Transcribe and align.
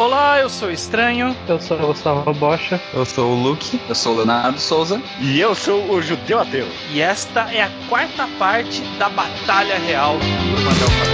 Olá, 0.00 0.40
eu 0.40 0.48
sou 0.48 0.68
o 0.68 0.72
Estranho. 0.72 1.36
Eu 1.46 1.60
sou 1.60 1.76
o 1.76 1.88
Gustavo 1.88 2.32
Bocha. 2.32 2.80
Eu 2.94 3.04
sou 3.04 3.32
o 3.32 3.42
Luke. 3.42 3.78
Eu 3.86 3.94
sou 3.94 4.14
o 4.14 4.16
Leonardo 4.16 4.58
Souza. 4.58 4.98
E 5.20 5.38
eu 5.38 5.54
sou 5.54 5.92
o 5.92 6.00
Judeu 6.00 6.40
Ateu. 6.40 6.66
E 6.90 7.02
esta 7.02 7.42
é 7.52 7.64
a 7.64 7.70
quarta 7.86 8.26
parte 8.38 8.80
da 8.98 9.10
Batalha 9.10 9.78
Real 9.78 10.14
do 10.14 10.62
Mandel 10.62 11.09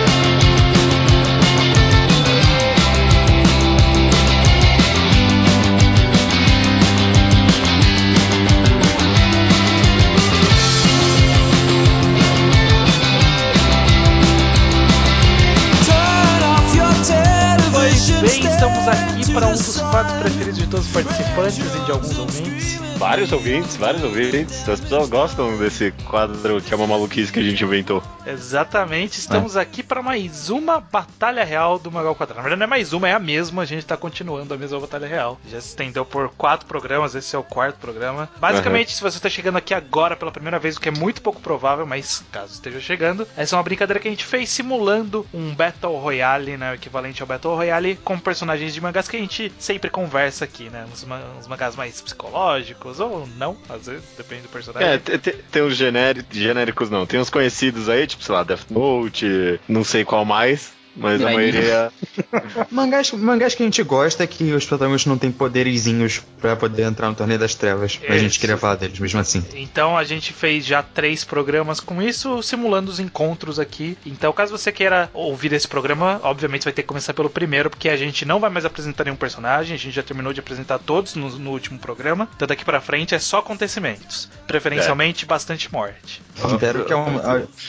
quadros 19.91 20.16
preferidos 20.18 20.59
de 20.59 20.66
todos 20.66 20.87
os 20.87 20.92
participantes 20.92 21.74
e 21.74 21.84
de 21.84 21.91
alguns 21.91 22.19
ouvintes. 22.19 22.86
Vários 22.98 23.30
ouvintes, 23.30 23.77
vários 23.77 24.02
ouvintes. 24.02 24.66
As 24.66 24.80
pessoas 24.80 25.10
gostam 25.10 25.56
desse 25.59 25.92
quadro 26.09 26.60
que 26.62 26.73
é 26.73 26.77
uma 26.77 26.86
maluquice 26.86 27.30
que 27.30 27.38
a 27.38 27.42
gente 27.42 27.62
inventou. 27.62 28.02
Exatamente, 28.27 29.19
estamos 29.19 29.55
é. 29.55 29.60
aqui 29.60 29.82
para 29.82 30.02
mais 30.02 30.48
uma 30.48 30.80
Batalha 30.80 31.45
Real 31.45 31.78
do 31.78 31.92
Magal 31.92 32.14
Quadrado. 32.14 32.38
Na 32.38 32.42
verdade, 32.42 32.59
não 32.59 32.64
é 32.64 32.66
mais 32.66 32.92
uma, 32.92 33.09
é 33.09 33.12
a 33.12 33.19
mesma. 33.19 33.62
A 33.62 33.64
gente 33.66 33.80
está 33.80 33.96
continuando 33.96 34.52
a 34.55 34.56
mesma 34.56 34.80
Batalha 34.80 35.06
Real. 35.06 35.38
Já 35.48 35.60
se 35.60 35.69
estendeu 35.69 36.05
por 36.05 36.30
quatro 36.30 36.66
programas, 36.66 37.14
esse 37.14 37.36
é 37.36 37.38
o 37.38 37.42
quarto 37.42 37.77
programa. 37.78 38.28
Basicamente, 38.41 38.88
uhum. 38.88 38.95
se 38.95 39.02
você 39.02 39.19
está 39.19 39.28
chegando 39.28 39.58
aqui 39.58 39.74
agora 39.74 40.16
pela 40.16 40.33
primeira 40.33 40.58
vez, 40.58 40.77
o 40.77 40.80
que 40.80 40.88
é 40.88 40.92
muito 40.92 41.20
pouco 41.20 41.41
provável, 41.41 41.86
mas 41.86 42.24
caso 42.33 42.55
esteja 42.55 42.80
chegando, 42.80 43.28
essa 43.36 43.55
é 43.55 43.56
uma 43.56 43.62
brincadeira 43.62 44.00
que 44.00 44.08
a 44.08 44.10
gente 44.10 44.24
fez 44.24 44.48
simulando 44.48 45.27
um 45.34 45.55
Battle 45.55 45.97
Royale, 45.98 46.56
né? 46.56 46.72
O 46.72 46.74
equivalente 46.74 47.22
ao 47.22 47.28
Battle 47.28 47.55
Royale, 47.55 47.97
com 47.97 48.19
personagens 48.19 48.72
de 48.72 48.80
mangás 48.80 49.06
que 49.06 49.16
a 49.16 49.20
gente 49.20 49.52
sempre 49.58 49.91
conversa 49.91 50.47
aqui, 50.47 50.70
né? 50.70 50.86
Uns, 50.91 51.06
uns 51.38 51.47
mangás 51.47 51.77
mais 51.77 52.00
psicológicos, 52.00 52.86
ou 53.01 53.29
não, 53.37 53.56
às 53.69 53.87
vezes, 53.87 54.05
depende 54.17 54.42
do 54.42 54.48
personagem. 54.48 54.89
É, 54.89 54.98
tem, 54.98 55.34
tem 55.51 55.62
uns 55.62 55.75
genéricos, 55.77 56.91
não. 56.91 57.06
Tem 57.06 57.20
uns 57.20 57.31
conhecidos 57.31 57.89
aí, 57.89 58.06
tipo, 58.06 58.23
sei 58.23 58.34
lá, 58.34 58.43
Death 58.43 58.70
Note, 58.70 59.61
não 59.69 59.84
sei 59.84 60.05
qual 60.05 60.25
mais. 60.25 60.75
Mas 60.97 61.20
a 61.20 61.25
maioria. 61.25 61.92
mangás, 62.70 63.12
mangás 63.12 63.55
que 63.55 63.62
a 63.62 63.66
gente 63.66 63.83
gosta 63.83 64.25
é 64.25 64.27
que 64.27 64.52
os 64.52 64.64
protagonistas 64.64 65.11
não 65.11 65.19
têm 65.19 65.30
poderizinhos 65.30 66.22
para 66.41 66.56
poder 66.56 66.84
entrar 66.84 67.08
no 67.08 67.14
torneio 67.14 67.38
das 67.38 67.55
trevas. 67.55 68.00
Mas 68.08 68.16
a 68.16 68.19
gente 68.19 68.41
queria 68.41 68.56
falar 68.56 68.77
deles 68.77 68.98
mesmo 68.98 69.20
assim. 69.20 69.44
Então 69.55 69.97
a 69.97 70.05
gente 70.05 70.33
fez 70.33 70.64
já 70.64 70.83
três 70.83 71.25
programas 71.25 71.80
com 71.80 72.03
isso, 72.03 72.42
simulando 72.42 72.91
os 72.91 72.98
encontros 72.98 73.58
aqui. 73.58 73.97
Então, 74.06 74.33
caso 74.33 74.56
você 74.56 74.72
queira 74.72 75.11
ouvir 75.12 75.53
esse 75.53 75.69
programa, 75.69 76.20
obviamente 76.22 76.64
vai 76.64 76.72
ter 76.72 76.83
que 76.83 76.88
começar 76.88 77.12
pelo 77.12 77.28
primeiro, 77.28 77.70
porque 77.70 77.88
a 77.88 77.97
gente 77.97 78.25
não 78.25 78.41
vai 78.41 78.50
mais 78.50 78.64
apresentar 78.64 79.05
nenhum 79.05 79.16
personagem, 79.16 79.75
a 79.75 79.78
gente 79.78 79.94
já 79.94 80.03
terminou 80.03 80.33
de 80.33 80.41
apresentar 80.41 80.78
todos 80.78 81.14
no, 81.14 81.28
no 81.38 81.50
último 81.50 81.78
programa. 81.78 82.28
Então 82.34 82.48
daqui 82.48 82.64
para 82.64 82.81
frente 82.81 83.14
é 83.14 83.19
só 83.19 83.38
acontecimentos. 83.38 84.28
Preferencialmente 84.47 85.25
é. 85.25 85.28
bastante 85.28 85.72
morte. 85.72 86.22
Espero 86.36 86.84
que 86.84 86.92
é 86.92 86.97
um, 86.97 87.19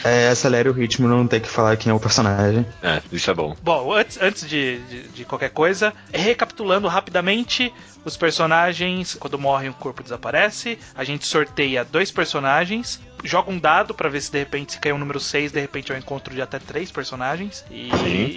é, 0.03 0.29
acelere 0.29 0.69
o 0.69 0.73
ritmo 0.73 1.07
não 1.07 1.27
ter 1.27 1.39
que 1.39 1.47
falar 1.47 1.75
quem 1.77 1.91
é 1.91 1.93
o 1.93 1.99
personagem. 1.99 2.65
É, 2.81 3.01
isso 3.17 3.29
é 3.29 3.33
bom. 3.33 3.55
Bom, 3.61 3.93
antes, 3.93 4.17
antes 4.21 4.47
de, 4.47 4.79
de, 4.79 5.07
de, 5.09 5.25
qualquer 5.25 5.49
coisa, 5.49 5.93
recapitulando 6.13 6.87
rapidamente, 6.87 7.73
os 8.05 8.15
personagens, 8.15 9.15
quando 9.15 9.37
morrem, 9.37 9.69
o 9.69 9.73
corpo 9.73 10.01
desaparece. 10.03 10.79
A 10.95 11.03
gente 11.03 11.25
sorteia 11.25 11.83
dois 11.83 12.11
personagens 12.11 12.99
joga 13.23 13.51
um 13.51 13.59
dado 13.59 13.93
para 13.93 14.09
ver 14.09 14.21
se 14.21 14.31
de 14.31 14.39
repente 14.39 14.73
se 14.73 14.79
cair 14.79 14.93
um 14.93 14.97
número 14.97 15.19
6, 15.19 15.51
de 15.51 15.59
repente 15.59 15.91
é 15.91 15.95
um 15.95 15.97
encontro 15.97 16.33
de 16.33 16.41
até 16.41 16.59
três 16.59 16.91
personagens. 16.91 17.65
E, 17.71 17.89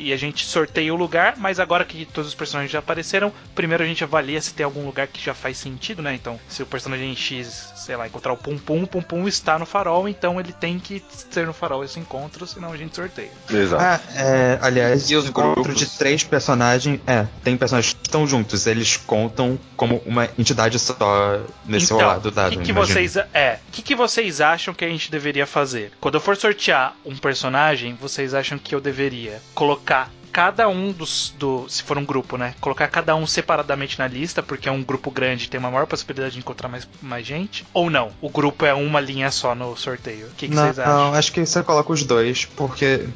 e, 0.07 0.13
a 0.13 0.17
gente 0.17 0.45
sorteia 0.45 0.93
o 0.93 0.97
lugar, 0.97 1.37
mas 1.37 1.61
agora 1.61 1.85
que 1.85 2.05
todos 2.07 2.29
os 2.29 2.35
personagens 2.35 2.71
já 2.71 2.79
apareceram, 2.79 3.33
primeiro 3.55 3.83
a 3.83 3.87
gente 3.87 4.05
avalia 4.05 4.41
se 4.41 4.55
tem 4.55 4.65
algum 4.65 4.85
lugar 4.85 5.07
que 5.07 5.23
já 5.23 5.35
faz 5.35 5.59
sentido, 5.59 6.03
né? 6.03 6.15
Então, 6.15 6.39
se 6.49 6.63
o 6.63 6.67
personagem 6.67 7.15
X, 7.15 7.73
sei 7.85 7.97
lá, 7.97 8.07
encontrar 8.07 8.33
o 8.33 8.37
Pum 8.37 8.57
Pum, 8.57 8.85
o 8.85 8.87
Pum 8.87 9.03
Pum 9.03 9.29
está 9.29 9.59
no 9.59 9.67
farol, 9.67 10.09
então 10.09 10.41
ele 10.41 10.53
tem 10.53 10.79
que 10.79 11.03
ser 11.31 11.47
no 11.47 11.53
farol 11.53 11.85
esse 11.85 11.99
encontro, 11.99 12.47
senão 12.47 12.73
a 12.73 12.77
gente 12.77 12.95
sorteia. 12.95 13.31
Exato. 13.51 13.83
Ah, 13.83 14.01
é, 14.17 14.59
aliás, 14.63 15.11
e 15.11 15.17
os 15.17 15.27
encontro 15.27 15.75
de 15.75 15.87
três 15.87 16.25
personagens, 16.25 17.01
é, 17.07 17.27
tem 17.45 17.57
personagens 17.57 17.93
que 17.93 18.07
estão 18.07 18.27
juntos, 18.27 18.67
eles 18.67 18.97
contam 18.97 19.59
como 19.77 20.03
uma 20.07 20.29
entidade 20.39 20.79
só 20.79 20.97
nesse 21.67 21.93
então, 21.93 22.07
lado 22.07 22.31
dado. 22.31 22.55
O 22.55 22.59
que, 22.59 22.65
que 22.65 22.73
vocês 22.73 23.17
é? 23.17 23.59
O 23.69 23.73
que, 23.73 23.83
que 23.83 23.95
vocês 23.95 24.41
acham 24.41 24.71
acham 24.71 24.75
que 24.75 24.85
a 24.85 24.89
gente 24.89 25.11
deveria 25.11 25.47
fazer? 25.47 25.93
Quando 26.01 26.15
eu 26.15 26.21
for 26.21 26.37
sortear 26.37 26.95
um 27.05 27.17
personagem, 27.17 27.95
vocês 27.95 28.35
acham 28.35 28.59
que 28.59 28.75
eu 28.75 28.81
deveria 28.81 29.41
colocar 29.55 30.11
cada 30.33 30.69
um 30.69 30.93
dos. 30.93 31.35
Do, 31.39 31.67
se 31.69 31.83
for 31.83 31.99
um 31.99 32.05
grupo, 32.05 32.37
né? 32.37 32.55
Colocar 32.61 32.89
cada 32.89 33.15
um 33.15 33.27
separadamente 33.27 33.99
na 33.99 34.07
lista, 34.07 34.43
porque 34.43 34.69
é 34.69 34.73
um 34.73 34.83
grupo 34.83 35.11
grande 35.11 35.49
tem 35.49 35.59
uma 35.59 35.71
maior 35.71 35.87
possibilidade 35.87 36.35
de 36.35 36.41
encontrar 36.41 36.69
mais, 36.69 36.89
mais 37.03 37.27
gente? 37.27 37.67
Ou 37.73 37.91
não? 37.91 38.11
O 38.21 38.31
grupo 38.31 38.65
é 38.65 38.75
uma 38.75 39.01
linha 39.01 39.31
só 39.31 39.55
no 39.55 39.77
sorteio? 39.77 40.27
O 40.27 40.31
que, 40.31 40.49
que 40.49 40.55
não, 40.55 40.65
vocês 40.65 40.79
acham? 40.79 40.95
Não, 40.95 41.15
acho 41.15 41.33
que 41.33 41.45
você 41.45 41.63
coloca 41.63 41.93
os 41.93 42.05
dois, 42.05 42.45
porque. 42.45 43.07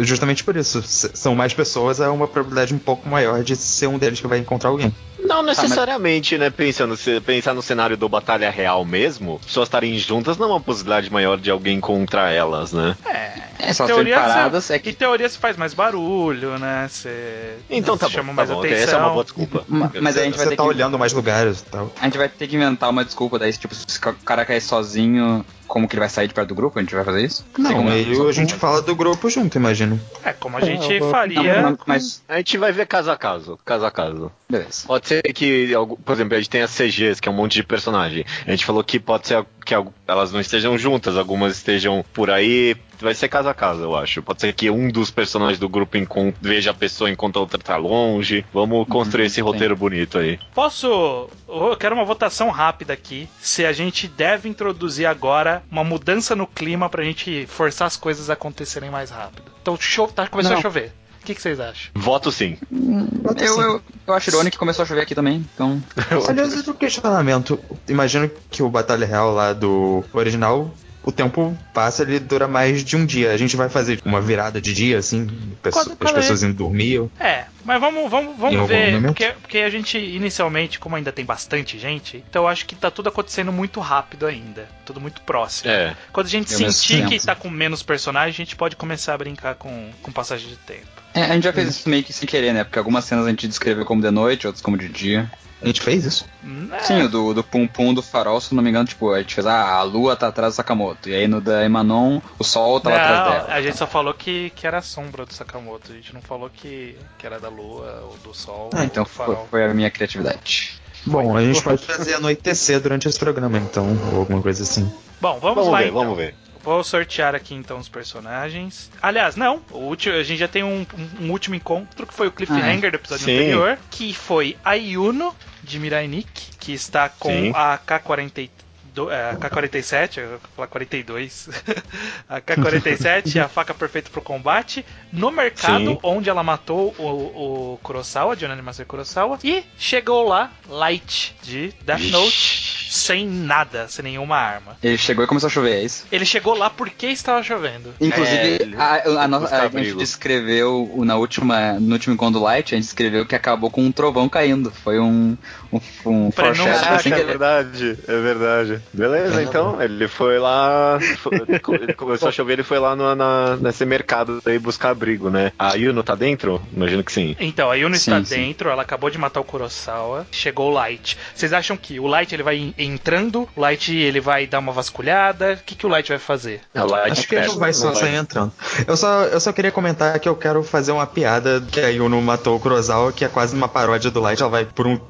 Justamente 0.00 0.42
por 0.42 0.56
isso, 0.56 0.82
são 0.82 1.36
mais 1.36 1.54
pessoas, 1.54 2.00
é 2.00 2.08
uma 2.08 2.26
probabilidade 2.26 2.74
um 2.74 2.80
pouco 2.80 3.08
maior 3.08 3.44
de 3.44 3.54
ser 3.54 3.86
um 3.86 3.96
deles 3.96 4.20
que 4.20 4.26
vai 4.26 4.38
encontrar 4.38 4.70
alguém. 4.70 4.92
Não 5.24 5.42
necessariamente, 5.42 6.36
tá, 6.36 6.44
mas... 6.44 6.52
né? 6.52 6.56
Pensando, 6.56 6.96
se 6.96 7.20
pensar 7.20 7.54
no 7.54 7.62
cenário 7.62 7.96
do 7.96 8.08
Batalha 8.08 8.50
Real 8.50 8.84
mesmo, 8.84 9.40
pessoas 9.44 9.68
estarem 9.68 9.96
juntas 9.98 10.36
não 10.36 10.48
é 10.48 10.50
uma 10.52 10.60
possibilidade 10.60 11.12
maior 11.12 11.38
de 11.38 11.50
alguém 11.50 11.80
contra 11.80 12.30
elas, 12.30 12.72
né? 12.72 12.96
É, 13.04 13.32
é 13.58 13.72
só 13.72 13.86
teoria 13.86 14.18
paradas. 14.18 14.64
Cê, 14.64 14.74
é 14.74 14.78
que... 14.78 14.90
Em 14.90 14.94
teoria 14.94 15.28
se 15.28 15.38
faz 15.38 15.56
mais 15.56 15.74
barulho, 15.74 16.58
né? 16.58 16.86
Você 16.88 17.56
então 17.68 17.96
tá 17.96 18.08
chama 18.08 18.28
bom, 18.28 18.34
mais 18.34 18.48
tá 18.48 18.54
bom. 18.54 18.60
atenção. 18.60 18.82
Essa 18.82 18.96
é 18.96 18.98
uma 18.98 19.10
boa 19.10 19.24
desculpa. 19.24 19.64
Mas 19.68 20.16
a 20.16 20.24
gente 20.24 20.36
vai 20.36 20.44
Você 20.44 20.50
ter 20.50 20.56
tá 20.56 20.62
que... 20.62 20.68
olhando 20.68 20.98
mais 20.98 21.12
lugares 21.12 21.60
e 21.60 21.64
tal. 21.64 21.92
A 22.00 22.04
gente 22.04 22.18
vai 22.18 22.28
ter 22.28 22.46
que 22.46 22.56
inventar 22.56 22.88
uma 22.90 23.04
desculpa 23.04 23.38
daí, 23.38 23.52
tipo, 23.52 23.74
se 23.74 23.98
o 23.98 24.14
cara 24.24 24.44
cair 24.44 24.60
sozinho, 24.60 25.44
como 25.66 25.86
que 25.86 25.94
ele 25.94 26.00
vai 26.00 26.08
sair 26.08 26.28
de 26.28 26.34
perto 26.34 26.48
do 26.48 26.54
grupo? 26.54 26.78
A 26.78 26.82
gente 26.82 26.94
vai 26.94 27.04
fazer 27.04 27.22
isso? 27.24 27.44
Não, 27.58 27.88
aí 27.88 28.06
a 28.28 28.32
gente 28.32 28.54
fala 28.54 28.80
do 28.80 28.96
grupo 28.96 29.28
junto, 29.28 29.58
imagino. 29.58 30.00
É, 30.24 30.32
como 30.32 30.56
a 30.56 30.60
gente 30.60 30.96
é, 30.96 31.10
faria. 31.10 31.62
Não, 31.62 31.78
mas... 31.86 32.22
A 32.28 32.38
gente 32.38 32.56
vai 32.56 32.72
ver 32.72 32.86
caso 32.86 33.10
a 33.10 33.16
caso, 33.16 33.58
caso 33.64 33.84
a 33.84 33.90
caso. 33.90 34.32
Beleza. 34.48 34.86
Pode 34.86 35.06
ser 35.08 35.22
que, 35.32 35.72
por 36.04 36.12
exemplo, 36.12 36.34
a 36.34 36.38
gente 36.38 36.50
tem 36.50 36.62
as 36.62 36.70
CGs, 36.70 37.20
que 37.20 37.28
é 37.28 37.32
um 37.32 37.34
monte 37.34 37.54
de 37.54 37.62
personagem. 37.62 38.24
A 38.46 38.50
gente 38.50 38.64
falou 38.64 38.82
que 38.84 38.98
pode 38.98 39.28
ser 39.28 39.44
que 39.64 39.74
elas 40.06 40.32
não 40.32 40.40
estejam 40.40 40.78
juntas, 40.78 41.16
algumas 41.16 41.56
estejam 41.56 42.04
por 42.12 42.30
aí. 42.30 42.76
Vai 43.00 43.14
ser 43.14 43.28
caso 43.28 43.48
a 43.48 43.54
caso, 43.54 43.82
eu 43.82 43.96
acho. 43.96 44.22
Pode 44.22 44.40
ser 44.40 44.52
que 44.52 44.70
um 44.70 44.90
dos 44.90 45.10
personagens 45.10 45.58
do 45.58 45.68
grupo 45.68 45.96
veja 46.40 46.70
a 46.70 46.74
pessoa 46.74 47.10
enquanto 47.10 47.36
a 47.36 47.40
outra 47.40 47.58
tá 47.58 47.76
longe. 47.76 48.44
Vamos 48.52 48.88
construir 48.88 49.22
uhum, 49.22 49.26
esse 49.26 49.40
roteiro 49.40 49.74
sim. 49.74 49.80
bonito 49.80 50.18
aí. 50.18 50.38
Posso. 50.54 51.28
Eu 51.48 51.76
quero 51.76 51.94
uma 51.94 52.04
votação 52.04 52.50
rápida 52.50 52.92
aqui. 52.92 53.28
Se 53.40 53.64
a 53.64 53.72
gente 53.72 54.08
deve 54.08 54.48
introduzir 54.48 55.06
agora 55.06 55.62
uma 55.70 55.84
mudança 55.84 56.34
no 56.34 56.46
clima 56.46 56.88
pra 56.88 57.04
gente 57.04 57.46
forçar 57.46 57.86
as 57.86 57.96
coisas 57.96 58.30
a 58.30 58.32
acontecerem 58.32 58.90
mais 58.90 59.10
rápido. 59.10 59.52
Então, 59.62 59.76
tá, 60.14 60.26
começou 60.26 60.52
não. 60.52 60.58
a 60.58 60.62
chover. 60.62 60.92
O 61.28 61.30
que, 61.30 61.34
que, 61.34 61.42
vocês 61.42 61.60
acham? 61.60 61.90
Voto 61.94 62.32
sim. 62.32 62.56
Voto 62.70 63.44
eu, 63.44 63.54
sim. 63.54 63.60
Eu, 63.60 63.82
eu 64.06 64.14
acho 64.14 64.30
irônico 64.30 64.52
que 64.52 64.58
começou 64.58 64.82
a 64.82 64.86
chover 64.86 65.02
aqui 65.02 65.14
também, 65.14 65.46
então. 65.54 65.82
Aliás, 66.26 66.56
outro 66.56 66.72
questionamento. 66.72 67.60
Imagino 67.86 68.30
que 68.50 68.62
o 68.62 68.70
Batalha 68.70 69.06
Real 69.06 69.34
lá 69.34 69.52
do 69.52 70.02
original 70.14 70.74
o 71.08 71.12
tempo 71.12 71.56
passa, 71.72 72.02
ele 72.02 72.20
dura 72.20 72.46
mais 72.46 72.84
de 72.84 72.94
um 72.94 73.06
dia. 73.06 73.32
A 73.32 73.36
gente 73.38 73.56
vai 73.56 73.70
fazer 73.70 73.98
uma 74.04 74.20
virada 74.20 74.60
de 74.60 74.74
dia, 74.74 74.98
assim, 74.98 75.26
quando, 75.72 75.96
as 76.00 76.12
pessoas 76.12 76.42
indo 76.42 76.52
dormir. 76.52 77.08
É, 77.18 77.46
mas 77.64 77.80
vamos, 77.80 78.10
vamos, 78.10 78.36
vamos 78.36 78.68
ver, 78.68 79.00
porque, 79.02 79.32
porque 79.40 79.58
a 79.58 79.70
gente, 79.70 79.96
inicialmente, 79.96 80.78
como 80.78 80.96
ainda 80.96 81.10
tem 81.10 81.24
bastante 81.24 81.78
gente, 81.78 82.22
então 82.28 82.42
eu 82.42 82.48
acho 82.48 82.66
que 82.66 82.74
tá 82.74 82.90
tudo 82.90 83.08
acontecendo 83.08 83.50
muito 83.50 83.80
rápido 83.80 84.26
ainda. 84.26 84.68
Tudo 84.84 85.00
muito 85.00 85.22
próximo. 85.22 85.70
É. 85.70 85.96
Quando 86.12 86.26
a 86.26 86.30
gente 86.30 86.52
sentir 86.52 87.06
que 87.06 87.18
tá 87.18 87.34
com 87.34 87.48
menos 87.48 87.82
personagens, 87.82 88.34
a 88.34 88.44
gente 88.44 88.54
pode 88.54 88.76
começar 88.76 89.14
a 89.14 89.18
brincar 89.18 89.54
com, 89.54 89.90
com 90.02 90.12
passagem 90.12 90.48
de 90.48 90.56
tempo. 90.56 90.97
É, 91.14 91.24
a 91.24 91.34
gente 91.34 91.44
já 91.44 91.52
fez 91.52 91.68
isso 91.68 91.88
meio 91.88 92.04
que 92.04 92.12
sem 92.12 92.28
querer, 92.28 92.52
né? 92.52 92.64
Porque 92.64 92.78
algumas 92.78 93.04
cenas 93.04 93.26
a 93.26 93.30
gente 93.30 93.48
descreveu 93.48 93.84
como 93.84 94.02
de 94.02 94.10
noite, 94.10 94.46
outras 94.46 94.62
como 94.62 94.76
de 94.76 94.88
dia. 94.88 95.30
A 95.60 95.66
gente 95.66 95.80
fez 95.80 96.04
isso? 96.04 96.24
É. 96.72 96.78
Sim, 96.80 97.02
o 97.02 97.08
do, 97.08 97.34
do 97.34 97.42
Pum 97.42 97.66
Pum 97.66 97.92
do 97.92 98.00
farol, 98.00 98.40
se 98.40 98.54
não 98.54 98.62
me 98.62 98.70
engano, 98.70 98.86
tipo, 98.86 99.12
a 99.12 99.18
gente 99.18 99.34
fez, 99.34 99.44
ah, 99.46 99.74
a 99.74 99.82
lua 99.82 100.14
tá 100.14 100.28
atrás 100.28 100.54
do 100.54 100.56
Sakamoto. 100.56 101.08
E 101.08 101.14
aí 101.14 101.26
no 101.26 101.40
da 101.40 101.64
Emanon, 101.64 102.20
o 102.38 102.44
sol 102.44 102.80
tava 102.80 102.96
não, 102.96 103.04
atrás 103.04 103.32
dela. 103.32 103.54
A 103.54 103.60
gente 103.60 103.76
só 103.76 103.86
falou 103.86 104.14
que, 104.14 104.50
que 104.50 104.66
era 104.66 104.78
a 104.78 104.82
sombra 104.82 105.26
do 105.26 105.34
Sakamoto. 105.34 105.90
A 105.90 105.94
gente 105.96 106.14
não 106.14 106.22
falou 106.22 106.48
que, 106.48 106.96
que 107.18 107.26
era 107.26 107.40
da 107.40 107.48
lua 107.48 108.04
ou 108.08 108.16
do 108.18 108.32
sol. 108.32 108.70
Ah, 108.72 108.84
então 108.84 109.04
foi, 109.04 109.36
foi, 109.50 109.64
a 109.64 109.74
minha 109.74 109.90
criatividade. 109.90 110.80
Bom, 111.04 111.36
a 111.36 111.42
gente 111.42 111.62
pode 111.62 111.84
fazer 111.84 112.14
anoitecer 112.14 112.80
durante 112.80 113.08
esse 113.08 113.18
programa, 113.18 113.58
então, 113.58 113.98
ou 114.12 114.20
alguma 114.20 114.40
coisa 114.40 114.62
assim. 114.62 114.90
Bom, 115.20 115.40
vamos, 115.40 115.56
vamos 115.56 115.72
lá. 115.72 115.78
Ver, 115.78 115.88
então. 115.88 116.00
Vamos 116.00 116.16
ver. 116.16 116.34
Vou 116.68 116.84
sortear 116.84 117.34
aqui 117.34 117.54
então 117.54 117.78
os 117.78 117.88
personagens. 117.88 118.90
Aliás, 119.00 119.36
não. 119.36 119.62
O 119.70 119.78
último, 119.78 120.16
a 120.16 120.22
gente 120.22 120.38
já 120.38 120.46
tem 120.46 120.62
um, 120.62 120.84
um, 121.18 121.30
último 121.30 121.54
encontro 121.54 122.06
que 122.06 122.12
foi 122.12 122.26
o 122.26 122.30
cliffhanger 122.30 122.84
ah, 122.84 122.88
é. 122.88 122.90
do 122.90 122.94
episódio 122.96 123.24
Sim. 123.24 123.36
anterior, 123.36 123.78
que 123.90 124.12
foi 124.12 124.54
a 124.62 124.74
Yuno 124.74 125.34
de 125.64 125.78
Mirai 125.78 126.06
Nikki, 126.06 126.58
que 126.58 126.74
está 126.74 127.08
com 127.08 127.30
Sim. 127.30 127.52
a 127.54 127.78
K-42 127.78 128.50
do, 128.98 129.10
é, 129.10 129.30
a 129.30 129.36
K-47, 129.36 130.18
eu 130.18 130.28
vou 130.30 130.40
falar 130.56 130.68
42. 130.68 131.48
a 132.28 132.40
K-47 132.40 133.36
é 133.36 133.40
a 133.40 133.48
faca 133.48 133.72
perfeita 133.72 134.10
pro 134.10 134.20
combate. 134.20 134.84
No 135.12 135.30
mercado 135.30 135.92
Sim. 135.92 135.98
onde 136.02 136.28
ela 136.28 136.42
matou 136.42 136.94
o, 136.98 137.74
o 137.74 137.78
Kurosawa, 137.82 138.34
Jonathan 138.34 138.62
Masaru 138.62 138.88
Kurosawa. 138.88 139.38
E 139.44 139.64
chegou 139.78 140.26
lá, 140.26 140.50
Light, 140.68 141.36
de 141.42 141.72
Death 141.84 142.10
Note, 142.10 142.67
sem 142.88 143.26
nada, 143.26 143.86
sem 143.88 144.02
nenhuma 144.04 144.36
arma. 144.36 144.76
Ele 144.82 144.96
chegou 144.98 145.24
e 145.24 145.28
começou 145.28 145.48
a 145.48 145.50
chover, 145.50 145.76
é 145.76 145.82
isso? 145.84 146.06
Ele 146.10 146.24
chegou 146.24 146.56
lá 146.56 146.70
porque 146.70 147.06
estava 147.06 147.42
chovendo. 147.42 147.94
Inclusive, 148.00 148.36
É, 148.36 148.62
ele- 148.62 148.76
a, 148.76 148.94
a, 148.94 149.64
a 149.64 149.68
gente 149.68 149.94
descreveu 149.94 150.90
na 151.04 151.16
última, 151.16 151.74
no 151.74 151.92
último 151.94 152.14
encontro 152.14 152.38
do 152.40 152.44
Light, 152.44 152.74
a 152.74 152.76
gente 152.76 152.84
descreveu 152.84 153.26
que 153.26 153.34
acabou 153.34 153.70
com 153.70 153.82
um 153.82 153.92
trovão 153.92 154.28
caindo. 154.28 154.70
Foi 154.70 154.98
um, 154.98 155.36
um, 155.72 155.80
um 156.06 156.30
Caraca, 156.30 156.94
assim, 156.96 157.12
é 157.12 157.24
verdade, 157.24 157.98
é 158.06 158.20
verdade. 158.20 158.80
Beleza, 158.92 159.42
então, 159.42 159.80
ele 159.82 160.08
foi 160.08 160.38
lá, 160.38 160.98
foi- 161.18 161.32
ele 161.80 161.94
começou 161.94 162.28
a 162.28 162.32
chover, 162.32 162.54
ele 162.54 162.62
foi 162.62 162.78
lá 162.78 162.94
no, 162.96 163.14
na, 163.14 163.56
nesse 163.56 163.84
mercado 163.84 164.40
aí 164.44 164.58
buscar 164.58 164.90
abrigo, 164.90 165.30
né? 165.30 165.52
A 165.58 165.74
Yuno 165.74 166.02
tá 166.02 166.14
dentro? 166.14 166.60
Imagino 166.72 167.02
que 167.04 167.12
sim. 167.12 167.36
Então, 167.40 167.70
a 167.70 167.74
Yuno 167.74 167.94
Sim, 167.96 168.12
está 168.16 168.24
sim. 168.24 168.36
dentro, 168.36 168.68
ela 168.70 168.82
acabou 168.82 169.10
de 169.10 169.18
matar 169.18 169.40
o 169.40 169.44
Kurosawa, 169.44 170.26
chegou 170.30 170.70
o 170.70 170.74
Light. 170.74 171.16
Vocês 171.34 171.52
acham 171.52 171.76
que 171.76 171.98
o 172.00 172.06
Light 172.06 172.32
ele 172.34 172.42
vai 172.42 172.74
entrando, 172.78 173.48
o 173.56 173.60
Light 173.60 173.94
ele 173.94 174.20
vai 174.20 174.46
dar 174.46 174.58
uma 174.58 174.72
vasculhada? 174.72 175.54
O 175.54 175.64
que, 175.64 175.74
que 175.74 175.86
o 175.86 175.88
Light 175.88 176.08
vai 176.08 176.18
fazer? 176.18 176.60
É 176.74 176.80
Acho 177.10 177.26
que 177.26 177.34
ele 177.34 177.46
não 177.46 177.58
vai 177.58 177.72
só 177.72 177.94
sair 177.94 178.14
entrando. 178.14 178.52
Eu 178.86 178.96
só, 178.96 179.24
eu 179.24 179.40
só 179.40 179.52
queria 179.52 179.72
comentar 179.72 180.18
que 180.18 180.28
eu 180.28 180.36
quero 180.36 180.62
fazer 180.62 180.92
uma 180.92 181.06
piada 181.06 181.62
que 181.70 181.80
a 181.80 181.88
Yuno 181.88 182.20
matou 182.22 182.56
o 182.56 182.60
Kurosawa, 182.60 183.12
que 183.12 183.24
é 183.24 183.28
quase 183.28 183.54
uma 183.54 183.68
paródia 183.68 184.10
do 184.10 184.20
Light. 184.20 184.40
Ela 184.40 184.50
vai 184.50 184.64
por 184.64 184.86
um 184.86 185.00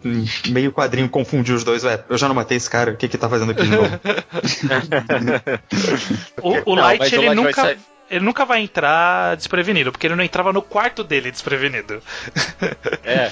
meio 0.49 0.73
quadrinho 0.73 1.09
confundir 1.09 1.55
os 1.55 1.65
dois. 1.65 1.85
Ué, 1.85 2.03
eu 2.09 2.19
já 2.19 2.29
não 2.29 2.35
matei 2.35 2.57
esse 2.57 2.71
cara, 2.71 2.93
o 2.93 2.97
que 2.97 3.09
que 3.09 3.19
tá 3.19 3.29
fazendo 3.29 3.53
aqui 3.53 3.63
de 3.63 3.71
novo? 3.71 3.89
O, 6.43 6.73
o 6.73 6.77
Não, 6.77 6.83
Light 6.83 7.01
mas 7.01 7.13
o 7.13 7.17
ele 7.17 7.27
Light 7.27 7.37
vai 7.37 7.45
nunca. 7.67 7.77
Ele 8.11 8.25
nunca 8.25 8.45
vai 8.45 8.61
entrar 8.61 9.37
desprevenido, 9.37 9.93
porque 9.93 10.07
ele 10.07 10.15
não 10.15 10.25
entrava 10.25 10.53
no 10.53 10.63
quarto 10.63 11.05
dele 11.05 11.31
desprevenido. 11.31 12.03
É, 13.05 13.31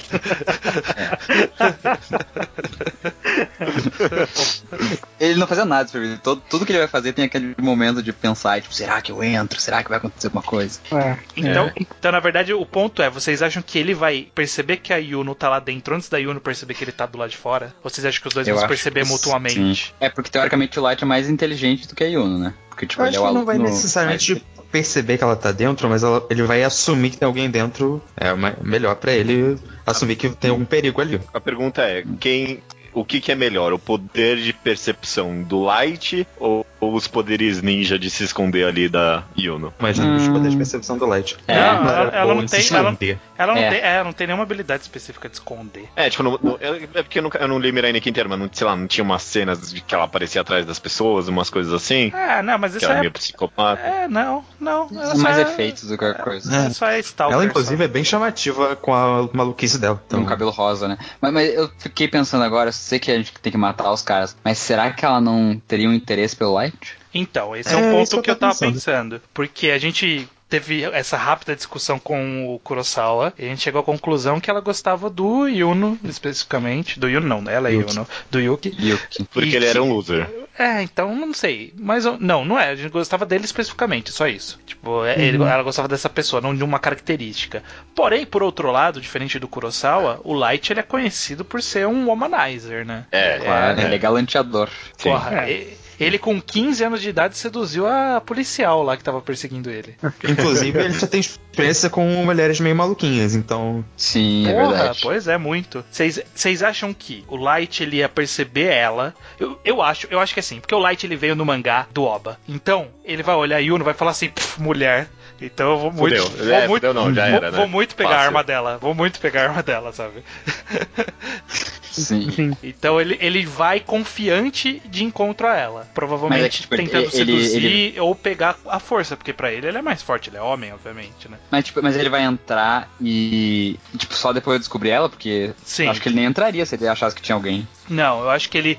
Ele 5.19 5.35
não 5.35 5.47
fazia 5.47 5.65
nada 5.65 5.83
desprevenido. 5.83 6.19
Todo, 6.21 6.41
tudo 6.49 6.65
que 6.65 6.71
ele 6.71 6.79
vai 6.79 6.87
fazer 6.87 7.13
tem 7.13 7.25
aquele 7.25 7.55
momento 7.57 8.01
de 8.01 8.13
pensar, 8.13 8.61
tipo, 8.61 8.73
será 8.73 9.01
que 9.01 9.11
eu 9.11 9.23
entro? 9.23 9.59
Será 9.59 9.83
que 9.83 9.89
vai 9.89 9.97
acontecer 9.97 10.27
alguma 10.27 10.43
coisa? 10.43 10.79
É. 10.91 11.17
Então, 11.35 11.71
então, 11.75 12.11
na 12.11 12.19
verdade, 12.19 12.53
o 12.53 12.65
ponto 12.65 13.01
é: 13.01 13.09
vocês 13.09 13.41
acham 13.41 13.61
que 13.61 13.77
ele 13.77 13.93
vai 13.93 14.27
perceber 14.33 14.77
que 14.77 14.93
a 14.93 14.97
Yuno 14.97 15.35
tá 15.35 15.49
lá 15.49 15.59
dentro 15.59 15.95
antes 15.95 16.09
da 16.09 16.17
Yuno 16.17 16.39
perceber 16.39 16.73
que 16.73 16.83
ele 16.83 16.91
tá 16.91 17.05
do 17.05 17.17
lado 17.17 17.29
de 17.29 17.37
fora? 17.37 17.73
Ou 17.83 17.89
vocês 17.89 18.05
acham 18.05 18.21
que 18.21 18.27
os 18.27 18.33
dois 18.33 18.47
Eu 18.47 18.55
vão 18.55 18.63
se 18.63 18.67
perceber 18.67 19.05
mutuamente? 19.05 19.87
sim. 19.87 19.93
É 19.99 20.09
porque 20.09 20.29
teoricamente 20.29 20.79
o 20.79 20.81
Light 20.81 21.03
é 21.03 21.05
mais 21.05 21.29
inteligente 21.29 21.87
do 21.87 21.95
que 21.95 22.03
a 22.03 22.07
Yuno, 22.07 22.37
né? 22.39 22.53
Porque 22.77 22.85
tipo, 22.85 23.01
Eu 23.01 23.07
ele 23.07 23.15
acho 23.17 23.25
é 23.25 23.27
o 23.27 23.31
que 23.31 23.33
não 23.39 23.43
vai 23.45 23.57
necessariamente 23.57 24.45
perceber 24.71 25.17
que 25.17 25.23
ela 25.23 25.35
tá 25.35 25.51
dentro, 25.51 25.89
mas 25.89 26.03
ela- 26.03 26.23
ele 26.29 26.43
vai 26.43 26.61
assumir 26.63 27.09
que 27.09 27.17
tem 27.17 27.25
alguém 27.25 27.49
dentro. 27.49 27.99
É 28.15 28.31
ma- 28.35 28.53
melhor 28.61 28.95
pra 28.97 29.11
ele 29.13 29.57
assumir 29.83 30.15
que 30.15 30.29
tem 30.29 30.51
algum 30.51 30.63
perigo 30.63 31.01
ali. 31.01 31.19
a 31.33 31.39
pergunta 31.41 31.81
é, 31.81 32.03
quem... 32.19 32.61
O 32.99 33.05
que, 33.05 33.19
que 33.21 33.31
é 33.31 33.35
melhor, 33.35 33.73
o 33.73 33.79
poder 33.79 34.37
de 34.37 34.51
percepção 34.53 35.41
do 35.43 35.61
Light 35.63 36.27
ou, 36.39 36.65
ou 36.79 36.93
os 36.95 37.07
poderes 37.07 37.61
ninja 37.61 37.97
de 37.99 38.09
se 38.09 38.23
esconder 38.23 38.65
ali 38.65 38.89
da 38.89 39.23
Yuno? 39.37 39.73
Os 39.79 39.99
Hum. 39.99 40.31
poderes 40.33 40.51
de 40.51 40.57
percepção 40.57 40.97
do 40.97 41.05
Light. 41.05 41.37
É, 41.47 41.55
Não, 41.55 41.89
ela, 41.89 42.11
ela 42.15 42.33
não 42.35 42.45
tem. 42.45 42.59
Ela, 42.71 42.97
ela 43.37 43.53
não 43.53 43.61
É. 43.61 43.69
tem. 43.69 43.79
É, 43.79 44.03
não 44.03 44.13
tem 44.13 44.27
nenhuma 44.27 44.43
habilidade 44.43 44.81
específica 44.83 45.29
de 45.29 45.35
esconder. 45.35 45.87
É, 45.95 46.09
tipo, 46.09 46.23
no- 46.23 46.39
no- 46.41 46.57
é 46.59 46.87
é 46.95 47.03
porque 47.03 47.19
eu, 47.19 47.23
nunca, 47.23 47.37
eu 47.37 47.47
não 47.47 47.59
li 47.59 47.71
Mirai 47.71 47.91
Nikki 47.93 48.09
inteiro, 48.09 48.29
mas 48.29 48.39
não, 48.39 48.49
sei 48.51 48.65
lá, 48.65 48.75
não 48.75 48.87
tinha 48.87 49.03
umas 49.03 49.21
cenas 49.21 49.71
de 49.71 49.81
que 49.81 49.93
ela 49.93 50.05
aparecia 50.05 50.41
atrás 50.41 50.65
das 50.65 50.79
pessoas, 50.79 51.27
umas 51.27 51.49
coisas 51.49 51.71
assim? 51.73 52.11
Ah, 52.15 52.41
não, 52.41 52.57
mas 52.57 52.73
isso 52.75 52.85
ela 52.85 52.95
é 52.95 52.97
é. 52.97 52.99
meio 53.01 53.11
psicopata. 53.11 53.81
É, 53.81 54.07
não, 54.07 54.43
não. 54.59 54.87
Ela 54.91 55.15
só 55.15 55.21
mais 55.21 55.37
é, 55.37 55.41
efeitos 55.43 55.83
do 55.83 55.89
que 55.89 55.97
qualquer 56.03 56.23
coisa. 56.23 56.51
É. 56.51 56.59
Ela 56.61 56.69
só 56.71 56.87
é 56.87 56.99
Stalker. 56.99 57.33
Ela, 57.35 57.43
só. 57.43 57.49
inclusive, 57.49 57.83
é 57.83 57.87
bem 57.87 58.03
chamativa 58.03 58.75
com 58.75 58.93
a 58.93 59.29
maluquice 59.33 59.77
dela. 59.77 60.01
Tem 60.09 60.17
um 60.17 60.21
Então, 60.23 60.29
cabelo 60.29 60.49
rosa, 60.51 60.87
né? 60.87 60.97
Mas, 61.21 61.31
mas 61.33 61.53
eu 61.53 61.69
fiquei 61.77 62.07
pensando 62.07 62.43
agora, 62.43 62.71
sei 62.87 62.99
que 62.99 63.11
a 63.11 63.17
gente 63.17 63.31
tem 63.33 63.51
que 63.51 63.57
matar 63.57 63.91
os 63.91 64.01
caras, 64.01 64.35
mas 64.43 64.57
será 64.57 64.91
que 64.91 65.05
ela 65.05 65.19
não 65.21 65.61
teria 65.67 65.89
um 65.89 65.93
interesse 65.93 66.35
pelo 66.35 66.53
Light? 66.53 66.97
Então, 67.13 67.55
esse 67.55 67.69
é, 67.69 67.73
É, 67.73 67.77
um 67.77 67.91
ponto 67.91 68.09
que 68.09 68.15
eu 68.17 68.23
que 68.23 68.29
eu 68.31 68.35
tô 68.35 68.39
tava 68.41 68.53
pensando. 68.53 68.73
pensando. 68.73 69.21
Porque 69.33 69.69
a 69.71 69.77
gente 69.77 70.27
teve 70.49 70.83
essa 70.83 71.17
rápida 71.17 71.55
discussão 71.55 71.99
com 71.99 72.53
o 72.55 72.59
Kurosawa 72.59 73.33
e 73.37 73.45
a 73.45 73.47
gente 73.49 73.61
chegou 73.61 73.81
à 73.81 73.83
conclusão 73.83 74.39
que 74.39 74.49
ela 74.49 74.61
gostava 74.61 75.09
do 75.09 75.47
Yuno, 75.47 75.99
especificamente. 76.03 76.99
Do 76.99 77.09
Yuno 77.09 77.27
não, 77.27 77.49
ela 77.51 77.69
é 77.69 77.73
Yuki. 77.73 77.91
Yuno. 77.93 78.07
Do 78.31 78.39
Yuki. 78.39 78.75
Yuki. 78.79 79.23
Porque 79.25 79.49
E 79.49 79.55
ele 79.55 79.65
era 79.65 79.73
que- 79.73 79.79
um 79.79 79.91
loser. 79.93 80.29
É, 80.57 80.81
então 80.81 81.13
não 81.15 81.33
sei. 81.33 81.71
Mas 81.77 82.03
não, 82.19 82.43
não 82.43 82.59
é. 82.59 82.69
A 82.69 82.75
gente 82.75 82.89
gostava 82.91 83.25
dele 83.25 83.45
especificamente, 83.45 84.11
só 84.11 84.27
isso. 84.27 84.59
Tipo, 84.65 85.05
é, 85.05 85.13
ele- 85.21 85.37
ela 85.43 85.61
gostava 85.61 85.87
dessa 85.87 86.09
pessoa, 86.09 86.41
não 86.41 86.55
de 86.55 86.63
uma 86.63 86.79
característica. 86.79 87.61
Porém, 87.93 88.25
por 88.25 88.41
outro 88.41 88.71
lado, 88.71 88.99
diferente 88.99 89.37
do 89.37 89.47
Kurosawa, 89.47 90.19
o 90.23 90.33
Light 90.33 90.71
ele 90.73 90.79
é 90.79 90.83
conhecido 90.83 91.45
por 91.45 91.61
ser 91.61 91.85
um 91.87 92.07
womanizer, 92.07 92.85
né? 92.85 93.05
É, 93.11 93.37
Claro, 93.37 93.79
é. 93.79 93.83
ele 93.83 93.95
é 93.95 93.97
galanteador. 93.99 94.69
Sim. 94.97 95.09
Porra, 95.11 95.47
e- 95.49 95.77
ele 95.99 96.17
com 96.19 96.39
15 96.41 96.83
anos 96.83 97.01
de 97.01 97.09
idade 97.09 97.37
seduziu 97.37 97.87
a 97.87 98.21
policial 98.21 98.83
lá 98.83 98.95
que 98.97 99.03
tava 99.03 99.21
perseguindo 99.21 99.69
ele. 99.69 99.95
inclusive, 100.27 100.77
ele 100.79 100.93
já 100.93 101.07
tem 101.07 101.19
experiência 101.19 101.89
com 101.89 102.05
mulheres 102.23 102.59
meio 102.59 102.75
maluquinhas, 102.75 103.35
então. 103.35 103.83
Sim, 103.95 104.47
é 104.47 104.53
Porra, 104.53 104.67
verdade. 104.75 104.99
pois 105.01 105.27
é, 105.27 105.37
muito. 105.37 105.83
Vocês 105.91 106.63
acham 106.63 106.93
que 106.93 107.23
o 107.27 107.35
Light 107.35 107.81
ele 107.83 107.97
ia 107.97 108.09
perceber 108.09 108.71
ela? 108.71 109.13
Eu, 109.39 109.59
eu 109.65 109.81
acho, 109.81 110.07
eu 110.11 110.19
acho 110.19 110.33
que 110.33 110.39
é 110.39 110.41
assim, 110.41 110.59
porque 110.59 110.75
o 110.75 110.79
Light 110.79 111.03
ele 111.05 111.15
veio 111.15 111.35
no 111.35 111.45
mangá 111.45 111.87
do 111.93 112.03
Oba. 112.03 112.37
Então, 112.47 112.87
ele 113.03 113.23
vai 113.23 113.35
olhar 113.35 113.57
a 113.57 113.59
Yuno 113.59 113.83
e 113.83 113.85
vai 113.85 113.93
falar 113.93 114.11
assim, 114.11 114.29
"Pff, 114.29 114.61
mulher. 114.61 115.07
Então 115.39 115.69
eu 115.71 115.77
vou 115.77 115.91
muito. 115.91 116.17
Fudeu. 116.23 116.45
Vou, 116.45 116.53
É, 116.55 116.67
muito 116.67 116.81
fudeu 116.87 116.93
não, 116.95 117.13
já 117.13 117.25
vou, 117.27 117.35
era, 117.35 117.51
né? 117.51 117.57
vou 117.57 117.67
muito 117.67 117.95
pegar 117.95 118.09
a 118.09 118.13
Fácil. 118.13 118.25
arma 118.27 118.43
dela. 118.43 118.77
Vou 118.81 118.95
muito 118.95 119.19
pegar 119.19 119.41
a 119.41 119.49
arma 119.49 119.61
dela, 119.63 119.93
sabe? 119.93 120.23
Sim. 122.01 122.29
Sim. 122.31 122.57
Então 122.63 122.99
ele, 122.99 123.17
ele 123.21 123.45
vai 123.45 123.79
confiante 123.79 124.81
de 124.85 125.03
encontro 125.03 125.47
a 125.47 125.55
ela. 125.55 125.87
Provavelmente 125.93 126.41
Mas 126.41 126.45
é 126.45 126.49
tipo, 126.49 126.75
tentando 126.75 127.03
ele- 127.03 127.11
seduzir 127.11 127.65
ele- 127.65 127.99
ou 127.99 128.15
pegar 128.15 128.57
a 128.67 128.79
força, 128.79 129.15
porque 129.17 129.33
pra 129.33 129.51
ele 129.51 129.67
ele 129.67 129.77
é 129.77 129.81
mais 129.81 130.01
forte, 130.01 130.29
ele 130.29 130.37
é 130.37 130.41
homem, 130.41 130.73
obviamente, 130.73 131.29
né? 131.29 131.37
Mas, 131.51 131.65
tipo, 131.65 131.81
mas 131.81 131.95
ele 131.95 132.09
vai 132.09 132.23
entrar 132.23 132.89
e. 133.01 133.79
Tipo, 133.97 134.13
só 134.15 134.31
depois 134.33 134.55
eu 134.55 134.59
descobrir 134.59 134.89
ela, 134.89 135.09
porque 135.09 135.51
Sim. 135.63 135.87
acho 135.87 136.01
que 136.01 136.09
ele 136.09 136.15
nem 136.15 136.25
entraria 136.25 136.65
se 136.65 136.75
ele 136.75 136.87
achasse 136.87 137.15
que 137.15 137.21
tinha 137.21 137.35
alguém. 137.35 137.67
Não, 137.89 138.21
eu 138.21 138.29
acho 138.29 138.49
que 138.49 138.57
ele 138.57 138.77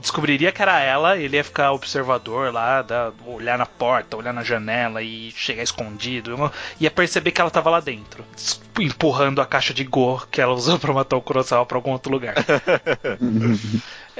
descobriria 0.00 0.52
que 0.52 0.60
era 0.62 0.78
ela, 0.80 1.16
ele 1.16 1.36
ia 1.36 1.44
ficar 1.44 1.72
observador 1.72 2.52
lá, 2.52 2.82
da- 2.82 3.12
olhar 3.26 3.56
na 3.58 3.66
porta, 3.66 4.16
olhar 4.16 4.32
na 4.32 4.42
janela 4.44 5.02
e 5.02 5.30
chegar 5.32 5.62
escondido. 5.62 6.50
Ia 6.80 6.90
perceber 6.90 7.32
que 7.32 7.40
ela 7.40 7.50
tava 7.50 7.70
lá 7.70 7.80
dentro, 7.80 8.24
empurrando 8.78 9.40
a 9.40 9.46
caixa 9.46 9.72
de 9.74 9.84
Go 9.84 10.22
que 10.30 10.40
ela 10.40 10.52
usou 10.54 10.78
pra 10.78 10.92
matar 10.92 11.16
o 11.16 11.22
Kurosawa 11.22 11.64
pra 11.66 11.78
algum 11.78 11.92
outro 11.92 12.12
lugar. 12.12 12.34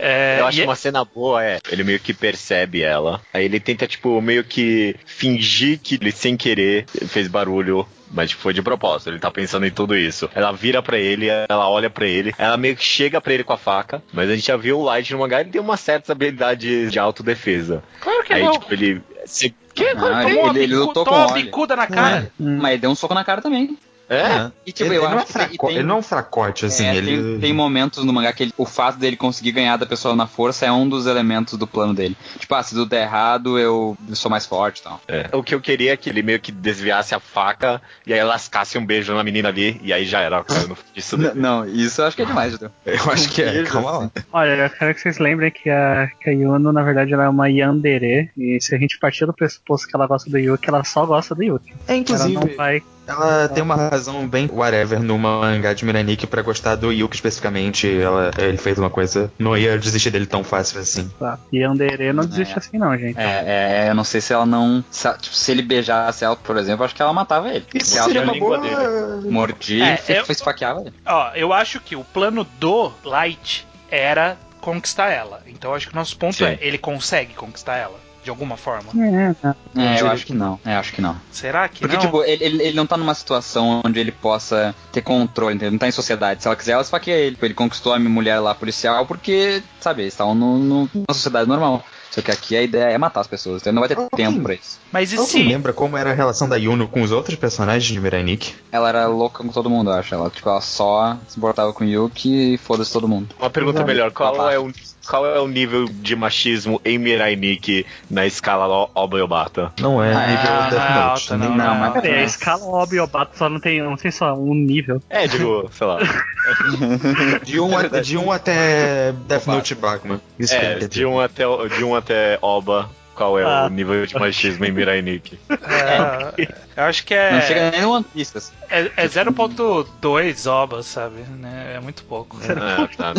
É, 0.01 0.37
Eu 0.41 0.47
acho 0.47 0.59
que 0.59 0.65
uma 0.65 0.77
cena 0.77 1.05
boa 1.05 1.45
é, 1.45 1.59
ele 1.71 1.85
meio 1.85 1.99
que 2.01 2.15
percebe 2.15 2.83
ela, 2.83 3.21
aí 3.33 3.45
ele 3.45 3.59
tenta, 3.61 3.87
tipo, 3.87 4.21
meio 4.21 4.45
que 4.45 4.95
fingir 5.07 5.79
que 5.79 5.97
ele 5.97 6.13
sem 6.13 6.37
querer 6.37 6.87
fez 7.09 7.27
barulho, 7.29 7.87
mas 8.11 8.31
tipo, 8.31 8.43
foi 8.43 8.53
de 8.55 8.63
propósito, 8.63 9.11
ele 9.11 9.19
tá 9.19 9.31
pensando 9.31 9.67
em 9.67 9.71
tudo 9.71 9.97
isso. 9.97 10.31
Ela 10.35 10.53
vira 10.53 10.83
pra 10.83 10.99
ele, 10.99 11.27
ela 11.29 11.69
olha 11.69 11.91
pra 11.91 12.07
ele, 12.07 12.35
ela 12.39 12.57
meio 12.57 12.77
que 12.77 12.85
chega 12.85 13.21
pra 13.21 13.35
ele 13.35 13.45
com 13.45 13.53
a 13.53 13.59
faca, 13.59 14.03
mas 14.13 14.31
a 14.31 14.35
gente 14.35 14.47
já 14.47 14.57
viu 14.57 14.79
o 14.79 14.85
Light 14.85 15.13
no 15.13 15.19
mangá, 15.19 15.41
ele 15.41 15.51
tem 15.51 15.61
umas 15.61 15.81
certas 15.81 16.11
habilidades 16.11 16.93
de 16.93 16.99
autodefesa. 16.99 17.83
Claro 18.01 18.23
que 18.25 18.33
Aí, 18.33 18.43
não. 18.45 18.53
tipo, 18.53 18.73
ele... 18.73 19.03
se- 19.27 19.55
Que? 19.75 19.85
Ah, 19.97 20.25
ele- 20.29 20.39
uma 20.41 20.51
ele 20.51 20.67
bicu- 20.67 20.81
lutou 20.81 21.05
com 21.05 21.15
uma 21.15 21.33
bicuda 21.33 21.77
na 21.77 21.87
cara. 21.87 22.31
Mas 22.39 22.73
ele 22.73 22.81
deu 22.81 22.91
um 22.91 22.95
soco 22.97 23.15
na 23.15 23.25
cara 23.25 23.41
também. 23.41 23.79
É? 24.11 24.51
E, 24.65 24.73
tipo, 24.73 24.89
ele, 24.91 24.97
eu 24.99 25.03
ele 25.03 25.11
não 25.11 25.19
é 25.19 25.23
acho 25.23 25.27
que 25.27 25.33
fraco- 25.33 25.67
tem- 25.67 25.77
ele 25.77 25.85
não 25.87 25.97
é 25.97 25.99
um 25.99 26.03
fracote, 26.03 26.67
assim. 26.67 26.87
É, 26.87 26.97
ele... 26.97 27.17
tem, 27.33 27.41
tem 27.41 27.53
momentos 27.53 28.05
no 28.05 28.13
mangá 28.13 28.33
que 28.33 28.45
ele- 28.45 28.55
o 28.57 28.65
fato 28.65 28.99
dele 28.99 29.17
conseguir 29.17 29.53
ganhar 29.53 29.77
da 29.77 29.85
pessoa 29.85 30.17
na 30.17 30.27
força 30.27 30.65
é 30.65 30.73
um 30.73 30.89
dos 30.89 31.07
elementos 31.07 31.59
do 31.59 31.67
plano 31.67 31.93
dele. 31.95 32.17
Tipo, 32.39 32.55
ah, 32.55 32.63
se 32.63 32.71
tudo 32.75 32.87
der 32.89 33.03
errado, 33.03 33.59
eu 33.59 33.97
sou 34.15 34.31
mais 34.31 34.47
forte 34.47 34.79
e 34.79 34.83
tal. 34.83 35.01
É. 35.07 35.29
O 35.33 35.43
que 35.43 35.55
eu 35.55 35.61
queria 35.61 35.93
é 35.93 35.97
que 35.97 36.09
ele 36.09 36.23
meio 36.23 36.41
que 36.41 36.51
desviasse 36.51 37.15
a 37.15 37.21
faca 37.21 37.83
e 38.07 38.13
aí 38.15 38.23
lascasse 38.25 38.79
um 38.79 38.85
beijo 38.87 39.15
na 39.15 39.23
menina 39.23 39.49
ali 39.51 39.79
e 39.83 39.93
aí 39.93 40.05
já 40.07 40.21
era. 40.21 40.43
Cara, 40.43 40.69
isso 40.97 41.17
N- 41.17 41.33
Não, 41.35 41.67
isso 41.67 42.01
eu 42.01 42.07
acho 42.07 42.17
que 42.17 42.23
é 42.23 42.27
demais, 42.27 42.53
Judeu. 42.53 42.71
Eu 42.87 43.13
acho 43.13 43.29
que 43.31 43.43
é. 43.43 43.63
Calma 43.65 43.91
lá. 43.91 44.11
Olha, 44.33 44.51
eu 44.65 44.71
quero 44.71 44.95
que 44.95 45.01
vocês 45.01 45.19
lembrem 45.19 45.51
que 45.51 45.69
a, 45.69 46.09
que 46.21 46.31
a 46.31 46.33
Yuno, 46.33 46.73
na 46.73 46.83
verdade, 46.83 47.13
ela 47.13 47.25
é 47.25 47.29
uma 47.29 47.49
Yandere. 47.51 48.31
E 48.37 48.59
se 48.61 48.75
a 48.75 48.79
gente 48.79 48.99
partir 48.99 49.27
do 49.27 49.33
pressuposto 49.35 49.87
que 49.87 49.95
ela 49.95 50.07
gosta 50.07 50.31
do 50.31 50.39
Yuki, 50.39 50.69
ela 50.69 50.83
só 50.85 51.05
gosta 51.05 51.35
do 51.35 51.43
Yuki. 51.43 51.75
É, 51.87 51.95
inclusive, 51.97 52.35
Ela 52.37 52.47
não 52.47 52.57
vai. 52.57 52.83
Ela 53.09 53.49
tem 53.49 53.63
uma 53.63 53.75
razão 53.75 54.29
bem 54.29 54.49
whatever 54.53 55.01
no 55.03 55.19
mangá 55.19 55.73
de 55.73 55.85
Miraniki 55.85 56.27
pra 56.27 56.43
gostar 56.43 56.75
do 56.77 56.93
Yuki 56.93 57.17
especificamente. 57.17 57.91
Ela, 58.01 58.31
ele 58.39 58.57
fez 58.59 58.79
uma 58.79 58.91
coisa. 58.91 59.33
Não 59.39 59.57
ia 59.57 59.79
desistir 59.79 60.11
dele 60.11 60.27
tão 60.27 60.45
fácil 60.45 60.79
assim. 60.81 61.09
Tá. 61.19 61.39
Yandere 61.53 62.13
não 62.13 62.25
É. 62.25 62.27
desiste 62.27 62.59
assim, 62.59 62.79
não, 62.79 62.97
gente. 62.97 63.19
É, 63.19 63.87
é, 63.87 63.91
eu 63.91 63.95
não 63.95 64.05
sei 64.05 64.21
se 64.21 64.33
ela 64.33 64.45
não. 64.47 64.85
Se, 64.91 65.07
ela- 65.07 65.17
tipo, 65.17 65.35
se 65.35 65.51
ele 65.51 65.63
beijasse 65.63 66.25
ela, 66.25 66.37
por 66.37 66.57
exemplo, 66.57 66.85
acho 66.85 66.95
que 66.95 67.03
ela 67.03 67.13
matava 67.13 67.49
ele. 67.49 67.65
Isso 67.75 67.91
Se 67.93 67.99
ela 67.99 68.07
seria 68.07 68.21
a 68.21 68.25
uma 68.25 68.33
língua 68.33 68.59
boa. 68.59 69.21
mordia 69.31 69.85
É, 69.87 69.99
e 70.09 70.13
eu- 70.17 70.25
esfaqueava 70.29 70.81
ele. 70.83 70.93
Ó, 71.07 71.31
eu 71.35 71.53
acho 71.53 71.81
que 71.81 71.97
o 71.97 72.05
plano 72.05 72.47
do 72.61 72.93
Light 73.05 73.67
era 73.91 74.37
conquistar 74.61 75.09
ela. 75.11 75.41
Então 75.47 75.75
acho 75.75 75.87
que 75.89 75.95
o 75.95 75.97
nosso 75.97 76.17
ponto 76.19 76.37
Sim. 76.37 76.45
é, 76.45 76.59
ele 76.61 76.77
consegue 76.79 77.33
conquistar 77.35 77.77
ela, 77.77 77.99
de 78.29 78.31
alguma 78.31 78.59
forma. 78.59 78.91
É, 79.03 79.33
tá. 79.33 79.57
É, 79.75 80.01
eu 80.03 80.07
acho 80.11 80.27
que 80.27 80.35
não. 80.35 80.61
É, 80.65 80.75
acho 80.75 80.93
que 80.93 81.01
não. 81.01 81.17
Será 81.33 81.67
que 81.67 81.81
Porque, 81.81 81.97
não? 81.97 82.03
tipo, 82.03 82.23
ele, 82.23 82.45
ele, 82.45 82.63
ele 82.63 82.77
não 82.77 82.87
tá 82.87 82.95
numa 82.97 83.15
situação 83.15 83.81
onde 83.85 83.99
ele 83.99 84.13
possa 84.13 84.75
ter 84.93 85.01
controle, 85.01 85.55
entendeu? 85.55 85.69
Ele 85.69 85.75
não 85.77 85.79
tá 85.79 85.89
em 85.89 85.93
sociedade. 85.93 86.43
Se 86.43 86.47
ela 86.49 86.55
quiser, 86.57 86.73
ela 86.73 86.83
esfaqueia 86.83 87.17
ele. 87.17 87.35
Tipo, 87.37 87.47
Ele 87.47 87.55
conquistou 87.55 87.95
a 87.95 87.99
minha 87.99 88.11
mulher 88.11 88.39
lá 88.39 88.55
policial 88.55 89.07
porque, 89.07 89.63
sabe, 89.81 90.03
eles 90.03 90.13
estavam 90.13 90.35
no, 90.35 90.59
no- 90.59 90.91
numa 90.93 91.15
sociedade 91.15 91.49
normal. 91.49 91.83
Só 92.11 92.21
que 92.23 92.31
aqui 92.31 92.57
a 92.57 92.63
ideia 92.63 92.91
é 92.93 92.99
matar 92.99 93.21
as 93.21 93.27
pessoas, 93.27 93.61
então 93.61 93.73
não 93.73 93.81
vai 93.81 93.89
ter 93.89 93.97
Alguém- 93.97 94.09
tempo 94.27 94.43
pra 94.43 94.55
isso. 94.55 94.79
Mas 94.91 95.13
e 95.13 95.17
Alguém 95.17 95.31
se... 95.31 95.43
lembra 95.43 95.73
como 95.73 95.97
era 95.97 96.11
a 96.11 96.15
relação 96.15 96.49
da 96.49 96.57
Yuno 96.57 96.89
com 96.89 97.03
os 97.03 97.13
outros 97.13 97.37
personagens 97.37 97.85
de 97.85 98.01
Mirai 98.01 98.23
Nikki? 98.23 98.55
Ela 98.73 98.89
era 98.89 99.07
louca 99.07 99.43
com 99.45 99.49
todo 99.51 99.69
mundo, 99.71 99.91
eu 99.91 99.95
acho. 99.95 100.15
Ela, 100.15 100.29
tipo, 100.31 100.49
ela 100.49 100.61
só 100.63 101.17
se 101.29 101.37
importava 101.39 101.73
com 101.73 101.85
o 101.85 101.87
Yuki 101.87 102.55
e 102.55 102.59
foda-se 102.59 102.93
todo 102.93 103.07
mundo. 103.07 103.35
Uma 103.39 103.51
pergunta 103.51 103.79
Exato. 103.79 103.87
melhor, 103.87 104.11
qual 104.11 104.51
é, 104.51 104.59
o, 104.59 104.73
qual 105.09 105.27
é 105.27 105.41
o 105.41 105.49
nível 105.49 105.87
de 105.87 106.15
machismo 106.15 106.81
em 106.85 106.99
Mirai 106.99 107.35
Nikki 107.37 107.87
na 108.11 108.27
escala 108.27 108.67
O- 108.69 108.91
Oba 108.95 109.19
e 109.19 109.21
Obata? 109.23 109.73
Não 109.81 110.03
é 110.03 110.13
Ah, 110.13 110.27
nível 110.27 110.53
não 110.53 110.71
Death 110.71 110.73
é 110.73 110.95
Note. 110.95 110.99
alta, 110.99 111.37
não, 111.37 111.57
nada. 111.57 111.71
não, 111.75 111.81
mas- 111.95 112.05
aí, 112.05 112.13
a 112.13 112.17
É. 112.21 112.25
escala 112.25 112.65
Obiobato 112.83 113.37
só 113.39 113.49
não 113.49 113.59
tem, 113.61 113.81
não 113.83 113.97
tem 113.97 114.11
só 114.11 114.35
um 114.35 114.55
nível. 114.55 115.03
É, 115.09 115.27
digo, 115.27 115.69
sei 115.73 115.87
lá. 115.87 115.99
De 117.45 117.61
um, 117.61 117.77
a- 117.77 118.01
de 118.01 118.17
um 118.17 118.31
até 118.33 119.13
Death 119.27 119.47
Note 119.47 119.75
Bagman. 119.75 120.21
Isso 120.39 120.55
É, 120.55 120.59
quer 120.77 120.89
de 120.89 121.05
um 121.05 121.21
até, 121.21 121.45
de 121.77 121.85
um 121.85 121.95
até 121.95 122.39
Oba, 122.41 122.89
qual 123.15 123.39
é 123.39 123.45
Ah. 123.45 123.67
o 123.67 123.69
nível 123.69 124.07
de 124.07 124.15
machismo 124.15 124.65
em 124.65 124.73
Mirai 124.73 125.03
Nikki? 125.03 125.39
É, 125.51 126.47
eu 126.77 126.85
acho 126.85 127.05
que 127.05 127.15
Não 127.15 127.21
é, 127.39 127.41
chega 127.43 127.71
nem 127.73 127.83
no 127.83 127.91
One 127.93 128.05
Piece. 128.15 128.39
assim. 128.39 128.53
é, 128.71 128.91
é 128.97 129.09
0.2 129.09 130.47
obas, 130.47 130.87
sabe? 130.87 131.21
Né? 131.39 131.75
É 131.77 131.81
muito 131.81 132.03
pouco. 132.05 132.39
Ah, 132.49 132.89
tá. 132.97 133.13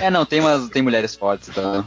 É, 0.00 0.10
não, 0.10 0.24
tem 0.24 0.40
umas 0.40 0.68
tem 0.68 0.82
mulheres 0.82 1.14
fortes, 1.14 1.48
então. 1.48 1.84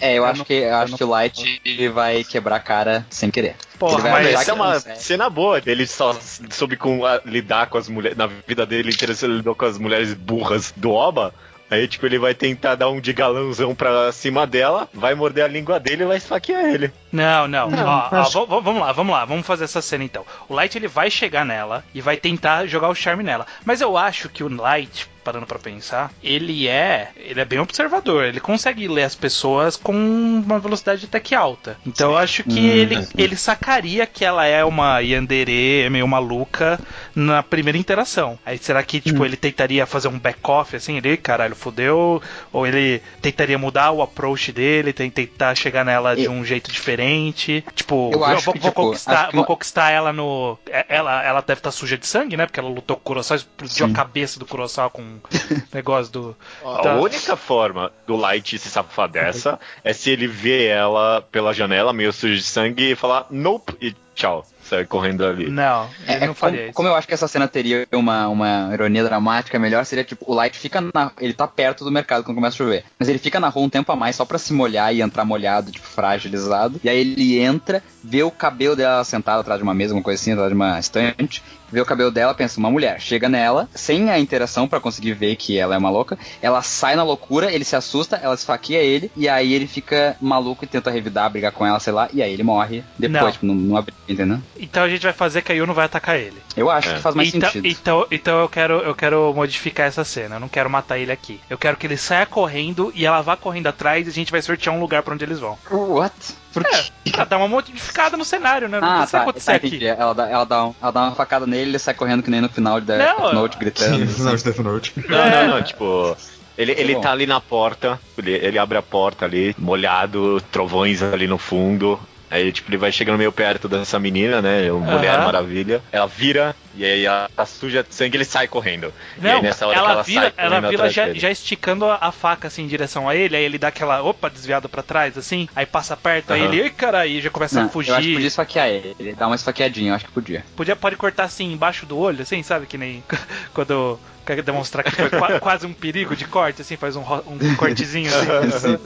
É, 0.00 0.14
eu, 0.14 0.24
acho 0.24 0.44
que 0.44 0.54
eu 0.54 0.74
acho 0.76 0.96
que 0.96 1.04
o 1.04 1.08
Light 1.08 1.60
vai 1.92 2.24
quebrar 2.24 2.56
a 2.56 2.60
cara 2.60 3.06
sem 3.10 3.30
querer. 3.30 3.56
Porra, 3.78 3.94
Ele 3.94 4.02
vai 4.02 4.12
mas 4.24 4.34
Essa 4.40 4.50
é 4.50 4.54
uma 4.54 4.78
cena 4.80 5.28
boa. 5.30 5.60
Ele 5.66 5.86
só 5.86 6.16
soube 6.50 6.76
com, 6.76 7.04
a- 7.04 7.20
lidar 7.24 7.66
com 7.66 7.76
as 7.78 7.88
mulheres. 7.88 8.16
Na 8.16 8.26
vida 8.26 8.64
dele, 8.64 8.90
interessante, 8.90 9.30
ele 9.30 9.36
lidou 9.38 9.54
com 9.54 9.64
as 9.64 9.76
mulheres 9.78 10.14
burras 10.14 10.72
do 10.76 10.90
Oba. 10.92 11.34
Aí, 11.70 11.86
tipo, 11.86 12.06
ele 12.06 12.18
vai 12.18 12.32
tentar 12.32 12.76
dar 12.76 12.88
um 12.88 12.98
de 12.98 13.12
galãozão 13.12 13.74
pra 13.74 14.10
cima 14.10 14.46
dela, 14.46 14.88
vai 14.94 15.14
morder 15.14 15.44
a 15.44 15.48
língua 15.48 15.78
dele 15.78 16.02
e 16.02 16.06
vai 16.06 16.16
esfaquear 16.16 16.64
ele. 16.64 16.90
Não, 17.12 17.46
não. 17.46 17.68
Não, 17.68 17.86
Ó, 17.86 18.08
ó, 18.10 18.16
acho- 18.20 18.46
v- 18.46 18.60
vamos 18.62 18.80
lá, 18.80 18.90
vamos 18.92 19.12
lá, 19.12 19.24
vamos 19.26 19.46
fazer 19.46 19.64
essa 19.64 19.82
cena 19.82 20.02
então. 20.02 20.24
O 20.48 20.54
Light 20.54 20.74
ele 20.78 20.88
vai 20.88 21.10
chegar 21.10 21.44
nela 21.44 21.84
e 21.92 22.00
vai 22.00 22.16
tentar 22.16 22.64
jogar 22.66 22.88
o 22.88 22.94
charme 22.94 23.22
nela. 23.22 23.46
Mas 23.66 23.82
eu 23.82 23.98
acho 23.98 24.30
que 24.30 24.42
o 24.42 24.48
Light, 24.48 25.10
parando 25.24 25.46
pra 25.46 25.58
pensar, 25.58 26.12
ele 26.22 26.68
é, 26.68 27.10
ele 27.16 27.40
é 27.40 27.44
bem 27.44 27.58
observador. 27.58 28.24
Ele 28.24 28.40
consegue 28.40 28.88
ler 28.88 29.04
as 29.04 29.14
pessoas 29.14 29.76
com 29.76 29.92
uma 29.94 30.58
velocidade 30.58 31.04
até 31.06 31.20
que 31.20 31.34
alta. 31.34 31.76
Então 31.86 32.12
eu 32.12 32.16
acho 32.18 32.42
que 32.44 32.58
Hum, 32.58 32.66
ele, 32.72 33.08
ele 33.16 33.36
sacaria 33.36 34.06
que 34.06 34.24
ela 34.24 34.46
é 34.46 34.64
uma 34.64 35.00
yandere, 35.00 35.88
meio 35.90 36.06
maluca 36.08 36.80
na 37.14 37.42
primeira 37.42 37.78
interação. 37.78 38.38
Aí 38.44 38.58
será 38.58 38.82
que 38.82 39.00
tipo 39.00 39.24
ele 39.24 39.36
tentaria 39.36 39.86
fazer 39.86 40.08
um 40.08 40.18
back 40.18 40.38
off 40.44 40.74
assim, 40.76 40.96
ele, 40.96 41.16
caralho, 41.16 41.54
fudeu, 41.54 42.22
ou 42.52 42.66
ele 42.66 43.00
tentaria 43.20 43.58
mudar 43.58 43.90
o 43.92 44.02
approach 44.02 44.52
dele, 44.52 44.92
tentar 44.92 45.54
chegar 45.54 45.84
nela 45.84 46.14
de 46.16 46.24
Eu- 46.24 46.32
um 46.32 46.44
jeito 46.44 46.70
diferente. 46.70 47.64
Tipo, 47.74 48.10
Eu 48.12 48.24
acho 48.24 48.44
vou, 48.44 48.54
que, 48.54 48.60
vou 48.60 48.70
tipo, 48.70 48.82
conquistar, 48.82 49.12
acho 49.20 49.30
que 49.30 49.36
vou 49.36 49.44
conquistar 49.44 49.90
ela 49.90 50.12
no. 50.12 50.58
é- 50.70 50.86
Ela, 50.88 51.22
ela 51.24 51.40
deve 51.40 51.60
estar 51.60 51.70
suja 51.70 51.96
de 51.98 52.06
sangue, 52.06 52.36
né? 52.36 52.46
Porque 52.46 52.58
ela 52.60 52.68
lutou 52.68 52.96
com 52.96 53.02
o 53.02 53.04
Kurosawa, 53.04 53.36
explodiu 53.36 53.86
Sim. 53.86 53.92
a 53.92 53.94
cabeça 53.94 54.38
do 54.38 54.46
Kurosawa 54.46 54.90
com 54.90 55.07
negócio 55.72 56.12
do. 56.12 56.36
A 56.64 56.78
Tá. 56.82 56.94
única 56.96 57.36
forma 57.36 57.90
do 58.06 58.16
Light 58.16 58.58
se 58.58 58.68
safar 58.68 59.08
dessa 59.08 59.58
é 59.84 59.92
se 59.92 60.10
ele 60.10 60.26
vê 60.26 60.66
ela 60.66 61.22
pela 61.32 61.52
janela, 61.52 61.92
meio 61.92 62.12
sujo 62.12 62.34
de 62.36 62.42
sangue, 62.42 62.92
e 62.92 62.96
falar 62.96 63.26
nope 63.30 63.74
e 63.80 63.94
tchau. 64.14 64.44
Sai 64.62 64.84
correndo 64.84 65.24
ali. 65.24 65.48
Não, 65.48 65.88
ele 66.06 66.12
É, 66.12 66.18
não 66.20 66.26
como, 66.26 66.34
faria 66.34 66.64
isso. 66.66 66.74
como 66.74 66.88
eu 66.88 66.94
acho 66.94 67.08
que 67.08 67.14
essa 67.14 67.26
cena 67.26 67.48
teria 67.48 67.88
uma, 67.90 68.28
uma 68.28 68.68
ironia 68.74 69.02
dramática 69.02 69.58
melhor, 69.58 69.82
seria 69.86 70.04
tipo, 70.04 70.26
o 70.30 70.34
Light 70.34 70.58
fica 70.58 70.78
na. 70.92 71.10
Ele 71.18 71.32
tá 71.32 71.46
perto 71.46 71.84
do 71.84 71.90
mercado 71.90 72.22
quando 72.22 72.34
começa 72.34 72.54
a 72.54 72.58
chover. 72.58 72.84
Mas 72.98 73.08
ele 73.08 73.18
fica 73.18 73.40
na 73.40 73.48
rua 73.48 73.64
um 73.64 73.70
tempo 73.70 73.90
a 73.90 73.96
mais 73.96 74.14
só 74.16 74.26
pra 74.26 74.36
se 74.36 74.52
molhar 74.52 74.94
e 74.94 75.00
entrar 75.00 75.24
molhado, 75.24 75.70
tipo, 75.72 75.86
fragilizado. 75.86 76.78
E 76.84 76.88
aí 76.90 76.98
ele 77.00 77.38
entra, 77.38 77.82
vê 78.04 78.22
o 78.22 78.30
cabelo 78.30 78.76
dela 78.76 79.02
sentado 79.04 79.40
atrás 79.40 79.58
de 79.58 79.62
uma 79.64 79.72
mesa, 79.72 79.94
uma 79.94 80.02
coisa 80.02 80.20
assim, 80.20 80.32
atrás 80.32 80.50
de 80.50 80.54
uma 80.54 80.78
estante. 80.78 81.42
Vê 81.70 81.80
o 81.80 81.84
cabelo 81.86 82.10
dela, 82.10 82.34
pensa, 82.34 82.58
uma 82.58 82.70
mulher. 82.70 83.00
Chega 83.00 83.28
nela, 83.28 83.68
sem 83.74 84.10
a 84.10 84.18
interação 84.18 84.66
pra 84.66 84.80
conseguir 84.80 85.12
ver 85.12 85.36
que 85.36 85.58
ela 85.58 85.74
é 85.74 85.78
uma 85.78 85.90
louca. 85.90 86.18
Ela 86.40 86.62
sai 86.62 86.96
na 86.96 87.02
loucura, 87.02 87.52
ele 87.52 87.64
se 87.64 87.76
assusta, 87.76 88.16
ela 88.16 88.34
esfaqueia 88.34 88.78
ele. 88.82 89.10
E 89.16 89.28
aí 89.28 89.52
ele 89.52 89.66
fica 89.66 90.16
maluco 90.20 90.64
e 90.64 90.68
tenta 90.68 90.90
revidar, 90.90 91.28
brigar 91.30 91.52
com 91.52 91.66
ela, 91.66 91.78
sei 91.80 91.92
lá. 91.92 92.08
E 92.12 92.22
aí 92.22 92.32
ele 92.32 92.42
morre 92.42 92.82
depois, 92.98 93.22
Não. 93.22 93.32
tipo, 93.32 93.46
numa 93.46 93.82
briga, 93.82 93.98
entendeu? 94.08 94.38
Então 94.58 94.82
a 94.82 94.88
gente 94.88 95.02
vai 95.02 95.12
fazer 95.12 95.42
que 95.42 95.52
a 95.52 95.54
Yuno 95.54 95.74
vai 95.74 95.84
atacar 95.84 96.16
ele. 96.18 96.36
Eu 96.56 96.70
acho 96.70 96.88
É. 96.90 96.94
que 96.94 97.00
faz 97.00 97.14
mais 97.14 97.34
então, 97.34 97.50
sentido. 97.50 97.66
então, 97.68 98.06
então 98.10 98.40
eu 98.40 98.48
quero 98.48 98.74
eu 98.80 98.94
quero 98.94 99.32
modificar 99.34 99.86
essa 99.86 100.04
cena. 100.04 100.36
Eu 100.36 100.40
não 100.40 100.48
quero 100.48 100.70
matar 100.70 100.98
ele 100.98 101.12
aqui. 101.12 101.40
Eu 101.50 101.58
quero 101.58 101.76
que 101.76 101.86
ele 101.86 101.96
saia 101.96 102.26
correndo 102.26 102.92
e 102.94 103.04
ela 103.04 103.20
vá 103.20 103.36
correndo 103.36 103.66
atrás 103.66 104.06
e 104.06 104.10
a 104.10 104.12
gente 104.12 104.30
vai 104.32 104.40
sortear 104.42 104.74
um 104.74 104.80
lugar 104.80 105.02
pra 105.02 105.14
onde 105.14 105.24
eles 105.24 105.38
vão. 105.38 105.58
What? 105.70 106.12
Por 106.62 106.70
quê? 106.70 106.76
É, 107.06 107.10
pra 107.10 107.24
dar 107.24 107.38
uma 107.38 107.48
modificada 107.48 108.16
no 108.16 108.24
cenário, 108.24 108.68
né? 108.68 108.80
Não 108.80 108.88
Ah, 108.88 108.96
precisa 108.98 109.18
tá, 109.18 109.22
acontecer 109.24 109.50
tá, 109.60 109.66
aqui. 109.66 109.86
Ela 109.86 110.14
dá, 110.14 110.28
ela, 110.28 110.44
dá 110.44 110.64
um- 110.66 110.74
ela 110.80 110.90
dá 110.92 111.02
uma 111.04 111.14
facada 111.14 111.46
nele 111.46 111.70
ele 111.70 111.78
sai 111.78 111.94
correndo 111.94 112.22
que 112.22 112.30
nem 112.30 112.40
no 112.40 112.48
final 112.48 112.80
de 112.80 112.86
Death 112.86 113.18
Não, 113.18 113.32
Note, 113.32 113.54
Sim, 113.54 113.58
gritando. 113.60 113.98
no 113.98 114.06
final 114.08 114.36
de 114.36 114.44
Death 114.44 114.58
Note. 114.58 114.92
Não, 115.08 115.30
não, 115.30 115.48
não, 115.56 115.62
tipo. 115.62 116.16
Ele, 116.56 116.72
ele 116.72 116.94
bom. 116.94 117.00
tá 117.00 117.12
ali 117.12 117.24
na 117.24 117.40
porta, 117.40 118.00
ele, 118.18 118.32
ele 118.32 118.58
abre 118.58 118.76
a 118.76 118.82
porta 118.82 119.24
ali, 119.24 119.54
molhado, 119.58 120.40
trovões 120.50 121.00
ali 121.02 121.28
no 121.28 121.38
fundo. 121.38 121.98
Aí, 122.30 122.52
tipo, 122.52 122.70
ele 122.70 122.76
vai 122.76 122.92
chegando 122.92 123.18
meio 123.18 123.32
perto 123.32 123.68
dessa 123.68 123.98
menina, 123.98 124.42
né? 124.42 124.70
uma 124.70 124.92
Mulher 124.92 125.14
Aham. 125.14 125.24
Maravilha. 125.24 125.82
Ela 125.90 126.06
vira, 126.06 126.54
e 126.74 126.84
aí 126.84 127.04
ela 127.04 127.28
tá 127.34 127.46
suja 127.46 127.82
de 127.82 127.94
sangue 127.94 128.16
ele 128.16 128.24
sai 128.24 128.46
correndo. 128.46 128.92
e 129.16 129.26
aí, 129.26 129.32
Não, 129.34 129.42
nessa 129.42 129.66
hora 129.66 129.78
ela, 129.78 129.86
que 129.86 129.92
ela 129.92 130.02
vira, 130.02 130.20
sai 130.20 130.30
ela 130.36 130.56
correndo 130.56 130.70
vira 130.70 130.90
já, 130.90 131.14
já 131.14 131.30
esticando 131.30 131.86
a, 131.86 131.98
a 132.00 132.12
faca 132.12 132.48
assim 132.48 132.62
em 132.62 132.66
direção 132.66 133.08
a 133.08 133.14
ele, 133.16 133.36
aí 133.36 133.44
ele 133.44 133.58
dá 133.58 133.68
aquela 133.68 134.02
opa 134.02 134.28
desviada 134.28 134.68
pra 134.68 134.82
trás, 134.82 135.16
assim, 135.16 135.48
aí 135.54 135.64
passa 135.66 135.96
perto, 135.96 136.32
aí 136.32 136.42
Aham. 136.42 136.52
ele, 136.52 136.62
ai 136.62 136.70
caralho, 136.70 137.20
já 137.20 137.30
começa 137.30 137.60
Não, 137.60 137.62
a 137.62 137.64
eu 137.64 137.68
acho 137.68 137.82
que 137.82 137.92
fugir. 138.02 138.12
podia 138.14 138.28
esfaquear 138.28 138.68
ele. 138.68 138.94
Ele 138.98 139.14
dá 139.14 139.26
uma 139.26 139.36
esfaqueadinha, 139.36 139.90
eu 139.90 139.94
acho 139.94 140.04
que 140.04 140.12
podia. 140.12 140.44
Podia, 140.54 140.76
pode 140.76 140.96
cortar 140.96 141.24
assim 141.24 141.52
embaixo 141.52 141.86
do 141.86 141.96
olho, 141.96 142.22
assim, 142.22 142.42
sabe? 142.42 142.66
Que 142.66 142.76
nem 142.78 143.02
quando 143.54 143.98
quer 144.36 144.42
demonstrar 144.42 144.84
que 144.84 144.90
foi 144.92 145.10
qua- 145.10 145.40
quase 145.40 145.66
um 145.66 145.72
perigo 145.72 146.14
de 146.16 146.24
corte, 146.26 146.62
assim, 146.62 146.76
faz 146.76 146.96
um, 146.96 147.02
um 147.26 147.54
cortezinho 147.56 148.10
assim. 148.14 148.78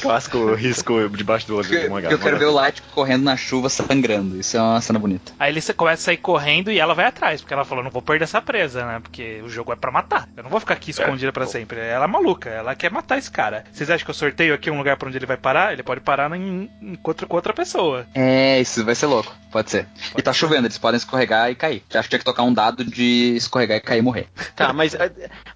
Clássico 0.00 0.54
risco 0.54 1.08
debaixo 1.10 1.46
do 1.46 1.56
olho 1.56 1.68
de 1.68 1.76
uma 1.86 2.00
Porque 2.00 2.14
eu 2.14 2.18
quero 2.18 2.38
ver 2.38 2.46
o 2.46 2.52
Light 2.52 2.82
correndo 2.94 3.22
na 3.24 3.36
chuva 3.36 3.68
sangrando. 3.68 4.38
Isso 4.38 4.56
é 4.56 4.60
uma 4.60 4.80
cena 4.80 4.98
bonita. 4.98 5.32
Aí 5.38 5.52
ele 5.52 5.62
começa 5.74 6.02
a 6.02 6.04
sair 6.06 6.16
correndo 6.16 6.70
e 6.70 6.78
ela 6.78 6.94
vai 6.94 7.06
atrás, 7.06 7.40
porque 7.40 7.54
ela 7.54 7.64
falou, 7.64 7.82
não 7.84 7.90
vou 7.90 8.02
perder 8.02 8.24
essa 8.24 8.40
presa, 8.40 8.84
né? 8.84 9.00
Porque 9.00 9.40
o 9.44 9.48
jogo 9.48 9.72
é 9.72 9.76
pra 9.76 9.90
matar. 9.90 10.28
Eu 10.36 10.42
não 10.42 10.50
vou 10.50 10.60
ficar 10.60 10.74
aqui 10.74 10.90
escondida 10.90 11.32
pra 11.32 11.46
sempre. 11.46 11.78
Ela 11.80 12.04
é 12.04 12.08
maluca, 12.08 12.48
ela 12.50 12.74
quer 12.74 12.90
matar 12.90 13.18
esse 13.18 13.30
cara. 13.30 13.64
Vocês 13.72 13.88
acham 13.90 14.04
que 14.04 14.10
eu 14.10 14.14
sorteio 14.14 14.54
aqui 14.54 14.70
um 14.70 14.78
lugar 14.78 14.96
pra 14.96 15.08
onde 15.08 15.16
ele 15.18 15.26
vai 15.26 15.36
parar? 15.36 15.72
Ele 15.72 15.82
pode 15.82 16.00
parar 16.00 16.30
em, 16.36 16.70
em, 16.80 16.94
com 16.96 17.10
outra- 17.10 17.26
com 17.26 17.36
outra 17.36 17.52
pessoa. 17.52 18.06
É, 18.14 18.60
isso 18.60 18.84
vai 18.84 18.94
ser 18.94 19.06
louco. 19.06 19.34
Pode 19.50 19.70
ser. 19.70 19.86
e 20.16 20.22
tá 20.22 20.32
chovendo, 20.32 20.66
eles 20.66 20.78
podem 20.78 20.96
escorregar 20.96 21.50
e 21.50 21.54
cair. 21.54 21.82
Acho 21.92 22.02
que 22.04 22.08
tinha 22.08 22.18
que 22.18 22.24
tocar 22.24 22.42
um 22.42 22.52
dado 22.54 22.84
de 22.84 23.34
escorregar 23.36 23.76
e 23.76 23.80
cair 23.82 23.98
e 23.98 24.02
morrer. 24.02 24.26
Tá, 24.56 24.72
mas. 24.72 24.94
é, 24.94 25.10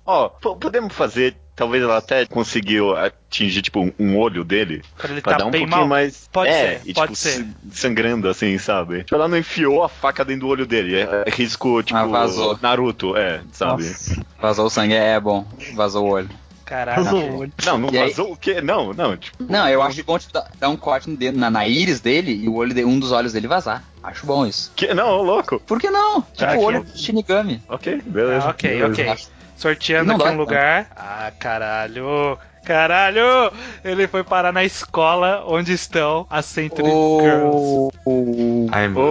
Ó, 0.05 0.29
po- 0.29 0.57
podemos 0.57 0.93
fazer. 0.95 1.37
Talvez 1.55 1.83
ela 1.83 1.97
até 1.97 2.27
conseguiu 2.27 2.95
atingir, 2.95 3.63
tipo, 3.63 3.91
um, 3.99 4.19
olho 4.19 4.45
dele. 4.45 4.83
Pra 4.99 5.11
ele 5.11 5.23
Pra 5.23 5.33
tá 5.33 5.39
dar 5.39 5.47
um 5.47 5.51
bem 5.51 5.63
pouquinho 5.63 5.81
mal. 5.81 5.89
mais. 5.89 6.29
Pode 6.31 6.51
é, 6.51 6.79
ser, 6.81 6.83
e, 6.85 6.93
pode 6.93 7.15
tipo, 7.15 7.17
ser. 7.17 7.47
sangrando, 7.73 8.29
assim, 8.29 8.59
sabe? 8.59 8.99
Tipo, 9.05 9.15
ela 9.15 9.27
não 9.27 9.39
enfiou 9.39 9.83
a 9.83 9.89
faca 9.89 10.23
dentro 10.23 10.43
do 10.43 10.49
olho 10.49 10.67
dele. 10.67 10.97
É, 10.97 11.25
é 11.27 11.31
risco, 11.31 11.83
tipo. 11.83 11.99
Ah, 11.99 12.05
vazou. 12.05 12.59
Naruto, 12.61 13.17
é, 13.17 13.41
sabe? 13.53 13.85
Nossa. 13.85 14.27
Vazou 14.39 14.67
o 14.67 14.71
sangue, 14.71 14.93
é 14.95 15.19
bom. 15.19 15.47
Vazou 15.75 16.05
o 16.07 16.11
olho. 16.11 16.29
Caralho. 16.67 17.05
Vazou. 17.05 17.49
Não, 17.65 17.79
não 17.79 17.91
E 17.91 17.97
aí- 17.99 18.11
vazou 18.11 18.33
o 18.33 18.37
quê? 18.37 18.61
Não, 18.61 18.93
não, 18.93 19.17
tipo. 19.17 19.37
Não, 19.41 19.67
eu 19.69 19.81
acho 19.81 20.03
bom 20.05 20.19
tipo, 20.19 20.33
dar, 20.59 20.69
um 20.69 20.77
corte 20.77 21.09
no 21.09 21.17
dedo- 21.17 21.39
na, 21.39 21.49
na 21.49 21.67
íris 21.67 22.01
dele 22.01 22.33
e 22.35 22.49
o 22.49 22.55
olho 22.57 22.75
de, 22.75 22.85
um 22.85 22.99
dos 22.99 23.13
olhos 23.13 23.33
dele 23.33 23.47
vazar. 23.49 23.83
Acho 24.03 24.27
bom 24.27 24.45
isso. 24.45 24.73
Que, 24.77 24.93
não, 24.93 25.09
ô, 25.09 25.23
louco. 25.23 25.59
Por 25.61 25.81
que 25.81 25.89
não? 25.89 26.21
Tipo 26.23 26.45
Ah, 26.45 26.55
o 26.55 26.59
que- 26.59 26.65
olho 26.65 26.83
do 26.85 26.99
Shinigami. 26.99 27.63
Ok, 27.69 28.03
beleza. 28.05 28.47
Ah, 28.47 28.51
ok, 28.51 28.71
beleza. 28.71 28.87
ok. 28.93 29.09
Acho- 29.09 29.29
Sorteando 29.57 30.09
Não 30.09 30.17
aqui 30.17 30.25
dói 30.25 30.35
um 30.35 30.39
lugar. 30.39 30.91
Ah, 30.95 31.33
caralho. 31.39 32.37
Caralho! 32.63 33.53
Ele 33.85 34.09
foi 34.09 34.25
parar 34.25 34.53
na 34.53 34.65
escola 34.65 35.45
onde 35.47 35.73
estão 35.73 36.27
as 36.29 36.45
Century 36.47 36.83
Girls. 36.91 37.47
Oh, 37.47 37.91
oh, 38.05 38.67
Ai, 38.73 38.89
meu 38.89 39.03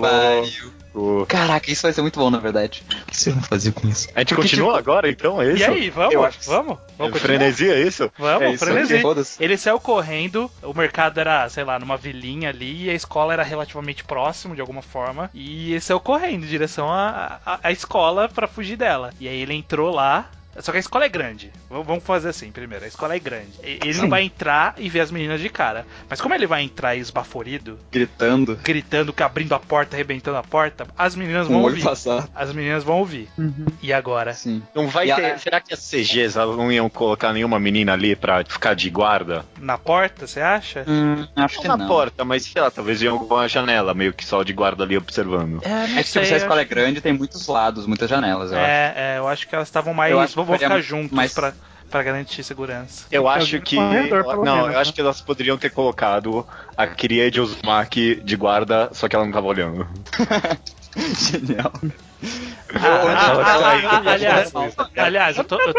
Deus. 0.00 0.72
Louco. 0.94 1.26
Caraca, 1.26 1.70
isso 1.70 1.82
vai 1.82 1.92
ser 1.92 2.02
muito 2.02 2.18
bom, 2.18 2.30
na 2.30 2.38
verdade. 2.38 2.82
que 3.06 3.16
vocês 3.16 3.34
vão 3.34 3.44
fazer 3.44 3.72
com 3.72 3.88
isso? 3.88 4.08
A 4.14 4.20
gente 4.20 4.34
continua 4.34 4.78
agora, 4.78 5.08
então? 5.08 5.40
É 5.40 5.52
isso? 5.52 5.62
E 5.62 5.64
aí, 5.64 5.90
vamos? 5.90 6.14
Eu 6.14 6.24
acho 6.24 6.38
Vamos? 6.46 6.78
Vamos 6.96 7.16
É? 7.16 7.20
Frenesi, 7.20 7.70
é 7.70 7.80
isso? 7.80 8.10
Vamos, 8.18 8.42
É 8.42 8.50
isso 8.50 8.64
frenesi. 8.64 9.36
Ele 9.40 9.56
saiu 9.56 9.78
correndo, 9.78 10.50
o 10.62 10.74
mercado 10.74 11.18
era, 11.20 11.48
sei 11.48 11.64
lá, 11.64 11.78
numa 11.78 11.96
vilinha 11.96 12.48
ali, 12.48 12.84
e 12.84 12.90
a 12.90 12.94
escola 12.94 13.32
era 13.32 13.42
relativamente 13.42 14.04
próximo 14.04 14.54
de 14.54 14.60
alguma 14.60 14.82
forma, 14.82 15.30
e 15.34 15.72
ele 15.72 15.80
saiu 15.80 16.00
correndo 16.00 16.44
em 16.44 16.48
direção 16.48 16.90
à, 16.90 17.40
à, 17.44 17.60
à 17.64 17.72
escola 17.72 18.28
pra 18.28 18.48
fugir 18.48 18.76
dela. 18.76 19.12
E 19.20 19.28
aí 19.28 19.40
ele 19.40 19.54
entrou 19.54 19.94
lá. 19.94 20.30
Só 20.60 20.70
que 20.72 20.78
a 20.78 20.80
escola 20.80 21.04
é 21.04 21.08
grande. 21.08 21.50
Vamos 21.70 22.02
fazer 22.04 22.30
assim 22.30 22.50
primeiro. 22.50 22.84
A 22.84 22.88
escola 22.88 23.14
é 23.14 23.18
grande. 23.18 23.52
E- 23.62 23.78
Ele 23.84 23.98
não 23.98 24.08
vai 24.08 24.22
entrar 24.22 24.74
e 24.78 24.88
ver 24.88 25.00
as 25.00 25.10
meninas 25.10 25.40
de 25.40 25.48
cara. 25.48 25.86
Mas 26.08 26.20
como 26.20 26.34
ele 26.34 26.46
vai 26.46 26.62
entrar 26.62 26.96
esbaforido, 26.96 27.78
Gritando. 27.90 28.56
gritando, 28.62 29.12
que 29.12 29.22
abrindo 29.22 29.54
a 29.54 29.58
porta, 29.58 29.96
arrebentando 29.96 30.36
a 30.36 30.42
porta, 30.42 30.86
as 30.96 31.14
meninas 31.14 31.46
Com 31.46 31.54
vão 31.54 31.62
ouvir. 31.62 31.82
passado. 31.82 32.28
As 32.34 32.52
meninas 32.52 32.84
vão 32.84 32.98
ouvir. 32.98 33.28
Uhum. 33.38 33.66
E 33.82 33.92
agora? 33.92 34.32
Sim. 34.34 34.62
Não 34.74 34.88
vai 34.88 35.10
E 35.10 35.14
ter. 35.14 35.24
a- 35.32 35.38
Será 35.38 35.60
que 35.60 35.72
as 35.74 35.80
CGs 35.80 36.36
não 36.36 36.70
iam 36.72 36.88
colocar 36.88 37.32
nenhuma 37.32 37.58
menina 37.60 37.92
ali 37.92 38.14
pra 38.16 38.44
ficar 38.44 38.74
de 38.74 38.88
guarda? 38.90 39.44
Na 39.60 39.78
porta, 39.78 40.26
você 40.26 40.40
acha? 40.40 40.84
Hum, 40.86 41.26
acho 41.36 41.56
Não 41.56 41.62
que 41.62 41.68
na 41.68 41.76
não. 41.76 41.86
porta, 41.88 42.24
mas 42.24 42.44
sei 42.44 42.60
lá, 42.62 42.70
talvez 42.70 43.00
iam 43.02 43.18
com 43.18 43.36
a 43.36 43.46
janela, 43.48 43.94
meio 43.94 44.12
que 44.12 44.24
só 44.24 44.42
de 44.42 44.52
guarda 44.52 44.84
ali 44.84 44.96
observando. 44.96 45.60
É, 45.64 45.68
não 45.68 45.82
É 45.82 45.86
que 45.86 45.94
tipo, 45.96 46.04
se 46.08 46.18
a 46.18 46.24
sei, 46.24 46.36
escola 46.38 46.60
é 46.60 46.62
acho- 46.62 46.70
grande, 46.70 47.00
tem 47.00 47.12
muitos 47.12 47.46
lados, 47.46 47.86
muitas 47.86 48.08
janelas, 48.10 48.50
eu 48.52 48.58
acho. 48.58 48.66
É, 48.66 48.94
é, 48.96 49.18
eu 49.18 49.28
acho 49.28 49.46
que 49.48 49.54
elas 49.54 49.68
estavam 49.68 49.92
mais. 49.94 50.12
Acho 50.54 50.60
Vão, 50.68 50.68
ficar 50.70 50.80
juntos 50.80 51.12
mais- 51.12 51.32
pra, 51.32 51.52
pra 51.90 52.02
garantir 52.02 52.42
segurança. 52.42 53.06
Eu 53.10 53.28
acho 53.28 53.60
que. 53.60 53.76
corredor, 53.76 54.44
não, 54.44 54.56
menos, 54.56 54.74
eu 54.74 54.78
acho 54.80 54.90
né? 54.90 54.94
que 54.94 55.00
elas 55.00 55.20
poderiam 55.20 55.56
ter 55.58 55.70
colocado 55.70 56.46
a 56.76 56.86
Kiria 56.86 57.30
de 57.30 57.40
Uzumaki 57.40 58.16
de 58.16 58.36
guarda, 58.36 58.90
só 58.92 59.08
que 59.08 59.16
ela 59.16 59.24
não 59.24 59.32
tava 59.32 59.46
olhando. 59.46 59.86
Genial. 60.96 61.72
Aliás, 64.04 64.52
acho 64.54 64.90
aliás, 64.96 65.38
eu 65.38 65.44
tô, 65.44 65.58
eu, 65.60 65.74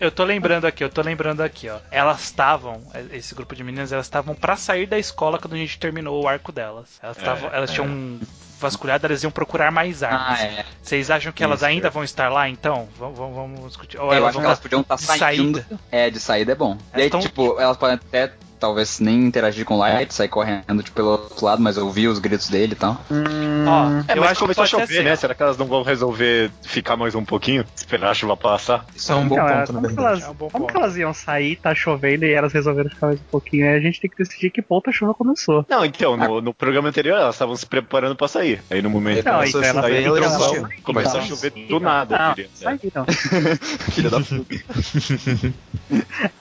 eu 0.00 0.10
tô 0.10 0.24
lembrando 0.24 0.66
aqui, 0.66 0.82
eu 0.82 0.88
tô 0.88 1.02
lembrando 1.02 1.42
aqui, 1.42 1.68
ó. 1.68 1.78
Elas 1.90 2.22
estavam, 2.24 2.82
esse 3.12 3.34
grupo 3.34 3.54
de 3.54 3.62
meninas, 3.62 3.92
elas 3.92 4.06
estavam 4.06 4.34
pra 4.34 4.56
sair 4.56 4.86
da 4.86 4.98
escola 4.98 5.38
quando 5.38 5.54
a 5.54 5.58
gente 5.58 5.78
terminou 5.78 6.22
o 6.22 6.28
arco 6.28 6.50
delas. 6.50 6.98
Elas, 7.02 7.16
estavam, 7.18 7.50
elas 7.52 7.70
tinham 7.70 8.18
vasculhado, 8.64 9.06
elas 9.06 9.22
iam 9.22 9.30
procurar 9.30 9.70
mais 9.70 10.02
armas. 10.02 10.40
Ah, 10.40 10.44
é. 10.44 10.64
Vocês 10.82 11.10
acham 11.10 11.32
que 11.32 11.42
elas 11.44 11.60
Isso, 11.60 11.66
ainda 11.66 11.86
é. 11.88 11.90
vão 11.90 12.02
estar 12.02 12.28
lá, 12.30 12.48
então? 12.48 12.88
Vamos, 12.98 13.16
vamos, 13.18 13.34
vamos 13.36 13.66
discutir. 13.68 13.98
Ou 13.98 14.06
eu 14.06 14.12
elas 14.14 14.24
acho 14.30 14.32
vão 14.34 14.42
que 14.42 14.46
elas 14.46 14.58
podiam 14.60 14.80
estar 14.80 14.96
saindo. 14.98 15.58
saída. 15.60 15.80
É, 15.92 16.10
de 16.10 16.18
saída 16.18 16.52
é 16.52 16.54
bom. 16.54 16.76
E 16.96 17.00
aí, 17.02 17.06
Então- 17.06 17.20
tipo, 17.20 17.60
elas 17.60 17.76
podem 17.76 17.94
até, 17.96 18.32
talvez, 18.58 19.00
nem 19.00 19.24
interagir 19.24 19.64
com 19.64 19.74
o 19.74 19.78
Light, 19.78 20.12
sair 20.14 20.28
correndo, 20.28 20.82
tipo, 20.82 20.96
pelo 20.96 21.08
outro 21.10 21.44
lado, 21.44 21.60
mas 21.62 21.76
ouvir 21.76 22.08
os 22.08 22.18
gritos 22.18 22.48
dele 22.48 22.72
e 22.72 22.76
tal. 22.76 23.00
Hum, 23.10 23.64
Ó, 23.66 24.12
É, 24.12 24.18
eu 24.18 24.24
acho 24.24 24.34
que 24.34 24.40
começou 24.40 24.64
a 24.64 24.66
chover, 24.66 25.02
né? 25.04 25.10
assim, 25.12 25.18
ó. 25.18 25.24
Será 25.24 25.34
que 25.34 25.42
elas 25.42 25.56
não 25.58 25.66
vão 25.66 25.82
resolver 25.82 26.50
ficar 26.62 26.96
mais 26.96 27.14
um 27.14 27.24
pouquinho? 27.24 27.64
Esperar 27.76 28.10
a 28.10 28.14
chuva 28.14 28.36
passar? 28.36 28.84
Isso 28.94 29.10
é 29.12 29.14
um 29.14 29.26
bom 29.26 29.36
Não, 29.36 29.48
é, 29.48 29.58
ponto, 29.66 29.72
na 29.72 29.80
como 29.80 29.88
que 29.88 29.94
verdade. 29.94 30.22
elas, 30.22 30.24
É 30.24 30.30
um 30.44 30.50
como 30.50 30.66
que 30.66 30.76
elas 30.76 30.96
iam 30.96 31.14
sair, 31.14 31.56
tá 31.56 31.74
chovendo 31.74 32.24
e 32.24 32.32
elas 32.32 32.52
resolveram 32.52 32.90
ficar 32.90 33.06
mais 33.08 33.20
um 33.20 33.24
pouquinho? 33.30 33.66
Aí 33.68 33.76
a 33.76 33.80
gente 33.80 34.00
tem 34.00 34.10
que 34.10 34.16
decidir 34.16 34.50
que 34.50 34.60
ponto 34.62 34.90
a 34.90 34.92
chuva 34.92 35.14
começou. 35.14 35.64
Não, 35.68 35.84
então, 35.84 36.16
no, 36.16 36.40
no 36.40 36.54
programa 36.54 36.88
anterior 36.88 37.16
elas 37.18 37.34
estavam 37.34 37.56
se 37.56 37.66
preparando 37.66 38.14
pra 38.16 38.28
sair. 38.28 38.62
Aí 38.70 38.80
no 38.82 38.90
momento 38.90 39.22
que 39.22 39.28
Não, 39.28 39.36
começou 39.38 39.60
então 39.60 39.70
a 39.70 39.72
elas 39.72 39.84
sair, 39.84 39.94
saíram, 40.04 40.16
então, 40.16 40.24
elas 40.28 40.38
vão- 40.38 40.48
saíram. 40.50 40.68
começou 40.82 41.20
a 41.20 41.24
Então, 41.24 41.36
chover 41.36 41.50
do 41.68 41.80
nada, 41.80 42.18
Não, 42.18 42.28
eu 42.28 42.34
diria. 42.34 42.50
É. 42.54 42.64
saíram. 42.64 43.06
Filha 43.90 44.10
da 44.10 44.20
puta. 44.20 45.54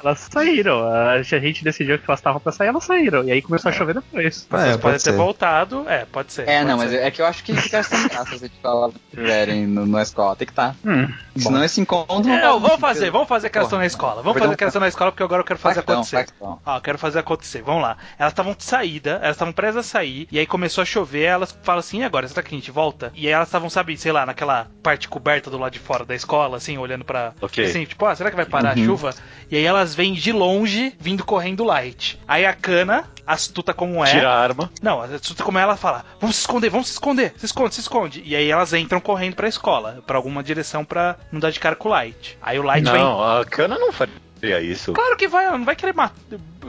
Elas 0.04 0.28
saíram. 0.32 0.88
A 0.88 1.22
gente 1.22 1.64
decidiu 1.64 1.96
que 2.04 2.10
elas 2.12 2.20
estavam 2.20 2.40
pra 2.40 2.52
sair, 2.52 2.68
elas 2.68 2.84
saíram. 2.84 3.24
E 3.24 3.32
aí 3.32 3.42
começou 3.42 3.70
a 3.70 3.72
chover 3.74 3.96
depois. 3.96 4.26
É, 4.26 4.30
Vocês 4.30 4.46
podem 4.48 4.78
pode 4.80 5.04
ter 5.04 5.12
voltado. 5.14 5.86
É, 5.90 6.06
pode 6.06 6.32
ser. 6.34 6.48
É, 6.48 6.58
pode 6.60 6.66
não, 6.68 6.78
mas 6.78 6.92
ser. 6.92 7.02
é 7.04 7.12
que 7.12 7.22
eu 7.22 7.26
acho 7.26 7.44
que 7.44 7.54
fica 7.56 7.82
sem 7.84 8.08
graça 8.08 8.38
se 8.38 8.52
elas 8.64 8.94
estiverem 8.94 9.66
no- 9.68 9.86
na 9.86 10.02
escola. 10.02 10.36
Tem 10.36 10.46
que 10.46 10.52
estar. 10.52 10.76
Hum, 10.86 11.08
Senão 11.38 11.64
esse 11.64 11.82
encontro. 11.82 12.30
É, 12.30 12.42
não, 12.42 12.60
vamos 12.60 12.80
fazer, 12.80 13.10
vamos 13.10 13.28
fazer 13.28 13.48
a 13.48 13.50
questão 13.50 13.70
Porra, 13.72 13.82
na 13.82 13.88
escola. 13.88 14.22
Vamos 14.22 14.38
fazer 14.40 14.54
a 14.54 14.58
questão 14.58 14.80
na 14.82 14.88
escola 14.88 15.12
porque 15.12 15.24
agora 15.24 15.42
eu 15.42 15.46
quero 15.46 15.60
fazer 15.60 15.76
Factão, 15.76 15.96
acontecer. 15.96 16.18
factão. 16.18 16.60
Ó, 16.66 16.78
eu 16.78 16.82
quero 16.82 16.98
fazer 16.98 17.20
acontecer. 17.20 17.62
Vamos 17.62 17.82
lá. 17.82 17.98
Elas 18.20 18.32
estavam 18.34 18.54
de 18.54 18.64
saída, 18.64 19.20
elas 19.22 19.36
estavam 19.36 19.54
presas 19.54 19.86
a 19.86 19.90
sair, 19.90 20.28
e 20.32 20.38
aí 20.40 20.46
começou 20.46 20.82
a 20.82 20.86
chover, 20.86 21.24
elas 21.24 21.58
falam 21.64 21.80
assim, 21.80 22.00
e 22.00 22.04
agora, 22.04 22.28
será 22.28 22.44
que 22.44 22.54
a 22.54 22.58
gente 22.58 22.70
volta? 22.72 23.12
E 23.16 23.28
aí 23.28 23.34
elas 23.34 23.48
estavam, 23.48 23.70
sabe, 23.70 23.98
sei 23.98 24.12
lá, 24.12 24.26
naquela 24.26 24.68
parte 24.82 25.08
coberta 25.08 25.50
do 25.50 25.58
lado 25.58 25.72
de 25.74 25.80
fora 25.80 26.06
da 26.06 26.14
escola, 26.16 26.58
assim, 26.58 26.78
olhando 26.78 27.04
pra. 27.06 27.34
Ok. 27.42 27.64
Assim, 27.66 27.86
tipo, 27.86 28.06
ah, 28.06 28.16
será 28.16 28.30
que 28.30 28.36
vai 28.36 28.46
parar 28.46 28.76
Uhum. 28.78 28.84
a 28.84 28.86
chuva? 28.86 29.14
E 29.50 29.56
aí 29.58 29.64
elas 29.66 29.94
vêm 29.96 30.14
de 30.14 30.32
longe, 30.32 30.94
vindo 31.00 31.24
correndo 31.26 31.64
light. 31.94 32.20
Aí 32.28 32.46
a 32.46 32.54
cana, 32.54 33.06
astuta 33.26 33.74
como 33.74 34.04
é. 34.04 34.12
Tira 34.12 34.30
a 34.30 34.40
arma. 34.40 34.70
Não, 34.82 35.02
astuta 35.02 35.44
como 35.44 35.58
é, 35.58 35.62
ela 35.62 35.78
fala: 35.78 36.04
Vamos 36.20 36.36
se 36.36 36.42
esconder, 36.42 36.70
vamos 36.70 36.88
se 36.88 36.94
esconder, 36.94 37.34
se 37.38 37.46
esconde, 37.46 37.76
se 37.76 37.82
esconde. 37.82 38.24
E 38.26 38.36
aí 38.36 38.50
elas 38.50 38.74
entram 38.74 39.00
correndo 39.00 39.36
pra 39.36 39.48
escola, 39.48 40.04
pra 40.06 40.18
alguma 40.18 40.44
direção 40.44 40.84
pra 40.84 41.18
não 41.32 41.40
dar 41.40 41.52
de 41.52 41.60
cara 41.60 41.76
com 41.76 41.90
o 41.90 41.92
Light. 41.92 42.38
Aí 42.42 42.60
o 42.60 42.64
Light 42.64 42.84
vem. 42.84 43.02
Não, 43.02 43.24
a 43.24 43.46
Kana 43.46 43.78
não 43.78 43.92
faria 43.92 44.62
isso. 44.62 44.94
Claro 44.94 45.16
que 45.16 45.28
vai, 45.28 45.46
ela 45.46 45.58
não 45.58 45.66
vai 45.66 45.76
querer 45.76 45.94
matar. 45.94 46.16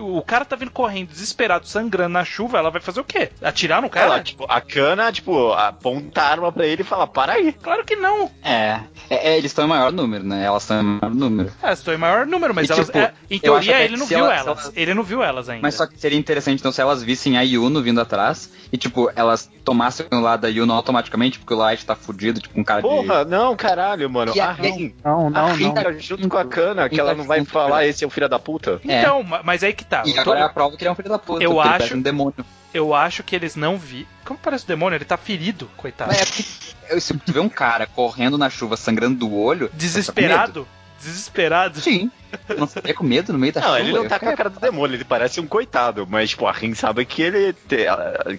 O 0.01 0.23
cara 0.23 0.45
tá 0.45 0.57
vindo 0.57 0.71
correndo, 0.71 1.09
desesperado, 1.09 1.67
sangrando 1.67 2.11
na 2.11 2.25
chuva, 2.25 2.59
ela 2.59 2.71
vai 2.71 2.81
fazer 2.81 3.01
o 3.01 3.05
quê? 3.05 3.31
Atirar 3.43 3.81
no 3.83 3.89
cara? 3.91 4.07
Ela, 4.07 4.21
tipo, 4.23 4.45
a 4.49 4.61
Kana, 4.61 5.13
tipo, 5.13 5.53
aponta 5.53 6.23
a 6.23 6.29
arma 6.31 6.53
pra 6.53 6.67
ele 6.67 6.83
e 6.83 6.85
fala, 6.85 7.07
para 7.07 7.35
aí. 7.35 7.53
Claro 7.53 7.85
que 7.85 7.97
não. 7.97 8.31
É, 8.43 8.81
é, 9.11 9.29
é, 9.33 9.39
eles 9.39 9.51
estão 9.51 9.65
em 9.65 9.69
maior 9.69 9.93
número, 9.93 10.25
né? 10.25 10.45
Elas 10.45 10.63
estão 10.63 10.81
em 10.81 10.85
maior 10.85 11.15
número. 11.15 11.53
Elas 11.63 11.79
estão 11.79 11.95
em 11.95 11.99
maior 11.99 12.27
número, 12.27 12.55
mas 12.55 12.69
E, 12.69 12.73
elas. 12.73 12.87
tipo, 12.87 12.99
é, 12.99 13.13
em 13.31 13.39
teoria, 13.39 13.81
ele 13.83 13.97
não 13.97 14.07
viu 14.07 14.19
ela- 14.19 14.35
elas. 14.37 14.65
ela- 14.65 14.73
Ele 14.77 14.95
não 14.95 15.03
viu 15.03 15.23
elas 15.23 15.49
ainda. 15.49 15.63
Mas 15.63 15.75
só 15.75 15.87
que 15.87 15.99
seria 15.99 16.19
interessante, 16.19 16.61
então, 16.61 16.73
se 16.73 16.81
elas 16.81 17.03
vissem 17.03 17.37
a 17.39 17.43
Yuno 17.43 17.83
vindo 17.83 18.01
atrás 18.01 18.51
e, 18.73 18.77
tipo, 18.77 19.11
elas 19.15 19.51
tomassem 19.65 20.07
o 20.13 20.21
lado 20.21 20.41
da 20.43 20.49
Yuno 20.49 20.73
automaticamente, 20.75 21.39
porque 21.39 21.55
o 21.55 21.57
Light 21.57 21.85
tá 21.87 21.95
fudido, 21.97 22.41
tipo, 22.41 22.59
um 22.61 22.65
cara 22.65 22.83
de. 22.83 22.89
Porra, 22.89 23.25
não, 23.25 23.57
caralho, 23.57 24.09
mano. 24.11 24.33
E 24.35 24.41
a- 24.41 24.49
a 24.51 24.53
Rin, 24.53 24.95
não, 25.05 25.27
a 25.29 25.31
não, 25.31 25.53
Rin 25.55 25.65
não. 25.67 25.75
tá 25.75 25.93
junto 25.93 26.29
com 26.29 26.37
a 26.37 26.45
Kana, 26.45 26.89
que 26.89 27.01
ela 27.01 27.15
não 27.15 27.25
vai 27.25 27.45
falar 27.45 27.87
esse 27.87 28.05
é 28.05 28.07
o 28.07 28.11
filho 28.11 28.29
da 28.29 28.39
puta. 28.39 28.81
É. 28.87 29.01
Então, 29.01 29.23
ma- 29.23 29.41
mas 29.43 29.63
aí 29.63 29.73
que 29.73 29.84
tá. 29.85 30.03
E 30.05 30.19
agora 30.19 30.41
é 30.41 30.43
a 30.43 30.49
prova 30.49 30.77
que 30.77 30.83
ele 30.83 30.89
é 30.89 30.93
um 30.93 30.95
filho 30.95 31.09
da 31.09 31.19
puta. 31.19 31.43
Eu 31.45 31.61
acho- 31.61 31.95
um 31.95 32.01
demônio. 32.03 32.45
Eu 32.73 32.93
acho 32.93 33.23
que 33.23 33.37
eles 33.37 33.55
não 33.55 33.79
vi. 33.79 34.07
Como 34.25 34.39
parece 34.39 34.65
o 34.65 34.67
demônio? 34.67 34.97
Ele 34.97 35.05
tá 35.05 35.17
ferido, 35.17 35.71
coitado. 35.77 36.11
Mas 36.13 36.21
é 36.23 36.25
porque 36.27 37.01
se 37.01 37.15
tu 37.19 37.33
vê 37.33 37.39
um 37.39 37.49
cara 37.49 37.87
correndo 37.87 38.37
na 38.37 38.51
chuva, 38.51 38.77
sangrando 38.77 39.15
do 39.17 39.33
olho. 39.33 39.71
Desesperado. 39.73 40.67
Desesperado. 41.05 41.81
Sim. 41.81 42.11
Não 42.59 42.67
ficaria 42.67 42.95
com 42.95 43.05
medo 43.05 43.33
no 43.33 43.39
meio 43.39 43.53
da 43.53 43.61
Não, 43.61 43.69
chuva. 43.69 43.81
ele 43.81 43.93
não 43.93 44.09
tá 44.09 44.19
com 44.19 44.29
a 44.29 44.37
cara 44.37 44.51
do 44.51 44.59
demônio, 44.59 44.97
ele 44.97 45.05
parece 45.05 45.41
um 45.41 45.47
coitado, 45.47 46.05
mas, 46.11 46.31
tipo, 46.31 46.47
a 46.47 46.53
Rin 46.53 46.75
sabe 46.75 47.05
que 47.05 47.23
ele 47.23 47.53
te- 47.53 47.87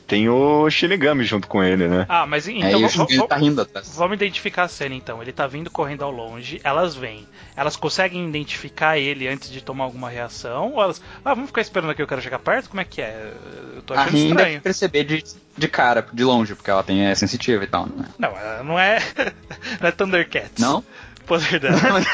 tem 0.05 0.27
o 0.27 0.69
Shinigami 0.69 1.23
junto 1.23 1.47
com 1.47 1.63
ele, 1.63 1.87
né? 1.87 2.05
Ah, 2.09 2.25
mas 2.25 2.45
É, 2.45 2.51
então 2.51 2.69
o 2.71 2.73
vamos, 2.73 2.91
Shinigami 2.91 3.15
vamos- 3.17 3.29
tá 3.29 3.37
rindo 3.37 3.61
atrás. 3.61 3.95
vamos 3.95 4.15
identificar 4.15 4.63
a 4.63 4.67
cena 4.67 4.95
então. 4.95 5.21
Ele 5.21 5.31
tá 5.31 5.47
vindo 5.47 5.71
correndo 5.71 6.03
ao 6.03 6.11
longe, 6.11 6.59
elas 6.61 6.93
vêm. 6.93 7.25
Elas 7.55 7.77
conseguem 7.77 8.27
identificar 8.27 8.97
ele 8.97 9.29
antes 9.29 9.49
de 9.49 9.61
tomar 9.61 9.85
alguma 9.85 10.09
reação? 10.09 10.73
Ou 10.73 10.81
elas. 10.83 11.01
Ah, 11.23 11.33
vamos 11.33 11.47
ficar 11.47 11.61
esperando 11.61 11.91
aqui, 11.91 12.01
eu 12.01 12.07
quero 12.07 12.21
chegar 12.21 12.39
perto? 12.39 12.67
Como 12.69 12.81
é 12.81 12.83
que 12.83 13.01
é? 13.01 13.31
Eu 13.77 13.81
tô 13.81 13.93
A 13.93 14.01
achando 14.01 14.11
Rin 14.11 14.21
deve 14.23 14.33
estranho. 14.33 14.61
perceber 14.61 15.03
de, 15.05 15.23
de 15.57 15.67
cara, 15.69 16.05
de 16.11 16.23
longe, 16.25 16.53
porque 16.53 16.69
ela 16.69 16.83
tem, 16.83 17.05
é 17.05 17.15
sensitiva 17.15 17.63
e 17.63 17.67
tal, 17.67 17.85
né? 17.85 18.07
Não, 18.19 18.29
ela 18.37 18.61
não 18.61 18.77
é. 18.77 18.99
não 19.79 19.87
é 19.87 19.91
Thundercats. 19.93 20.59
Não? 20.61 20.83
Poder 21.25 21.59
dela. 21.59 21.77
Mas, 21.91 22.05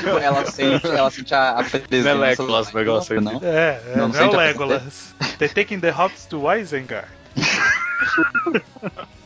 tipo, 0.00 0.18
ela 0.18 0.44
sente, 0.46 0.86
ela 0.86 1.10
sente 1.10 1.34
a, 1.34 1.50
a 1.50 1.64
presença. 1.64 2.14
Não 2.14 2.24
é 2.24 2.30
Legolas 2.30 2.72
o 2.72 2.76
negócio 2.76 3.14
aí. 3.18 3.24
não? 3.24 3.40
É, 3.42 3.80
é, 3.86 3.96
Não, 3.96 4.08
não, 4.08 4.14
não 4.14 4.20
é 4.20 4.26
o 4.26 4.36
Legolas. 4.36 5.14
They're 5.38 5.54
taking 5.54 5.80
the 5.80 5.90
hops 5.92 6.26
to 6.26 6.42
Isengard. 6.52 7.06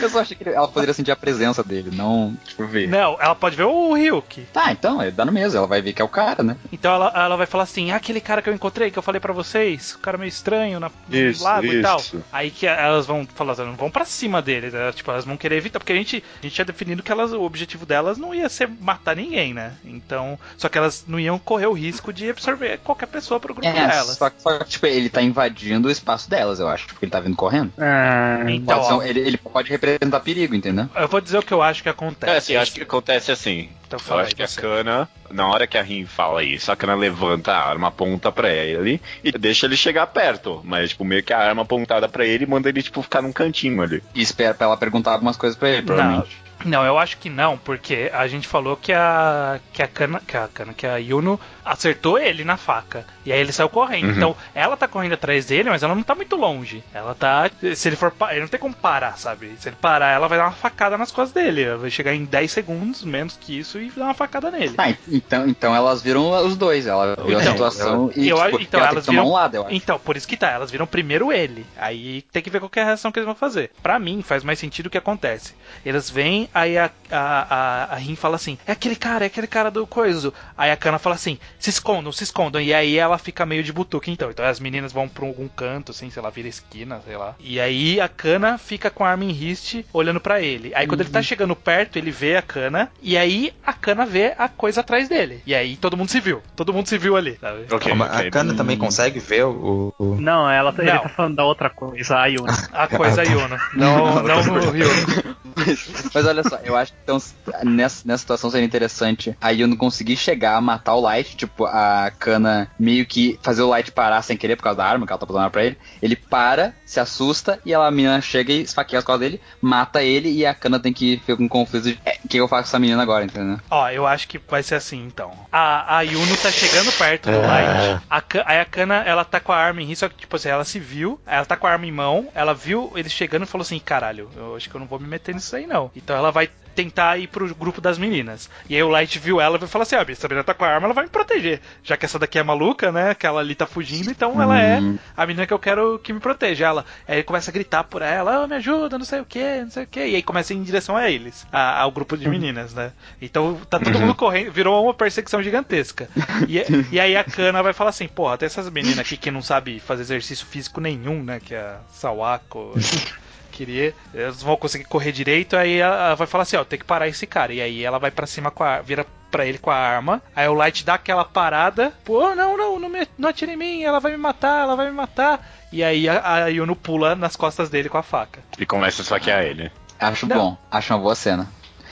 Eu 0.00 0.10
só 0.10 0.20
achei 0.20 0.36
que 0.36 0.48
ela 0.48 0.68
poderia 0.68 0.94
sentir 0.94 1.10
a 1.10 1.16
presença 1.16 1.62
dele, 1.62 1.90
não, 1.92 2.36
tipo, 2.44 2.66
ver. 2.66 2.88
Não, 2.88 3.16
ela 3.20 3.34
pode 3.34 3.56
ver 3.56 3.64
o 3.64 3.92
Ryuki. 3.94 4.42
Tá, 4.52 4.72
então, 4.72 5.00
é, 5.00 5.10
dá 5.10 5.24
no 5.24 5.32
mesmo, 5.32 5.58
ela 5.58 5.66
vai 5.66 5.82
ver 5.82 5.92
que 5.92 6.02
é 6.02 6.04
o 6.04 6.08
cara, 6.08 6.42
né? 6.42 6.56
Então 6.72 6.94
ela, 6.94 7.12
ela 7.14 7.36
vai 7.36 7.46
falar 7.46 7.64
assim: 7.64 7.90
ah, 7.90 7.96
aquele 7.96 8.20
cara 8.20 8.42
que 8.42 8.48
eu 8.48 8.54
encontrei, 8.54 8.90
que 8.90 8.98
eu 8.98 9.02
falei 9.02 9.20
pra 9.20 9.32
vocês, 9.32 9.92
o 9.94 9.98
cara 9.98 10.16
meio 10.18 10.28
estranho 10.28 10.80
na, 10.80 10.90
no 11.08 11.16
Isso, 11.16 11.42
lago 11.44 11.66
e 11.66 11.82
tal. 11.82 11.98
isso. 12.00 12.22
Aí 12.32 12.50
que 12.50 12.66
elas 12.66 13.06
vão 13.06 13.26
falar, 13.34 13.52
elas 13.54 13.66
não 13.66 13.76
vão 13.76 13.90
pra 13.90 14.04
cima 14.04 14.40
dele, 14.42 14.70
né? 14.70 14.92
Tipo, 14.92 15.10
elas 15.10 15.24
vão 15.24 15.36
querer 15.36 15.56
evitar, 15.56 15.78
porque 15.78 15.92
a 15.92 15.96
gente, 15.96 16.22
a 16.40 16.42
gente 16.46 16.54
tinha 16.54 16.64
definido 16.64 17.02
que 17.02 17.12
elas, 17.12 17.32
o 17.32 17.42
objetivo 17.42 17.84
delas 17.86 18.18
não 18.18 18.34
ia 18.34 18.48
ser 18.48 18.68
matar 18.80 19.16
ninguém, 19.16 19.52
né? 19.54 19.74
Então, 19.84 20.38
só 20.56 20.68
que 20.68 20.78
elas 20.78 21.04
não 21.06 21.18
iam 21.20 21.38
correr 21.38 21.66
o 21.66 21.72
risco 21.72 22.12
de 22.12 22.30
absorver 22.30 22.78
qualquer 22.78 23.06
pessoa 23.06 23.38
pro 23.40 23.54
grupo 23.54 23.68
É, 23.68 23.72
delas. 23.72 24.16
só 24.16 24.30
que, 24.30 24.40
só 24.42 24.58
que, 24.58 24.64
tipo, 24.70 24.86
ele 24.86 25.08
tá 25.08 25.22
invadindo 25.22 25.88
o 25.88 25.90
espaço 25.90 26.28
delas, 26.30 26.60
eu 26.60 26.68
acho, 26.68 26.86
porque 26.86 27.04
ele 27.04 27.12
tá 27.12 27.20
vindo 27.20 27.36
correndo. 27.36 27.72
Ah, 27.78 28.44
Então, 28.48 28.76
Pode 28.76 28.86
ser 28.88 28.92
ó, 28.94 29.02
ele, 29.02 29.20
ele 29.20 29.36
pode 29.50 29.70
representar 29.70 30.20
perigo, 30.20 30.54
entendeu? 30.54 30.88
eu 30.94 31.08
vou 31.08 31.20
dizer 31.20 31.38
o 31.38 31.42
que 31.42 31.52
eu 31.52 31.62
acho 31.62 31.82
que 31.82 31.88
acontece. 31.88 32.32
É, 32.32 32.36
assim, 32.36 32.56
acho 32.56 32.72
que 32.72 32.82
acontece 32.82 33.32
assim. 33.32 33.68
Então 33.86 33.98
Eu 34.08 34.18
acho 34.20 34.36
que 34.36 34.42
a 34.42 34.46
você. 34.46 34.60
Kana, 34.60 35.08
na 35.30 35.48
hora 35.48 35.66
que 35.66 35.76
a 35.76 35.82
Rin 35.82 36.06
fala 36.06 36.44
isso, 36.44 36.70
a 36.70 36.76
Kana 36.76 36.94
levanta 36.94 37.52
a 37.52 37.68
arma, 37.68 37.88
aponta 37.88 38.30
pra 38.30 38.48
ele 38.48 39.00
e 39.24 39.32
deixa 39.32 39.66
ele 39.66 39.76
chegar 39.76 40.06
perto. 40.06 40.60
Mas, 40.64 40.90
tipo, 40.90 41.04
meio 41.04 41.22
que 41.22 41.32
a 41.32 41.38
arma 41.38 41.62
apontada 41.62 42.08
pra 42.08 42.24
ele 42.24 42.46
manda 42.46 42.68
ele, 42.68 42.82
tipo, 42.82 43.02
ficar 43.02 43.20
num 43.20 43.32
cantinho 43.32 43.82
ali. 43.82 44.02
E 44.14 44.22
espera 44.22 44.54
pra 44.54 44.66
ela 44.66 44.76
perguntar 44.76 45.12
algumas 45.12 45.36
coisas 45.36 45.58
pra 45.58 45.70
ele, 45.70 45.82
provavelmente. 45.82 46.49
Não, 46.64 46.84
eu 46.84 46.98
acho 46.98 47.16
que 47.18 47.30
não, 47.30 47.56
porque 47.58 48.10
a 48.12 48.26
gente 48.26 48.46
falou 48.48 48.76
que 48.76 48.92
a 48.92 49.58
que 49.72 49.82
a 49.82 49.88
Kana, 49.88 50.20
que 50.26 50.36
a 50.36 50.48
Kana, 50.48 50.72
que 50.74 50.86
a 50.86 50.96
Yuno 50.96 51.38
acertou 51.64 52.18
ele 52.18 52.44
na 52.44 52.56
faca. 52.56 53.04
E 53.24 53.32
aí 53.32 53.38
ele 53.40 53.52
saiu 53.52 53.68
correndo. 53.68 54.08
Uhum. 54.10 54.16
Então, 54.16 54.36
ela 54.54 54.76
tá 54.76 54.88
correndo 54.88 55.12
atrás 55.12 55.46
dele, 55.46 55.68
mas 55.70 55.82
ela 55.82 55.94
não 55.94 56.02
tá 56.02 56.14
muito 56.14 56.34
longe. 56.36 56.82
Ela 56.92 57.14
tá, 57.14 57.50
se 57.74 57.88
ele 57.88 57.96
for, 57.96 58.12
ele 58.30 58.40
não 58.40 58.48
tem 58.48 58.58
como 58.58 58.74
parar, 58.74 59.16
sabe? 59.18 59.54
Se 59.58 59.68
ele 59.68 59.76
parar, 59.80 60.10
ela 60.12 60.26
vai 60.26 60.38
dar 60.38 60.44
uma 60.46 60.52
facada 60.52 60.96
nas 60.98 61.12
costas 61.12 61.32
dele. 61.32 61.62
Ela 61.62 61.78
vai 61.78 61.90
chegar 61.90 62.14
em 62.14 62.24
10 62.24 62.50
segundos, 62.50 63.04
menos 63.04 63.36
que 63.36 63.58
isso 63.58 63.78
e 63.78 63.90
dar 63.90 64.04
uma 64.06 64.14
facada 64.14 64.50
nele. 64.50 64.74
Ah, 64.78 64.92
então, 65.08 65.46
então 65.48 65.74
elas 65.76 66.02
viram 66.02 66.30
os 66.44 66.56
dois. 66.56 66.86
Ela 66.86 67.14
viu 67.24 67.38
a 67.38 67.40
Então, 67.42 67.52
situação 67.52 68.12
e 68.16 68.28
eu 68.28 68.36
tipo, 68.42 68.60
então 68.62 68.80
ela 68.80 68.88
elas 68.90 69.06
viram- 69.06 69.26
um 69.26 69.32
lado, 69.32 69.54
eu 69.56 69.66
acho. 69.66 69.74
Então, 69.74 69.98
por 69.98 70.16
isso 70.16 70.26
que 70.26 70.36
tá, 70.36 70.50
elas 70.50 70.70
viram 70.70 70.86
primeiro 70.86 71.32
ele. 71.32 71.64
Aí 71.76 72.22
tem 72.32 72.42
que 72.42 72.50
ver 72.50 72.58
qual 72.58 72.68
que 72.70 72.78
é 72.80 72.82
a 72.82 72.86
reação 72.86 73.12
que 73.12 73.18
eles 73.18 73.26
vão 73.26 73.34
fazer. 73.36 73.70
Pra 73.82 73.98
mim, 73.98 74.22
faz 74.22 74.42
mais 74.42 74.58
sentido 74.58 74.86
o 74.86 74.90
que 74.90 74.98
acontece. 74.98 75.54
Eles 75.86 76.10
vêm, 76.10 76.48
aí 76.54 76.76
a, 76.78 76.90
a, 77.10 77.54
a, 77.90 77.94
a 77.94 77.96
Rin 77.96 78.16
fala 78.16 78.36
assim: 78.36 78.58
é 78.66 78.72
aquele 78.72 78.96
cara, 78.96 79.24
é 79.24 79.26
aquele 79.26 79.46
cara 79.46 79.70
do 79.70 79.86
coiso. 79.86 80.32
Aí 80.56 80.70
a 80.70 80.76
Kana 80.76 80.98
fala 80.98 81.14
assim: 81.14 81.38
se 81.58 81.70
escondam, 81.70 82.12
se 82.12 82.24
escondam. 82.24 82.60
E 82.60 82.72
aí 82.74 82.96
ela 82.96 83.18
fica 83.18 83.44
meio 83.46 83.62
de 83.62 83.72
butuca, 83.72 84.10
então. 84.10 84.30
Então 84.30 84.44
as 84.44 84.60
meninas 84.60 84.92
vão 84.92 85.08
pra 85.08 85.26
algum 85.26 85.48
canto, 85.48 85.90
assim, 85.92 86.10
sei 86.10 86.22
lá, 86.22 86.30
vira 86.30 86.48
esquina, 86.48 87.00
sei 87.06 87.16
lá. 87.16 87.34
E 87.40 87.60
aí 87.60 88.00
a 88.00 88.08
Kana 88.08 88.58
fica 88.58 88.90
com 88.90 89.04
a 89.04 89.10
arma 89.10 89.24
em 89.24 89.32
riste 89.32 89.84
olhando 89.92 90.20
pra 90.20 90.40
ele. 90.40 90.72
Aí 90.74 90.86
quando 90.86 91.00
ele 91.00 91.10
tá 91.10 91.22
chegando 91.22 91.54
perto, 91.56 91.96
ele 91.96 92.10
vê 92.10 92.36
a 92.36 92.42
Kana. 92.42 92.90
E 93.02 93.16
aí 93.16 93.52
a 93.64 93.72
Kana 93.72 94.04
vê 94.06 94.34
a 94.38 94.48
coisa 94.48 94.80
atrás 94.80 95.08
dele. 95.08 95.42
E 95.46 95.54
aí 95.54 95.76
todo 95.76 95.96
mundo 95.96 96.10
se 96.10 96.20
viu. 96.20 96.42
Todo 96.56 96.72
mundo 96.72 96.86
se 96.88 96.98
viu 96.98 97.16
ali, 97.16 97.36
sabe? 97.40 97.66
Ok, 97.70 97.88
Calma, 97.88 98.06
ok. 98.06 98.28
A 98.28 98.30
Kana 98.30 98.54
também 98.54 98.76
consegue 98.76 99.18
ver 99.18 99.44
o. 99.44 99.94
o- 99.98 100.16
Não, 100.20 100.48
ela, 100.50 100.74
ele 100.78 100.92
Não. 100.92 101.02
tá 101.02 101.08
falando 101.08 101.36
da 101.36 101.44
outra 101.44 101.70
coisa, 101.70 102.16
a 102.18 102.26
Yuna. 102.26 102.52
A 102.72 102.86
coisa 102.88 103.22
Yuno. 103.28 103.58
Não, 103.74 104.22
não 104.22 104.36
o 104.38 104.70
Ryuno. 104.70 105.36
Mas, 105.66 105.88
mas 106.14 106.26
olha 106.26 106.42
só, 106.42 106.56
eu 106.64 106.76
acho 106.76 106.92
que 106.92 106.98
então, 107.02 107.18
nessa, 107.64 108.06
nessa 108.06 108.18
situação 108.18 108.50
seria 108.50 108.66
interessante 108.66 109.36
a 109.40 109.50
Yuno 109.50 109.76
conseguir 109.76 110.16
chegar 110.16 110.56
a 110.56 110.60
matar 110.60 110.94
o 110.94 111.00
Light, 111.00 111.36
tipo, 111.36 111.64
a 111.64 112.10
Kana 112.18 112.70
meio 112.78 113.06
que 113.06 113.38
fazer 113.42 113.62
o 113.62 113.68
Light 113.68 113.92
parar 113.92 114.22
sem 114.22 114.36
querer 114.36 114.56
por 114.56 114.62
causa 114.62 114.78
da 114.78 114.86
arma 114.86 115.06
que 115.06 115.12
ela 115.12 115.18
tá 115.18 115.26
botando 115.26 115.50
pra 115.50 115.64
ele. 115.64 115.76
Ele 116.00 116.16
para, 116.16 116.74
se 116.90 116.98
assusta 116.98 117.60
e 117.64 117.72
ela, 117.72 117.86
a 117.86 117.90
menina 117.90 118.20
chega 118.20 118.52
e 118.52 118.62
esfaqueia 118.62 118.98
as 118.98 119.04
costas 119.04 119.20
dele, 119.20 119.40
mata 119.60 120.02
ele 120.02 120.28
e 120.28 120.44
a 120.44 120.52
Kana 120.52 120.80
tem 120.80 120.92
que 120.92 121.18
ficar 121.18 121.36
com 121.36 121.44
um 121.44 121.48
conflito 121.48 121.84
de 121.84 122.00
é, 122.04 122.18
o 122.24 122.28
que 122.28 122.36
eu 122.36 122.48
faço 122.48 122.64
com 122.64 122.68
essa 122.70 122.78
menina 122.80 123.00
agora, 123.00 123.24
entendeu? 123.24 123.60
Ó, 123.70 123.88
eu 123.90 124.08
acho 124.08 124.26
que 124.26 124.38
vai 124.38 124.60
ser 124.60 124.74
assim, 124.74 125.04
então. 125.06 125.30
A, 125.52 125.98
a 125.98 126.00
Yuno 126.02 126.36
tá 126.36 126.50
chegando 126.50 126.90
perto 126.98 127.30
do 127.30 127.40
Light. 127.40 128.02
A, 128.10 128.22
aí 128.44 128.58
a 128.58 128.64
Kana, 128.64 129.04
ela 129.04 129.24
tá 129.24 129.38
com 129.38 129.52
a 129.52 129.56
arma 129.56 129.80
em 129.80 129.84
risco, 129.84 130.00
só 130.00 130.08
que, 130.08 130.16
tipo 130.16 130.34
assim, 130.34 130.48
ela 130.48 130.64
se 130.64 130.80
viu, 130.80 131.20
ela 131.24 131.44
tá 131.44 131.56
com 131.56 131.68
a 131.68 131.70
arma 131.70 131.86
em 131.86 131.92
mão, 131.92 132.28
ela 132.34 132.54
viu 132.54 132.90
eles 132.96 133.12
chegando 133.12 133.44
e 133.44 133.46
falou 133.46 133.62
assim, 133.62 133.78
caralho, 133.78 134.28
eu 134.36 134.56
acho 134.56 134.68
que 134.68 134.74
eu 134.74 134.80
não 134.80 134.88
vou 134.88 134.98
me 134.98 135.06
meter 135.06 135.32
nisso 135.32 135.54
aí, 135.54 135.68
não. 135.68 135.92
Então 135.94 136.16
ela 136.16 136.32
vai 136.32 136.50
tentar 136.82 137.18
ir 137.18 137.26
pro 137.28 137.52
grupo 137.54 137.80
das 137.80 137.98
meninas. 137.98 138.48
E 138.68 138.74
aí 138.74 138.82
o 138.82 138.88
Light 138.88 139.18
viu 139.18 139.40
ela 139.40 139.58
e 139.62 139.66
falou 139.66 139.82
assim, 139.82 139.96
ah, 139.96 140.04
essa 140.08 140.26
menina 140.28 140.44
tá 140.44 140.54
com 140.54 140.64
a 140.64 140.68
arma, 140.68 140.86
ela 140.86 140.94
vai 140.94 141.04
me 141.04 141.10
proteger. 141.10 141.60
Já 141.82 141.96
que 141.96 142.04
essa 142.06 142.18
daqui 142.18 142.38
é 142.38 142.42
maluca, 142.42 142.90
né, 142.90 143.14
que 143.14 143.26
ela 143.26 143.40
ali 143.40 143.54
tá 143.54 143.66
fugindo, 143.66 144.10
então 144.10 144.40
ela 144.40 144.58
é 144.60 144.80
a 145.16 145.26
menina 145.26 145.46
que 145.46 145.52
eu 145.52 145.58
quero 145.58 145.98
que 146.02 146.12
me 146.12 146.20
proteja. 146.20 146.66
Ela, 146.66 146.84
aí 147.06 147.16
ele 147.16 147.22
começa 147.24 147.50
a 147.50 147.54
gritar 147.54 147.84
por 147.84 148.02
ela, 148.02 148.42
oh, 148.42 148.46
me 148.46 148.56
ajuda, 148.56 148.98
não 148.98 149.04
sei 149.04 149.20
o 149.20 149.24
que, 149.24 149.60
não 149.62 149.70
sei 149.70 149.84
o 149.84 149.86
que. 149.86 150.00
E 150.00 150.16
aí 150.16 150.22
começa 150.22 150.52
a 150.52 150.56
ir 150.56 150.58
em 150.60 150.62
direção 150.62 150.96
a 150.96 151.10
eles, 151.10 151.46
a- 151.52 151.80
ao 151.80 151.90
grupo 151.90 152.16
de 152.16 152.28
meninas, 152.28 152.72
né? 152.74 152.92
Então 153.20 153.60
tá 153.68 153.78
todo 153.78 153.98
mundo 153.98 154.14
correndo, 154.14 154.50
virou 154.52 154.82
uma 154.84 154.94
perseguição 154.94 155.42
gigantesca. 155.42 156.08
E, 156.48 156.58
e 156.94 156.98
aí 157.00 157.16
a 157.16 157.24
Kana 157.24 157.62
vai 157.62 157.72
falar 157.72 157.90
assim, 157.90 158.08
porra, 158.08 158.38
tem 158.38 158.46
essas 158.46 158.68
meninas 158.70 158.98
aqui 158.98 159.16
que 159.16 159.30
não 159.30 159.42
sabe 159.42 159.80
fazer 159.80 160.02
exercício 160.02 160.46
físico 160.46 160.80
nenhum, 160.80 161.22
né? 161.22 161.40
Que 161.40 161.54
é 161.54 161.60
a 161.60 161.80
Sawako. 161.92 162.74
Queria, 163.50 163.94
eles 164.14 164.42
vão 164.42 164.56
conseguir 164.56 164.84
correr 164.84 165.12
direito, 165.12 165.56
aí 165.56 165.76
ela 165.78 166.14
vai 166.14 166.26
falar 166.26 166.42
assim, 166.42 166.56
ó, 166.56 166.64
tem 166.64 166.78
que 166.78 166.84
parar 166.84 167.08
esse 167.08 167.26
cara. 167.26 167.52
E 167.52 167.60
aí 167.60 167.84
ela 167.84 167.98
vai 167.98 168.10
pra 168.10 168.26
cima 168.26 168.50
com 168.50 168.64
a. 168.64 168.80
vira 168.80 169.04
pra 169.30 169.46
ele 169.46 169.58
com 169.58 169.70
a 169.70 169.76
arma. 169.76 170.20
Aí 170.34 170.48
o 170.48 170.54
Light 170.54 170.84
dá 170.84 170.94
aquela 170.94 171.24
parada. 171.24 171.92
Pô, 172.04 172.34
não, 172.34 172.56
não, 172.56 172.78
não, 172.80 172.88
me, 172.88 173.06
não 173.16 173.28
atire 173.28 173.52
em 173.52 173.56
mim, 173.56 173.82
ela 173.82 174.00
vai 174.00 174.12
me 174.12 174.18
matar, 174.18 174.62
ela 174.62 174.74
vai 174.74 174.86
me 174.86 174.92
matar. 174.92 175.48
E 175.72 175.84
aí 175.84 176.08
a, 176.08 176.44
a 176.44 176.46
Yuno 176.48 176.74
pula 176.74 177.14
nas 177.14 177.36
costas 177.36 177.70
dele 177.70 177.88
com 177.88 177.98
a 177.98 178.02
faca. 178.02 178.40
E 178.58 178.66
começa 178.66 179.02
a 179.02 179.04
esfaquear 179.04 179.42
ele. 179.44 179.70
Acho 179.98 180.26
Não. 180.26 180.36
bom, 180.36 180.58
acho 180.70 180.92
uma 180.92 180.98
boa 180.98 181.14
cena. 181.14 181.48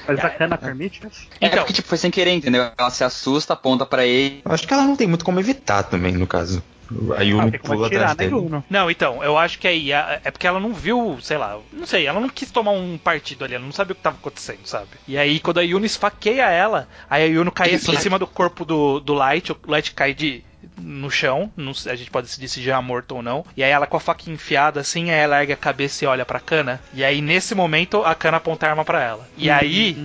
Mas 0.06 0.18
a 0.24 0.30
Kana 0.30 0.56
permite 0.56 1.06
isso? 1.06 1.28
É 1.40 1.46
Então. 1.46 1.58
porque, 1.58 1.74
tipo, 1.74 1.86
foi 1.86 1.98
sem 1.98 2.10
querer, 2.10 2.32
entendeu? 2.32 2.70
Ela 2.76 2.90
se 2.90 3.04
assusta, 3.04 3.52
aponta 3.52 3.84
pra 3.84 4.06
ele. 4.06 4.40
Eu 4.44 4.52
acho 4.52 4.66
que 4.66 4.72
ela 4.72 4.84
não 4.84 4.96
tem 4.96 5.06
muito 5.06 5.24
como 5.24 5.38
evitar 5.38 5.82
também, 5.82 6.12
no 6.14 6.26
caso. 6.26 6.62
A 7.16 7.22
Yuno 7.22 7.52
Ah, 7.54 7.58
pula 7.58 7.86
atrás 7.86 8.06
na 8.08 8.14
dele. 8.14 8.30
Yuno. 8.34 8.64
Não, 8.70 8.90
então, 8.90 9.22
eu 9.22 9.36
acho 9.36 9.58
que 9.58 9.68
aí 9.68 9.92
é 9.92 10.30
porque 10.30 10.46
ela 10.46 10.58
não 10.60 10.72
viu, 10.72 11.18
sei 11.20 11.36
lá, 11.36 11.58
não 11.72 11.86
sei, 11.86 12.06
ela 12.06 12.18
não 12.20 12.28
quis 12.28 12.50
tomar 12.50 12.70
um 12.70 12.96
partido 12.96 13.44
ali, 13.44 13.54
ela 13.54 13.64
não 13.64 13.72
sabia 13.72 13.92
o 13.92 13.96
que 13.96 14.02
tava 14.02 14.16
acontecendo, 14.16 14.64
sabe? 14.64 14.88
E 15.06 15.18
aí, 15.18 15.38
quando 15.40 15.58
a 15.58 15.62
Yuno 15.62 15.84
esfaqueia 15.86 16.48
ela, 16.50 16.88
aí 17.10 17.22
a 17.24 17.26
Yuno 17.26 17.52
cai 17.52 17.72
assim 17.74 17.92
em 17.92 17.98
cima 17.98 18.18
do 18.18 18.26
corpo 18.26 18.64
do, 18.64 19.00
do 19.00 19.12
Light, 19.14 19.52
o 19.52 19.56
Light 19.66 19.92
cai 19.92 20.14
de. 20.14 20.42
No 20.80 21.10
chão, 21.10 21.52
não 21.56 21.72
a 21.86 21.94
gente 21.94 22.10
pode 22.10 22.26
decidir 22.26 22.48
se 22.48 22.62
já 22.62 22.76
é 22.76 22.80
morto 22.80 23.16
ou 23.16 23.22
não. 23.22 23.44
E 23.56 23.62
aí 23.62 23.70
ela 23.70 23.86
com 23.86 23.96
a 23.96 24.00
faca 24.00 24.28
enfiada 24.30 24.80
assim, 24.80 25.10
aí 25.10 25.18
ela 25.20 25.40
ergue 25.40 25.52
a 25.52 25.56
cabeça 25.56 26.04
e 26.04 26.08
olha 26.08 26.24
pra 26.24 26.40
cana. 26.40 26.80
E 26.94 27.04
aí 27.04 27.20
nesse 27.20 27.54
momento 27.54 28.02
a 28.04 28.14
cana 28.14 28.36
aponta 28.38 28.66
a 28.66 28.70
arma 28.70 28.84
pra 28.84 29.02
ela. 29.02 29.28
E 29.36 29.48
aí, 29.50 29.96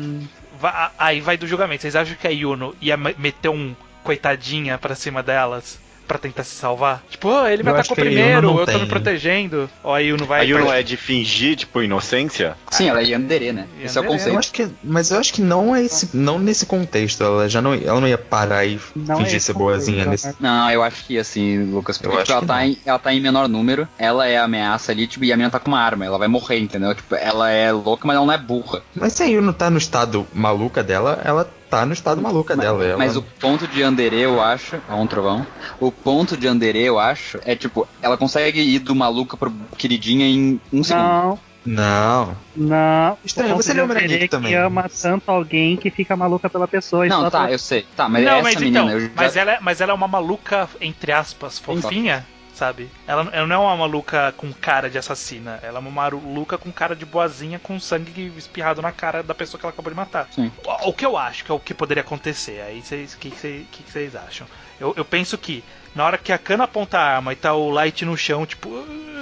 va- 0.60 0.92
aí 0.98 1.22
vai 1.22 1.38
do 1.38 1.48
julgamento. 1.48 1.82
Vocês 1.82 1.96
acham 1.96 2.16
que 2.16 2.28
a 2.28 2.32
Yuno 2.32 2.76
ia 2.82 2.96
me- 2.98 3.16
meter 3.18 3.50
um 3.50 3.76
coitadinha 4.04 4.78
pra 4.78 4.96
cima 4.96 5.24
delas? 5.24 5.80
Pra 6.08 6.18
tentar 6.18 6.44
se 6.44 6.54
salvar? 6.56 7.04
Tipo, 7.10 7.30
"Oh, 7.30 7.48
ele 7.48 7.64
me 7.64 7.70
Eu 7.70 7.76
atacou 7.76 7.96
primeiro, 7.96 8.42
não 8.42 8.60
eu 8.60 8.66
tô 8.66 8.72
tem. 8.74 8.82
me 8.82 8.88
protegendo. 8.88 9.70
Ó, 9.84 9.94
a 9.96 10.00
Yuno 10.00 10.26
vai. 10.26 10.42
a 10.42 10.44
Yuno 10.44 10.66
pra- 10.66 10.80
é 10.80 10.84
de 10.84 10.98
fingir, 10.98 11.56
tipo, 11.56 11.82
inocência? 11.82 12.56
Sim, 12.72 12.90
ela 12.90 13.00
é 13.02 13.06
Yandere, 13.06 13.54
né? 13.54 13.68
Esse 13.82 13.98
é 13.98 14.02
o 14.02 14.04
Yandere, 14.04 14.06
Eu 14.06 14.12
conceito. 14.36 14.40
acho 14.40 14.52
que, 14.52 14.68
mas 14.84 15.12
eu 15.12 15.20
acho 15.20 15.34
que 15.34 15.42
não 15.42 15.76
é 15.76 15.82
esse, 15.84 16.10
não 16.16 16.38
nesse 16.40 16.66
contexto. 16.66 17.24
Ela 17.24 17.48
já 17.50 17.62
não, 17.62 17.74
ela 17.74 18.02
não 18.02 18.08
ia 18.08 18.18
parar 18.18 18.66
e 18.66 18.80
Não 18.96 19.18
fingir 19.18 19.38
é 19.38 19.40
ser 19.40 19.54
boazinha 19.54 20.06
nesse. 20.06 20.36
Não, 20.40 20.70
eu 20.70 20.84
acho 20.84 21.06
que 21.06 21.18
assim, 21.18 21.64
Lucas, 21.72 21.98
porque 21.98 22.16
Eu 22.18 22.22
tipo, 22.24 22.32
ela, 22.34 22.46
tá 22.46 22.56
não. 22.58 22.64
em, 22.64 22.78
ela 22.86 23.00
tá 23.00 23.14
em 23.14 23.22
menor 23.22 23.48
número, 23.48 23.88
ela 23.98 24.28
é 24.28 24.38
ameaça 24.38 24.92
ali, 24.92 25.08
tipo, 25.08 25.24
e 25.26 25.32
a 25.32 25.36
menina 25.38 25.50
tá 25.52 25.60
com 25.60 25.70
uma 25.72 25.80
arma, 25.80 26.06
ela 26.06 26.18
vai 26.18 26.28
morrer, 26.28 26.60
entendeu? 26.60 26.94
Tipo, 26.94 27.16
ela 27.16 27.50
é 27.50 27.72
louca, 27.72 28.06
mas 28.06 28.18
ela 28.18 28.26
não 28.26 28.34
é 28.34 28.38
burra. 28.38 28.82
Mas 28.94 29.14
se 29.14 29.24
a 29.24 29.26
Yuno 29.26 29.54
tá 29.54 29.70
no 29.70 29.78
estado 29.78 30.28
maluca 30.34 30.84
dela, 30.84 31.22
ela 31.24 31.50
tá 31.74 31.86
no 31.86 31.94
estado 31.94 32.22
maluca 32.22 32.56
Mas, 32.56 32.66
dela. 32.66 32.86
Ela... 32.86 32.98
mas 32.98 33.16
o 33.18 33.22
ponto 33.22 33.68
de 33.68 33.82
Andere, 33.82 34.20
eu 34.20 34.40
acho. 34.42 34.82
Ó, 34.88 35.02
um 35.02 35.08
trovão. 35.08 35.46
O 35.80 35.92
ponto 35.92 36.38
de 36.38 36.48
Andere, 36.48 36.80
eu 36.82 37.00
acho, 37.00 37.40
é 37.44 37.56
tipo, 37.56 37.88
ela 38.02 38.16
consegue 38.18 38.62
ir 38.62 38.80
do 38.80 38.94
maluca 38.94 39.36
pro 39.36 39.52
queridinha 39.78 40.26
em 40.28 40.62
um 40.72 40.84
segundo. 40.84 41.04
Não, 41.06 41.40
Não. 41.66 42.38
não. 42.56 43.18
Estranho, 43.24 43.56
você 43.56 43.74
de 43.74 43.80
lembra 43.80 44.04
é 44.04 44.08
que 44.08 44.28
também. 44.28 44.54
ama 44.54 44.88
tanto 44.90 45.32
alguém 45.32 45.76
que 45.78 45.90
fica 45.90 46.16
maluca 46.16 46.50
pela 46.50 46.68
pessoa. 46.68 47.06
e 47.06 47.10
Não, 47.10 47.22
só 47.22 47.30
tá, 47.30 47.40
pela- 47.40 47.52
eu 47.52 47.60
sei. 47.60 47.86
Tá, 47.96 48.08
mas 48.08 48.24
não, 48.24 48.32
essa 48.34 48.44
mas 48.44 48.56
menina, 48.58 48.80
então, 48.80 48.92
eu 48.92 49.00
já... 49.00 49.10
mas, 49.16 49.36
ela, 49.36 49.52
é- 49.54 49.60
mas 49.62 49.82
ela 49.82 49.92
é 49.92 49.96
uma 49.96 50.08
maluca, 50.08 50.70
entre 50.82 51.12
aspas, 51.12 51.58
fofinha, 51.58 52.26
sabe? 52.54 52.90
Ela, 53.08 53.30
ela 53.32 53.48
não 53.48 53.56
é 53.56 53.60
uma 53.60 53.78
maluca 53.78 54.34
com 54.38 54.52
cara 54.54 54.90
de 54.90 54.98
assassina. 54.98 55.60
Ela 55.62 55.78
é 55.78 55.80
uma 55.80 55.92
maluca 55.92 56.58
com 56.58 56.72
cara 56.72 56.96
de 56.96 57.06
boazinha, 57.06 57.60
com 57.60 57.80
sangue 57.80 58.32
espirrado 58.38 58.82
na 58.82 58.92
cara 58.92 59.24
da 59.24 59.34
pessoa 59.34 59.60
que 59.60 59.66
ela 59.66 59.74
acabou 59.74 59.92
de 59.92 59.98
matar. 59.98 60.28
Sim. 60.32 60.52
O, 60.66 60.90
o 60.90 60.94
que 60.94 61.06
eu 61.06 61.18
acho 61.18 61.44
que 61.44 61.52
é 61.52 61.54
o 61.54 61.60
que 61.60 61.74
poderia 61.74 62.02
acontecer. 62.02 62.62
Aí 62.62 62.82
vocês, 62.82 63.14
o 63.14 63.18
que, 63.18 63.32
que, 63.32 63.66
que 63.72 63.92
vocês 63.92 64.16
acham? 64.16 64.48
Eu, 64.84 64.94
eu 64.98 65.06
penso 65.06 65.38
que 65.38 65.64
na 65.96 66.06
hora 66.06 66.18
que 66.18 66.32
a 66.34 66.38
cana 66.38 66.66
aponta 66.66 66.98
a 67.00 67.16
arma 67.16 67.32
e 67.32 67.36
tá 67.36 67.54
o 67.54 67.70
Light 67.70 68.04
no 68.04 68.18
chão, 68.18 68.46
tipo. 68.46 68.70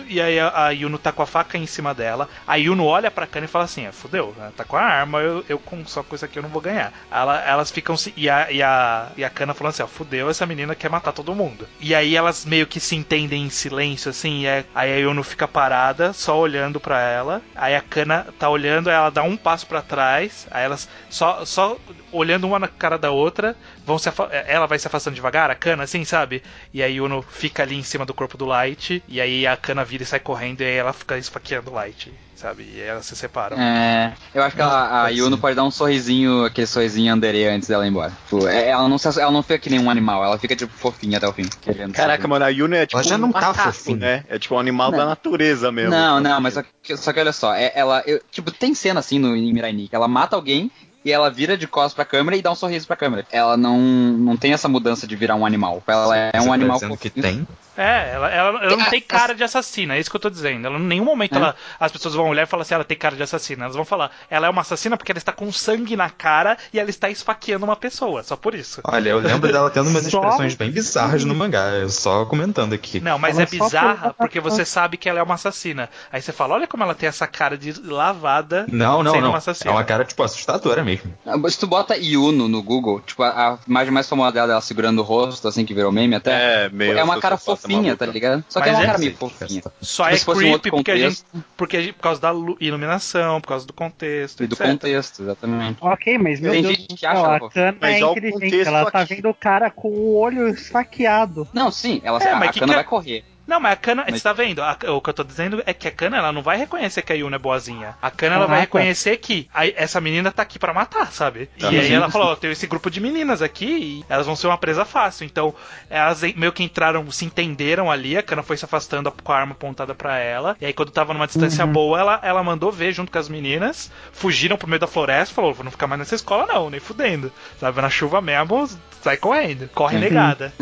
E 0.08 0.20
aí 0.20 0.38
a, 0.40 0.66
a 0.66 0.70
Yuno 0.72 0.98
tá 0.98 1.12
com 1.14 1.22
a 1.22 1.26
faca 1.26 1.58
em 1.58 1.66
cima 1.66 1.94
dela. 1.94 2.28
A 2.46 2.56
Yuno 2.56 2.84
olha 2.86 3.10
pra 3.10 3.28
cana 3.28 3.46
e 3.46 3.50
fala 3.50 3.64
assim: 3.66 3.86
é, 3.86 3.92
fudeu, 3.94 4.34
né? 4.38 4.52
tá 4.58 4.66
com 4.66 4.76
a 4.76 4.82
arma, 4.82 5.20
eu, 5.20 5.46
eu 5.48 5.58
com 5.60 5.86
só 5.86 6.04
com 6.04 6.16
isso 6.16 6.26
aqui 6.26 6.38
eu 6.40 6.44
não 6.44 6.50
vou 6.50 6.62
ganhar. 6.62 6.92
Ela- 7.10 7.42
elas 7.46 7.72
ficam. 7.72 7.96
E 8.18 8.30
a, 8.30 8.52
e, 8.52 8.62
a, 8.62 9.08
e 9.16 9.24
a 9.24 9.30
cana 9.30 9.54
falando 9.54 9.72
assim: 9.72 9.84
ó, 9.84 9.88
fudeu, 9.88 10.30
essa 10.30 10.46
menina 10.46 10.76
quer 10.76 10.90
matar 10.90 11.14
todo 11.14 11.36
mundo. 11.36 11.66
E 11.80 11.94
aí 11.96 12.16
elas 12.16 12.44
meio 12.46 12.68
que 12.68 12.80
se 12.80 12.96
entendem 12.96 13.44
em 13.46 13.50
silêncio, 13.50 14.10
assim. 14.10 14.46
É- 14.48 14.66
aí 14.76 14.92
a 14.92 14.98
Yuno 14.98 15.24
fica 15.24 15.48
parada, 15.48 16.12
só 16.14 16.38
olhando 16.38 16.80
pra 16.80 17.00
ela. 17.00 17.42
Aí 17.56 17.76
a 17.76 17.82
cana 17.82 18.26
tá 18.40 18.50
olhando, 18.50 18.90
ela 18.90 19.10
dá 19.10 19.24
um 19.24 19.38
passo 19.38 19.66
pra 19.68 19.82
trás. 19.82 20.46
Aí 20.52 20.66
elas 20.66 20.90
só, 21.10 21.46
só 21.46 21.78
olhando 22.12 22.48
uma 22.48 22.60
na 22.60 22.68
cara 22.68 22.98
da 22.98 23.12
outra, 23.12 23.56
vão 23.86 23.98
se 23.98 24.10
afa- 24.10 24.30
ela 24.48 24.66
vai 24.68 24.78
se 24.80 24.88
afastando 24.88 25.16
devagar, 25.16 25.50
a 25.52 25.56
cana, 25.56 25.84
assim, 25.84 26.04
sabe? 26.06 26.44
E 26.74 26.82
aí 26.84 26.96
Yuno 26.98 27.22
fica 27.22 27.64
ali 27.64 27.76
em 27.76 27.84
cima 27.84 28.06
do 28.06 28.14
corpo 28.14 28.38
do 28.38 28.46
Light, 28.46 29.04
e 29.08 29.20
aí 29.22 29.46
a 29.48 29.58
cana 29.58 29.84
vira 29.84 30.04
e 30.04 30.06
sai 30.06 30.20
correndo, 30.20 30.62
e 30.62 30.66
aí 30.66 30.76
ela 30.76 30.94
fica 30.94 31.18
esfaqueando 31.18 31.72
o 31.72 31.74
Light, 31.74 32.12
sabe? 32.36 32.64
E 32.76 32.82
aí 32.82 32.88
elas 32.88 33.06
se 33.06 33.16
separam. 33.16 33.58
É, 33.60 34.14
eu 34.34 34.44
acho 34.44 34.56
que 34.56 34.62
a, 34.62 34.68
a 34.68 35.04
Pode 35.06 35.18
Yuno 35.18 35.36
ser. 35.36 35.42
pode 35.42 35.56
dar 35.56 35.64
um 35.64 35.72
sorrisinho, 35.72 36.46
aquele 36.46 36.68
sorrisinho 36.68 37.14
Andere 37.14 37.46
antes 37.48 37.68
dela 37.68 37.86
ir 37.86 37.90
embora. 37.90 38.12
Tipo, 38.30 38.48
é, 38.48 38.70
ela, 38.70 38.88
não 38.88 38.98
se, 38.98 39.08
ela 39.20 39.32
não 39.32 39.42
fica 39.44 39.60
que 39.60 39.70
nem 39.70 39.80
um 39.80 39.90
animal, 39.90 40.24
ela 40.24 40.38
fica 40.38 40.56
tipo 40.56 40.72
fofinha 40.74 41.18
até 41.18 41.28
o 41.28 41.34
fim. 41.34 41.48
querendo 41.62 41.94
Caraca, 41.94 42.28
mano, 42.28 42.46
a 42.46 42.50
Yuno 42.50 42.76
é 42.76 42.86
tipo 42.86 42.98
Ela 43.00 43.08
já 43.10 43.18
não 43.18 43.30
um 43.30 43.32
tá 43.32 43.42
macaco, 43.42 43.72
fofinha. 43.74 43.98
né? 43.98 44.24
É 44.30 44.38
tipo 44.40 44.56
um 44.56 44.60
animal 44.60 44.92
Não. 44.92 44.98
da 45.00 45.06
natureza 45.06 45.72
mesmo. 45.72 45.92
Não, 45.92 46.20
não, 46.20 46.40
mas 46.40 46.54
só 46.54 46.64
que, 46.84 46.96
só 46.98 47.12
que 47.12 47.20
olha 47.20 47.34
só, 47.34 47.54
é- 47.56 47.72
ela, 47.76 48.04
eu- 48.06 48.22
tipo, 48.32 48.52
tem 48.52 48.74
cena 48.76 49.00
assim 49.00 49.18
no 49.20 49.36
em 49.36 49.52
Mirai 49.54 49.74
Nikki, 49.74 49.96
ela 49.96 50.08
mata 50.08 50.36
alguém 50.36 50.70
e 51.04 51.12
ela 51.12 51.30
vira 51.30 51.58
de 51.58 51.68
costas 51.68 51.94
pra 51.94 52.06
câmera 52.06 52.38
e 52.38 52.42
dá 52.42 52.52
um 52.52 52.56
sorriso 52.56 52.88
pra 52.88 52.96
câmera. 52.96 53.26
Ela 53.32 53.58
não, 53.58 53.80
não 53.80 54.38
tem 54.38 54.54
essa 54.54 54.68
mudança 54.68 55.08
de 55.08 55.16
virar 55.16 55.36
um 55.36 55.46
animal. 55.46 55.82
Ela 55.88 56.18
é 56.18 56.32
Você 56.32 56.40
um 56.40 56.48
tá 56.48 56.54
animal 56.54 56.76
dizendo 56.78 56.98
que 56.98 57.10
tem. 57.10 57.48
É, 57.78 58.12
ela, 58.14 58.30
ela, 58.30 58.64
ela 58.64 58.76
não 58.78 58.86
É, 58.86 58.90
tem 58.90 59.02
cara 59.02 59.34
de 59.34 59.44
assassina, 59.44 59.96
é 59.96 60.00
isso 60.00 60.10
que 60.10 60.16
eu 60.16 60.20
tô 60.20 60.30
dizendo. 60.30 60.68
Ela, 60.68 60.78
em 60.78 60.84
nenhum 60.84 61.06
momento 61.06 61.36
É. 61.36 61.38
ela- 61.38 61.56
as 61.80 61.92
pessoas 61.92 62.14
vão 62.14 62.28
olhar 62.28 62.44
e 62.44 62.46
falar 62.46 62.64
assim, 62.64 62.74
ela 62.76 62.84
tem 62.84 62.98
cara 62.98 63.16
de 63.16 63.24
assassina. 63.24 63.64
Elas 63.66 63.76
vão 63.76 63.86
falar, 63.86 64.12
ela 64.30 64.48
é 64.48 64.50
uma 64.50 64.62
assassina 64.62 64.98
porque 64.98 65.12
ela 65.12 65.18
está 65.18 65.32
com 65.32 65.52
sangue 65.52 65.96
na 65.96 66.10
cara 66.10 66.58
e 66.74 66.80
ela 66.80 66.90
está 66.90 67.10
esfaqueando 67.10 67.64
uma 67.66 67.76
pessoa, 67.76 68.24
só 68.24 68.36
por 68.36 68.54
isso. 68.56 68.82
Olha, 68.84 69.10
eu 69.10 69.20
lembro 69.20 69.52
dela 69.52 69.70
tendo 69.70 69.90
umas 69.90 70.04
Só- 70.12 70.20
expressões 70.20 70.56
bem 70.56 70.70
bizarras 70.72 71.24
no 71.24 71.34
mangá, 71.34 71.70
eu 71.70 71.90
só 71.90 72.26
comentando 72.26 72.74
aqui. 72.74 73.00
Não, 73.00 73.18
mas 73.18 73.36
Ela 73.38 73.44
é 73.44 73.46
bizarra 73.50 73.98
foi- 74.10 74.14
porque 74.14 74.40
você 74.42 74.66
sabe 74.66 74.98
que 74.98 75.08
ela 75.08 75.20
é 75.20 75.24
uma 75.24 75.36
assassina. 75.36 75.90
Aí 76.12 76.22
você 76.22 76.32
fala, 76.34 76.56
olha 76.56 76.68
como 76.68 76.84
ela 76.84 76.94
tem 76.94 77.08
essa 77.08 77.26
cara 77.28 77.58
de 77.58 77.72
lavada 77.82 78.66
Não, 78.70 79.02
não, 79.02 79.12
sendo 79.14 79.22
não. 79.24 79.30
uma 79.30 79.38
É 79.38 79.40
assassina. 79.40 79.72
uma 79.72 79.84
cara, 79.84 80.04
tipo, 80.04 80.22
assustadora 80.24 80.84
mesmo. 80.84 81.14
Se 81.50 81.58
tu 81.60 81.68
bota 81.68 81.96
Yuno 81.98 82.48
no 82.50 82.62
Google, 82.62 83.00
tipo, 83.02 83.24
a, 83.24 83.54
a 83.54 83.58
imagem 83.68 83.94
mais 83.94 84.10
famosa 84.10 84.32
dela, 84.34 84.48
dela 84.48 84.62
segurando 84.62 85.00
o 85.00 85.04
rosto, 85.04 85.48
assim, 85.48 85.66
que 85.66 85.74
virou 85.74 85.92
meme 85.92 86.16
até. 86.16 86.66
É, 86.66 86.70
meio 86.70 86.98
é 86.98 87.04
uma 87.04 87.20
cara 87.20 87.38
sociopata 87.38 87.61
fofinha, 87.62 87.96
tá 87.98 88.06
ligado? 88.06 88.44
Só 88.50 88.60
que 88.62 88.70
Mas 88.70 88.76
é 88.76 88.78
uma 88.80 88.84
é 88.84 88.86
cara 88.86 88.98
assim, 88.98 89.06
meio 89.06 89.18
fofinha. 89.18 89.62
Só 89.82 90.10
Tipo, 90.10 90.32
é 90.32 90.34
um 90.34 90.38
creepy 90.38 90.54
outro 90.54 90.72
porque 90.72 90.92
a 90.92 90.96
gente, 90.98 91.24
contexto. 91.24 91.46
porque 91.58 91.78
a 91.78 91.82
gente- 91.82 91.94
por 91.94 92.02
causa 92.02 92.22
da 92.22 92.32
lu- 92.32 92.58
iluminação, 92.60 93.40
por 93.42 93.48
causa 93.50 93.66
do 93.68 93.74
contexto, 93.74 94.44
E 94.44 94.48
do 94.48 94.56
etc. 94.56 94.66
contexto, 94.68 95.22
exatamente. 95.24 95.78
Ok, 95.82 96.18
mas 96.18 96.40
meu 96.40 96.52
Tem 96.52 96.62
Deus 96.62 96.76
gente 96.76 96.96
que 96.96 97.06
acha 97.06 97.36
a 97.36 97.50
Kana 97.50 97.78
Mas 97.80 97.96
é 97.96 98.00
inteligente, 98.00 98.68
ela 98.68 98.92
tá 98.92 99.00
aqui. 99.02 99.16
vendo 99.16 99.30
o 99.30 99.34
cara 99.34 99.70
com 99.70 99.88
o 99.90 100.16
olho 100.18 100.48
esfaqueado. 100.50 101.48
Não, 101.54 101.72
sim, 101.72 102.02
ela, 102.04 102.22
É, 102.22 102.34
mas 102.36 102.50
a 102.50 102.52
que 102.54 102.60
Kana 102.60 102.72
que- 102.72 102.76
vai 102.76 102.84
correr. 102.84 103.24
Não, 103.52 103.60
mas 103.60 103.74
a 103.74 103.76
Kana, 103.76 104.06
Mas- 104.10 104.16
você 104.22 104.24
tá 104.24 104.32
vendo? 104.32 104.62
A- 104.64 104.78
o 104.88 105.02
que 105.02 105.10
eu 105.10 105.14
tô 105.14 105.24
dizendo 105.26 105.62
é 105.66 105.74
que 105.74 105.86
a 105.86 105.92
Kana 105.92 106.16
ela 106.18 106.32
não 106.32 106.42
vai 106.42 106.56
reconhecer 106.58 107.02
que 107.02 107.12
a 107.12 107.16
Yuna 107.18 107.36
é 107.36 107.40
boazinha. 107.40 107.98
A 108.02 108.10
Kana 108.10 108.36
ela 108.36 108.48
vai 108.48 108.56
tá. 108.58 108.62
reconhecer 108.62 109.18
que 109.18 109.50
a- 109.54 109.68
essa 109.68 110.00
menina 110.00 110.32
tá 110.32 110.42
aqui 110.42 110.58
pra 110.58 110.74
matar, 110.74 111.12
sabe? 111.12 111.50
E 111.58 111.66
Ah, 111.66 111.70
aí 111.70 111.92
ela 111.94 112.10
falou, 112.10 112.30
ó, 112.30 112.36
tem 112.38 112.50
esse 112.50 112.66
grupo 112.66 112.90
de 112.90 113.02
meninas 113.02 113.42
aqui 113.42 113.66
e 113.66 114.06
elas 114.08 114.26
vão 114.26 114.38
ser 114.38 114.48
uma 114.48 114.58
presa 114.58 114.86
fácil. 114.86 115.26
Então, 115.26 115.54
elas 115.90 116.22
meio 116.22 116.54
que 116.54 116.64
entraram, 116.64 117.12
se 117.12 117.26
entenderam 117.26 117.92
ali, 117.92 118.18
a 118.18 118.24
Kana 118.24 118.42
foi 118.42 118.56
se 118.56 118.64
afastando 118.64 119.12
com 119.12 119.32
a 119.34 119.38
arma 119.38 119.52
apontada 119.52 119.94
pra 119.94 120.18
ela. 120.18 120.56
E 120.62 120.66
aí 120.66 120.72
quando 120.72 120.90
tava 120.92 121.14
numa 121.14 121.28
distância 121.28 121.66
Uhum. 121.66 121.74
boa, 121.74 122.00
ela, 122.00 122.20
ela 122.24 122.42
mandou 122.44 122.72
ver 122.72 122.94
junto 122.94 123.12
com 123.12 123.20
as 123.20 123.28
meninas, 123.28 123.92
fugiram 124.14 124.56
pro 124.58 124.68
meio 124.70 124.80
da 124.80 124.88
floresta, 124.88 125.36
falou, 125.36 125.54
vou 125.54 125.66
não 125.66 125.72
ficar 125.72 125.88
mais 125.88 126.00
nessa 126.00 126.16
escola 126.16 126.46
não, 126.46 126.70
nem 126.70 126.80
fudendo. 126.80 127.30
Sabe, 127.60 127.82
na 127.82 127.90
chuva 127.90 128.22
mesmo, 128.22 128.70
sai 129.04 129.18
correndo. 129.18 129.70
Corre 129.74 129.96
Uhum. 129.96 130.02
negada. 130.02 130.54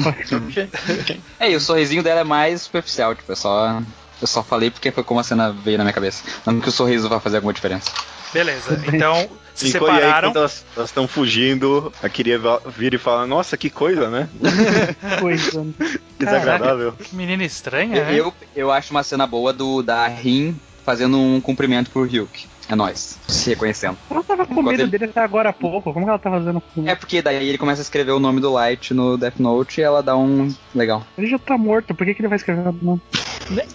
É, 1.40 1.52
e 1.52 1.56
o 1.56 1.60
sorrisinho 1.60 2.04
dela 2.04 2.22
é 2.22 2.24
mais 2.24 2.64
superficial, 2.64 3.16
tipo, 3.16 3.32
é 3.32 3.36
só. 3.36 3.82
Eu 4.22 4.28
só 4.28 4.44
falei 4.44 4.70
porque 4.70 4.92
foi 4.92 5.04
como 5.04 5.20
a 5.20 5.24
cena 5.24 5.52
veio 5.52 5.78
na 5.78 5.84
minha 5.86 5.94
cabeça. 5.94 6.24
Não 6.46 6.60
que 6.60 6.68
o 6.68 6.72
sorriso 6.72 7.08
vai 7.08 7.20
fazer 7.22 7.38
alguma 7.38 7.54
diferença. 7.54 7.90
Beleza, 8.34 8.80
então 8.94 9.30
se 9.56 9.66
e 9.66 9.68
aí, 9.68 9.72
separaram. 9.72 10.30
quando 10.32 10.38
elas 10.38 10.66
estão 10.86 11.08
fugindo, 11.08 11.92
a 12.04 12.10
queria 12.10 12.40
vir 12.78 12.94
e 12.94 12.98
falar, 12.98 13.26
nossa, 13.26 13.58
que 13.58 13.70
coisa, 13.70 14.10
né? 14.10 14.30
Coisa. 15.20 15.66
Desagradável. 16.20 16.92
Que 16.94 17.16
menina 17.16 17.44
estranha, 17.44 18.04
né? 18.06 18.14
Eu, 18.16 18.34
eu 18.56 18.72
acho 18.72 18.92
uma 18.92 19.04
cena 19.04 19.26
boa 19.26 19.52
do 19.54 19.82
da 19.82 20.06
Rin 20.08 20.56
fazendo 20.86 21.18
um 21.18 21.40
cumprimento 21.42 21.90
pro 21.90 22.04
Ryuk. 22.04 22.46
É 22.70 22.76
nóis. 22.76 23.18
Se 23.28 23.50
reconhecendo. 23.50 23.98
Ela 24.12 24.24
tava 24.24 24.46
com 24.46 24.62
medo 24.62 24.84
ele- 24.84 24.92
dele 24.92 25.06
até 25.06 25.22
agora 25.22 25.50
há 25.50 25.54
pouco. 25.54 25.92
Como 25.92 26.06
que 26.06 26.10
ela 26.10 26.20
tá 26.20 26.30
fazendo 26.30 26.62
com 26.62 26.88
É 26.88 26.94
porque 26.96 27.20
daí 27.22 27.50
ele 27.50 27.58
começa 27.58 27.82
a 27.82 27.84
escrever 27.84 28.12
o 28.12 28.20
nome 28.20 28.40
do 28.40 28.54
Light 28.54 28.94
no 28.94 29.18
Death 29.18 29.40
Note 29.40 29.82
e 29.82 29.84
ela 29.84 30.04
dá 30.04 30.16
um. 30.16 30.54
Legal. 30.76 31.04
Ele 31.18 31.28
já 31.28 31.40
tá 31.40 31.58
morto, 31.58 31.96
por 31.96 32.06
que, 32.06 32.14
que 32.14 32.22
ele 32.22 32.28
vai 32.28 32.36
escrever 32.38 32.68
o 32.70 32.78
nome? 32.82 33.02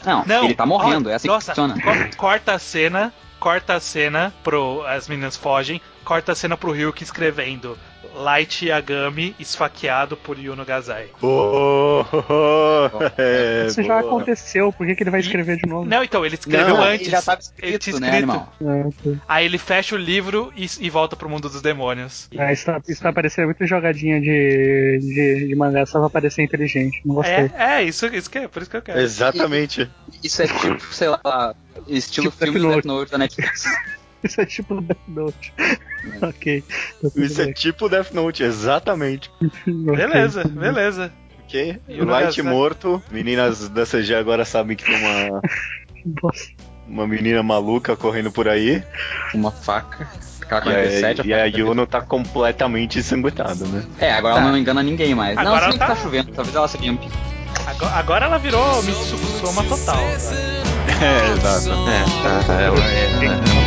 Não, 0.07 0.25
Não, 0.25 0.45
ele 0.45 0.55
tá 0.55 0.65
morrendo, 0.65 1.11
é 1.11 1.15
assim 1.15 1.27
nossa, 1.27 1.53
que 1.53 1.61
funciona. 1.61 1.83
co- 2.11 2.17
corta 2.17 2.53
a 2.55 2.59
cena, 2.61 3.13
corta 3.41 3.75
a 3.75 3.81
cena 3.81 4.33
pro. 4.45 4.85
As 4.87 5.09
meninas 5.09 5.37
fogem, 5.37 5.81
corta 6.05 6.31
a 6.31 6.35
cena 6.37 6.57
pro 6.57 6.71
Ryuk 6.71 7.03
escrevendo 7.03 7.77
Light 8.15 8.67
Yagami 8.67 9.35
esfaqueado 9.39 10.17
por 10.17 10.39
Yuno 10.39 10.65
Gazai. 10.65 11.09
Oh, 11.21 12.05
é, 13.19 13.67
Isso 13.67 13.83
já 13.83 14.01
boa. 14.01 14.13
aconteceu, 14.13 14.73
por 14.73 14.87
que, 14.87 14.95
que 14.95 15.03
ele 15.03 15.11
vai 15.11 15.21
escrever 15.21 15.57
de 15.57 15.69
novo? 15.69 15.85
Não, 15.85 16.03
então, 16.03 16.25
ele 16.25 16.35
escreveu 16.35 16.77
Não, 16.77 16.83
antes. 16.83 17.03
Ele 17.07 17.11
já 17.11 17.23
tava 17.23 17.41
ele 17.59 17.77
escrito, 17.77 17.99
tinha 17.99 18.01
né, 18.01 18.21
escrito. 18.21 18.31
animal? 18.31 18.53
É. 19.07 19.17
Aí 19.29 19.45
ele 19.45 19.59
fecha 19.59 19.95
o 19.95 19.99
livro 19.99 20.53
e, 20.57 20.67
e 20.81 20.91
volta 20.91 21.17
pro 21.17 21.29
mundo 21.29 21.49
dos 21.49 21.61
demônios. 21.61 22.29
É, 22.37 22.53
isso, 22.53 22.67
tá, 22.67 22.81
isso 22.89 23.03
tá 23.03 23.13
parecendo 23.13 23.49
muito 23.49 23.67
jogadinha 23.67 24.21
de, 24.21 24.99
de, 25.01 25.49
de 25.49 25.55
mangá, 25.57 25.85
só 25.87 26.01
pra 26.01 26.11
parecer 26.11 26.43
inteligente. 26.43 27.01
Não 27.05 27.17
gostei. 27.17 27.51
É, 27.57 27.81
é, 27.81 27.83
isso, 27.83 28.07
isso 28.07 28.31
que 28.31 28.39
é, 28.39 28.49
por 28.49 28.63
isso 28.63 28.71
que 28.71 28.77
eu 28.77 28.83
quero. 28.83 29.01
Exatamente. 29.01 29.91
Isso 30.23 30.43
é 30.43 30.47
tipo, 30.47 30.95
sei 30.95 31.09
lá, 31.09 31.55
estilo 31.89 32.31
Tipo 32.31 32.45
filme 32.45 32.61
Death 32.61 32.85
Note 32.85 33.11
da 33.11 33.19
Netflix. 33.19 33.65
Isso 34.25 34.41
é 34.41 34.47
tipo 34.47 34.81
Death 34.81 34.99
Note. 35.09 35.53
ok. 36.23 36.63
Tá 37.03 37.09
Isso 37.17 37.41
é 37.43 37.45
bem. 37.45 37.55
tipo 37.55 37.89
Death 37.89 38.11
Note, 38.13 38.43
exatamente. 38.43 39.31
Beleza, 39.67 40.45
beleza. 40.45 41.13
Ok? 41.45 41.79
E 41.89 42.01
o 42.01 42.05
Light 42.07 42.41
morto. 42.43 43.03
Meninas 43.11 43.69
da 43.69 43.85
CG 43.85 44.15
agora 44.15 44.45
sabem 44.45 44.77
que 44.77 44.85
foi 44.85 44.95
uma, 44.97 45.43
Nossa. 46.23 46.49
uma 46.89 47.07
menina 47.07 47.43
maluca 47.43 47.95
correndo 47.97 48.33
por 48.33 48.49
aí. 48.49 48.83
Uma 49.35 49.51
faca. 49.51 50.09
E 50.41 50.45
a, 50.45 50.61
K-47. 50.61 51.25
e 51.27 51.35
a 51.35 51.39
faca. 51.45 51.59
Yuno 51.59 51.87
tá 51.87 52.01
completamente 52.01 52.99
ensanguentada, 52.99 53.67
né? 53.67 53.85
É, 53.99 54.13
agora 54.13 54.37
ela 54.41 54.51
não 54.51 54.59
engana 54.59 54.83
ninguém 54.83 55.15
mais. 55.15 55.37
Agora 55.37 55.49
não, 55.53 55.59
se 55.59 55.63
ela 55.63 55.69
bem 55.69 55.73
que 55.73 55.79
tá- 55.87 55.95
tá 55.95 55.97
chovendo, 55.97 56.33
talvez 56.33 56.57
ela 56.57 56.69
se 56.69 56.79
limpe. 56.79 57.09
Agora, 57.67 57.93
agora 57.95 58.25
ela 58.27 58.39
virou 58.39 58.83
Mitsuko 58.83 59.25
Soma 59.41 59.65
total. 59.65 59.97
agora. 59.97 60.74
É, 60.87 61.33
exato. 61.33 61.71
É, 61.89 62.45
tá, 62.45 62.55
ela 62.61 62.85
é. 62.85 63.05
é 63.27 63.65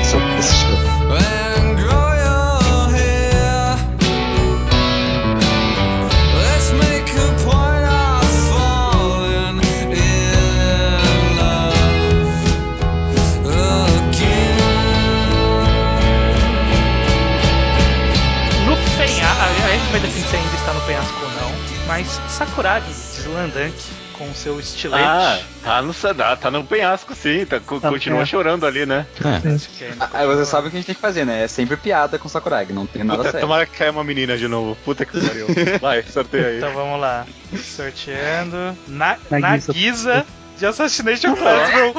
gente 19.88 19.92
vai 19.92 20.00
definir 20.02 20.28
se 20.28 20.56
está 20.56 20.74
no 20.74 20.82
penhasco 20.82 21.16
ou 21.24 21.32
não, 21.32 21.52
mas 21.88 22.22
Sakuragi 22.28 22.88
deslandante 22.88 23.97
com 24.28 24.34
seu 24.34 24.60
estilete. 24.60 25.04
Ah, 25.04 25.40
tá 25.64 25.82
no, 25.82 25.94
tá, 25.94 26.36
tá 26.36 26.52
no 26.52 26.64
penhasco, 26.64 27.16
sim. 27.16 27.46
Tá, 27.46 27.60
Tá 27.60 27.66
continua 27.66 28.00
penhasco. 28.00 28.26
chorando 28.28 28.66
ali, 28.66 28.86
né? 28.86 29.06
É. 29.24 29.98
Aí 30.14 30.28
você 30.28 30.46
sabe 30.46 30.68
o 30.68 30.72
que 30.72 30.78
a 30.78 30.80
gente 30.80 30.86
tem 30.88 30.96
que 30.96 31.02
fazer, 31.02 31.26
né? 31.26 31.44
É 31.44 31.48
sempre 31.48 31.78
piada 31.78 32.20
com 32.20 32.28
Sakuragi, 32.30 32.74
não 32.74 32.86
tem 32.86 33.04
nada 33.04 33.20
Puta, 33.20 33.32
sério. 33.32 33.48
tomara 33.48 33.66
que 33.66 33.78
caia 33.78 33.92
uma 33.92 34.04
menina 34.04 34.38
de 34.38 34.48
novo. 34.48 34.76
Puta 34.84 35.06
que 35.06 35.20
pariu. 35.20 35.48
Vai, 35.82 36.04
sorteia 36.04 36.48
aí. 36.48 36.58
Então 36.58 36.74
vamos 36.74 37.00
lá. 37.00 37.26
Sorteando. 37.64 38.78
Na, 38.88 39.18
Nagisa. 39.30 39.68
Nagisa 39.74 40.26
de 40.58 40.66
Assassination 40.66 41.36
Classroom. 41.36 41.94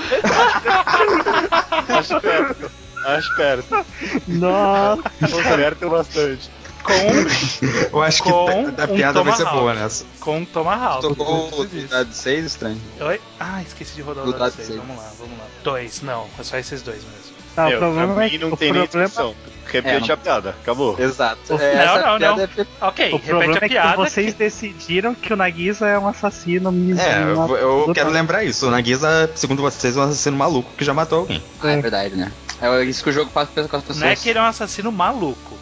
Acho 1.99 2.21
perto. 2.21 2.71
Acho 3.05 3.37
perto. 3.37 3.87
Nossa. 4.27 5.03
Acerta 5.23 5.89
bastante. 5.89 6.51
Com, 6.89 7.89
Eu 7.99 8.03
acho 8.03 8.23
que 8.23 8.31
Com 8.31 8.49
a, 8.49 8.53
a 8.53 8.57
um 8.87 8.95
piada 8.97 9.23
vai 9.23 9.33
ser 9.35 9.45
Tomahawk. 9.45 9.61
boa 9.61 9.75
nessa. 9.75 10.05
com 10.21 10.45
Tomahawk. 10.45 11.03
Tocou 11.03 11.49
o 11.61 11.67
dado 11.89 12.13
6, 12.13 12.45
estranho. 12.47 12.81
Oi? 13.01 13.21
Ah, 13.39 13.63
esqueci 13.63 13.95
de 13.95 14.03
rodar 14.03 14.25
o 14.25 14.27
Do 14.27 14.33
dado 14.33 14.41
dado 14.41 14.53
6. 14.55 14.67
seis. 14.69 14.79
Vamos 14.81 14.97
lá, 14.97 15.11
vamos 15.19 15.39
lá. 15.39 15.45
Dois, 15.63 16.03
não. 16.03 16.27
É 16.39 16.43
só 16.43 16.57
esses 16.59 16.83
dois 16.83 16.99
mesmo. 16.99 17.39
Tá, 17.55 17.67
o 17.67 17.69
Meu, 17.71 17.79
pra 17.79 17.87
problema 17.89 18.25
é 18.25 18.31
mim 18.31 18.39
não 18.39 18.53
o 18.53 18.57
tem 18.57 18.73
nem 18.73 18.83
problema, 18.83 19.09
discussão. 19.09 19.35
Repete 19.71 19.97
É, 19.97 20.01
não- 20.01 20.15
a 20.15 20.17
piada. 20.17 20.51
Acabou. 20.63 20.97
Exato. 20.99 21.41
Não, 21.51 21.61
É, 21.61 21.75
essa 21.75 22.07
não, 22.07 22.19
piada 22.19 22.51
não. 22.57 22.65
é. 22.65 22.67
Ok, 22.89 23.13
o 23.13 23.19
problema 23.19 23.53
repete 23.55 23.59
a 23.65 23.67
é 23.67 23.69
que 23.69 23.75
piada. 23.75 23.97
vocês 23.97 24.35
decidiram 24.35 25.15
que 25.15 25.31
o 25.33 25.37
Nagisa 25.37 25.87
é 25.87 25.99
um 25.99 26.09
assassino 26.09 26.71
É, 26.99 27.23
eu, 27.63 27.85
eu 27.89 27.93
quero 27.93 28.09
lembrar 28.11 28.45
isso. 28.45 28.67
O 28.67 28.71
Nagisa, 28.71 29.31
segundo 29.35 29.61
vocês, 29.61 29.95
é 29.97 30.01
um 30.01 30.05
assassino 30.05 30.37
maluco 30.39 30.71
que 30.77 30.85
já 30.85 30.95
matou 30.95 31.19
alguém. 31.21 31.43
Ah, 31.63 31.71
é 31.73 31.81
verdade, 31.83 32.15
né? 32.17 32.33
É 32.63 32.83
isso 32.85 33.05
que 33.05 33.11
o 33.11 33.13
jogo 33.13 33.31
faz 33.31 33.49
com 33.51 33.61
as 33.61 33.67
pessoas. 33.69 33.99
Não 33.99 34.09
é 34.09 34.17
que 34.17 34.29
ele 34.31 34.39
é 34.39 34.43
um 34.43 34.47
assassino 34.47 34.91
maluco, 34.91 35.39
é 35.55 35.57
que 35.57 35.58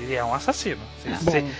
ele 0.00 0.14
é 0.14 0.22
um 0.24 0.34
assassino. 0.34 0.80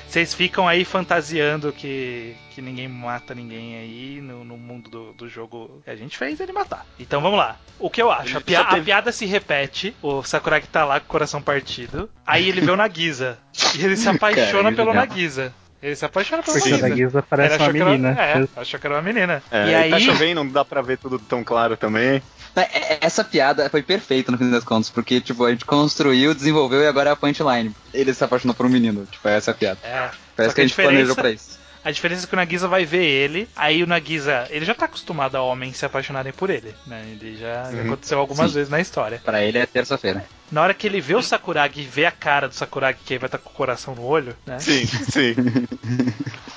Vocês- 0.06 0.34
ficam 0.34 0.66
aí 0.68 0.84
fantasiando 0.84 1.72
que, 1.72 2.34
que 2.50 2.60
ninguém 2.60 2.88
mata 2.88 3.34
ninguém 3.34 3.76
aí 3.76 4.20
no, 4.20 4.44
no 4.44 4.56
mundo 4.56 4.90
do, 4.90 5.12
do 5.12 5.28
jogo 5.28 5.82
a 5.86 5.94
gente 5.94 6.16
fez 6.18 6.38
ele 6.40 6.52
matar. 6.52 6.84
Então 6.98 7.20
vamos 7.20 7.38
lá. 7.38 7.56
O 7.78 7.88
que 7.90 8.00
eu 8.02 8.10
acho? 8.10 8.36
A, 8.36 8.40
pia- 8.40 8.64
teve- 8.64 8.80
a 8.80 8.84
piada 8.84 9.12
se 9.12 9.26
repete, 9.26 9.94
o 10.02 10.22
Sakuragi 10.22 10.66
tá 10.66 10.84
lá 10.84 10.98
com 11.00 11.06
o 11.06 11.08
coração 11.08 11.40
partido, 11.42 12.08
aí 12.26 12.48
ele 12.48 12.60
vê 12.60 12.70
o 12.70 12.76
Nagisa. 12.76 13.38
e 13.78 13.84
ele 13.84 13.96
se 13.96 14.08
apaixona 14.10 14.64
Cara, 14.64 14.76
pelo 14.76 14.88
legal. 14.90 15.06
Nagisa. 15.06 15.52
Ele 15.82 15.94
se 15.94 16.04
apaixona 16.06 16.42
pelo 16.42 16.56
Porque 16.56 16.68
o 16.70 16.72
Nagisa. 16.72 16.88
Nagisa 16.88 17.18
Ele 17.18 17.26
parece 17.28 17.56
uma 17.56 17.62
achou 17.62 17.72
que 17.74 17.80
era- 17.80 17.90
menina. 17.90 18.20
é, 18.20 18.48
achou 18.60 18.80
que 18.80 18.86
era 18.86 18.94
uma 18.96 19.02
menina. 19.02 19.42
É, 19.50 19.66
e 19.66 19.70
e 19.70 19.74
aí. 19.74 19.90
tá 19.90 20.00
chovendo, 20.00 20.42
não 20.42 20.50
dá 20.50 20.64
pra 20.64 20.80
ver 20.82 20.98
tudo 20.98 21.18
tão 21.18 21.44
claro 21.44 21.76
também. 21.76 22.22
É, 22.56 22.94
é, 22.94 22.98
Essa 23.02 23.22
piada 23.22 23.68
foi 23.68 23.82
perfeita 23.82 24.32
no 24.32 24.38
fim 24.38 24.50
das 24.50 24.64
contas, 24.64 24.90
porque, 24.90 25.20
tipo, 25.20 25.44
a 25.44 25.50
gente 25.50 25.64
construiu, 25.64 26.34
desenvolveu 26.34 26.80
e 26.82 26.86
agora 26.86 27.10
é 27.10 27.12
a 27.12 27.16
punchline. 27.16 27.74
Ele 27.92 28.14
se 28.14 28.24
apaixonou 28.24 28.54
por 28.54 28.66
um 28.66 28.70
menino. 28.70 29.06
Tipo, 29.10 29.28
essa 29.28 29.50
é 29.50 29.52
a 29.52 29.54
piada. 29.54 29.78
É, 29.82 30.10
Parece 30.34 30.54
que 30.54 30.60
a 30.62 30.66
gente 30.66 30.76
planejou 30.76 31.14
pra 31.14 31.30
isso. 31.30 31.58
A 31.86 31.90
diferença 31.92 32.24
é 32.24 32.26
que 32.26 32.34
o 32.34 32.36
Nagisa 32.36 32.66
vai 32.66 32.84
ver 32.84 33.04
ele, 33.04 33.48
aí 33.54 33.80
o 33.80 33.86
Nagisa, 33.86 34.48
ele 34.50 34.64
já 34.64 34.74
tá 34.74 34.86
acostumado 34.86 35.36
a 35.36 35.42
homens 35.42 35.76
se 35.76 35.86
apaixonarem 35.86 36.32
por 36.32 36.50
ele, 36.50 36.74
né? 36.84 37.00
Ele 37.12 37.36
já, 37.36 37.62
já 37.70 37.76
Uhum. 37.78 37.86
aconteceu 37.86 38.18
algumas 38.18 38.50
Sim. 38.50 38.54
vezes 38.56 38.68
na 38.68 38.80
história. 38.80 39.22
Pra 39.24 39.40
ele 39.40 39.58
é 39.58 39.66
terça-feira. 39.66 40.24
Na 40.50 40.62
hora 40.62 40.74
que 40.74 40.84
ele 40.84 41.00
vê 41.00 41.14
o 41.14 41.22
Sakuragi 41.22 41.82
e 41.82 41.84
vê 41.84 42.04
a 42.04 42.10
cara 42.10 42.48
do 42.48 42.54
Sakuragi, 42.56 42.98
que 43.06 43.12
aí 43.14 43.18
vai 43.20 43.28
estar 43.28 43.38
com 43.38 43.50
o 43.50 43.52
coração 43.52 43.94
no 43.94 44.02
olho, 44.02 44.34
né? 44.44 44.58
Sim, 44.58 44.84
sim. 44.84 45.36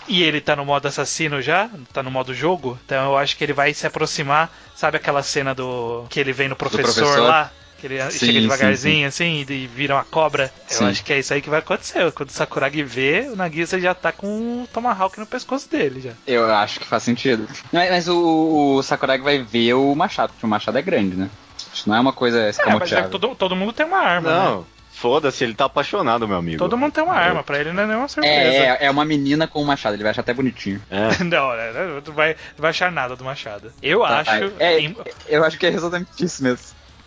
E 0.07 0.23
ele 0.23 0.41
tá 0.41 0.55
no 0.55 0.65
modo 0.65 0.87
assassino 0.87 1.39
já, 1.43 1.69
tá 1.93 2.01
no 2.01 2.09
modo 2.09 2.33
jogo, 2.33 2.79
então 2.83 3.11
eu 3.11 3.15
acho 3.17 3.37
que 3.37 3.43
ele 3.43 3.53
vai 3.53 3.71
se 3.71 3.85
aproximar. 3.85 4.51
Sabe 4.75 4.97
aquela 4.97 5.21
cena 5.21 5.53
do. 5.53 6.07
que 6.09 6.19
ele 6.19 6.33
vem 6.33 6.47
no 6.49 6.55
professor, 6.55 6.81
professor? 6.81 7.19
lá? 7.27 7.51
Que 7.79 7.87
ele 7.87 8.01
Sim, 8.11 8.19
chega 8.19 8.33
sim, 8.33 8.41
devagarzinho 8.41 9.07
assim 9.07 9.45
e 9.47 9.67
vira 9.67 9.95
uma 9.95 10.03
cobra. 10.03 10.51
Sim. 10.67 10.83
Eu 10.83 10.89
acho 10.89 11.03
que 11.03 11.13
é 11.13 11.19
isso 11.19 11.33
aí 11.33 11.41
que 11.41 11.49
vai 11.49 11.59
acontecer. 11.59 12.11
Quando 12.11 12.29
o 12.29 12.33
Sakuragi 12.33 12.83
vê, 12.83 13.29
o 13.31 13.35
Nagisa 13.35 13.79
já 13.79 13.93
tá 13.93 14.11
com 14.11 14.63
o 14.63 14.67
Tomahawk 14.71 15.19
no 15.19 15.25
pescoço 15.25 15.69
dele 15.69 16.01
já. 16.01 16.11
Eu 16.27 16.51
acho 16.53 16.79
que 16.79 16.85
faz 16.85 17.03
sentido. 17.03 17.47
Mas, 17.71 17.89
mas 17.89 18.07
o, 18.07 18.75
o 18.77 18.83
Sakuragi 18.83 19.23
vai 19.23 19.39
ver 19.41 19.73
o 19.75 19.95
machado, 19.95 20.33
porque 20.33 20.45
o 20.45 20.49
machado 20.49 20.77
é 20.77 20.81
grande, 20.81 21.15
né? 21.15 21.29
Isso 21.73 21.87
não 21.87 21.95
é 21.95 21.99
uma 21.99 22.13
coisa 22.13 22.39
É, 22.39 22.51
mas 22.75 22.91
é, 22.91 23.03
todo, 23.03 23.35
todo 23.35 23.55
mundo 23.55 23.71
tem 23.73 23.85
uma 23.85 23.99
arma, 23.99 24.29
né? 24.29 24.35
Não, 24.49 24.65
foda-se, 24.91 25.43
ele 25.43 25.53
tá 25.53 25.65
apaixonado, 25.65 26.27
meu 26.27 26.37
amigo. 26.37 26.57
Todo 26.57 26.77
mundo 26.77 26.91
tem 26.91 27.03
uma 27.03 27.13
arma, 27.13 27.43
pra 27.43 27.59
ele 27.59 27.71
não 27.71 27.83
é 27.83 27.87
nenhuma 27.87 28.07
surpresa. 28.07 28.35
É, 28.37 28.65
é, 28.65 28.77
é 28.87 28.91
uma 28.91 29.05
menina 29.05 29.47
com 29.47 29.61
um 29.61 29.65
machado, 29.65 29.95
ele 29.95 30.03
vai 30.03 30.09
achar 30.11 30.21
até 30.21 30.33
bonitinho. 30.33 30.81
É. 30.89 31.23
Não, 31.23 31.55
né, 31.55 31.71
não 32.05 32.13
vai, 32.13 32.35
vai 32.57 32.71
achar 32.71 32.91
nada 32.91 33.15
do 33.15 33.23
Machado. 33.23 33.71
Eu 33.81 34.01
Tá, 34.01 34.19
acho. 34.19 34.51
é, 34.59 34.79
em- 34.79 34.97
eu 35.27 35.43
acho 35.43 35.57
que 35.57 35.65
é 35.65 35.69
exatamente 35.69 36.09
isso 36.19 36.43
mesmo. 36.43 36.59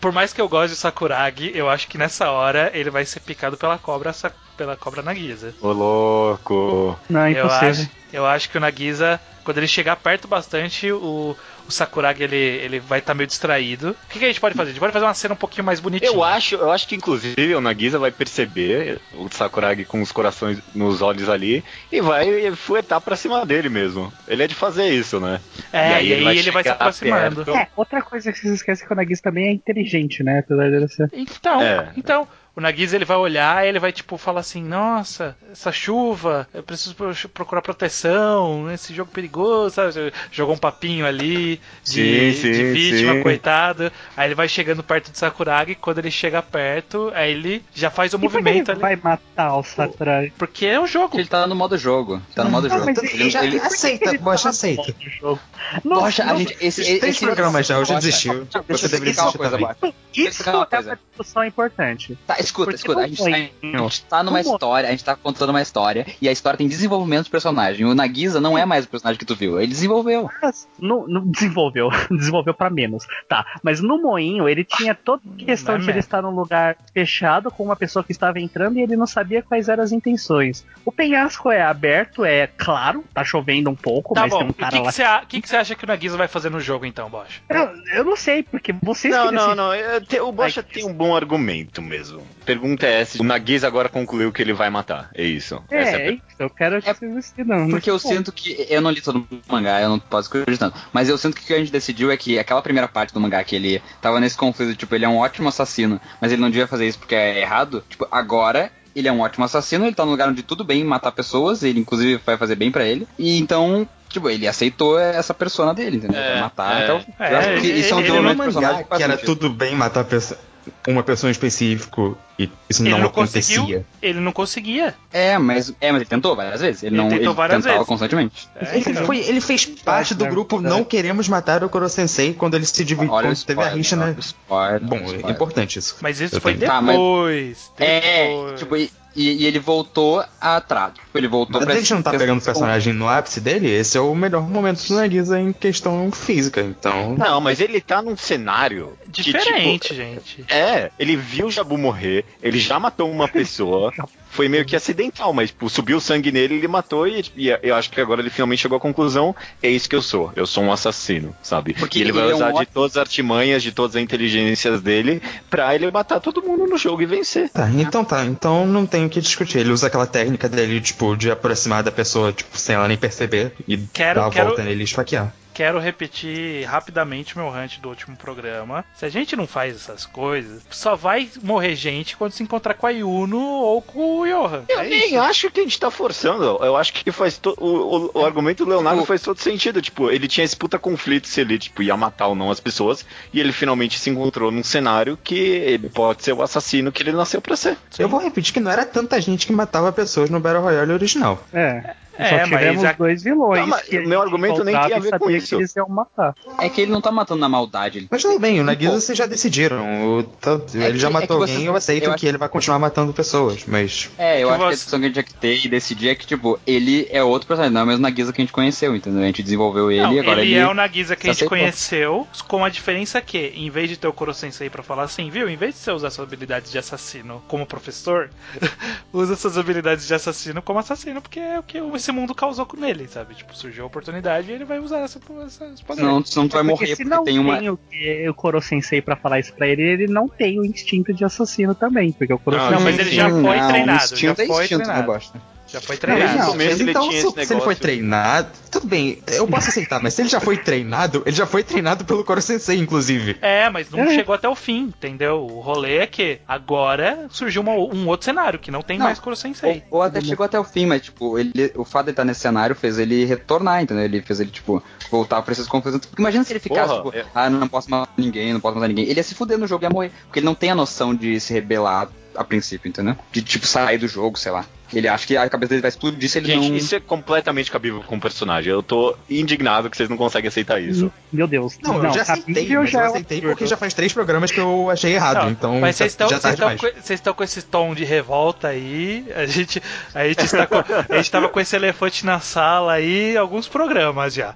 Por 0.02 0.10
mais 0.12 0.32
que 0.32 0.40
eu 0.40 0.48
goste 0.48 0.74
de 0.74 0.80
Sakuragi, 0.80 1.52
eu 1.54 1.70
acho 1.70 1.86
que 1.86 1.96
nessa 1.96 2.28
hora 2.28 2.72
ele 2.74 2.90
vai 2.90 3.06
ser 3.06 3.20
picado 3.20 3.56
pela 3.56 3.78
cobra, 3.78 4.12
pela 4.56 4.76
cobra 4.76 5.00
Nagisa. 5.00 5.54
Ô 5.62 5.70
louco. 5.72 6.98
Não, 7.08 7.20
é 7.20 7.30
Eu 7.30 7.46
impossível. 7.46 7.68
acho, 7.68 7.90
eu 8.12 8.26
acho 8.26 8.48
que 8.50 8.56
o 8.56 8.60
Nagisa, 8.60 9.20
quando 9.44 9.58
ele 9.58 9.66
chegar 9.66 9.96
perto 9.96 10.28
bastante, 10.28 10.90
o, 10.92 11.36
o 11.66 11.70
Sakuragi 11.70 12.22
ele, 12.22 12.36
ele 12.36 12.80
vai 12.80 12.98
estar 12.98 13.14
meio 13.14 13.26
distraído. 13.26 13.90
O 13.90 14.08
que, 14.12 14.18
que 14.18 14.24
a 14.24 14.28
gente 14.28 14.40
pode 14.40 14.54
fazer? 14.54 14.70
A 14.70 14.72
gente 14.72 14.80
pode 14.80 14.92
fazer 14.92 15.04
uma 15.04 15.14
cena 15.14 15.34
um 15.34 15.36
pouquinho 15.36 15.64
mais 15.64 15.80
bonitinha. 15.80 16.10
Eu 16.10 16.22
acho, 16.22 16.54
eu 16.56 16.70
acho 16.70 16.86
que 16.86 16.94
inclusive 16.94 17.54
o 17.54 17.60
Nagisa 17.60 17.98
vai 17.98 18.10
perceber 18.10 19.00
o 19.14 19.28
Sakuragi 19.30 19.84
com 19.84 20.00
os 20.02 20.12
corações 20.12 20.58
nos 20.74 21.00
olhos 21.02 21.28
ali 21.28 21.64
e 21.90 22.00
vai 22.00 22.50
fuetar 22.54 23.00
pra 23.00 23.16
cima 23.16 23.44
dele 23.46 23.68
mesmo. 23.68 24.12
Ele 24.28 24.42
é 24.42 24.46
de 24.46 24.54
fazer 24.54 24.88
isso, 24.90 25.18
né? 25.18 25.40
É, 25.72 25.88
e 25.90 25.94
aí 25.94 26.38
ele 26.38 26.50
vai 26.50 26.62
se 26.62 26.68
chegar 26.68 26.72
aproximando. 26.74 27.44
perto. 27.44 27.56
É, 27.58 27.68
outra 27.76 28.02
coisa 28.02 28.32
que 28.32 28.38
vocês 28.38 28.54
esquecem 28.54 28.84
é 28.84 28.86
que 28.86 28.92
o 28.92 28.96
Nagisa 28.96 29.22
também 29.22 29.46
é 29.48 29.52
inteligente, 29.52 30.22
né? 30.22 30.40
Apesar 30.40 30.70
dele 30.70 30.88
ser. 30.88 31.08
Então, 31.12 31.60
É. 31.62 31.92
então, 31.96 32.28
o 32.54 32.60
Nagisa 32.60 32.96
ele 32.96 33.04
vai 33.04 33.16
olhar, 33.16 33.66
ele 33.66 33.78
vai 33.78 33.92
tipo 33.92 34.16
falar 34.18 34.40
assim: 34.40 34.62
"Nossa, 34.62 35.36
essa 35.50 35.72
chuva, 35.72 36.46
eu 36.52 36.62
preciso 36.62 36.94
pro- 36.94 37.14
procurar 37.32 37.62
proteção, 37.62 38.70
esse 38.72 38.94
jogo 38.94 39.10
perigoso", 39.10 39.74
sabe? 39.74 40.12
Jogou 40.30 40.54
um 40.54 40.58
papinho 40.58 41.06
ali 41.06 41.60
de, 41.84 42.32
Sim, 42.34 42.40
sim, 42.42 42.52
de 42.52 42.64
vítima, 42.72 43.14
sim. 43.14 43.22
coitado. 43.22 43.90
Aí 44.16 44.28
ele 44.28 44.34
vai 44.34 44.48
chegando 44.48 44.82
perto 44.82 45.10
de 45.10 45.18
Sakuragi, 45.18 45.74
quando 45.74 45.98
ele 45.98 46.10
chega 46.10 46.42
perto, 46.42 47.10
aí 47.14 47.30
ele 47.32 47.64
já 47.74 47.90
faz 47.90 48.12
o 48.12 48.16
E 48.16 48.20
por 48.20 48.28
que 48.30 48.34
movimento 48.36 48.70
ele 48.70 48.72
ali, 48.72 48.80
vai 48.80 48.96
matar 48.96 49.56
o 49.56 49.62
Sakuragi? 49.62 50.32
porque 50.36 50.66
é 50.66 50.80
um 50.80 50.86
jogo. 50.86 51.18
Ele 51.18 51.28
tá 51.28 51.46
no 51.46 51.54
modo 51.54 51.76
jogo. 51.78 52.20
Tá 52.34 52.44
no 52.44 52.50
modo 52.50 52.68
Não, 52.68 52.78
jogo. 52.78 52.92
mas 52.94 53.12
Ele- 53.14 53.30
já 53.30 53.44
ele- 53.44 53.58
aceita, 53.58 54.08
Ele 54.10 54.18
Bocha, 54.18 54.42
tá 54.44 54.48
aceita. 54.50 54.82
no 55.02 55.10
jogo. 55.10 55.40
Não, 55.84 56.00
Poxa, 56.00 56.24
a 56.24 56.36
gente. 56.36 56.56
Esse, 56.60 56.82
Três 56.98 57.16
esse 57.16 57.24
programas 57.24 57.66
já, 57.66 57.76
eu 57.76 57.84
já 57.84 57.94
Poxa, 57.94 58.06
desisti. 58.06 58.28
Deixa 58.28 58.58
eu 58.58 58.64
Você 58.68 58.88
deveria 58.88 59.10
explicar 59.12 59.22
uma 59.24 59.32
coisa. 59.32 59.58
Bocha. 59.58 59.94
Isso 60.14 60.42
uma 60.42 60.62
é 60.62 60.66
coisa. 60.66 60.90
uma 60.90 60.96
discussão 60.96 61.44
importante. 61.44 62.18
Tá, 62.26 62.36
escuta, 62.44 62.64
Porque 62.70 62.76
escuta. 62.76 63.00
A 63.00 63.06
gente, 63.08 63.22
no 63.62 63.78
a 63.86 63.88
gente 63.88 64.02
tá 64.04 64.22
numa 64.22 64.38
no 64.42 64.48
mo- 64.48 64.54
história, 64.54 64.88
a 64.88 64.90
gente 64.92 65.04
tá 65.04 65.16
contando 65.16 65.50
uma 65.50 65.62
história 65.62 66.06
e 66.20 66.28
a 66.28 66.32
história 66.32 66.56
tem 66.56 66.68
desenvolvimento 66.68 67.24
de 67.24 67.30
personagem. 67.30 67.84
O 67.86 67.94
Nagisa 67.94 68.40
não 68.40 68.56
é 68.56 68.64
mais 68.64 68.84
o 68.84 68.88
personagem 68.88 69.18
que 69.18 69.24
tu 69.24 69.34
viu, 69.34 69.58
ele 69.60 69.68
desenvolveu. 69.72 70.30
Mas 70.42 70.68
no, 70.78 71.06
no- 71.08 71.20
desenvolveu, 71.26 71.88
desenvolveu 72.10 72.54
pra 72.54 72.70
menos. 72.70 73.06
Tá, 73.28 73.44
mas 73.62 73.80
no 73.80 74.00
moinho 74.00 74.48
ele 74.48 74.64
tinha 74.64 74.94
toda 74.94 75.22
a 75.40 75.44
questão 75.44 75.74
Não 75.74 75.82
é 75.82 75.84
de 75.84 75.90
ele 75.90 75.98
estar 76.00 76.22
num 76.22 76.30
lugar 76.30 76.76
fechado 76.92 77.50
com 77.50 77.64
uma 77.64 77.76
pessoa 77.76 78.02
que 78.04 78.12
estava 78.12 78.38
entrando 78.40 78.78
e 78.78 78.82
ele 78.82 78.96
não 78.96 79.06
sabia 79.06 79.42
quais 79.42 79.68
eram 79.68 79.82
as 79.84 79.92
intenções. 79.92 80.64
O 80.84 80.92
penhasco 80.92 81.50
é 81.50 81.62
aberto, 81.62 82.24
é 82.24 82.46
claro, 82.46 83.04
tá 83.14 83.24
chovendo 83.24 83.70
um 83.70 83.74
pouco, 83.74 84.14
Tá 84.14 84.22
mas 84.22 84.30
bom, 84.30 84.38
tem 84.38 84.46
um 84.48 84.50
o 84.50 84.54
cara 84.54 84.70
que, 84.72 84.78
que, 84.78 84.84
lá. 84.84 84.92
você, 84.92 85.02
a- 85.02 85.24
que, 85.26 85.40
que 85.40 85.48
você 85.48 85.56
acha 85.56 85.74
que 85.74 85.84
o 85.84 85.86
Nagisa 85.88 86.16
vai 86.16 86.28
fazer 86.28 86.50
no 86.50 86.60
jogo 86.60 86.84
então, 86.86 87.08
Bosch? 87.08 87.40
Eu, 87.48 87.70
eu 87.94 88.04
não 88.04 88.16
sei, 88.16 88.42
porque 88.42 88.72
vocês 88.82 89.14
Não, 89.14 89.28
que 89.28 89.34
não, 89.34 89.54
não. 89.54 89.74
eu 89.74 90.00
te- 90.04 90.20
O 90.20 90.34
Ai, 90.42 90.52
tem 90.72 90.84
um 90.84 90.92
bom 90.92 91.14
argumento 91.14 91.80
mesmo. 91.80 92.20
Pergunta 92.44 92.86
é 92.86 93.04
se 93.04 93.20
o 93.20 93.24
Nagisa 93.24 93.66
agora 93.66 93.88
concluiu 93.88 94.32
que 94.32 94.42
ele 94.42 94.52
vai 94.52 94.68
matar. 94.70 95.10
É 95.14 95.24
isso. 95.24 95.62
Essa 95.70 95.90
É, 95.90 95.94
a 95.94 95.98
é 95.98 96.04
per- 96.06 96.14
isso, 96.14 96.22
eu 96.38 96.50
quero 96.50 96.82
que 96.82 96.88
É 96.90 96.94
vocês 96.94 97.14
decidam. 97.14 97.68
Porque 97.68 97.90
eu 97.90 97.94
Bom, 97.98 98.08
sinto 98.08 98.32
que. 98.32 98.66
Eu 98.68 98.80
não 98.80 98.90
li 98.90 99.00
todo 99.00 99.18
o 99.30 99.52
mangá, 99.52 99.80
eu 99.80 99.88
não 99.88 99.98
posso 99.98 100.28
acreditando. 100.28 100.74
Mas 100.92 101.08
eu 101.08 101.16
sinto 101.18 101.36
que 101.36 101.44
o 101.44 101.46
que 101.46 101.54
a 101.54 101.58
gente 101.58 101.70
decidiu 101.72 102.10
é 102.10 102.16
que 102.16 102.38
aquela 102.38 102.62
primeira 102.62 102.88
parte 102.88 103.14
do 103.14 103.20
mangá 103.20 103.42
que 103.44 103.54
ele 103.56 103.82
tava 104.00 104.18
nesse 104.20 104.36
conflito, 104.36 104.76
tipo, 104.76 104.94
ele 104.94 105.04
é 105.04 105.08
um 105.08 105.18
ótimo 105.18 105.48
assassino, 105.48 106.00
mas 106.20 106.32
ele 106.32 106.40
não 106.42 106.50
devia 106.50 106.66
fazer 106.66 106.86
isso 106.86 106.98
porque 106.98 107.14
é 107.14 107.40
errado. 107.40 107.84
Tipo, 107.88 108.06
agora. 108.10 108.70
Ele 108.94 109.08
é 109.08 109.12
um 109.12 109.20
ótimo 109.20 109.42
assassino, 109.46 109.86
ele 109.86 109.94
tá 109.94 110.04
no 110.04 110.10
lugar 110.10 110.28
onde 110.28 110.42
tudo 110.42 110.62
bem 110.64 110.84
matar 110.84 111.12
pessoas, 111.12 111.62
ele 111.62 111.80
inclusive 111.80 112.20
vai 112.26 112.36
fazer 112.36 112.56
bem 112.56 112.70
pra 112.70 112.84
ele. 112.84 113.08
E 113.18 113.38
então, 113.38 113.88
tipo, 114.12 114.28
ele 114.30 114.46
aceitou 114.46 114.98
essa 114.98 115.32
persona 115.34 115.72
dele, 115.74 115.96
entendeu? 115.98 116.20
É, 116.20 116.40
matar. 116.40 116.80
é. 116.80 116.84
então, 116.84 117.04
É, 117.18 117.32
eu 117.32 117.38
acho 117.38 117.48
que 117.60 117.66
ele- 117.66 117.80
isso 117.80 117.92
é 117.92 117.96
um 117.96 118.00
ele 118.00 118.28
de 118.30 118.36
personagem 118.36 118.84
que 118.84 118.96
que 118.96 119.02
era 119.02 119.16
tudo 119.18 119.50
bem 119.50 119.74
matar 119.74 120.04
pessoa- 120.04 120.38
uma 120.86 121.02
pessoa 121.02 121.28
em 121.28 121.32
específico 121.32 122.16
e 122.38 122.48
isso 122.70 122.82
Ele 122.82 122.90
não, 122.90 122.98
não 123.00 123.06
acontecia. 123.08 123.84
ele 124.00 124.20
não 124.20 124.30
conseguia. 124.30 124.94
É, 125.12 125.36
mas, 125.36 125.74
é, 125.80 125.90
mas 125.90 126.02
ele 126.02 126.08
tentou 126.08 126.36
várias 126.36 126.60
vezes. 126.60 126.84
Ele, 126.84 126.94
Ele 126.94 127.02
não 127.02 127.08
tentou 127.08 127.26
ele 127.30 127.34
várias 127.34 127.56
tentava 127.58 127.74
vezes. 127.78 127.88
constantemente. 127.88 128.48
É, 128.54 128.76
Ele, 128.76 128.84
então. 128.90 129.04
foi- 129.06 129.18
ele 129.18 129.40
fez 129.40 129.64
parte 129.66 130.14
do 130.14 130.22
né? 130.24 130.30
grupo 130.30 130.58
É. 130.58 130.60
Não 130.60 130.84
Queremos 130.84 131.28
Matar 131.28 131.64
o 131.64 131.68
Koro 131.68 131.88
Sensei 131.88 132.32
quando 132.32 132.54
ele 132.54 132.64
se 132.64 132.84
dividiu. 132.84 133.12
Olha 133.12 133.28
Quando 133.28 133.44
teve 133.44 133.60
a 133.60 133.64
spoiler, 133.64 133.76
rixa, 133.76 133.96
né? 133.96 134.14
spoiler, 134.20 134.80
Bom, 134.84 134.96
é 134.96 135.02
spoiler. 135.04 135.30
importante 135.30 135.78
isso. 135.80 135.96
Mas 136.00 136.20
isso 136.20 136.36
Eu 136.36 136.40
foi 136.40 136.54
tenho. 136.54 136.70
Tá, 136.70 136.80
mas- 136.80 136.94
depois. 136.96 137.70
É, 137.80 138.28
depois. 138.28 138.60
tipo, 138.60 139.01
e, 139.14 139.42
e- 139.42 139.46
ele 139.46 139.58
voltou 139.58 140.24
atrás. 140.40 140.94
Tipo, 140.94 141.18
ele 141.18 141.28
voltou 141.28 141.56
Mas 141.56 141.64
pra 141.64 141.74
a 141.74 141.76
gente 141.76 141.92
não 141.94 142.02
tá 142.02 142.10
pegando 142.12 142.40
o 142.40 142.44
personagem 142.44 142.92
no 142.92 143.08
ápice 143.08 143.40
dele, 143.40 143.68
esse 143.70 143.96
é 143.96 144.00
o 144.00 144.14
melhor 144.14 144.48
momento 144.48 144.86
do 144.86 144.94
Nagisa 144.94 145.38
em 145.40 145.52
questão 145.52 146.10
física, 146.10 146.60
então. 146.60 147.14
Não, 147.16 147.40
mas 147.40 147.60
ele 147.60 147.80
tá 147.80 148.00
num 148.02 148.16
cenário. 148.16 148.92
que, 149.12 149.22
tipo, 149.22 149.38
Diferente, 149.38 149.94
gente. 149.94 150.44
É, 150.48 150.90
ele 150.98 151.16
viu 151.16 151.46
o 151.46 151.50
Jabu 151.50 151.76
morrer, 151.76 152.24
ele 152.42 152.58
já 152.58 152.78
matou 152.80 153.10
uma 153.10 153.28
pessoa, 153.28 153.92
foi 154.32 154.48
meio 154.48 154.64
que 154.64 154.74
acidental, 154.74 155.32
mas 155.32 155.50
tipo, 155.50 155.68
subiu 155.68 156.00
sangue 156.00 156.32
nele, 156.32 156.54
ele 156.54 156.66
matou 156.66 157.06
e, 157.06 157.22
e 157.36 157.48
eu 157.62 157.74
acho 157.74 157.90
que 157.90 158.00
agora 158.00 158.20
ele 158.22 158.30
finalmente 158.30 158.60
chegou 158.62 158.78
à 158.78 158.80
conclusão, 158.80 159.36
é 159.62 159.68
isso 159.68 159.88
que 159.88 159.94
eu 159.94 160.00
sou, 160.02 160.32
eu 160.34 160.46
sou 160.46 160.64
um 160.64 160.72
assassino, 160.72 161.36
sabe? 161.42 161.74
Porque 161.74 161.98
e 161.98 162.02
ele 162.02 162.12
vai 162.12 162.22
ele 162.24 162.32
é 162.32 162.34
um 162.34 162.36
usar 162.38 162.52
de 162.52 162.66
todas 162.66 162.96
as 162.96 163.00
artimanhas, 163.02 163.62
de 163.62 163.72
todas 163.72 163.94
as 163.96 164.02
inteligências 164.02 164.80
dele, 164.80 165.20
pra 165.50 165.74
ele 165.74 165.90
matar 165.90 166.18
todo 166.18 166.42
mundo 166.42 166.66
no 166.66 166.78
jogo 166.78 167.02
e 167.02 167.06
vencer. 167.06 167.50
Tá, 167.50 167.68
então 167.70 168.04
tá, 168.04 168.24
então 168.24 168.66
não 168.66 168.86
tem 168.86 169.04
o 169.04 169.08
que 169.10 169.20
discutir. 169.20 169.58
Ele 169.58 169.70
usa 169.70 169.86
aquela 169.88 170.06
técnica 170.06 170.48
dele, 170.48 170.80
tipo, 170.80 171.14
de 171.14 171.30
aproximar 171.30 171.82
da 171.82 171.92
pessoa, 171.92 172.32
tipo, 172.32 172.56
sem 172.56 172.74
ela 172.74 172.88
nem 172.88 172.96
perceber 172.96 173.52
e 173.68 173.76
Quero- 173.92 174.20
dar 174.20 174.26
a 174.26 174.30
quero- 174.30 174.46
volta 174.48 174.62
nele 174.64 174.80
e 174.80 174.84
esfaquear. 174.84 175.32
Quero 175.54 175.78
repetir 175.78 176.64
rapidamente 176.66 177.36
meu 177.36 177.50
rant 177.50 177.78
do 177.78 177.88
último 177.88 178.16
programa. 178.16 178.84
Se 178.94 179.04
a 179.04 179.08
gente 179.08 179.36
não 179.36 179.46
faz 179.46 179.76
essas 179.76 180.06
coisas, 180.06 180.62
só 180.70 180.94
vai 180.96 181.28
morrer 181.42 181.74
gente 181.74 182.16
quando 182.16 182.32
se 182.32 182.42
encontrar 182.42 182.74
com 182.74 182.86
a 182.86 182.90
Yuno 182.90 183.38
ou 183.40 183.82
com 183.82 184.20
o 184.20 184.26
Johan. 184.26 184.64
Eu 184.68 184.80
É 184.80 184.88
nem 184.88 185.06
isso. 185.08 185.20
acho 185.20 185.50
que 185.50 185.60
a 185.60 185.62
gente 185.62 185.78
tá 185.78 185.90
forçando. 185.90 186.42
Eu 186.62 186.76
acho 186.76 186.92
que 186.94 187.12
faz 187.12 187.36
to- 187.38 187.54
o, 187.58 187.66
o, 187.66 188.20
o 188.20 188.24
argumento 188.24 188.64
do 188.64 188.70
Leonardo 188.70 189.02
O- 189.02 189.06
faz 189.06 189.20
todo 189.22 189.38
sentido. 189.40 189.82
Tipo, 189.82 190.10
ele 190.10 190.26
tinha 190.26 190.44
esse 190.44 190.56
puta 190.56 190.78
conflito 190.78 191.28
se 191.28 191.40
ele 191.40 191.58
tipo, 191.58 191.82
ia 191.82 191.96
matar 191.96 192.28
ou 192.28 192.34
não 192.34 192.50
as 192.50 192.60
pessoas. 192.60 193.04
E 193.32 193.38
ele 193.40 193.52
finalmente 193.52 193.98
se 193.98 194.08
encontrou 194.10 194.50
num 194.50 194.62
cenário 194.64 195.18
que 195.22 195.34
ele 195.38 195.88
pode 195.88 196.22
ser 196.24 196.32
o 196.32 196.42
assassino 196.42 196.90
que 196.90 197.02
ele 197.02 197.12
nasceu 197.12 197.40
pra 197.40 197.56
ser. 197.56 197.76
Eu 197.98 198.08
vou 198.08 198.20
repetir 198.20 198.52
que 198.54 198.60
não 198.60 198.70
era 198.70 198.84
tanta 198.86 199.20
gente 199.20 199.46
que 199.46 199.52
matava 199.52 199.92
pessoas 199.92 200.30
no 200.30 200.40
Battle 200.40 200.62
Royale 200.62 200.92
original. 200.92 201.44
É. 201.52 201.94
É, 202.18 202.28
só 202.28 202.36
mas 202.36 202.48
tivemos 202.48 202.84
a- 202.84 202.92
dois 202.92 203.22
vilões. 203.22 203.60
Não, 203.60 203.66
mas 203.68 203.82
que 203.82 203.98
o 203.98 204.08
meu 204.08 204.20
argumento 204.20 204.62
nem 204.64 204.74
tem 204.78 204.94
a 204.94 204.98
ver 204.98 205.18
com 205.18 205.30
isso. 205.30 205.48
Que 205.56 205.62
eles 205.62 205.74
iam 205.76 205.88
matar. 205.88 206.34
É 206.58 206.68
que 206.68 206.80
ele 206.80 206.92
não 206.92 207.00
tá 207.00 207.10
matando 207.10 207.40
na 207.40 207.48
maldade. 207.48 207.98
Ele... 207.98 208.08
Mas 208.10 208.22
tudo 208.22 208.38
bem, 208.38 208.60
o 208.60 208.64
Nagisa 208.64 209.00
vocês 209.00 209.16
já 209.16 209.26
decidiram. 209.26 209.82
O- 210.18 210.20
É 210.20 210.88
ele 210.88 210.98
já 210.98 211.08
que- 211.08 211.16
é 211.16 211.20
matou 211.20 211.36
que 211.38 211.42
alguém 211.50 211.56
você- 211.64 211.68
eu 211.68 211.76
aceito 211.76 212.02
eu 212.04 212.10
que 212.10 212.14
acho- 212.16 212.26
ele 212.26 212.38
vai 212.38 212.48
continuar 212.48 212.78
matando 212.78 213.12
pessoas, 213.12 213.64
mas. 213.66 214.10
É, 214.18 214.42
eu 214.42 214.48
Que 214.48 214.54
acho 214.54 214.58
que 214.58 214.64
a 214.64 214.66
você- 214.68 214.74
discussão 214.74 214.98
que 215.00 215.04
a 215.04 215.08
gente 215.08 215.14
tinha 215.14 215.22
que 215.24 215.34
ter 215.34 215.64
e 215.64 215.68
decidir 215.68 216.08
é 216.10 216.14
que, 216.14 216.26
tipo, 216.26 216.58
ele 216.66 217.06
é 217.10 217.22
outro 217.22 217.48
personagem, 217.48 217.72
não 217.72 217.80
é 217.80 217.84
o 217.84 217.86
mesmo 217.86 218.02
Nagisa 218.02 218.32
que 218.32 218.40
a 218.40 218.44
gente 218.44 218.52
conheceu, 218.52 218.94
entendeu? 218.94 219.22
A 219.22 219.26
gente 219.26 219.42
desenvolveu 219.42 219.90
ele 219.90 220.02
Não, 220.02 220.12
e 220.12 220.20
agora 220.20 220.40
ele 220.42 220.52
ele. 220.52 220.60
é 220.60 220.66
o 220.68 220.74
Nagisa 220.74 221.16
que 221.16 221.28
a 221.28 221.32
gente 221.32 221.46
conheceu, 221.46 222.26
com 222.48 222.64
a 222.64 222.68
diferença 222.68 223.20
que, 223.20 223.52
em 223.56 223.70
vez 223.70 223.88
de 223.88 223.96
ter 223.96 224.06
o 224.08 224.12
Koro 224.12 224.34
Sensei 224.34 224.68
pra 224.68 224.82
falar 224.82 225.04
assim, 225.04 225.30
viu? 225.30 225.48
Em 225.48 225.56
vez 225.56 225.74
de 225.74 225.80
você 225.80 225.90
usar 225.92 226.10
suas 226.10 226.26
habilidades 226.26 226.70
de 226.70 226.78
assassino 226.78 227.42
como 227.48 227.64
professor, 227.66 228.28
usa 229.12 229.36
suas 229.36 229.56
habilidades 229.58 230.06
de 230.06 230.14
assassino 230.14 230.60
como 230.62 230.78
assassino, 230.78 231.20
porque 231.22 231.40
é 231.40 231.58
o 231.58 231.62
que 231.62 231.80
esse 232.02 232.12
mundo 232.12 232.34
causou 232.34 232.66
com 232.66 232.84
ele, 232.84 233.06
sabe? 233.08 233.34
Tipo, 233.34 233.56
surgiu 233.56 233.84
a 233.84 233.86
oportunidade 233.86 234.50
e 234.50 234.54
ele 234.54 234.64
vai 234.64 234.78
usar 234.78 234.98
essa, 234.98 235.18
essas 235.46 235.80
poderes. 235.80 236.00
Senão, 236.10 236.24
senão 236.24 236.48
tu 236.48 236.52
vai 236.52 236.62
Porque 236.64 236.70
morrer 236.84 236.86
se 236.86 236.96
porque 236.96 237.08
não 237.16 237.24
tem 237.24 237.38
uma. 237.38 237.72
o, 237.72 237.76
que- 237.76 238.28
o 238.28 238.34
Koro 238.34 238.60
Sensei 238.60 239.00
pra 239.00 239.16
falar 239.16 239.38
isso 239.40 239.52
pra 239.54 239.66
ele, 239.68 239.82
ele 239.82 240.06
não 240.08 240.28
tem 240.28 240.58
o 240.58 240.64
instinto 240.64 241.14
de 241.14 241.24
assassino 241.24 241.74
também. 241.74 242.12
Porque 242.12 242.32
o 242.32 242.38
Koro 242.38 242.56
Não, 242.56 242.70
Não, 242.70 242.78
Sensei. 242.78 242.92
mas 242.92 242.98
ele 243.06 243.16
já 243.16 243.30
foi 243.30 243.56
Não, 243.58 243.68
treinado, 243.68 244.04
instinto 244.04 244.20
já 244.20 244.30
é 244.44 244.46
foi 244.46 244.62
instinto, 244.64 244.78
né, 244.78 244.84
treinado. 244.84 245.06
bosta? 245.06 245.51
Já 245.72 245.80
foi 245.80 245.94
Não, 245.96 246.00
treinado. 246.00 246.54
não, 246.54 246.60
ele 246.60 246.90
então, 246.90 247.10
se, 247.10 247.46
se 247.46 247.54
ele 247.54 247.60
foi 247.62 247.74
treinado, 247.74 248.48
tudo 248.70 248.86
bem, 248.86 249.22
eu 249.28 249.46
posso 249.48 249.70
aceitar, 249.70 250.02
mas 250.02 250.12
se 250.12 250.20
ele 250.20 250.28
já 250.28 250.38
foi 250.38 250.58
treinado, 250.58 251.22
ele 251.24 251.34
já 251.34 251.46
foi 251.46 251.62
treinado 251.64 252.04
pelo 252.04 252.22
Koro 252.24 252.42
Sensei, 252.42 252.78
inclusive. 252.78 253.38
É, 253.40 253.70
mas 253.70 253.90
não 253.90 254.00
É. 254.00 254.14
chegou 254.14 254.34
até 254.34 254.46
o 254.48 254.54
fim, 254.54 254.82
entendeu? 254.84 255.40
O 255.46 255.60
rolê 255.60 255.98
é 255.98 256.06
que 256.06 256.40
agora 256.46 257.26
surgiu 257.30 257.62
uma- 257.62 257.72
um 257.72 258.06
outro 258.06 258.26
cenário, 258.26 258.58
que 258.58 258.70
não 258.70 258.82
tem 258.82 258.98
Não. 258.98 259.06
mais 259.06 259.18
Kuro 259.18 259.34
Sensei. 259.34 259.82
Ou, 259.90 259.98
ou 259.98 260.02
até 260.02 260.20
chegou 260.20 260.44
até 260.44 260.58
o 260.60 260.64
fim, 260.64 260.84
mas, 260.84 261.00
tipo, 261.02 261.38
ele, 261.38 261.72
o 261.74 261.84
fato 261.84 262.04
de 262.04 262.10
ele 262.10 262.12
estar 262.12 262.24
nesse 262.24 262.40
cenário 262.40 262.76
fez 262.76 262.98
ele 262.98 263.24
retornar, 263.24 263.82
entendeu? 263.82 264.04
Ele 264.04 264.20
fez 264.20 264.40
ele, 264.40 264.50
tipo, 264.50 264.82
voltar 265.10 265.40
pra 265.40 265.52
esses 265.52 265.66
conflitos. 265.66 266.04
Porque 266.06 266.20
imagina 266.20 266.44
se 266.44 266.52
ele 266.52 266.60
ficasse, 266.60 266.88
Porra, 266.88 267.02
tipo, 267.02 267.16
é- 267.16 267.24
ah, 267.34 267.48
não 267.48 267.66
posso 267.66 267.90
matar 267.90 268.12
ninguém, 268.18 268.52
não 268.52 268.60
posso 268.60 268.74
matar 268.74 268.88
ninguém. 268.88 269.06
Ele 269.06 269.18
ia 269.18 269.22
se 269.22 269.34
fuder 269.34 269.56
no 269.58 269.66
jogo 269.66 269.84
e 269.84 269.86
ia 269.86 269.90
morrer. 269.90 270.12
Porque 270.26 270.38
ele 270.38 270.46
não 270.46 270.54
tem 270.54 270.70
a 270.70 270.74
noção 270.74 271.14
de 271.14 271.40
se 271.40 271.52
rebelar 271.54 272.08
a 272.34 272.44
princípio, 272.44 272.88
entendeu? 272.88 273.16
De, 273.30 273.42
tipo, 273.42 273.66
sair 273.66 273.98
do 273.98 274.08
jogo, 274.08 274.38
sei 274.38 274.52
lá. 274.52 274.64
Ele 274.92 275.08
acha 275.08 275.26
que 275.26 275.36
a 275.36 275.48
cabeça 275.48 275.70
dele 275.70 275.82
vai 275.82 275.88
explodir 275.88 276.28
se 276.28 276.38
ele 276.38 276.46
Gente, 276.46 276.68
não... 276.68 276.76
isso 276.76 276.94
é 276.94 277.00
completamente 277.00 277.70
cabível 277.70 278.02
com 278.06 278.16
o 278.16 278.20
personagem. 278.20 278.72
Eu 278.72 278.82
tô 278.82 279.16
indignado 279.28 279.88
que 279.88 279.96
vocês 279.96 280.08
não 280.08 280.16
conseguem 280.16 280.48
aceitar 280.48 280.80
isso. 280.80 281.10
Meu 281.32 281.46
Deus. 281.46 281.78
Não, 281.82 282.04
eu 282.04 282.12
já 282.12 282.22
aceitei, 282.22 282.54
cabível 282.54 282.80
mas 282.82 282.90
já 282.90 282.98
eu 282.98 283.04
é 283.04 283.08
aceitei 283.08 283.40
porque 283.40 283.66
já 283.66 283.76
faz 283.76 283.94
três 283.94 284.12
programas 284.12 284.50
que 284.50 284.60
eu 284.60 284.90
achei 284.90 285.14
errado, 285.14 285.44
Não, 285.44 285.50
então 285.50 285.80
mas 285.80 285.96
vocês 285.96 286.12
estão 286.12 286.28
já 286.28 286.38
tá 286.38 286.52
vocês 286.52 287.18
estão 287.18 287.34
com, 287.34 287.44
esse 287.44 287.62
tom 287.62 287.94
de 287.94 288.04
revolta 288.04 288.68
aí. 288.68 289.24
A 289.34 289.46
gente, 289.46 289.82
a 290.14 290.26
gente, 290.26 290.44
está 290.44 290.66
com, 290.66 290.76
a 290.76 291.16
gente 291.16 291.30
tava 291.30 291.48
com 291.48 291.60
esse 291.60 291.74
elefante 291.74 292.24
na 292.24 292.40
sala 292.40 292.94
aí 292.94 293.36
alguns 293.36 293.68
programas 293.68 294.34
já. 294.34 294.54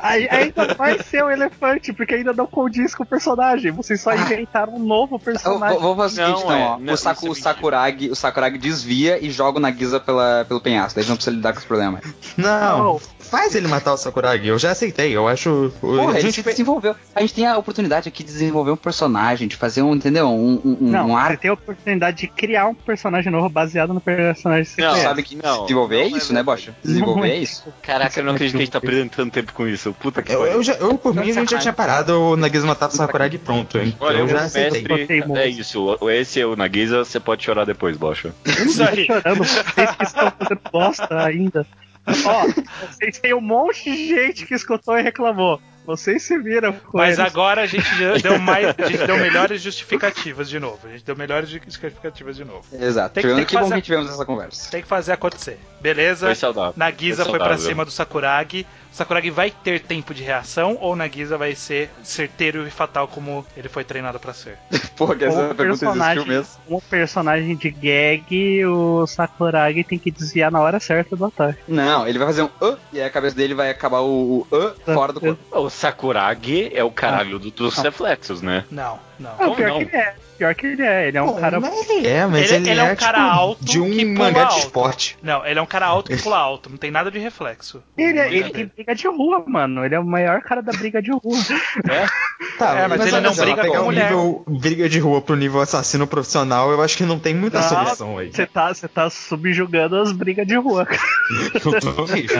Aí, 0.00 0.28
ainda 0.30 0.74
vai 0.74 1.02
ser 1.02 1.24
o 1.24 1.30
elefante, 1.30 1.92
porque 1.92 2.14
ainda 2.14 2.32
não 2.32 2.46
condiz 2.46 2.94
com 2.94 3.02
o 3.02 3.06
personagem. 3.06 3.70
Vocês 3.72 4.00
só 4.00 4.14
inventaram 4.14 4.74
um 4.74 4.78
novo 4.78 5.16
Eu 5.16 5.18
personagem. 5.18 5.78
vou, 5.78 5.94
vou 5.94 5.96
fazer 5.96 6.22
o 6.22 6.26
seguinte, 6.26 6.46
Não, 6.46 6.54
então, 6.54 6.56
é, 6.56 6.68
ó. 6.68 6.78
não, 6.78 6.94
o, 6.94 6.96
Saku, 6.96 7.26
é 7.26 7.30
o, 7.30 7.34
Sakuragi, 7.34 8.10
o 8.10 8.14
Sakuragi 8.14 8.58
desvia 8.58 9.24
e 9.24 9.30
joga 9.30 9.47
o 9.56 9.60
Nagisa 9.60 9.98
pela, 9.98 10.44
pelo 10.46 10.60
penhasco. 10.60 10.98
Daí 10.98 11.08
não 11.08 11.16
precisa 11.16 11.34
lidar 11.34 11.52
com 11.52 11.58
os 11.60 11.64
problemas. 11.64 12.02
Não, 12.36 12.78
Não. 12.78 13.00
faz 13.18 13.54
ele 13.54 13.66
matar 13.68 13.92
o 13.94 13.96
Sakuragi, 13.96 14.46
eu 14.48 14.58
já 14.58 14.70
aceitei, 14.72 15.16
eu 15.16 15.26
acho... 15.26 15.72
Porra, 15.80 16.12
a 16.16 16.20
gente 16.20 16.42
desenvolveu. 16.42 16.94
A 17.14 17.20
gente 17.20 17.34
tem 17.34 17.46
a 17.46 17.56
oportunidade 17.58 18.08
aqui 18.08 18.22
de 18.22 18.32
desenvolver 18.32 18.70
um 18.70 18.76
personagem, 18.76 19.48
de 19.48 19.56
fazer 19.56 19.82
um, 19.82 19.94
entendeu? 19.94 20.28
Um, 20.28 20.60
um, 20.64 20.76
Não, 20.80 21.04
um 21.06 21.08
você 21.08 21.14
arco. 21.14 21.42
tem 21.42 21.50
a 21.50 21.54
oportunidade 21.54 22.16
de 22.18 22.26
criar 22.28 22.66
um 22.68 22.74
personagem 22.74 23.30
novo 23.32 23.48
baseado 23.48 23.92
no 23.94 24.00
personagem 24.00 24.64
que 24.64 24.70
você 24.70 24.80
Não. 24.82 24.96
Sabe 24.96 25.22
que 25.22 25.36
Não, 25.36 25.62
desenvolver 25.62 25.96
é 25.96 26.08
não 26.08 26.14
é 26.16 26.18
isso, 26.18 26.32
né. 26.32 26.42
Bocha? 26.42 26.74
Desenvolver 26.84 27.20
Não 27.20 27.26
é 27.26 27.30
é. 27.30 27.36
isso. 27.38 27.64
Caraca, 27.82 28.18
eu 28.20 28.24
não 28.24 28.32
acredito 28.32 28.52
que 28.56 28.62
a 28.62 28.64
gente 28.64 28.72
tá 28.72 28.80
perdendo 28.80 29.10
tanto 29.10 29.32
tempo 29.32 29.52
com 29.52 29.66
isso. 29.66 29.94
Puta 30.00 30.22
que 30.22 30.32
Eu, 30.32 30.44
eu, 30.46 30.62
já, 30.62 30.74
eu, 30.74 30.96
por 30.98 31.14
mim, 31.14 31.30
a 31.30 31.34
gente 31.34 31.50
já 31.50 31.58
tinha 31.58 31.72
parado 31.72 32.12
o 32.20 32.36
Nagisa 32.36 32.66
matar 32.66 32.88
o 32.88 32.92
Sakuragi 32.92 33.38
pronto, 33.38 33.78
hein? 33.78 33.96
Olha, 34.00 34.18
eu 34.18 34.28
já 34.28 34.40
aceitei. 34.42 34.82
mestre 34.96 35.24
é 35.36 35.48
isso. 35.48 35.96
o- 36.00 36.10
Esse 36.10 36.40
é 36.40 36.46
o 36.46 36.56
Nagisa, 36.56 37.04
você 37.04 37.18
pode 37.20 37.44
chorar 37.44 37.64
depois, 37.64 37.96
Bocha. 37.96 38.32
Isso 38.44 38.82
aí. 38.82 39.06
Vocês 39.38 39.90
que 39.96 40.04
estão 40.04 40.30
fazendo 40.38 40.60
bosta 40.72 41.22
ainda. 41.24 41.66
Ó, 42.06 42.46
vocês 42.90 43.18
têm 43.18 43.34
um 43.34 43.40
monte 43.40 43.84
de 43.84 44.08
gente 44.08 44.46
que 44.46 44.54
escutou 44.54 44.98
e 44.98 45.02
reclamou. 45.02 45.60
Vocês 45.84 46.22
se 46.22 46.38
viram 46.38 46.74
com 46.74 46.98
Mas 46.98 47.18
eles. 47.18 47.32
agora 47.32 47.62
a 47.62 47.66
gente 47.66 47.82
já 47.96 48.12
deu 48.18 48.38
mais, 48.38 48.74
a 48.78 48.86
gente 48.88 49.06
deu 49.06 49.16
melhores 49.16 49.62
justificativas 49.62 50.46
de 50.48 50.60
novo. 50.60 50.86
A 50.86 50.90
gente 50.90 51.02
deu 51.02 51.16
melhores 51.16 51.48
justificativas 51.48 52.36
de 52.36 52.44
novo. 52.44 52.62
Exato. 52.78 53.14
Tem 53.14 53.22
que- 53.22 53.28
tem 53.28 53.38
que 53.38 53.44
que 53.46 53.54
bom 53.56 53.62
fazer- 53.62 53.74
que 53.76 53.80
tivemos 53.82 54.10
essa 54.10 54.24
conversa. 54.26 54.70
Tem 54.70 54.82
que 54.82 54.88
fazer 54.88 55.12
acontecer. 55.12 55.58
Beleza? 55.80 56.26
Foi 56.26 56.34
saudável. 56.34 56.72
Nagisa 56.76 57.22
Foi 57.24 57.30
foi 57.32 57.38
pra 57.38 57.48
saudável. 57.48 57.68
cima 57.70 57.84
do 57.84 57.90
Sakuragi. 57.90 58.66
O 58.92 58.96
Sakuragi 58.98 59.30
vai 59.30 59.50
ter 59.50 59.80
tempo 59.80 60.12
de 60.12 60.22
reação 60.22 60.76
ou 60.80 60.96
Nagisa 60.96 61.36
vai 61.38 61.54
ser 61.54 61.88
certeiro 62.02 62.66
e 62.66 62.70
fatal 62.70 63.06
como 63.06 63.46
ele 63.56 63.68
foi 63.68 63.84
treinado 63.84 64.18
pra 64.18 64.32
ser? 64.32 64.58
Porra, 64.96 65.14
que 65.14 65.24
essa 65.24 65.38
um 65.38 65.54
pergunta 65.54 65.62
existiu 65.72 65.88
personagem, 65.92 66.26
mesmo. 66.26 66.52
um 66.68 66.80
personagem 66.80 67.56
de 67.56 67.70
gag, 67.70 68.64
o 68.66 69.06
Sakuragi 69.06 69.84
tem 69.84 69.98
que 69.98 70.10
desviar 70.10 70.50
na 70.50 70.60
hora 70.60 70.80
certa 70.80 71.14
do 71.14 71.26
ataque. 71.26 71.58
Não, 71.68 72.08
ele 72.08 72.18
vai 72.18 72.26
fazer 72.26 72.42
um 72.42 72.46
uh, 72.60 72.76
e 72.92 73.00
aí 73.00 73.06
a 73.06 73.10
cabeça 73.10 73.36
dele 73.36 73.54
vai 73.54 73.70
acabar 73.70 74.00
o, 74.00 74.46
o 74.50 74.56
uh 74.56 74.74
fora 74.94 75.12
do 75.12 75.20
corpo. 75.20 75.38
O 75.56 75.70
Sakuragi 75.70 76.70
é 76.74 76.82
o 76.82 76.90
caralho 76.90 77.38
do- 77.38 77.50
dos 77.50 77.76
reflexos, 77.76 78.42
né? 78.42 78.64
Não, 78.70 78.98
não. 79.18 79.30
Ah, 79.30 79.34
Como 79.36 79.56
pior 79.56 79.68
não? 79.70 79.78
que 79.78 79.84
ele 79.84 79.96
é. 79.96 80.14
Pior 80.38 80.54
que 80.54 80.66
ele 80.68 80.82
é. 80.82 81.08
Ele 81.08 81.18
é 81.18 81.22
um 81.22 81.32
Pô, 81.32 81.40
cara. 81.40 81.58
mas 81.58 81.90
ele 81.90 82.06
é, 82.06 82.24
mas 82.26 82.52
Ele- 82.52 82.54
ele, 82.62 82.70
ele 82.70 82.80
é 82.80 82.84
um 82.84 82.88
tipo, 82.90 83.00
cara 83.00 83.20
alto 83.20 83.64
de 83.64 83.80
um 83.80 83.90
que 83.90 84.04
pula 84.04 84.14
mangá 84.26 84.44
de 84.44 84.50
alto. 84.52 84.58
esporte. 84.58 85.18
Não, 85.20 85.44
ele 85.44 85.58
é 85.58 85.62
um 85.62 85.66
cara 85.66 85.86
alto 85.86 86.10
que 86.16 86.22
pula 86.22 86.38
alto, 86.38 86.70
não 86.70 86.76
tem 86.76 86.92
nada 86.92 87.10
de 87.10 87.18
reflexo. 87.18 87.82
Ele, 87.96 88.18
é, 88.20 88.32
ele 88.32 88.50
tem 88.50 88.66
briga 88.66 88.94
de 88.94 89.08
rua, 89.08 89.42
mano. 89.44 89.84
Ele 89.84 89.96
é 89.96 89.98
o 89.98 90.04
maior 90.04 90.40
cara 90.40 90.62
da 90.62 90.70
briga 90.72 91.02
de 91.02 91.10
rua. 91.10 91.20
Tá, 92.56 92.76
É, 92.76 92.88
mas 92.88 93.00
ele 93.00 93.12
olha 93.16 93.20
não 93.20 93.34
briga 93.36 93.62
pegar 93.62 93.76
com 93.78 93.82
o 93.82 93.84
mulher. 93.86 94.04
nível 94.10 94.44
briga 94.48 94.88
de 94.88 94.98
rua 94.98 95.20
pro 95.20 95.36
nível 95.36 95.60
assassino 95.60 96.06
profissional, 96.06 96.70
eu 96.72 96.82
acho 96.82 96.96
que 96.96 97.04
não 97.04 97.18
tem 97.18 97.34
muita 97.34 97.60
Não, 97.60 97.68
solução 97.68 98.18
aí. 98.18 98.32
Você 98.32 98.46
tá, 98.46 98.72
tá 98.92 99.10
subjugando 99.10 99.96
as 99.96 100.10
brigas 100.12 100.46
de 100.46 100.56
rua. 100.56 100.86
cara. 100.86 101.00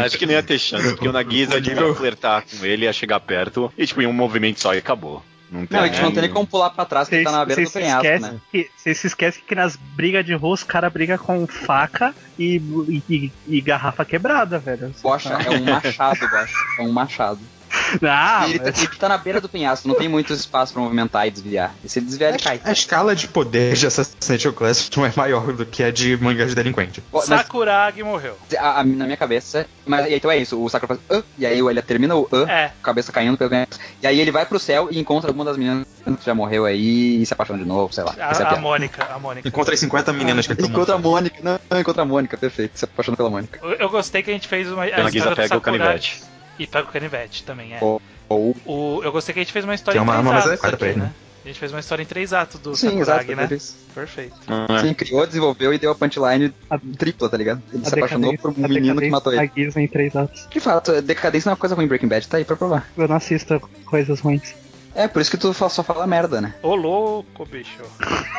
Acho 0.07 0.19
que 0.19 0.27
nem 0.27 0.37
ia 0.37 0.43
ter 0.43 0.59
chance, 0.59 0.91
porque 0.91 1.09
o 1.09 1.13
Nagisa 1.13 1.61
devia 1.61 1.95
flertar 1.95 2.43
com 2.45 2.65
ele, 2.65 2.85
ia 2.85 2.93
chegar 2.93 3.21
perto, 3.21 3.73
e 3.77 3.87
tipo, 3.87 4.03
em 4.03 4.07
um 4.07 4.13
movimento 4.13 4.61
só 4.61 4.75
e 4.75 4.79
acabou. 4.79 5.23
Não 5.51 5.67
tem, 5.67 5.79
Não, 5.79 5.85
é 5.85 5.89
que 5.89 6.01
não 6.03 6.13
tem 6.13 6.23
nem 6.23 6.31
como 6.31 6.47
pular 6.47 6.71
pra 6.71 6.85
trás, 6.85 7.09
porque 7.09 7.25
tá 7.25 7.33
na 7.33 7.45
beira 7.45 7.63
do 7.63 7.67
se 7.69 7.73
penhasco, 7.79 8.05
esquecem 8.07 8.33
né? 8.33 8.41
que, 8.53 8.71
vocês 8.77 8.99
se 8.99 9.07
esquecem 9.07 9.43
que 9.47 9.55
nas 9.55 9.77
brigas 9.77 10.25
de 10.25 10.35
rua 10.35 10.55
os 10.55 10.63
caras 10.63 10.93
brigam 10.93 11.17
com 11.19 11.47
faca 11.47 12.15
e, 12.39 12.57
e, 12.89 13.03
e- 13.09 13.33
e 13.47 13.61
garrafa 13.61 14.05
quebrada, 14.05 14.59
velho. 14.59 14.95
Bocha 15.03 15.33
é 15.35 15.51
um 15.51 15.65
machado, 15.65 16.21
Bocha. 16.29 16.55
É 16.79 16.83
um 16.83 16.93
machado. 16.93 17.41
Ah, 18.03 18.45
ele, 18.49 18.59
tá, 18.59 18.65
mas- 18.67 18.83
ele 18.83 18.97
tá 18.97 19.09
na 19.09 19.17
beira 19.17 19.41
do 19.41 19.49
penhasco, 19.49 19.89
não 19.89 19.95
tem 19.95 20.09
muito 20.09 20.31
espaço 20.33 20.75
pra 20.75 20.83
movimentar 20.83 21.27
e 21.27 21.31
desviar. 21.31 21.75
E 21.83 21.89
se 21.89 21.99
ele 21.99 22.07
desviar, 22.07 22.31
ele 22.35 22.39
cai. 22.43 22.61
A 22.65 22.73
escala 22.73 23.15
de 23.17 23.29
poder 23.29 23.75
de 23.75 23.87
Assassination 23.87 24.53
Class 24.53 24.91
não 24.95 25.07
é 25.07 25.13
maior 25.17 25.53
do 25.55 25.65
que 25.65 25.83
a 25.83 25.91
de 25.91 26.15
mangás 26.19 26.51
de 26.51 26.55
delinquente. 26.55 27.03
Mas 27.13 27.25
Sakuragi 27.25 28.03
morreu. 28.03 28.37
a- 28.59 28.81
a- 28.81 28.85
na 28.85 29.05
minha 29.07 29.17
cabeça. 29.17 29.67
Mas 29.87 30.07
e 30.07 30.15
então 30.15 30.31
é 30.31 30.37
isso, 30.37 30.63
o 30.63 30.69
Sakura 30.69 30.97
faz. 30.97 31.01
"Ah", 31.23 31.25
e 31.39 31.47
aí 31.47 31.59
ele 31.59 31.81
termina 31.83 32.15
o 32.15 32.29
uh, 32.31 32.47
É. 32.49 32.73
cabeça 32.83 33.11
caindo 33.11 33.39
pelo 33.39 33.49
penhasco. 33.51 33.79
E 34.01 34.07
aí 34.07 34.21
ele 34.21 34.31
vai 34.31 34.47
pro 34.47 34.59
céu 34.59 34.89
e 34.91 34.99
encontra 34.99 35.31
alguma 35.31 35.45
das 35.45 35.57
meninas 35.57 35.87
que 36.05 36.25
já 36.25 36.35
morreu 36.35 36.65
aí 36.65 37.21
e 37.21 37.27
se 37.27 37.33
apaixona 37.33 37.59
de 37.59 37.65
novo, 37.65 37.93
sei 37.93 38.05
lá. 38.05 38.15
Essa 38.17 38.45
é 38.45 38.47
a 38.47 38.51
A, 38.51 38.55
a. 38.55 38.61
Mônica, 38.61 39.05
a 39.05 39.19
Mônica. 39.19 39.49
Encontra 39.49 39.75
as 39.75 39.81
50 39.81 40.13
meninas 40.13 40.47
que 40.47 40.53
ele 40.53 40.63
tomou. 40.63 40.77
Encontra 40.77 40.95
a 40.95 40.99
Mônica. 40.99 41.37
Não, 41.43 41.59
não, 41.69 41.81
encontra 41.81 42.03
a 42.03 42.05
Mônica, 42.07 42.37
perfeito. 42.37 42.79
Se 42.79 42.85
apaixona 42.85 43.17
pela 43.17 43.31
Mônica. 43.31 43.59
Eu, 43.63 43.73
eu 43.73 43.89
gostei 43.91 44.23
que 44.23 44.31
a 44.31 44.33
gente 44.33 44.47
fez 44.47 44.71
uma. 44.71 44.85
A 44.85 45.11
do 45.11 45.37
pega 45.37 45.57
o 45.57 45.61
canivete. 45.61 46.23
E 46.59 46.67
pega 46.67 46.89
o 46.89 46.93
canivete 46.93 47.43
também, 47.45 47.75
é. 47.75 47.79
Ou. 47.81 48.01
Ou. 48.29 48.57
O, 48.65 49.01
eu 49.03 49.11
gostei 49.11 49.33
que 49.33 49.41
a 49.41 49.43
gente 49.43 49.53
fez 49.53 49.65
uma 49.65 49.75
história 49.75 49.97
Que 49.97 49.99
é 49.99 50.03
uma 50.03 50.15
arma 50.15 50.37
adequada 50.37 50.77
pra 50.77 50.87
aqui, 50.87 50.97
ele, 50.97 51.05
né? 51.05 51.13
A 51.49 51.51
gente 51.51 51.61
fez 51.61 51.73
uma 51.73 51.81
história 51.81 52.03
em 52.03 52.07
três 52.07 52.35
atos 52.35 52.61
do 52.61 52.77
Sim, 52.77 53.01
exato. 53.01 53.21
Sakuragi, 53.23 53.35
né? 53.35 53.49
foi 53.49 53.57
isso. 53.57 53.75
Perfeito. 53.95 54.37
Ah, 54.47 54.83
Sim, 54.83 54.93
criou, 54.93 55.27
desenvolveu 55.27 55.73
e 55.73 55.79
deu 55.79 55.91
a 55.91 55.95
punchline 55.95 56.53
A- 56.69 56.79
tripla, 56.99 57.27
tá 57.31 57.39
ligado? 57.39 57.63
Ele 57.73 57.87
se 57.87 57.95
apaixonou 57.95 58.37
por 58.37 58.51
um 58.51 58.69
menino 58.69 59.01
que 59.01 59.09
matou 59.09 59.33
ele. 59.33 59.51
em 59.57 59.89
três 59.89 60.15
atos. 60.15 60.47
De 60.51 60.61
fato, 60.61 61.01
decadência 61.01 61.49
não 61.49 61.53
é 61.53 61.55
uma 61.55 61.57
coisa 61.59 61.75
ruim, 61.75 61.87
Breaking 61.87 62.07
Bad 62.07 62.29
tá 62.29 62.37
aí 62.37 62.45
pra 62.45 62.55
provar. 62.55 62.87
Eu 62.95 63.09
não 63.09 63.17
assisto 63.17 63.59
coisas 63.87 64.21
ruins. 64.21 64.55
É, 64.99 65.07
por 65.07 65.23
isso 65.23 65.31
que 65.31 65.37
tu 65.37 65.55
só 65.55 65.69
fala 65.85 66.09
merda, 66.09 66.41
né? 66.41 66.55
Ô 66.61 66.75
louco, 66.75 67.47
bicho. 67.47 67.79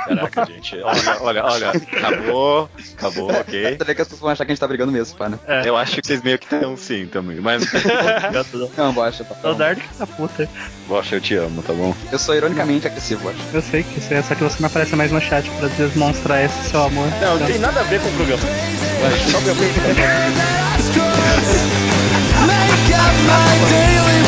Caraca, 0.06 0.46
gente. 0.46 0.76
Olha, 0.84 1.18
olha, 1.22 1.46
olha. 1.46 1.70
Acabou. 1.70 2.70
Acabou, 2.98 3.32
ok. 3.32 3.78
Tá 3.78 3.86
vendo 3.86 3.96
que 3.96 4.02
as 4.02 4.08
pessoas 4.10 4.20
vão 4.20 4.30
achar 4.30 4.44
que 4.44 4.52
a 4.52 4.54
gente 4.54 4.60
tá 4.60 4.68
brigando 4.68 4.92
mesmo, 4.92 5.18
pá, 5.18 5.30
né? 5.30 5.40
É. 5.48 5.70
Eu 5.70 5.78
acho 5.78 6.02
que 6.02 6.06
vocês 6.06 6.22
meio 6.22 6.38
que 6.38 6.54
estão 6.54 6.76
sim 6.76 7.08
também. 7.08 7.40
Mas, 7.40 7.64
Não, 8.78 8.92
bocha, 8.92 9.24
tá 9.24 9.36
É 9.42 9.42
bom. 9.42 9.54
Dark 9.58 9.80
da 9.98 10.06
puta. 10.06 10.50
Bocha, 10.86 11.16
eu 11.16 11.22
te 11.22 11.36
amo, 11.36 11.64
tá 11.64 11.72
bom? 11.72 11.96
Eu 12.12 12.20
sou 12.20 12.36
ironicamente 12.36 12.88
agressivo, 12.88 13.24
bocha. 13.24 13.40
Eu 13.54 13.62
sei 13.62 13.84
que 13.84 13.98
isso 14.00 14.14
é, 14.14 14.22
só 14.22 14.36
que 14.36 14.44
você 14.44 14.58
não 14.60 14.68
aparece 14.68 14.94
mais 14.98 15.14
no 15.14 15.22
chat 15.22 15.50
pra 15.52 15.70
demonstrar 15.70 16.44
esse 16.44 16.70
seu 16.72 16.84
amor. 16.84 17.08
Não, 17.22 17.36
Então, 17.38 17.48
tem 17.48 17.58
nada 17.60 17.80
a 17.80 17.84
ver 17.84 18.02
com 18.02 18.10
o 18.10 18.14
programa. 18.16 18.44
Vai, 19.02 19.18
só 19.32 19.40
meu 19.40 19.56
Make 22.48 22.94
up 22.94 23.16
my 23.26 23.70
daily 23.70 24.19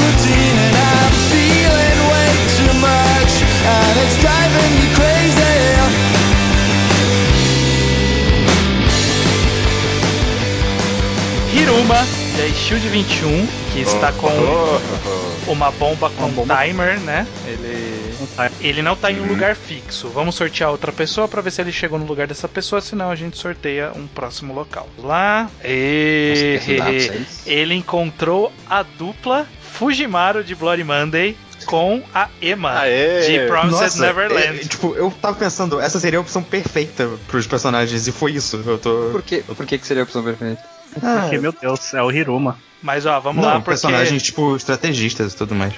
Hiruma, 11.54 11.96
da 11.96 12.48
Shield 12.56 12.88
21, 12.88 13.48
que 13.74 13.82
está 13.82 14.12
com 14.14 14.28
Oh, 14.28 15.52
uma 15.52 15.70
bomba 15.72 16.10
com 16.12 16.24
Uma 16.26 16.30
bomba. 16.34 16.64
timer, 16.64 16.98
né? 17.02 17.28
Ele. 17.46 18.14
não. 18.38 18.50
Ele 18.62 18.82
não 18.82 18.96
tá 18.96 19.12
em 19.12 19.20
um 19.20 19.26
lugar 19.28 19.56
fixo. 19.56 20.08
Vamos 20.10 20.36
sortear 20.36 20.72
outra 20.72 20.92
pessoa 20.92 21.28
pra 21.28 21.42
ver 21.42 21.52
se 21.52 21.60
ele 21.62 21.72
chegou 21.72 22.00
no 22.00 22.06
lugar 22.06 22.26
dessa 22.28 22.48
pessoa, 22.48 22.80
senão 22.80 23.10
a 23.12 23.16
gente 23.16 23.38
sorteia 23.38 23.92
um 23.96 24.08
próximo 24.08 24.54
local. 24.54 24.88
Vamos 24.96 25.10
lá. 25.12 25.50
E... 25.66 26.60
Ele 27.46 27.74
encontrou 27.76 28.52
a 28.70 28.84
dupla 28.84 29.46
Fujimaru 29.74 30.44
de 30.44 30.56
Bloody 30.56 30.84
Monday 30.84 31.36
com 31.72 32.04
a 32.14 32.28
Emma 32.42 32.80
Aê! 32.82 33.22
de 33.22 33.48
Promised 33.48 33.82
Nossa, 33.82 34.06
Neverland. 34.06 34.60
é, 34.60 34.64
tipo, 34.66 34.94
eu 34.94 35.10
tava 35.10 35.38
pensando, 35.38 35.80
essa 35.80 36.02
seria 36.02 36.20
a 36.20 36.22
opção 36.22 36.44
perfeita 36.44 37.10
pros 37.30 37.48
personagens, 37.48 38.06
e 38.10 38.12
foi 38.12 38.34
isso. 38.34 38.62
Eu 38.66 38.78
tô. 38.78 39.08
Por 39.14 39.22
que, 39.22 39.42
por 39.42 39.66
que, 39.66 39.78
que 39.78 39.88
seria 39.88 40.04
a 40.04 40.06
opção 40.06 40.22
perfeita? 40.22 40.62
Ah, 41.02 41.22
Porque, 41.22 41.38
meu 41.38 41.54
Deus, 41.54 41.94
é 41.94 42.04
o 42.04 42.12
Hiruma. 42.12 42.60
Mas 42.84 43.06
ó, 43.06 43.18
vamos 43.22 43.42
não, 43.42 43.48
lá, 43.50 43.56
porque 43.56 43.70
personagens, 43.70 44.22
tipo, 44.22 44.54
estrategistas 44.58 45.32
e 45.32 45.38
tudo 45.38 45.56
mais. 45.56 45.74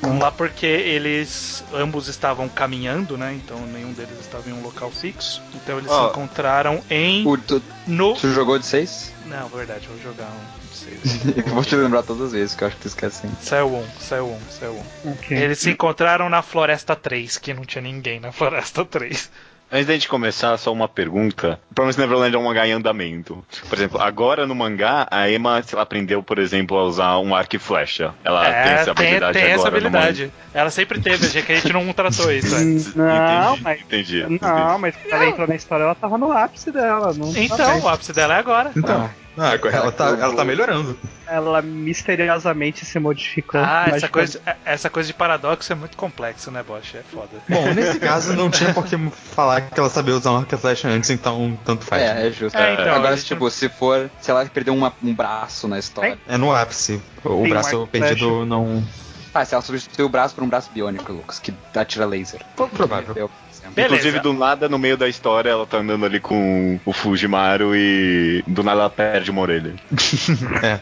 Vamos 0.00 0.22
lá 0.22 0.30
porque 0.32 0.64
eles 0.66 1.62
ambos 1.74 2.08
estavam 2.08 2.48
caminhando, 2.48 3.18
né? 3.18 3.34
Então 3.34 3.58
nenhum 3.66 3.92
deles 3.92 4.18
estava 4.20 4.48
em 4.48 4.52
um 4.54 4.62
local 4.62 4.90
fixo. 4.90 5.42
Então 5.54 5.76
eles 5.76 5.90
se 5.90 5.96
Ó. 5.96 6.08
encontraram 6.08 6.82
em 6.90 7.26
O, 7.26 7.36
tu, 7.36 7.62
no 7.86 8.14
tu 8.14 8.30
jogou 8.32 8.58
de 8.58 8.66
6? 8.66 9.12
Não, 9.26 9.48
verdade, 9.48 9.88
vou 9.88 9.98
jogar 10.02 10.26
um 10.26 10.63
seis. 10.84 11.36
Eu 11.36 11.42
vou 11.54 11.64
te 11.64 11.74
lembrar 11.76 12.02
todas 12.02 12.26
as 12.26 12.32
vezes, 12.32 12.54
que 12.54 12.62
eu 12.64 12.68
acho 12.68 12.76
que 12.76 12.82
tu 12.82 12.88
esquece 12.88 13.22
sempre. 13.22 13.36
Saiu 13.40 13.74
um, 13.74 13.84
saiu 13.98 14.26
um, 14.28 14.38
saiu 14.50 14.72
um. 15.04 15.10
Ok. 15.12 15.36
Eles 15.36 15.58
se 15.58 15.70
encontraram 15.70 16.28
na 16.28 16.42
Floresta 16.42 16.94
3, 16.94 17.38
que 17.38 17.52
não 17.54 17.64
tinha 17.64 17.82
ninguém 17.82 18.20
na 18.20 18.32
Floresta 18.32 18.84
3. 18.84 19.30
Antes 19.72 19.86
da 19.86 19.94
gente 19.94 20.08
começar, 20.08 20.56
só 20.58 20.72
uma 20.72 20.86
pergunta. 20.86 21.58
Promise 21.74 21.98
Neverland 21.98 22.36
é 22.36 22.38
um 22.38 22.44
mangá 22.44 22.64
em 22.68 22.72
andamento. 22.72 23.44
Por 23.68 23.76
exemplo, 23.76 24.00
agora 24.00 24.46
no 24.46 24.54
mangá, 24.54 25.08
a 25.10 25.28
Emma 25.28 25.60
se 25.62 25.74
ela 25.74 25.82
aprendeu, 25.82 26.22
por 26.22 26.38
exemplo, 26.38 26.76
a 26.78 26.84
usar 26.84 27.18
um 27.18 27.34
arco 27.34 27.56
e 27.56 27.58
flecha. 27.58 28.14
Ela 28.22 28.44
tem 28.44 28.52
essa 28.72 28.90
É, 28.90 28.94
tem, 28.94 29.06
habilidade 29.06 29.32
tem 29.32 29.42
agora 29.42 29.58
essa 29.58 29.68
habilidade. 29.68 30.32
Ela 30.52 30.70
sempre 30.70 31.00
teve, 31.00 31.26
achei 31.26 31.42
que 31.42 31.52
a 31.52 31.56
gente 31.56 31.72
não 31.72 31.92
tratou 31.92 32.30
isso 32.30 32.54
antes. 32.54 32.94
Não, 32.94 33.54
entendi, 33.56 33.62
mas. 33.64 33.80
entendi, 33.80 34.20
Não, 34.22 34.30
entendi. 34.32 34.80
mas 34.80 34.94
quando 34.96 35.12
ela 35.12 35.26
entrou 35.26 35.48
na 35.48 35.54
história, 35.56 35.82
ela 35.84 35.94
tava 35.94 36.18
no 36.18 36.30
ápice 36.30 36.70
dela. 36.70 37.12
Não 37.14 37.32
tá 37.32 37.40
Então, 37.40 37.80
o 37.80 37.88
ápice 37.88 38.12
dela 38.12 38.34
é 38.36 38.38
agora. 38.38 38.70
Então, 38.76 39.10
ah, 39.10 39.23
ela, 39.36 39.90
tá, 39.92 40.08
ela 40.08 40.34
tá 40.34 40.44
melhorando. 40.44 40.96
Ela 41.26 41.60
misteriosamente 41.62 42.84
se 42.84 42.98
modificou. 42.98 43.60
Ah, 43.60 43.86
essa 43.88 44.08
coisa, 44.08 44.40
essa 44.64 44.90
coisa 44.90 45.06
de 45.06 45.14
paradoxo 45.14 45.72
é 45.72 45.76
muito 45.76 45.96
complexo, 45.96 46.50
né, 46.50 46.62
Bosch? 46.62 46.94
É 46.94 47.02
foda. 47.02 47.30
Bom, 47.48 47.72
nesse 47.74 47.98
caso 48.00 48.34
não 48.34 48.50
tinha 48.50 48.72
por 48.72 48.84
que 48.84 48.96
falar 49.10 49.62
que 49.62 49.78
ela 49.78 49.88
sabia 49.88 50.14
usar 50.14 50.32
um 50.32 50.36
arco 50.38 50.54
e 50.54 50.58
flecha 50.58 50.88
antes, 50.88 51.10
então 51.10 51.58
tanto 51.64 51.84
faz. 51.84 52.02
É, 52.02 52.26
é 52.28 52.30
justo. 52.30 52.56
É, 52.56 52.74
então, 52.74 52.94
Agora, 52.94 53.16
gente 53.16 53.26
tipo, 53.26 53.50
se 53.50 53.68
for. 53.68 54.10
Se 54.20 54.30
ela 54.30 54.44
perdeu 54.46 54.74
uma- 54.74 54.92
um 55.02 55.14
braço 55.14 55.66
na 55.66 55.78
história. 55.78 56.18
É 56.28 56.36
no 56.36 56.54
ápice. 56.54 57.00
O 57.24 57.40
Tem 57.42 57.48
braço 57.48 57.88
perdido 57.90 58.44
não. 58.46 58.84
Ah, 59.32 59.44
se 59.44 59.52
ela 59.52 59.62
substituiu 59.62 60.06
o 60.06 60.08
braço 60.08 60.32
por 60.34 60.44
um 60.44 60.48
braço 60.48 60.70
biônico, 60.72 61.12
Lucas, 61.12 61.40
que 61.40 61.52
atira 61.74 62.06
laser. 62.06 62.40
Pouco 62.54 62.76
provável. 62.76 63.14
Eu. 63.16 63.30
Beleza. 63.74 63.94
Inclusive, 63.94 64.20
do 64.20 64.32
nada, 64.32 64.68
no 64.68 64.78
meio 64.78 64.96
da 64.96 65.08
história, 65.08 65.50
ela 65.50 65.66
tá 65.66 65.78
andando 65.78 66.04
ali 66.06 66.20
com 66.20 66.78
o 66.84 66.92
Fujimaru 66.92 67.74
e 67.74 68.42
do 68.46 68.62
nada 68.62 68.80
ela 68.80 68.90
perde 68.90 69.30
uma 69.30 69.42
orelha. 69.42 69.74
É. 70.62 70.80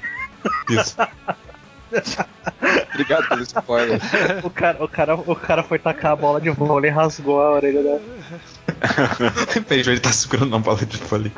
Isso. 0.70 0.96
Obrigado 2.92 3.28
pelo 3.28 3.42
spoiler. 3.42 4.00
O 4.42 4.50
cara, 4.50 4.84
o, 4.84 4.88
cara, 4.88 5.14
o 5.14 5.36
cara 5.36 5.62
foi 5.62 5.78
tacar 5.78 6.12
a 6.12 6.16
bola 6.16 6.40
de 6.40 6.50
vôlei 6.50 6.90
e 6.90 6.94
rasgou 6.94 7.40
a 7.40 7.52
orelha 7.52 7.82
dela. 7.82 8.02
Peraí, 9.68 9.80
ele 9.80 10.00
tá 10.00 10.12
segurando 10.12 10.48
uma 10.48 10.58
bola 10.58 10.84
de 10.84 10.96
folha. 10.96 11.30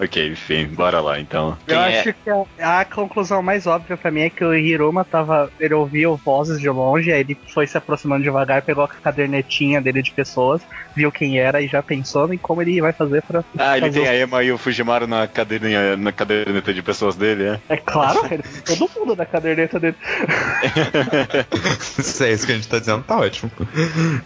Ok, 0.00 0.28
enfim, 0.30 0.66
bora 0.66 1.00
lá 1.00 1.18
então. 1.20 1.56
Eu 1.66 1.76
Quem 1.78 1.78
é? 1.78 2.00
acho 2.00 2.12
que 2.14 2.30
a, 2.60 2.80
a 2.80 2.84
conclusão 2.84 3.42
mais 3.42 3.66
óbvia 3.66 3.96
pra 3.96 4.10
mim 4.10 4.22
é 4.22 4.30
que 4.30 4.44
o 4.44 4.54
Hiruma 4.54 5.04
tava. 5.04 5.50
Ele 5.60 5.74
ouvia 5.74 6.08
vozes 6.24 6.58
de 6.60 6.68
longe, 6.68 7.12
aí 7.12 7.20
ele 7.20 7.36
foi 7.52 7.66
se 7.66 7.76
aproximando 7.76 8.22
devagar, 8.22 8.62
pegou 8.62 8.84
a 8.84 8.88
cadernetinha 8.88 9.80
dele 9.80 10.02
de 10.02 10.12
pessoas, 10.12 10.62
viu 10.96 11.10
quem 11.12 11.38
era 11.38 11.60
e 11.60 11.68
já 11.68 11.82
pensou 11.82 12.32
em 12.32 12.38
como 12.38 12.62
ele 12.62 12.80
vai 12.80 12.92
fazer 12.92 13.22
pra. 13.22 13.44
Ah, 13.58 13.76
ele 13.76 13.86
fazer 13.86 14.00
tem 14.00 14.08
os- 14.08 14.08
a 14.08 14.16
Emma 14.24 14.42
e 14.44 14.52
o 14.52 14.58
Fujimaru 14.58 15.06
na 15.06 15.26
caderneta, 15.26 15.96
na 15.96 16.12
caderneta 16.12 16.72
de 16.74 16.82
pessoas 16.82 17.14
dele, 17.16 17.44
é? 17.44 17.60
É 17.68 17.76
claro, 17.76 18.20
ele 18.30 18.42
tem 18.42 18.76
todo 18.76 18.90
mundo 18.98 19.16
na 19.16 19.26
caderneta 19.26 19.78
dele. 19.78 19.96
Se 21.80 22.24
é 22.26 22.32
isso 22.32 22.46
que 22.46 22.52
a 22.52 22.54
gente 22.56 22.68
tá 22.68 22.78
dizendo, 22.78 23.02
tá 23.02 23.18
ótimo. 23.18 23.50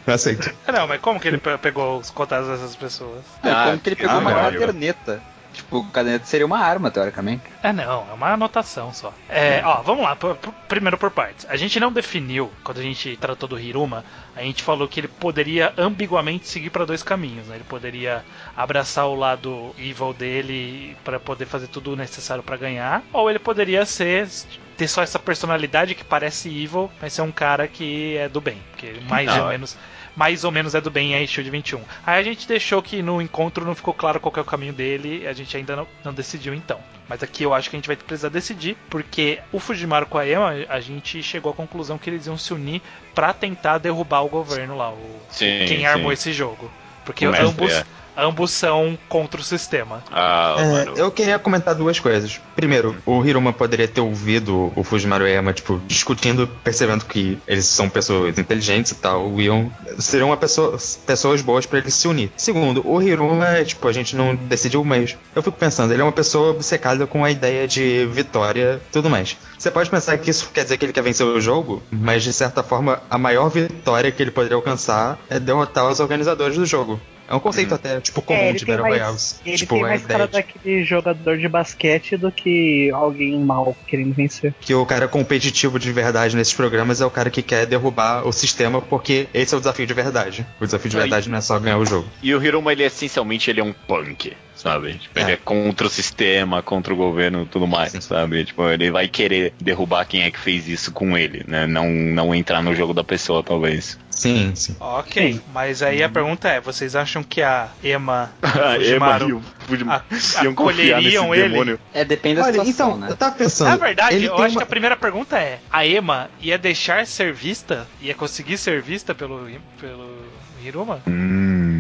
Aceito. 0.07 0.51
Ah, 0.67 0.73
Não, 0.73 0.87
mas 0.87 1.01
como 1.01 1.19
que 1.21 1.29
ele 1.29 1.39
pe- 1.39 1.59
pegou 1.59 1.99
os 1.99 2.11
contatos 2.11 2.49
dessas 2.49 2.77
pessoas? 2.77 3.25
Ah, 3.43 3.65
Ah, 3.65 3.67
como 3.71 3.79
que 3.81 3.89
ele 3.91 3.97
que 3.97 4.03
pegou 4.03 4.21
uma 4.21 4.33
caralho. 4.33 4.61
caderneta? 4.61 5.21
Tipo, 5.55 5.85
caderneta 5.93 6.27
seria 6.27 6.45
uma 6.45 6.59
arma, 6.59 6.91
teoricamente. 6.91 7.43
É 7.63 7.73
não, 7.73 8.07
é 8.11 8.13
uma 8.13 8.33
anotação 8.33 8.93
só. 8.93 9.15
É, 9.29 9.63
ó, 9.65 9.83
vamos 9.83 10.03
lá, 10.05 10.17
por- 10.17 10.37
por- 10.37 10.53
primeiro 10.69 10.99
por 10.99 11.11
partes. 11.11 11.47
A 11.49 11.57
gente 11.57 11.79
não 11.79 11.93
definiu, 11.93 12.51
quando 12.65 12.79
a 12.79 12.83
gente 12.83 13.17
tratou 13.17 13.49
do 13.49 13.59
Hiruma, 13.59 14.05
a 14.35 14.43
gente 14.43 14.63
falou 14.63 14.89
que 14.89 15.01
ele 15.01 15.09
poderia 15.09 15.73
ambiguamente 15.79 16.49
seguir 16.49 16.71
para 16.71 16.85
dois 16.85 17.03
caminhos, 17.03 17.47
né? 17.47 17.55
Ele 17.57 17.65
poderia 17.65 18.25
abraçar 18.57 19.07
o 19.07 19.15
lado 19.15 19.75
evil 19.79 20.13
dele 20.13 20.97
para 21.05 21.21
poder 21.21 21.47
fazer 21.47 21.69
tudo 21.69 21.93
o 21.93 21.97
necessário 21.97 22.43
para 22.43 22.57
ganhar, 22.57 23.03
ou 23.13 23.31
ele 23.31 23.39
poderia 23.39 23.87
ser 23.87 24.29
ter 24.77 24.89
só 24.89 25.03
essa 25.03 25.19
personalidade 25.21 25.95
que 25.95 26.05
parece 26.05 26.49
evil, 26.49 26.91
mas 27.01 27.13
ser 27.13 27.23
um 27.23 27.31
cara 27.31 27.69
que 27.69 28.17
é 28.17 28.29
do 28.29 28.41
bem, 28.41 28.61
que 28.77 29.01
mais 29.09 29.27
Não, 29.29 29.45
ou 29.45 29.49
menos 29.51 29.77
mais 30.17 30.45
ou 30.45 30.51
menos 30.51 30.75
é 30.75 30.81
do 30.81 30.91
bem 30.91 31.15
é 31.15 31.27
Shield 31.27 31.51
21. 31.51 31.81
Aí 32.07 32.21
a 32.21 32.23
gente 32.23 32.47
deixou 32.47 32.83
que 32.83 33.03
no 33.03 33.21
encontro 33.21 33.65
não 33.65 33.75
ficou 33.75 33.93
claro 33.93 34.21
qual 34.21 34.33
que 34.33 34.39
é 34.39 34.43
o 34.43 34.45
caminho 34.45 34.73
dele, 34.73 35.27
a 35.27 35.33
gente 35.33 35.57
ainda 35.57 35.75
não, 35.77 35.87
não 36.05 36.13
decidiu 36.13 36.55
então. 36.55 36.79
Mas 37.09 37.23
aqui 37.23 37.43
eu 37.43 37.53
acho 37.53 37.69
que 37.69 37.77
a 37.77 37.79
gente 37.79 37.87
vai 37.87 37.97
precisar 37.97 38.29
decidir, 38.29 38.77
porque 38.89 39.39
o 39.53 39.59
Fujimaru 39.59 40.07
com 40.07 40.17
a 40.17 40.27
Ema, 40.27 40.55
a 40.69 40.81
gente 40.81 41.23
chegou 41.23 41.53
à 41.53 41.55
conclusão 41.55 41.99
que 41.99 42.09
eles 42.09 42.27
iam 42.27 42.39
se 42.39 42.55
unir 42.55 42.81
pra 43.15 43.33
tentar 43.33 43.79
derrubar 43.79 44.23
o 44.23 44.29
governo 44.29 44.77
lá, 44.77 44.91
o, 44.91 45.21
Sim, 45.29 45.65
quem 45.67 45.79
sim. 45.79 45.87
armou 45.87 46.13
esse 46.13 46.33
jogo. 46.33 46.71
Porque 47.05 47.27
ambos, 47.27 47.71
é. 47.71 47.85
Ambos 48.17 48.51
são 48.51 48.99
contra 49.09 49.41
o 49.41 49.45
sistema. 49.45 50.03
Ah, 50.11 50.57
É, 50.59 51.01
eu 51.01 51.11
queria 51.11 51.39
comentar 51.39 51.75
duas 51.75 51.99
coisas. 51.99 52.41
Primeiro, 52.55 52.97
o 53.05 53.25
Hiruma 53.25 53.53
poderia 53.53 53.89
ter 53.89 54.01
ouvido 54.01 54.73
o 54.77 54.83
Fujimaru 54.85 55.27
Ema, 55.27 55.53
tipo, 55.53 55.81
discutindo, 55.87 56.47
percebendo 56.63 57.05
que 57.05 57.39
eles 57.47 57.67
são 57.67 57.89
pessoas 57.89 58.39
inteligentes 58.39 58.93
e 58.93 58.97
tal. 58.97 59.29
O 59.29 59.41
Ion 59.41 59.69
seriam 59.99 60.29
uma 60.29 60.37
pessoa, 60.37 60.77
pessoas 61.07 61.43
boas 61.43 61.67
pra 61.67 61.79
eles 61.79 61.95
se 61.95 62.07
unir. 62.09 62.31
Segundo, 62.37 62.87
o 62.87 63.03
Hiruma, 63.03 63.65
tipo, 63.65 63.87
a 63.89 63.93
gente 63.93 64.15
não 64.17 64.35
decidiu, 64.35 64.85
mas 64.85 65.17
eu 65.35 65.43
fico 65.43 65.57
pensando, 65.57 65.93
ele 65.93 66.01
é 66.03 66.05
uma 66.05 66.13
pessoa 66.13 66.51
obcecada 66.51 67.07
com 67.07 67.25
a 67.25 67.31
ideia 67.31 67.67
de 67.67 68.07
vitória 68.07 68.81
e 68.89 68.93
tudo 68.93 69.11
mais. 69.11 69.37
Você 69.59 69.71
pode 69.71 69.91
pensar 69.91 70.17
que 70.19 70.31
isso 70.31 70.51
quer 70.53 70.63
dizer 70.65 70.77
que 70.77 70.85
ele 70.85 70.93
quer 70.93 71.03
vencer 71.03 71.27
o 71.27 71.41
jogo, 71.41 71.83
mas 71.91 72.23
de 72.23 72.33
certa 72.33 72.63
forma, 72.63 73.01
a 73.11 73.19
maior 73.19 73.49
vitória 73.49 74.11
que 74.13 74.23
ele 74.23 74.31
poderia 74.31 74.57
alcançar 74.57 75.19
é 75.29 75.39
derrotar 75.41 75.89
os 75.89 76.01
organizadores 76.01 76.57
do 76.57 76.67
jogo. 76.67 77.01
É 77.29 77.35
um 77.35 77.41
conceito 77.41 77.75
até, 77.75 78.01
tipo, 78.01 78.21
comum 78.21 78.39
É, 78.39 78.51
ele 78.51 78.59
de 78.59 78.67
Battle 78.67 78.83
mais, 78.83 78.95
Royales. 78.97 79.41
ele 79.47 79.57
tipo, 79.57 79.75
tem 79.75 79.83
mais 79.83 80.03
ideia 80.03 80.19
cara 80.19 80.31
daquele 80.31 80.85
jogador 80.85 81.39
de 81.39 81.49
basquete 81.49 82.17
do 82.17 82.31
que 82.31 82.91
alguém 82.93 83.39
mal 83.39 83.77
querendo 83.87 84.13
vencer. 84.13 84.55
que 84.61 84.75
o 84.75 84.85
cara 84.85 85.09
competitivo 85.09 85.79
de 85.79 85.91
verdade 85.91 86.37
nesses 86.37 86.53
programas 86.53 87.01
é 87.01 87.07
o 87.07 87.11
cara 87.11 87.31
que 87.31 87.43
quer 87.43 87.67
derrubar 87.67 88.27
o 88.27 88.33
sistema, 88.33 88.81
porque 88.83 89.27
esse 89.33 89.55
é 89.55 89.57
o 89.57 89.61
desafio 89.61 89.87
de 89.87 89.95
verdade. 89.95 90.47
O 90.61 90.65
desafio 90.67 90.91
de 90.91 90.97
verdade 90.97 91.29
não 91.31 91.39
é 91.39 91.41
só 91.41 91.59
ganhar 91.59 91.79
o 91.79 91.87
jogo. 91.87 92.07
E 92.23 92.35
o 92.35 92.43
Hiruma, 92.45 92.73
ele 92.73 92.85
essencialmente 92.85 93.51
ele 93.51 93.61
é 93.61 93.65
um 93.65 93.73
punk, 93.73 94.37
sabe? 94.65 94.95
Tipo, 94.95 95.21
ele 95.21 95.31
É. 95.31 95.35
é 95.35 95.37
contra 95.37 95.87
o 95.87 95.91
sistema, 95.91 96.63
contra 96.63 96.93
o 96.93 96.97
governo 96.97 97.43
e 97.43 97.47
tudo 97.47 97.67
mais, 97.67 97.93
Sim. 97.93 98.01
sabe? 98.01 98.45
Tipo, 98.47 98.67
ele 98.71 98.91
vai 98.91 99.07
querer 99.07 99.53
derrubar 99.61 100.07
quem 100.07 100.23
é 100.23 100.31
que 100.31 100.39
fez 100.41 100.67
isso 100.67 100.91
com 100.91 101.17
ele, 101.17 101.45
né? 101.47 101.67
Não, 101.67 101.89
não 101.91 102.35
entrar 102.35 102.63
no 102.63 102.75
jogo 102.75 102.95
da 102.95 103.05
pessoa, 103.05 103.43
talvez. 103.43 103.99
Sim, 104.09 104.53
sim. 104.55 104.77
Ok, 104.81 105.41
mas 105.53 105.83
aí 105.83 106.03
a 106.03 106.09
pergunta 106.09 106.49
é: 106.49 106.61
vocês 106.61 106.95
acham 106.97 107.23
que 107.23 107.43
a 107.43 107.69
Ema 107.83 108.33
e 108.43 108.47
o 108.47 108.63
A 108.65 108.77
Emma 108.77 108.79
e 108.79 108.85
Fujimaru 108.87 109.37
o 109.37 109.43
Fujimaru 109.67 110.05
acolheriam 110.51 111.35
ele? 111.35 111.49
demônio. 111.49 111.81
É, 111.93 112.05
depende 112.05 112.37
da 112.37 112.45
Olha, 112.45 112.53
situação, 112.65 112.89
então, 112.91 112.99
né? 113.01 113.07
eu 113.11 113.17
tava 113.17 113.35
pensando. 113.35 113.69
Na 113.71 113.77
verdade, 113.77 114.15
ele 114.17 114.27
eu 114.29 114.35
acho 114.37 114.55
uma- 114.55 114.61
que 114.61 114.63
a 114.63 114.67
primeira 114.67 114.97
pergunta 114.97 115.37
é: 115.39 115.59
a 115.71 115.85
Ema 115.87 116.31
ia 116.41 116.57
deixar 116.57 117.07
ser 117.07 117.33
vista? 117.35 117.87
Ia 118.01 118.15
conseguir 118.15 118.57
ser 118.57 118.81
vista 118.81 119.15
pelo, 119.15 119.49
pelo 119.81 120.17
Hiruma? 120.65 121.03
Hum. 121.09 121.74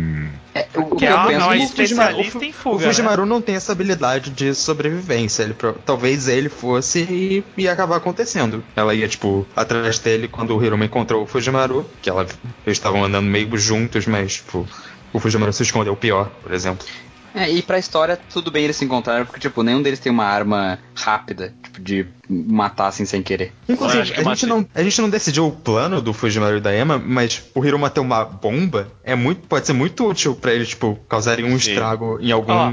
É, 0.54 0.66
o, 0.76 0.80
o 0.82 0.96
Que 0.96 1.06
é 1.06 1.10
eu 1.10 1.16
uma- 1.16 1.26
penso 1.26 1.40
não, 1.40 1.52
é 1.52 1.56
o 1.56 1.68
Fujimaru- 1.68 2.20
especialista 2.20 2.38
o 2.38 2.40
Fu- 2.40 2.44
em 2.46 2.52
fuga, 2.52 2.76
O 2.76 2.80
Fujimaru 2.80 3.26
não 3.26 3.42
tem 3.42 3.56
essa 3.56 3.72
habilidade 3.72 4.30
de 4.30 4.54
sobrevivência. 4.54 5.42
Ele, 5.42 5.56
talvez 5.84 6.28
ele 6.28 6.48
fosse 6.48 7.00
e 7.00 7.44
ia 7.56 7.72
acabar 7.72 7.96
acontecendo. 7.96 8.62
Ela 8.76 8.94
ia, 8.94 9.08
tipo, 9.08 9.46
atrás 9.56 9.98
dele 9.98 10.28
quando 10.28 10.56
o 10.56 10.64
Hiruma 10.64 10.84
encontrou 10.84 11.24
o 11.24 11.26
Fujimaru, 11.26 11.84
que 12.00 12.08
ela, 12.08 12.22
eles 12.66 12.78
estavam 12.78 13.04
andando 13.04 13.26
meio 13.26 13.56
juntos, 13.58 14.06
mas, 14.06 14.34
tipo, 14.34 14.66
o 15.12 15.18
Fujimaru 15.18 15.52
se 15.52 15.62
escondeu 15.64 15.96
pior, 15.96 16.30
por 16.42 16.52
exemplo. 16.52 16.86
É, 17.34 17.50
e 17.50 17.60
pra 17.62 17.78
história, 17.78 18.16
tudo 18.32 18.50
bem 18.50 18.64
eles 18.64 18.76
se 18.76 18.84
encontraram, 18.84 19.26
porque, 19.26 19.40
tipo, 19.40 19.62
nenhum 19.62 19.82
deles 19.82 19.98
tem 19.98 20.12
uma 20.12 20.24
arma 20.24 20.78
rápida, 20.94 21.52
tipo, 21.62 21.80
de 21.80 22.06
matar 22.28 22.86
assim 22.86 23.04
sem 23.04 23.22
querer. 23.22 23.52
Inclusive, 23.68 24.12
que 24.12 24.20
a 24.20 24.22
gente, 24.22 24.46
não, 24.46 24.64
a 24.74 24.82
gente 24.82 25.00
não 25.00 25.10
decidiu 25.10 25.48
o 25.48 25.52
plano 25.52 26.00
do 26.00 26.12
Fujimaru 26.12 26.58
e 26.58 26.60
da 26.60 26.72
Ema, 26.72 26.96
mas 26.96 27.42
o 27.54 27.64
Hiruma 27.64 27.90
ter 27.90 28.00
uma 28.00 28.24
bomba 28.24 28.88
é 29.02 29.14
muito, 29.16 29.46
pode 29.48 29.66
ser 29.66 29.72
muito 29.72 30.08
útil 30.08 30.34
pra 30.36 30.52
eles, 30.54 30.68
tipo, 30.68 30.96
causarem 31.08 31.44
um 31.44 31.58
Sim. 31.58 31.70
estrago 31.72 32.18
em 32.20 32.30
alguma 32.30 32.72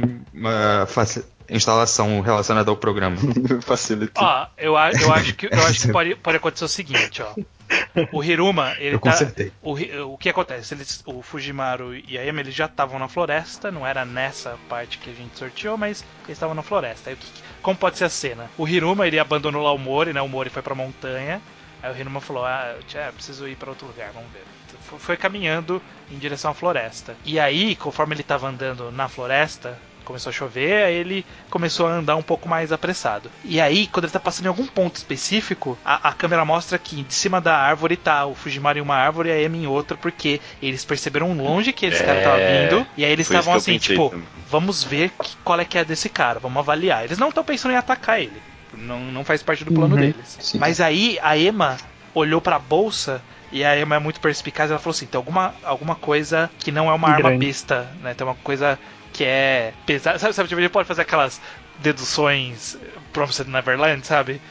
faci- 0.87 1.23
instalação 1.49 2.21
relacionada 2.21 2.69
ao 2.69 2.77
programa. 2.77 3.17
Facilita. 3.61 4.21
Ó, 4.23 4.47
eu, 4.57 4.73
eu 4.73 4.77
acho 4.77 5.33
que, 5.35 5.47
eu 5.47 5.65
acho 5.67 5.81
que 5.81 5.91
pode, 5.91 6.15
pode 6.15 6.37
acontecer 6.37 6.65
o 6.65 6.67
seguinte, 6.67 7.21
ó. 7.21 7.33
O 8.11 8.23
Hiruma, 8.23 8.75
ele 8.79 8.95
Eu 8.95 8.99
tá. 8.99 9.11
consertei. 9.11 9.51
O, 9.61 9.73
o 10.13 10.17
que 10.17 10.29
acontece? 10.29 10.73
Eles, 10.73 11.03
o 11.05 11.21
Fujimaru 11.21 11.95
e 11.95 12.17
a 12.17 12.25
Ema 12.25 12.39
eles 12.39 12.53
já 12.55 12.65
estavam 12.65 12.99
na 12.99 13.07
floresta, 13.07 13.71
não 13.71 13.85
era 13.85 14.05
nessa 14.05 14.57
parte 14.69 14.97
que 14.97 15.09
a 15.09 15.13
gente 15.13 15.37
sorteou, 15.37 15.77
mas 15.77 16.03
eles 16.25 16.37
estavam 16.37 16.55
na 16.55 16.63
floresta. 16.63 17.09
Aí, 17.09 17.13
o 17.15 17.17
que, 17.17 17.27
como 17.61 17.77
pode 17.77 17.97
ser 17.97 18.05
a 18.05 18.09
cena? 18.09 18.49
O 18.57 18.67
Hiruma 18.67 19.07
ele 19.07 19.19
abandonou 19.19 19.63
lá 19.63 19.71
o 19.71 19.77
Mori, 19.77 20.13
né? 20.13 20.21
O 20.21 20.27
Mori 20.29 20.49
foi 20.49 20.61
pra 20.61 20.75
montanha. 20.75 21.41
Aí 21.83 21.91
o 21.91 21.97
Hiruma 21.97 22.21
falou: 22.21 22.45
Ah, 22.45 22.75
preciso 23.13 23.47
ir 23.47 23.55
pra 23.55 23.69
outro 23.69 23.87
lugar, 23.87 24.11
vamos 24.13 24.31
ver. 24.31 24.43
Foi 24.99 25.17
caminhando 25.17 25.81
em 26.09 26.17
direção 26.17 26.51
à 26.51 26.53
floresta. 26.53 27.15
E 27.25 27.39
aí, 27.39 27.75
conforme 27.75 28.15
ele 28.15 28.23
tava 28.23 28.47
andando 28.47 28.91
na 28.91 29.07
floresta, 29.07 29.77
Começou 30.05 30.29
a 30.29 30.33
chover, 30.33 30.83
aí 30.85 30.95
ele 30.95 31.25
começou 31.49 31.87
a 31.87 31.91
andar 31.91 32.15
um 32.15 32.21
pouco 32.21 32.49
mais 32.49 32.71
apressado. 32.71 33.29
E 33.45 33.61
aí, 33.61 33.87
quando 33.87 34.05
ele 34.05 34.11
tá 34.11 34.19
passando 34.19 34.45
em 34.45 34.49
algum 34.49 34.65
ponto 34.65 34.95
específico, 34.95 35.77
a, 35.85 36.09
a 36.09 36.13
câmera 36.13 36.43
mostra 36.43 36.77
que 36.77 37.03
de 37.03 37.13
cima 37.13 37.39
da 37.39 37.55
árvore 37.55 37.95
tá 37.95 38.25
o 38.25 38.33
Fujimaru 38.35 38.79
em 38.79 38.81
uma 38.81 38.95
árvore 38.95 39.29
e 39.29 39.31
a 39.31 39.39
Ema 39.41 39.57
em 39.57 39.67
outra, 39.67 39.95
porque 39.95 40.41
eles 40.61 40.83
perceberam 40.83 41.33
longe 41.33 41.71
que 41.71 41.85
esse 41.85 42.01
É, 42.01 42.05
cara 42.05 42.21
tava 42.21 42.37
vindo. 42.39 42.85
E 42.97 43.05
aí 43.05 43.11
eles 43.11 43.27
estavam 43.29 43.53
assim, 43.53 43.73
pensei 43.73 43.95
tipo, 43.95 44.09
também. 44.09 44.25
vamos 44.49 44.83
ver 44.83 45.09
que- 45.11 45.35
qual 45.43 45.59
é 45.59 45.65
que 45.65 45.77
é 45.77 45.85
desse 45.85 46.09
cara, 46.09 46.39
vamos 46.39 46.57
avaliar. 46.59 47.03
Eles 47.03 47.17
não 47.17 47.29
estão 47.29 47.43
pensando 47.43 47.71
em 47.73 47.77
atacar 47.77 48.19
ele. 48.19 48.41
Não, 48.73 48.99
não 48.99 49.23
faz 49.23 49.43
parte 49.43 49.63
do 49.63 49.71
plano 49.71 49.95
Uhum. 49.95 50.01
deles. 50.01 50.37
Sim. 50.39 50.57
Mas 50.57 50.79
aí 50.81 51.19
a 51.21 51.37
Emma 51.37 51.77
olhou 52.13 52.41
pra 52.41 52.57
bolsa 52.57 53.21
e 53.51 53.63
a 53.65 53.77
Emma 53.77 53.95
é 53.95 53.99
muito 53.99 54.19
perspicaz. 54.21 54.71
Ela 54.71 54.79
falou 54.79 54.91
assim: 54.95 55.05
tem 55.05 55.17
alguma, 55.17 55.53
alguma 55.63 55.93
coisa 55.95 56.49
que 56.57 56.71
não 56.71 56.89
é 56.89 56.93
uma 56.93 57.09
arma 57.09 57.29
Grande. 57.29 57.45
besta, 57.45 57.91
né? 58.01 58.13
Tem 58.13 58.25
uma 58.25 58.35
coisa 58.35 58.79
que 59.11 59.23
é 59.23 59.73
pesada. 59.85 60.19
Sabe, 60.19 60.33
sabe, 60.33 60.49
tipo, 60.49 60.59
ele 60.59 60.69
pode 60.69 60.87
fazer 60.87 61.01
aquelas 61.01 61.41
deduções 61.79 62.77
Promised 63.11 63.47
Neverland, 63.47 64.05
sabe? 64.05 64.41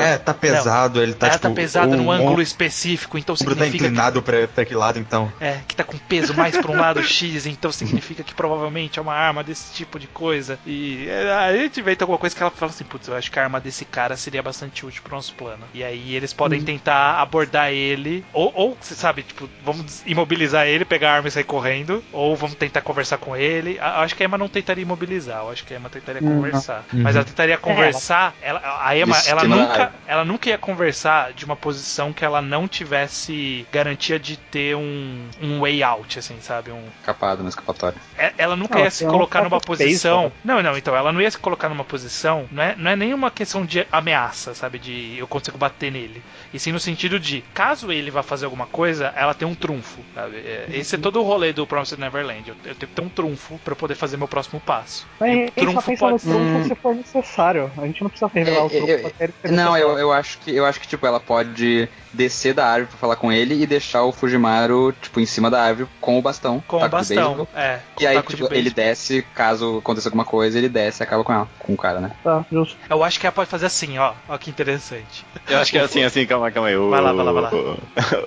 É, 0.00 0.18
tá 0.18 0.32
pesado, 0.34 1.02
ele 1.02 1.14
tá 1.14 1.26
Ela 1.26 1.36
tipo. 1.36 1.48
tá 1.48 1.54
pesada 1.54 1.94
o 1.94 1.96
num 1.96 2.10
ângulo 2.10 2.40
específico, 2.42 3.18
então 3.18 3.34
tá 3.34 3.38
significa 3.40 3.70
que 3.70 3.76
inclinado 3.76 4.22
pra, 4.22 4.46
pra 4.48 4.62
aquele 4.62 4.78
lado, 4.78 4.98
então. 4.98 5.30
é, 5.40 5.58
que 5.66 5.76
tá 5.76 5.84
com 5.84 5.96
peso 5.98 6.34
mais 6.34 6.56
pra 6.56 6.70
um 6.70 6.76
lado 6.78 7.02
X, 7.04 7.46
então 7.46 7.70
significa 7.70 8.22
que 8.22 8.34
provavelmente 8.34 8.98
é 8.98 9.02
uma 9.02 9.14
arma 9.14 9.42
desse 9.44 9.72
tipo 9.74 9.98
de 9.98 10.06
coisa. 10.06 10.58
E 10.66 11.06
é, 11.08 11.32
a 11.32 11.56
gente 11.56 11.80
inventa 11.80 12.04
alguma 12.04 12.18
coisa 12.18 12.34
que 12.34 12.42
ela 12.42 12.50
fala 12.50 12.70
assim, 12.70 12.84
putz, 12.84 13.08
eu 13.08 13.16
acho 13.16 13.30
que 13.30 13.38
a 13.38 13.42
arma 13.42 13.60
desse 13.60 13.84
cara 13.84 14.16
seria 14.16 14.42
bastante 14.42 14.84
útil 14.86 15.02
pro 15.02 15.14
nosso 15.16 15.34
plano. 15.34 15.64
E 15.74 15.82
aí 15.84 16.14
eles 16.14 16.32
podem 16.32 16.60
tentar 16.62 17.20
abordar 17.20 17.70
ele, 17.70 18.24
ou, 18.32 18.50
ou 18.54 18.78
você 18.80 18.94
sabe, 18.94 19.22
tipo, 19.22 19.48
vamos 19.64 20.02
imobilizar 20.06 20.66
ele, 20.66 20.84
pegar 20.84 21.10
a 21.12 21.14
arma 21.16 21.28
e 21.28 21.30
sair 21.30 21.44
correndo, 21.44 22.02
ou 22.12 22.34
vamos 22.36 22.54
tentar 22.56 22.80
conversar 22.80 23.18
com 23.18 23.36
ele. 23.36 23.78
A- 23.80 23.94
Eu 23.98 24.00
acho 24.00 24.14
que 24.14 24.22
a 24.22 24.26
Emma 24.26 24.38
não 24.38 24.48
tentaria 24.48 24.82
imobilizar, 24.82 25.40
eu 25.42 25.50
acho 25.50 25.64
que 25.64 25.74
a 25.74 25.76
Emma 25.76 25.88
tentaria 25.90 26.22
Uhum. 26.22 26.36
conversar. 26.36 26.84
Mas 26.92 27.14
ela 27.16 27.24
tentaria 27.24 27.43
conversar, 27.58 28.34
ela, 28.42 28.60
a 28.80 28.96
Emma, 28.96 29.16
ela 29.26 29.44
nunca, 29.44 29.82
é. 30.08 30.12
ela 30.12 30.24
nunca 30.24 30.48
ia 30.48 30.58
conversar 30.58 31.32
de 31.32 31.44
uma 31.44 31.56
posição 31.56 32.12
que 32.12 32.24
ela 32.24 32.40
não 32.42 32.66
tivesse 32.66 33.66
garantia 33.72 34.18
de 34.18 34.36
ter 34.36 34.76
um, 34.76 35.28
um 35.40 35.60
way 35.60 35.82
out, 35.82 36.18
assim, 36.18 36.36
sabe? 36.40 36.70
Um, 36.70 36.84
Escapado 37.00 37.42
no 37.42 37.48
escapatório. 37.48 37.98
é- 38.18 38.32
ela 38.38 38.56
nunca 38.56 38.76
Não, 38.78 38.84
ia 38.84 38.90
se 38.90 39.04
colocar 39.04 39.42
numa 39.42 39.60
posição. 39.60 40.22
cara. 40.22 40.32
Não, 40.44 40.62
não, 40.62 40.76
então 40.78 40.94
ela 40.96 41.12
não 41.12 41.20
ia 41.20 41.30
se 41.30 41.38
colocar 41.38 41.68
numa 41.68 41.84
posição. 41.84 42.46
Não 42.50 42.62
é, 42.62 42.74
não 42.76 42.90
é 42.90 42.96
nenhuma 42.96 43.30
questão 43.30 43.64
de 43.64 43.86
ameaça, 43.92 44.54
sabe? 44.54 44.78
De 44.78 45.16
eu 45.18 45.26
consigo 45.26 45.58
bater 45.58 45.90
nele. 45.92 46.22
E 46.52 46.58
sim 46.58 46.72
no 46.72 46.80
sentido 46.80 47.18
de, 47.18 47.42
caso 47.52 47.90
ele 47.92 48.10
vá 48.10 48.22
fazer 48.22 48.44
alguma 48.44 48.66
coisa, 48.66 49.12
ela 49.16 49.34
tem 49.34 49.46
um 49.46 49.54
trunfo, 49.54 50.00
sabe? 50.14 50.36
É, 50.36 50.66
Esse 50.72 50.94
é 50.94 50.98
todo 50.98 51.20
o 51.20 51.24
rolê 51.24 51.52
do 51.52 51.66
Promised 51.66 51.98
Neverland. 52.00 52.48
Eu, 52.48 52.56
eu 52.64 52.74
tenho 52.74 52.88
que 52.90 52.94
ter 52.94 53.02
um 53.02 53.08
trunfo 53.08 53.58
pra 53.64 53.72
eu 53.72 53.76
poder 53.76 53.94
fazer 53.94 54.16
meu 54.16 54.28
próximo 54.28 54.60
passo. 54.60 55.06
Mas 55.18 55.30
E 55.30 55.44
o 55.46 55.50
trunfo 55.52 55.90
no 55.90 55.98
pode 55.98 56.18
trunfo 56.22 56.34
Hum. 56.34 56.64
se 56.64 56.74
for 56.76 56.94
necessário. 56.94 57.33
A 57.42 57.86
gente 57.86 58.02
não 58.02 58.08
precisa 58.10 58.30
revelar 58.32 58.64
o 58.64 58.66
É, 58.66 58.70
trunfo. 58.70 59.14
eu- 59.46 59.52
Não, 59.52 59.76
eu, 59.76 59.98
eu 59.98 60.12
acho 60.12 60.38
que 60.40 60.54
eu 60.54 60.64
acho 60.64 60.80
que 60.80 60.86
tipo 60.86 61.06
ela 61.06 61.20
pode 61.20 61.88
descer 62.14 62.54
da 62.54 62.66
árvore 62.66 62.88
pra 62.90 62.98
falar 62.98 63.16
com 63.16 63.30
ele 63.32 63.62
e 63.62 63.66
deixar 63.66 64.02
o 64.04 64.12
Fujimaru 64.12 64.92
tipo 65.00 65.20
em 65.20 65.26
cima 65.26 65.50
da 65.50 65.62
árvore 65.62 65.88
com 66.00 66.18
o 66.18 66.22
bastão, 66.22 66.62
Com 66.66 66.76
o 66.82 66.88
bastão. 66.88 67.16
beisebol. 67.16 67.48
É, 67.54 67.78
com 67.94 68.02
E 68.02 68.06
aí 68.06 68.20
de 68.22 68.26
tipo, 68.28 68.48
ele 68.54 68.70
desce, 68.70 69.22
caso 69.34 69.78
aconteça 69.78 70.08
alguma 70.08 70.24
coisa, 70.24 70.56
ele 70.58 70.68
desce 70.68 71.02
e 71.02 71.04
acaba 71.04 71.22
com 71.24 71.32
ela, 71.32 71.48
com 71.58 71.74
o 71.74 71.76
cara, 71.76 72.00
né? 72.00 72.10
Tá, 72.22 72.44
justo. 72.50 72.76
Eu 72.88 73.02
acho 73.04 73.18
que 73.20 73.26
ela 73.26 73.32
pode 73.32 73.50
fazer 73.50 73.66
assim, 73.66 73.98
ó. 73.98 74.12
Ó 74.28 74.38
que 74.38 74.50
interessante. 74.50 75.24
Eu 75.48 75.58
acho 75.58 75.70
que 75.70 75.78
é 75.78 75.82
assim, 75.82 76.02
assim, 76.02 76.24
calma, 76.26 76.50
calma 76.50 76.68
aí. 76.68 76.76
O, 76.76 76.90
Vai 76.90 77.00
lá, 77.00 77.12
vai 77.12 77.24
lá, 77.24 77.32
vai 77.32 77.42
lá. 77.42 77.50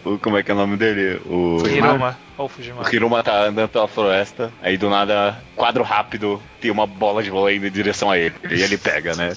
O, 0.06 0.14
o- 0.14 0.20
como 0.20 0.38
é 0.38 0.44
que 0.44 0.52
é 0.52 0.54
o 0.54 0.58
nome 0.58 0.78
dele? 0.78 1.22
O, 1.26 1.64
Hiruma 1.68 2.18
ou 2.38 2.46
o 2.46 2.50
Fujimaru. 2.50 2.94
Hiruma 2.94 3.24
tá 3.24 3.46
andando 3.46 3.70
pela 3.70 3.88
floresta, 3.88 4.52
aí 4.62 4.78
do 4.78 4.90
nada, 4.90 5.38
quadro 5.56 5.84
rápido, 5.84 6.42
tem 6.62 6.70
uma 6.70 6.86
bola 6.86 7.24
de 7.24 7.30
vôlei 7.32 7.58
indo 7.58 7.66
em 7.68 7.72
direção 7.72 8.12
a 8.12 8.18
ele. 8.18 8.36
E 8.52 8.62
ele 8.62 8.78
pega, 8.78 9.16
né? 9.16 9.34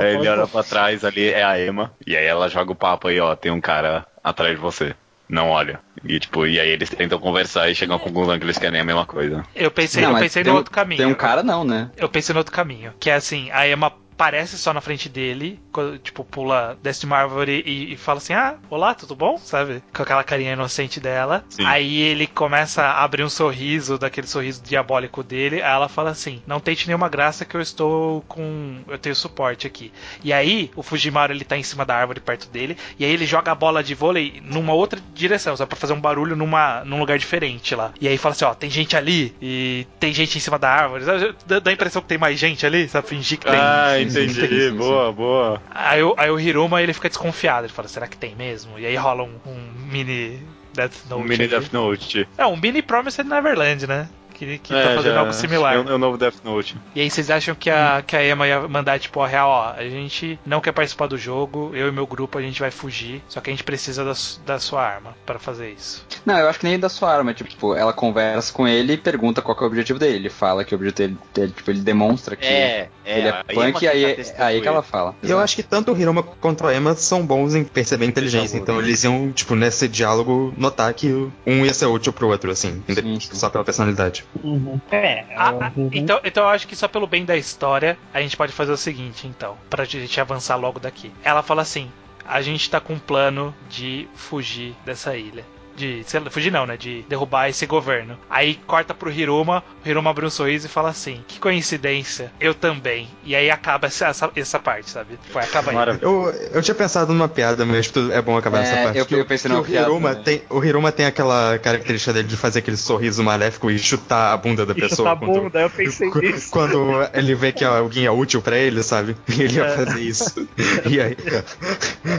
É, 0.00 0.02
Aí 0.02 0.14
ele 0.16 0.28
olha 0.28 0.46
pra 0.46 0.62
trás 0.62 1.04
ali, 1.04 1.28
é 1.28 1.44
a 1.44 1.60
Emma, 1.60 1.92
e 2.06 2.16
aí 2.16 2.24
ela 2.26 2.48
joga 2.48 2.72
o 2.72 2.74
papo 2.74 3.08
aí, 3.08 3.20
ó, 3.20 3.34
tem 3.36 3.49
um 3.50 3.60
cara 3.60 4.06
atrás 4.22 4.54
de 4.54 4.60
você. 4.60 4.94
Não 5.28 5.48
olha. 5.50 5.78
E 6.04 6.18
tipo, 6.18 6.44
e 6.44 6.58
aí 6.58 6.68
eles 6.70 6.90
tentam 6.90 7.18
conversar 7.20 7.70
e 7.70 7.74
chegam 7.74 7.94
à 7.94 8.00
conclusão 8.00 8.36
que 8.36 8.44
eles 8.44 8.58
querem 8.58 8.80
a 8.80 8.84
mesma 8.84 9.06
coisa. 9.06 9.44
Eu 9.54 9.70
pensei, 9.70 10.02
Não, 10.02 10.10
eu 10.12 10.18
pensei 10.18 10.42
tem 10.42 10.50
no 10.50 10.56
um- 10.56 10.58
outro 10.58 10.72
caminho. 10.72 10.96
Tem 10.98 11.06
um 11.06 11.14
cara 11.14 11.42
não, 11.42 11.62
né? 11.64 11.88
Eu 11.96 12.08
pensei 12.08 12.32
no 12.32 12.38
outro 12.40 12.52
caminho. 12.52 12.92
Que 12.98 13.10
é 13.10 13.14
assim, 13.14 13.48
a 13.52 13.68
Emma 13.68 13.92
aparece 14.20 14.58
só 14.58 14.74
na 14.74 14.82
frente 14.82 15.08
dele, 15.08 15.58
quando, 15.72 15.98
tipo, 15.98 16.22
pula, 16.22 16.76
desce 16.82 17.00
de 17.00 17.06
uma 17.06 17.16
árvore 17.16 17.62
e, 17.64 17.94
e 17.94 17.96
fala 17.96 18.18
assim, 18.18 18.34
ah, 18.34 18.56
olá, 18.68 18.94
tudo 18.94 19.16
bom? 19.16 19.38
Sabe? 19.38 19.82
Com 19.94 20.02
aquela 20.02 20.22
carinha 20.22 20.52
inocente 20.52 21.00
dela. 21.00 21.42
Sim. 21.48 21.64
Aí 21.64 21.96
ele 22.02 22.26
começa 22.26 22.82
a 22.82 23.02
abrir 23.02 23.24
um 23.24 23.30
sorriso, 23.30 23.96
daquele 23.96 24.26
sorriso 24.26 24.62
diabólico 24.62 25.22
dele. 25.22 25.62
Aí 25.62 25.72
ela 25.72 25.88
fala 25.88 26.10
assim, 26.10 26.42
não 26.46 26.60
tente 26.60 26.86
nenhuma 26.86 27.08
graça 27.08 27.46
que 27.46 27.56
eu 27.56 27.62
estou 27.62 28.20
com... 28.28 28.80
Eu 28.86 28.98
tenho 28.98 29.16
suporte 29.16 29.66
aqui. 29.66 29.90
E 30.22 30.34
aí, 30.34 30.70
o 30.76 30.82
Fujimaru, 30.82 31.32
ele 31.32 31.44
tá 31.44 31.56
em 31.56 31.62
cima 31.62 31.86
da 31.86 31.96
árvore, 31.96 32.20
perto 32.20 32.46
dele. 32.50 32.76
E 32.98 33.06
aí 33.06 33.10
ele 33.10 33.24
joga 33.24 33.52
a 33.52 33.54
bola 33.54 33.82
de 33.82 33.94
vôlei 33.94 34.42
numa 34.44 34.74
outra 34.74 35.00
direção, 35.14 35.56
sabe? 35.56 35.70
Pra 35.70 35.78
fazer 35.78 35.94
um 35.94 36.00
barulho 36.00 36.36
numa, 36.36 36.84
num 36.84 36.98
lugar 36.98 37.18
diferente 37.18 37.74
lá. 37.74 37.92
E 37.98 38.06
aí 38.06 38.18
fala 38.18 38.34
assim, 38.34 38.44
ó, 38.44 38.52
tem 38.52 38.68
gente 38.68 38.94
ali 38.94 39.34
e 39.40 39.86
tem 39.98 40.12
gente 40.12 40.36
em 40.36 40.40
cima 40.42 40.58
da 40.58 40.68
árvore. 40.68 41.06
Dá, 41.46 41.58
dá 41.58 41.70
a 41.70 41.74
impressão 41.74 42.02
que 42.02 42.08
tem 42.08 42.18
mais 42.18 42.38
gente 42.38 42.66
ali, 42.66 42.86
sabe? 42.86 43.08
Fingir 43.08 43.38
que 43.38 43.46
tem... 43.46 43.58
Ah, 43.58 43.98
entendi. 44.10 44.70
sim. 44.70 44.76
boa, 44.76 45.12
boa. 45.12 45.62
Aí, 45.70 46.02
o- 46.02 46.14
aí 46.16 46.30
o 46.30 46.38
Hiruma 46.40 46.82
ele 46.82 46.92
fica 46.92 47.08
desconfiado, 47.08 47.64
ele 47.66 47.72
fala, 47.72 47.88
será 47.88 48.06
que 48.06 48.16
tem 48.16 48.34
mesmo? 48.34 48.78
E 48.78 48.86
aí 48.86 48.96
rola 48.96 49.22
um, 49.24 49.34
um 49.46 49.72
mini 49.90 50.40
Death 50.74 50.92
Note. 51.08 51.22
Um 51.22 51.24
mini 51.24 51.44
ali. 51.44 51.48
Death 51.48 51.72
Note. 51.72 52.28
É, 52.38 52.46
um 52.46 52.56
mini 52.56 52.82
Promised 52.82 53.26
Neverland, 53.26 53.86
né? 53.86 54.08
Que, 54.40 54.56
que 54.58 54.74
É, 54.74 54.82
tá 54.88 54.94
fazendo 54.94 55.12
já- 55.12 55.20
algo 55.20 55.32
similar. 55.34 55.74
É 55.74 55.78
o, 55.80 55.88
é 55.90 55.94
o 55.94 55.98
novo 55.98 56.16
Death 56.16 56.36
Note. 56.42 56.74
E 56.94 57.00
aí 57.02 57.10
vocês 57.10 57.30
acham 57.30 57.54
que 57.54 57.68
a, 57.68 58.02
que 58.06 58.16
a 58.16 58.26
Emma 58.26 58.46
ia 58.48 58.66
mandar, 58.66 58.98
tipo, 58.98 59.20
a 59.20 59.28
real, 59.28 59.50
ó, 59.50 59.72
a 59.76 59.82
gente 59.86 60.40
não 60.46 60.62
quer 60.62 60.72
participar 60.72 61.08
do 61.08 61.18
jogo, 61.18 61.72
eu 61.74 61.88
e 61.88 61.92
meu 61.92 62.06
grupo 62.06 62.38
a 62.38 62.42
gente 62.42 62.58
vai 62.58 62.70
fugir, 62.70 63.22
só 63.28 63.38
que 63.42 63.50
a 63.50 63.52
gente 63.52 63.62
precisa 63.62 64.02
da, 64.02 64.12
da 64.46 64.58
sua 64.58 64.82
arma 64.82 65.14
para 65.26 65.38
fazer 65.38 65.70
isso. 65.72 66.06
Não, 66.24 66.38
eu 66.38 66.48
acho 66.48 66.58
que 66.58 66.66
nem 66.66 66.78
da 66.78 66.88
sua 66.88 67.14
arma, 67.14 67.34
tipo, 67.34 67.74
ela 67.74 67.92
conversa 67.92 68.50
com 68.50 68.66
ele 68.66 68.94
e 68.94 68.96
pergunta 68.96 69.42
qual 69.42 69.54
que 69.54 69.62
é 69.62 69.66
o 69.66 69.68
objetivo 69.68 69.98
dele. 69.98 70.16
Ele 70.16 70.30
fala 70.30 70.64
que 70.64 70.74
o 70.74 70.76
objetivo 70.78 70.96
dele, 71.08 71.18
dele, 71.34 71.52
tipo, 71.54 71.70
ele 71.70 71.80
demonstra 71.80 72.34
que 72.34 72.46
ele 72.46 73.28
é 73.28 73.42
punk 73.52 73.82
e 73.82 73.88
aí, 73.88 74.04
é 74.04 74.34
aí 74.38 74.60
que 74.62 74.68
ela 74.68 74.82
fala. 74.82 75.14
E 75.22 75.30
eu 75.30 75.38
acho 75.38 75.54
que 75.54 75.62
tanto 75.62 75.92
o 75.92 75.98
Hiruma 76.00 76.22
quanto 76.22 76.66
a 76.66 76.74
Emma 76.74 76.94
são 76.94 77.26
bons 77.26 77.54
em 77.54 77.62
perceber 77.62 78.06
a 78.06 78.08
inteligência, 78.08 78.56
então 78.56 78.80
eles 78.80 79.04
iam, 79.04 79.30
tipo, 79.32 79.54
nesse 79.54 79.86
diálogo, 79.86 80.54
notar 80.56 80.94
que 80.94 81.28
um 81.46 81.66
ia 81.66 81.74
ser 81.74 81.86
útil 81.86 82.12
pro 82.12 82.28
outro, 82.28 82.50
assim, 82.50 82.82
Sim, 82.88 83.18
sim. 83.20 83.34
só 83.34 83.50
pela 83.50 83.64
personalidade. 83.64 84.24
Uhum. 84.42 84.80
É, 84.90 85.24
Ah, 85.36 85.72
uhum. 85.76 85.90
então, 85.92 86.20
então 86.24 86.44
eu 86.44 86.50
acho 86.50 86.66
que 86.68 86.76
só 86.76 86.86
pelo 86.86 87.06
bem 87.06 87.24
da 87.24 87.36
história 87.36 87.98
a 88.12 88.20
gente 88.20 88.36
pode 88.36 88.52
fazer 88.52 88.72
o 88.72 88.76
seguinte, 88.76 89.26
então, 89.26 89.56
pra 89.68 89.84
gente 89.84 90.20
avançar 90.20 90.56
logo 90.56 90.78
daqui. 90.78 91.12
Ela 91.22 91.42
fala 91.42 91.62
assim: 91.62 91.90
a 92.24 92.40
gente 92.40 92.70
tá 92.70 92.80
com 92.80 92.94
um 92.94 92.98
plano 92.98 93.54
de 93.68 94.08
fugir 94.14 94.74
dessa 94.84 95.16
ilha. 95.16 95.44
De. 95.80 96.04
Fugir 96.30 96.52
não, 96.52 96.66
né? 96.66 96.76
De 96.76 97.02
derrubar 97.08 97.48
esse 97.48 97.64
governo. 97.66 98.16
Aí 98.28 98.58
corta 98.66 98.92
pro 98.94 99.10
Hiruma, 99.10 99.62
o 99.84 99.88
Hiruma 99.88 100.10
abre 100.10 100.26
um 100.26 100.30
sorriso 100.30 100.66
e 100.66 100.68
fala 100.70 100.90
assim: 100.90 101.22
Que 101.26 101.38
coincidência, 101.40 102.32
eu 102.40 102.54
também. 102.54 103.08
E 103.24 103.34
aí 103.34 103.50
acaba 103.50 103.86
essa, 103.86 104.06
essa, 104.08 104.30
essa 104.36 104.58
parte, 104.58 104.90
sabe? 104.90 105.16
Tipo, 105.24 105.38
acaba 105.38 105.70
aí. 105.70 105.98
Eu, 106.02 106.32
eu 106.52 106.62
tinha 106.62 106.74
pensado 106.74 107.12
numa 107.12 107.28
piada, 107.28 107.64
mas 107.64 107.90
é 108.12 108.20
bom 108.22 108.36
acabar 108.36 108.58
É, 108.58 108.60
nessa 108.62 108.82
parte. 108.84 108.98
eu- 108.98 109.06
que 109.06 109.14
eu 109.14 109.20
o- 109.22 109.24
pensei 109.26 109.48
que 109.50 109.54
numa 109.56 109.62
o 109.62 109.64
piada 109.66 109.86
Hiruma 109.88 110.14
tem 110.14 110.42
O 110.50 110.64
Hiruma 110.64 110.92
tem 110.92 111.06
aquela 111.06 111.58
característica 111.58 112.12
dele 112.12 112.28
de 112.28 112.36
fazer 112.36 112.58
aquele 112.60 112.76
sorriso 112.76 113.22
maléfico 113.22 113.70
e 113.70 113.78
chutar 113.78 114.32
a 114.32 114.36
bunda 114.36 114.66
da 114.66 114.72
E 114.72 114.80
pessoa. 114.80 114.96
chutar 114.96 115.12
a 115.12 115.16
quando- 115.16 115.40
bunda, 115.42 115.60
eu 115.60 115.70
pensei 115.70 116.10
Qu- 116.10 116.18
nisso. 116.20 116.50
Quando 116.52 116.90
ele 117.14 117.34
vê 117.34 117.52
que 117.52 117.64
alguém 117.64 118.04
é 118.06 118.10
útil 118.10 118.42
pra 118.42 118.56
ele, 118.56 118.82
sabe? 118.82 119.16
Ele 119.28 119.54
ia 119.56 119.64
É. 119.64 119.76
fazer 119.76 120.00
isso. 120.00 120.48
E 120.90 121.00
aí, 121.00 121.16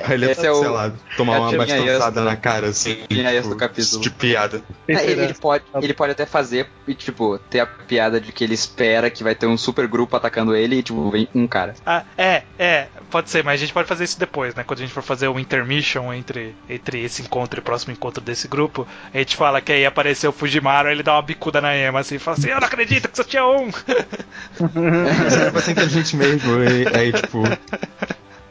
aí 0.05 0.13
ele 0.13 0.25
ia, 0.25 0.31
Esse 0.31 0.45
é 0.47 0.51
o- 0.51 0.59
sei 0.59 0.69
lá, 0.69 0.91
tomar 1.17 1.33
é 1.33 1.37
a 1.37 1.41
uma 1.41 1.57
bastonçada 1.57 2.21
na 2.21 2.35
cara, 2.35 2.67
assim. 2.67 2.95
Tipo, 3.07 3.50
do 3.53 3.59
capítulo. 3.59 4.01
De 4.01 4.09
piada. 4.09 4.61
É, 4.87 5.03
ele, 5.03 5.23
ele 5.23 5.33
pode, 5.33 5.63
ele 5.81 5.93
pode 5.93 6.11
até 6.11 6.25
fazer 6.25 6.67
e, 6.87 6.93
tipo, 6.93 7.37
ter 7.49 7.59
a 7.59 7.65
piada 7.65 8.19
de 8.19 8.31
que 8.31 8.43
ele 8.43 8.53
espera 8.53 9.09
que 9.09 9.23
vai 9.23 9.35
ter 9.35 9.47
um 9.47 9.57
super 9.57 9.87
grupo 9.87 10.15
atacando 10.15 10.55
ele 10.55 10.77
e, 10.77 10.83
tipo, 10.83 11.09
vem 11.09 11.27
um 11.33 11.47
cara. 11.47 11.75
Ah, 11.85 12.03
é, 12.17 12.43
é, 12.57 12.87
pode 13.09 13.29
ser, 13.29 13.43
mas 13.43 13.55
a 13.55 13.57
gente 13.57 13.73
pode 13.73 13.87
fazer 13.87 14.03
isso 14.03 14.19
depois, 14.19 14.55
né? 14.55 14.63
Quando 14.63 14.79
a 14.79 14.81
gente 14.83 14.93
for 14.93 15.03
fazer 15.03 15.27
o 15.27 15.39
intermission 15.39 16.13
entre, 16.13 16.55
entre 16.69 17.03
esse 17.03 17.21
encontro 17.21 17.59
e 17.59 17.61
o 17.61 17.63
próximo 17.63 17.93
encontro 17.93 18.21
desse 18.21 18.47
grupo, 18.47 18.87
a 19.13 19.17
gente 19.17 19.35
fala 19.35 19.61
que 19.61 19.71
aí 19.71 19.85
apareceu 19.85 20.29
o 20.29 20.33
Fujimaru, 20.33 20.89
ele 20.89 21.03
dá 21.03 21.13
uma 21.13 21.21
bicuda 21.21 21.61
na 21.61 21.75
Emma 21.75 21.99
assim 21.99 22.15
e 22.15 22.19
fala 22.19 22.37
assim: 22.37 22.49
Eu 22.49 22.59
não 22.59 22.67
acredito 22.67 23.09
que 23.09 23.17
só 23.17 23.23
tinha 23.23 23.45
um! 23.45 23.69
Mas 25.23 25.37
era 25.37 25.51
pra 25.51 25.61
ser 25.61 25.71
inteligente 25.71 26.15
mesmo. 26.15 26.63
E 26.63 26.97
aí, 26.97 27.11
tipo. 27.11 27.43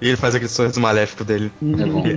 E 0.01 0.09
ele 0.09 0.17
faz 0.17 0.35
aquele 0.35 0.51
sorriso 0.51 0.81
maléfico 0.81 1.25
dele. 1.25 1.53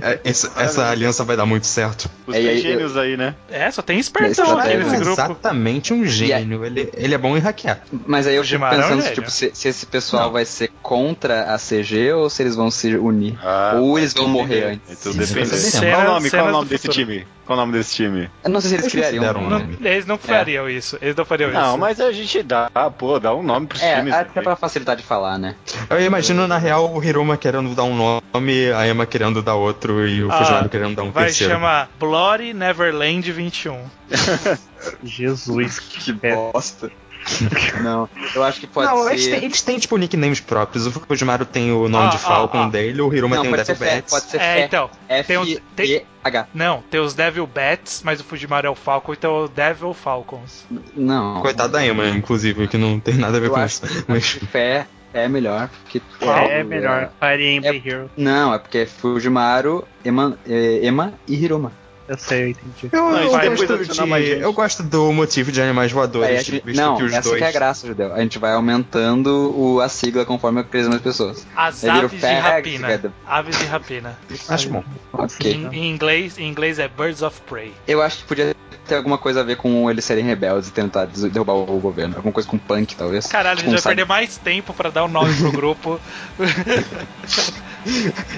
É 0.02 0.12
é, 0.12 0.20
essa, 0.24 0.50
essa 0.56 0.88
aliança 0.88 1.22
vai 1.24 1.36
dar 1.36 1.44
muito 1.46 1.66
certo. 1.66 2.08
Os 2.26 2.34
É, 2.34 2.56
gênios 2.56 2.96
aí, 2.96 3.16
né? 3.16 3.34
É, 3.50 3.70
só 3.70 3.82
tem 3.82 3.98
espertão 3.98 4.58
aqui 4.58 4.70
é 4.70 4.76
nesse 4.78 4.96
grupo. 4.96 5.12
exatamente 5.12 5.92
um 5.92 6.04
gênio. 6.06 6.64
Ele, 6.64 6.88
ele 6.94 7.14
é 7.14 7.18
bom 7.18 7.36
em 7.36 7.40
hackear. 7.40 7.80
Mas 8.06 8.26
aí 8.26 8.36
eu 8.36 8.44
fico 8.44 8.64
é 8.64 8.66
um 8.68 8.70
pensando, 8.70 9.00
gênio. 9.02 9.14
tipo, 9.14 9.30
se, 9.30 9.50
se 9.52 9.68
esse 9.68 9.84
pessoal 9.86 10.24
Não. 10.24 10.32
vai 10.32 10.44
ser 10.44 10.70
contra 10.82 11.54
a 11.54 11.58
CG 11.58 12.12
ou 12.12 12.30
se 12.30 12.42
eles 12.42 12.54
vão 12.56 12.70
se 12.70 12.94
unir. 12.96 13.38
Ah, 13.42 13.74
ou 13.76 13.98
eles 13.98 14.14
vão 14.14 14.28
morrer 14.28 14.58
É 14.60 14.70
antes. 14.72 15.04
Isso, 15.04 15.12
depende. 15.18 15.50
Qual 15.50 15.84
é 16.00 16.04
o 16.08 16.12
nome, 16.12 16.30
qual 16.30 16.46
é 16.46 16.48
o 16.48 16.52
nome 16.52 16.68
desse 16.68 16.86
futuro. 16.86 17.06
time? 17.06 17.26
Qual 17.44 17.58
o 17.58 17.60
nome 17.60 17.72
desse 17.74 17.94
time? 17.94 18.30
Eu 18.42 18.48
não 18.50 18.60
sei 18.62 18.70
se 18.70 18.74
eles 18.76 18.84
Eles 18.84 18.92
criariam 19.10 19.24
um 19.34 19.38
um 19.46 19.50
Não, 19.50 19.58
nome. 19.58 19.76
eles 19.82 20.06
não 20.06 20.16
fariam 20.16 20.68
isso. 20.70 20.96
Eles 21.02 21.14
não 21.14 21.26
fariam 21.26 21.50
Não, 21.50 21.68
isso. 21.70 21.78
mas 21.78 22.00
a 22.00 22.10
gente 22.10 22.42
dá, 22.42 22.70
pô, 22.96 23.20
dá 23.20 23.34
um 23.34 23.42
nome 23.42 23.66
pros 23.66 23.82
É, 23.82 23.96
times. 23.96 24.14
até 24.14 24.40
pra 24.40 24.56
facilitar 24.56 24.96
de 24.96 25.02
falar, 25.02 25.36
né? 25.38 25.54
Eu 25.90 26.00
imagino, 26.00 26.48
na 26.48 26.56
real, 26.56 26.90
o 26.94 27.04
Hiruma 27.04 27.36
querendo 27.36 27.73
dar 27.74 27.84
um 27.84 27.94
nome, 28.32 28.72
a 28.72 28.86
Emma 28.88 29.06
querendo 29.06 29.42
dar 29.42 29.54
outro 29.54 30.06
e 30.06 30.22
o 30.24 30.30
Ah, 30.30 30.38
Fujiwara 30.38 30.68
querendo 30.68 30.94
dar 30.96 31.02
um 31.02 31.10
Vai 31.10 31.24
terceiro. 31.26 31.52
chamar 31.54 31.90
Bloody 31.98 32.52
Neverland 32.54 33.30
21. 33.32 33.78
Jesus, 35.02 35.78
Que 35.80 36.16
É. 36.22 36.34
bosta. 36.34 36.90
não, 37.82 38.06
eu 38.34 38.44
acho 38.44 38.60
que 38.60 38.66
pode 38.66 38.86
não, 38.86 39.04
ser. 39.04 39.12
eles 39.12 39.26
têm, 39.26 39.44
eles 39.44 39.62
têm, 39.62 39.78
tipo, 39.78 39.96
nicknames 39.96 40.40
próprios. 40.40 40.86
O 40.86 40.90
Fujimaru 40.90 41.46
tem 41.46 41.72
o 41.72 41.88
nome 41.88 42.08
Ah, 42.08 42.10
de 42.10 42.18
Falcon 42.18 42.58
ah, 42.58 42.64
ah. 42.66 42.68
dele, 42.68 43.00
o 43.00 43.14
Hiruma 43.14 43.36
Não, 43.36 43.42
tem 43.44 43.52
o 43.54 43.56
Devil 43.56 43.76
Bats. 43.76 44.10
pode 44.10 44.24
ser 44.26 44.40
É, 44.42 44.64
então. 44.66 44.90
Tem 45.26 45.38
uns, 45.38 45.46
tem, 45.74 45.94
F-E-H. 45.96 46.48
não, 46.52 46.82
tem 46.90 47.00
os 47.00 47.14
Devil 47.14 47.46
Bats, 47.46 48.02
mas 48.04 48.20
o 48.20 48.24
Fujimaru 48.24 48.66
é 48.66 48.70
o 48.70 48.74
Falcon, 48.74 49.14
então 49.14 49.34
é 49.40 49.44
o 49.44 49.48
Devil 49.48 49.94
Falcons. 49.94 50.66
Não. 50.94 51.40
Coitado 51.40 51.72
da 51.72 51.82
Emma, 51.86 52.06
inclusive, 52.10 52.68
que 52.68 52.76
não 52.76 53.00
tem 53.00 53.14
nada 53.14 53.38
a 53.38 53.40
ver 53.40 53.46
Eu 53.46 53.52
com 53.52 53.56
acho 53.60 53.86
isso. 53.86 54.04
que 54.04 54.12
Mas... 54.12 54.26
fé 54.52 54.86
é 55.14 55.28
melhor. 55.28 55.70
Porque 55.82 56.02
é 56.20 56.62
melhor. 56.62 57.10
Fire 57.20 57.46
Emblem 57.48 57.82
Hero. 57.84 58.10
Não, 58.16 58.52
é 58.52 58.58
porque 58.58 58.78
é 58.78 58.86
Fujimaru, 58.86 59.86
Ema, 60.04 60.36
é, 60.46 60.84
Ema 60.84 61.14
e 61.26 61.34
Hiruma. 61.34 61.72
Eu 62.06 62.18
sei, 62.18 62.42
eu 62.42 62.48
entendi. 62.48 62.90
Eu, 62.92 63.00
Não, 63.00 63.16
eu 63.16 63.30
gosto 63.30 63.94
de, 63.94 64.30
eu 64.32 64.52
gosto 64.52 64.82
do 64.82 65.10
motivo 65.10 65.50
de 65.50 65.62
animais 65.62 65.90
voadores, 65.90 66.44
tipo, 66.44 66.56
gente- 66.56 66.66
visto 66.66 66.78
não, 66.78 66.96
que 66.98 67.04
os 67.04 67.12
essa 67.14 67.28
dois... 67.30 67.38
que 67.38 67.44
é 67.44 67.48
a 67.48 67.52
graça, 67.52 67.86
Judeu. 67.86 68.12
A 68.12 68.20
gente 68.20 68.38
vai 68.38 68.52
aumentando 68.52 69.54
o, 69.56 69.80
a 69.80 69.88
sigla 69.88 70.22
conforme 70.26 70.62
crescem 70.64 70.90
mais 70.90 71.00
pessoas. 71.00 71.46
As 71.56 71.82
Aí 71.82 71.90
aves 71.90 72.20
de 72.20 72.26
rapina. 72.26 73.12
Aves 73.26 73.58
de 73.58 73.64
rapina. 73.64 74.18
Acho 74.48 74.68
bom. 74.68 74.84
Ok. 75.14 75.50
Em, 75.50 75.66
em 75.74 75.90
inglês, 75.90 76.38
em 76.38 76.46
inglês 76.46 76.78
é 76.78 76.88
Birds 76.88 77.22
of 77.22 77.40
Prey. 77.48 77.72
Eu 77.88 78.02
acho 78.02 78.18
que 78.18 78.24
podia 78.24 78.54
ter 78.86 78.96
alguma 78.96 79.16
coisa 79.18 79.40
a 79.40 79.42
ver 79.42 79.56
com 79.56 79.90
eles 79.90 80.04
serem 80.04 80.24
rebeldes 80.24 80.68
e 80.68 80.72
tentar 80.72 81.06
derrubar 81.06 81.54
o 81.54 81.78
governo. 81.80 82.16
Alguma 82.16 82.32
coisa 82.32 82.48
com 82.48 82.58
punk, 82.58 82.94
talvez. 82.96 83.26
Caralho, 83.26 83.54
a 83.54 83.56
Tipo 83.56 83.70
gente 83.70 83.80
um 83.80 83.82
vai 83.82 83.94
perder 83.94 84.06
mais 84.08 84.36
tempo 84.36 84.72
pra 84.74 84.90
dar 84.90 85.04
o 85.04 85.08
nome 85.08 85.34
pro 85.34 85.50
grupo. 85.52 86.00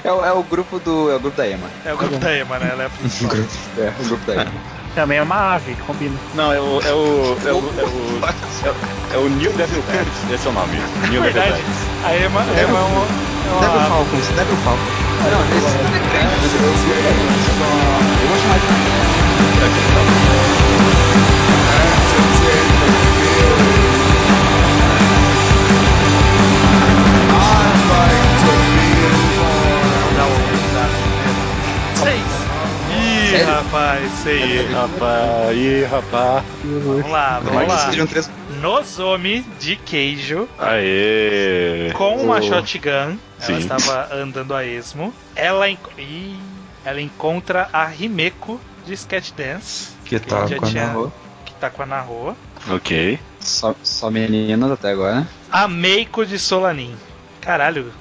É, 0.04 0.10
o- 0.12 0.24
é 0.24 0.32
o 0.32 0.42
grupo 0.42 0.78
do. 0.80 1.10
É 1.10 1.16
o 1.16 1.20
grupo 1.20 1.36
da 1.36 1.46
Ema. 1.48 1.68
É 1.84 1.92
o 1.92 1.96
grupo 1.96 2.18
da 2.18 2.32
Ema, 2.36 2.58
né? 2.58 2.68
Ela 2.72 2.82
é 2.84 2.86
a 2.86 2.90
principal. 2.90 3.36
É, 3.78 3.92
o 4.00 4.04
grupo 4.04 4.24
da 4.26 4.34
Ema. 4.42 4.52
Também 4.94 5.18
é 5.18 5.22
uma 5.22 5.54
ave, 5.54 5.74
combina. 5.86 6.16
Não, 6.34 6.52
é 6.52 6.58
o. 6.60 6.80
É 6.80 6.92
o. 6.92 7.36
É 7.46 7.52
o. 7.52 7.58
É 7.78 7.84
o, 7.84 8.24
é 8.64 8.70
o, 8.70 9.14
é 9.14 9.18
o 9.18 9.28
New 9.28 9.52
Devil 9.52 9.82
Bats. 9.82 10.30
Esse 10.32 10.46
é 10.46 10.50
o 10.50 10.52
nome. 10.54 10.76
New 11.10 11.22
Devil 11.22 11.22
verdade, 11.22 11.52
Bats. 11.62 11.78
a 12.04 12.16
Ema, 12.16 12.40
a 12.40 12.60
Ema 12.60 12.78
é 12.78 12.82
uma. 12.82 13.06
É 13.46 13.50
uma 13.52 13.60
Devil. 13.60 13.88
Falcons, 13.88 14.26
Devil 14.28 14.56
Falcons. 14.64 15.06
Não, 15.26 15.40
esse 15.58 15.76
é 15.76 15.80
eu, 16.56 16.70
eu 18.22 18.28
vou 18.28 18.38
chamar 18.38 18.58
de. 18.58 20.25
Ih, 33.26 33.30
Sério? 33.30 33.46
rapaz. 33.46 34.26
Ih, 34.26 34.72
rapaz, 34.72 35.56
ih, 35.56 35.84
rapaz. 35.84 36.44
Vamos 36.64 37.10
lá, 37.10 37.40
vamos 37.40 37.66
Mas 37.66 37.68
lá. 37.68 38.28
Nozomi 38.60 39.40
de 39.58 39.76
queijo 39.76 40.48
Aê! 40.58 41.90
com 41.94 42.16
uma 42.16 42.38
Oh. 42.38 42.42
shotgun. 42.42 42.88
Ela 42.90 43.18
Sim. 43.40 43.58
estava 43.58 44.14
andando 44.14 44.54
a 44.54 44.64
esmo. 44.64 45.12
Ela, 45.34 45.68
enco- 45.68 45.90
Ih, 45.98 46.36
ela 46.84 47.00
encontra 47.00 47.68
a 47.72 47.90
Himeko 47.92 48.60
de 48.86 48.94
Sketch 48.94 49.32
Dance. 49.36 49.90
Que 50.04 50.18
tá 50.20 50.46
gente 50.46 50.58
com 50.60 50.66
a 50.66 50.68
tinha- 50.68 50.86
Naho. 50.86 51.12
Que 51.44 51.52
tá 51.54 51.68
com 51.70 51.82
a. 51.82 52.36
Ok. 52.70 53.18
Só, 53.40 53.74
só 53.82 54.10
meninas 54.10 54.70
até 54.70 54.90
agora. 54.90 55.26
A 55.50 55.68
Meiko 55.68 56.24
de 56.24 56.38
Solanin. 56.38 56.94
Caralho, 57.46 57.92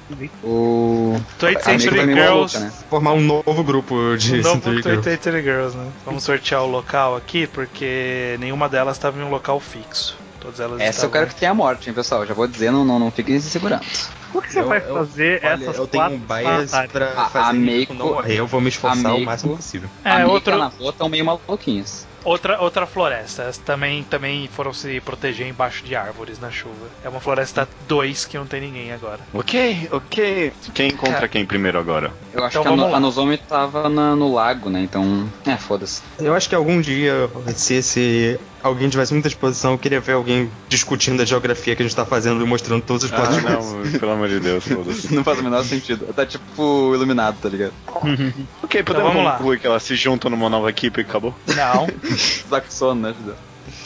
O. 0.43 1.16
20th 1.39 1.56
A 1.58 1.60
Century 1.60 1.91
Meiko 1.91 2.06
meio 2.08 2.18
Girls. 2.18 2.58
maluca, 2.58 2.60
né? 2.60 2.84
Formar 2.89 3.14
um 3.14 3.22
novo 3.22 3.64
grupo 3.64 4.18
de 4.18 4.39
Um 4.39 4.41
novo 4.41 4.56
Century 4.64 4.82
Girls. 4.82 5.02
20th 5.10 5.22
Century 5.24 5.43
Girls, 5.43 5.78
né? 5.78 5.88
Vamos 6.04 6.24
sortear 6.24 6.64
o 6.64 6.68
local 6.68 7.16
aqui, 7.16 7.46
porque 7.46 8.36
nenhuma 8.39 8.68
delas 8.68 8.98
estava 8.98 9.20
em 9.20 9.24
um 9.24 9.30
local 9.30 9.60
fixo. 9.60 10.18
Todas 10.41 10.60
elas 10.60 10.80
Essa 10.80 10.86
eu 10.86 10.89
estavam... 10.89 11.12
quero 11.12 11.28
que 11.28 11.36
tenha 11.36 11.54
morte, 11.54 11.89
hein, 11.89 11.93
pessoal. 11.96 12.26
Já 12.26 12.34
vou 12.34 12.48
dizer, 12.48 12.72
não, 12.72 12.84
não, 12.84 12.98
não 13.00 13.12
fiquem 13.12 13.39
se 13.39 13.50
segurando. 13.50 13.86
Como 14.32 14.43
que 14.46 14.52
você 14.52 14.60
Eu- 14.60 14.68
vai 14.68 14.80
eu- 14.80 14.96
fazer 14.96 15.41
Olha, 15.43 15.54
essas 15.54 15.78
eu 15.78 15.88
tenho 15.88 16.04
quatro 16.04 16.16
um 16.18 16.20
bias 16.20 16.72
batalhas? 16.72 16.91
pra 16.91 17.06
A- 17.22 17.26
fazer 17.30 17.46
a 17.48 17.52
isso 17.54 17.62
Meiko- 17.62 17.93
não 17.93 18.06
morrer. 18.14 18.36
Eu 18.39 18.48
vou 18.48 18.60
me 18.62 18.70
esforçar 18.70 19.06
a 19.06 19.10
o 19.10 19.14
Meiko- 19.18 19.26
máximo 19.32 19.56
possível. 19.56 19.89
É, 20.04 20.10
a 20.10 20.16
Meiko 20.18 20.32
outro- 20.32 20.52
e 20.52 20.56
a 20.56 20.58
Naho 20.58 20.89
estão 20.89 21.08
meio 21.10 21.24
maluquinhas. 21.26 22.06
Outra, 22.26 22.59
outra 22.59 22.86
floresta. 22.88 23.51
Também, 23.63 24.03
também 24.03 24.47
foram 24.47 24.73
se 24.73 24.99
proteger 25.01 25.47
embaixo 25.47 25.86
de 25.86 25.95
árvores 25.95 26.39
na 26.39 26.49
chuva. 26.49 26.89
É 27.03 27.07
uma 27.09 27.21
floresta 27.21 27.67
2 27.88 28.26
que 28.26 28.38
não 28.38 28.45
tem 28.47 28.59
ninguém 28.61 28.91
agora. 28.91 29.19
Ok, 29.34 29.88
ok. 29.91 30.51
Quem 30.73 30.88
encontra 30.89 31.28
quem 31.28 31.45
primeiro 31.45 31.80
agora? 31.80 32.11
Eu 32.34 32.43
acho 32.43 32.59
Então 32.59 32.76
que 32.76 32.82
a, 32.84 32.88
no, 32.88 32.95
a 32.95 32.99
Nozomi 32.99 33.38
tava 33.38 33.88
na- 33.88 34.15
no 34.15 34.34
lago, 34.34 34.69
né? 34.69 34.82
Então. 34.82 35.32
É, 35.45 35.55
foda-se. 35.55 36.01
Eu 36.19 36.34
acho 36.34 36.49
que 36.49 36.55
algum 36.55 36.82
dia, 36.82 37.30
se, 37.55 37.82
se 37.84 38.39
alguém 38.68 38.89
tivesse 38.89 39.13
muita 39.13 39.30
disposição, 39.30 39.72
eu 39.74 39.78
queria 39.78 39.99
ver 39.99 40.13
alguém 40.13 40.49
discutindo 40.68 41.22
a 41.22 41.26
geografia 41.26 41.76
que 41.76 41.82
a 41.84 41.86
gente 41.86 41.95
tá 41.95 42.05
fazendo 42.05 42.43
e 42.43 42.47
mostrando 42.47 42.82
todos 42.84 43.03
os 43.03 43.13
Ah, 43.13 43.16
planos. 43.16 43.43
não, 43.43 43.99
pelo 43.99 44.11
amor 44.11 44.28
de 44.28 44.39
Deus, 44.39 44.63
foda-se. 44.68 45.13
Não 45.13 45.24
faz 45.24 45.39
o 45.39 45.43
menor 45.43 45.63
sentido. 45.63 46.11
Tá 46.13 46.26
tipo 46.26 46.93
iluminado, 46.93 47.38
tá 47.41 47.47
ligado? 47.49 47.74
Ok, 48.63 48.82
podemos 48.84 49.09
vamos 49.09 49.24
lá. 49.24 49.38
concluir 49.38 49.59
que 49.59 49.68
elas 49.68 49.84
se 49.84 49.95
juntam 49.95 50.30
numa 50.32 50.49
nova 50.49 50.70
equipe 50.70 50.99
e 50.99 51.03
acabou? 51.03 51.34
Não, 51.55 51.88
Tá 52.49 52.59
com 52.59 52.72
sono, 52.72 53.01
né, 53.01 53.13
Judeu? 53.18 53.36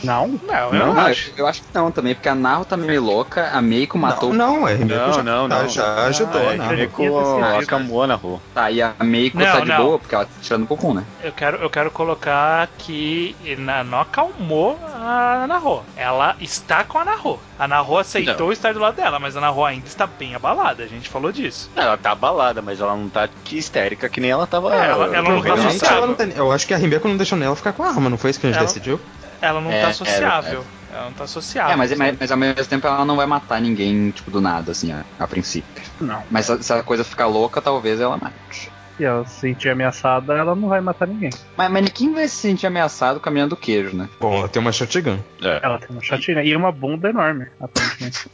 Não? 0.04 0.40
não, 0.48 0.56
eu 0.56 0.74
Não, 0.74 0.94
não 0.94 1.02
acho. 1.02 1.30
eu, 1.32 1.44
eu 1.44 1.48
acho 1.48 1.62
que 1.62 1.68
não 1.74 1.92
também, 1.92 2.14
porque 2.16 2.30
a 2.30 2.36
Naho 2.36 2.66
tá 2.66 2.78
meio 2.78 3.04
louca, 3.04 3.50
a 3.54 3.62
Meiko 3.62 3.98
matou. 3.98 4.34
Não, 4.34 4.60
não, 4.62 4.68
é 4.68 4.74
Rimeko 4.76 5.00
Não, 5.08 5.14
já, 5.14 5.24
não, 5.24 5.50
tá, 5.50 5.60
não. 5.64 5.70
já 5.70 6.06
ajudou, 6.06 6.42
Ah, 6.42 6.54
é, 6.54 6.68
Rimeko 6.70 7.04
ia 7.04 7.12
ter 7.58 7.64
acamou 7.64 8.08
na 8.08 8.16
rua. 8.16 8.40
Tá, 8.54 8.72
e 8.72 8.82
a 8.82 8.94
Meiko 9.02 9.38
Não, 9.38 9.46
tá 9.46 9.60
de 9.60 9.68
não. 9.68 9.78
boa, 9.78 10.00
porque 10.00 10.16
ela 10.16 10.26
tá 10.26 10.32
tirando 10.42 10.68
cocum, 10.68 10.94
né? 10.94 11.04
Eu 11.24 11.32
quero, 11.32 11.58
eu 11.58 11.70
quero 11.70 11.92
colocar 11.92 12.68
que 12.78 13.36
na, 13.58 13.84
não 13.84 14.00
acalmou 14.02 14.80
a 14.96 15.46
Naho. 15.48 15.82
Ela 15.96 16.36
está 16.40 16.84
com 16.84 16.98
a 16.98 17.06
Naho. 17.06 17.40
A 17.58 17.68
Naho 17.68 17.98
aceitou 17.98 18.48
Não. 18.48 18.54
estar 18.54 18.74
do 18.74 18.80
lado 18.80 18.96
dela, 18.96 19.20
mas 19.20 19.36
a 19.36 19.42
Naho 19.42 19.64
ainda 19.66 19.88
está 19.88 20.08
bem 20.08 20.36
abalada. 20.36 20.84
A 20.84 20.88
gente 20.88 21.10
falou 21.10 21.32
disso. 21.32 21.70
Ela 21.76 21.98
tá 21.98 22.12
abalada, 22.12 22.62
mas 22.62 22.80
ela 22.80 22.96
não 22.96 23.10
tá 23.10 23.28
que 23.44 23.58
histérica 23.58 24.08
que 24.10 24.22
nem 24.22 24.32
ela 24.32 24.48
tava. 24.48 24.74
É, 24.74 24.90
ela- 24.90 25.16
ela 25.16 25.30
não 25.30 25.42
tá 25.42 25.50
ela 25.90 26.08
não 26.08 26.14
tem- 26.16 26.32
eu 26.36 26.52
acho 26.52 26.66
que 26.68 26.74
a 26.74 26.78
Rimeko 26.78 27.08
não 27.08 27.18
deixou 27.18 27.38
nela 27.38 27.56
ficar 27.56 27.74
com 27.74 27.84
a 27.84 27.88
arma, 27.90 28.10
não 28.10 28.18
foi 28.18 28.30
isso 28.32 28.40
que 28.40 28.48
a 28.48 28.50
gente 28.50 28.58
Ela- 28.58 28.68
decidiu? 28.68 29.00
Ela 29.42 29.62
não 29.62 29.72
É, 29.72 29.82
tá 29.82 29.90
é 29.90 29.94
sociável. 29.94 30.66
ela 30.92 31.06
não 31.06 31.14
tá 31.14 31.26
sociável. 31.28 31.74
é, 31.74 31.76
mas, 31.76 31.96
mas, 31.98 32.18
mas 32.20 32.32
ao 32.32 32.38
mesmo 32.38 32.66
tempo 32.66 32.86
ela 32.88 33.06
não 33.06 33.16
vai 33.16 33.26
matar 33.26 33.62
ninguém, 33.62 34.12
tipo, 34.12 34.30
do 34.32 34.42
nada, 34.42 34.72
assim, 34.72 34.92
a, 34.92 35.04
a 35.18 35.28
princípio. 35.28 35.82
Não. 36.02 36.22
Mas 36.30 36.46
se, 36.48 36.62
se 36.64 36.74
a 36.74 36.84
coisa 36.84 37.04
ficar 37.04 37.28
louca, 37.28 37.62
talvez 37.62 38.00
ela 38.02 38.18
mate. 38.18 38.70
Se 38.98 39.06
ela 39.06 39.26
se 39.26 39.40
sentir 39.40 39.70
ameaçada, 39.70 40.34
ela 40.34 40.54
não 40.54 40.68
vai 40.68 40.82
matar 40.82 41.08
ninguém. 41.08 41.30
Mas, 41.56 41.72
mas 41.72 41.90
quem 41.90 42.14
vai 42.14 42.28
se 42.28 42.36
sentir 42.36 42.68
ameaçado 42.68 43.20
caminhando 43.22 43.52
do 43.52 43.56
queijo, 43.56 43.96
né? 43.96 44.10
Bom, 44.20 44.40
ela 44.40 44.50
tem 44.50 44.62
uma 44.62 44.74
shotgun. 44.74 45.20
É, 45.42 45.62
Ela 45.64 45.80
tem 45.80 45.88
uma 45.90 46.04
chatina 46.04 46.44
e 46.44 46.54
uma 46.54 46.70
bunda 46.72 47.10
enorme, 47.10 47.48
aparentemente. 47.62 48.30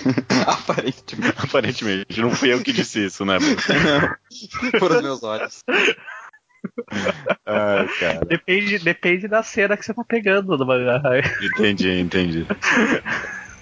Aparentemente. 0.46 1.34
aparentemente. 1.44 2.20
Não 2.22 2.30
fui 2.30 2.52
eu 2.52 2.62
que 2.62 2.72
disse 2.72 3.04
isso, 3.06 3.24
né? 3.24 3.36
Por 4.78 4.90
os 4.96 5.02
meus 5.02 5.22
olhos. 5.22 5.62
Ai, 7.46 7.88
cara. 7.98 8.20
Depende, 8.26 8.78
depende 8.78 9.28
da 9.28 9.42
cena 9.42 9.76
que 9.76 9.84
você 9.84 9.94
tá 9.94 10.04
pegando 10.04 10.56
do 10.56 10.66
mangá. 10.66 11.00
Entendi, 11.42 12.00
entendi. 12.00 12.46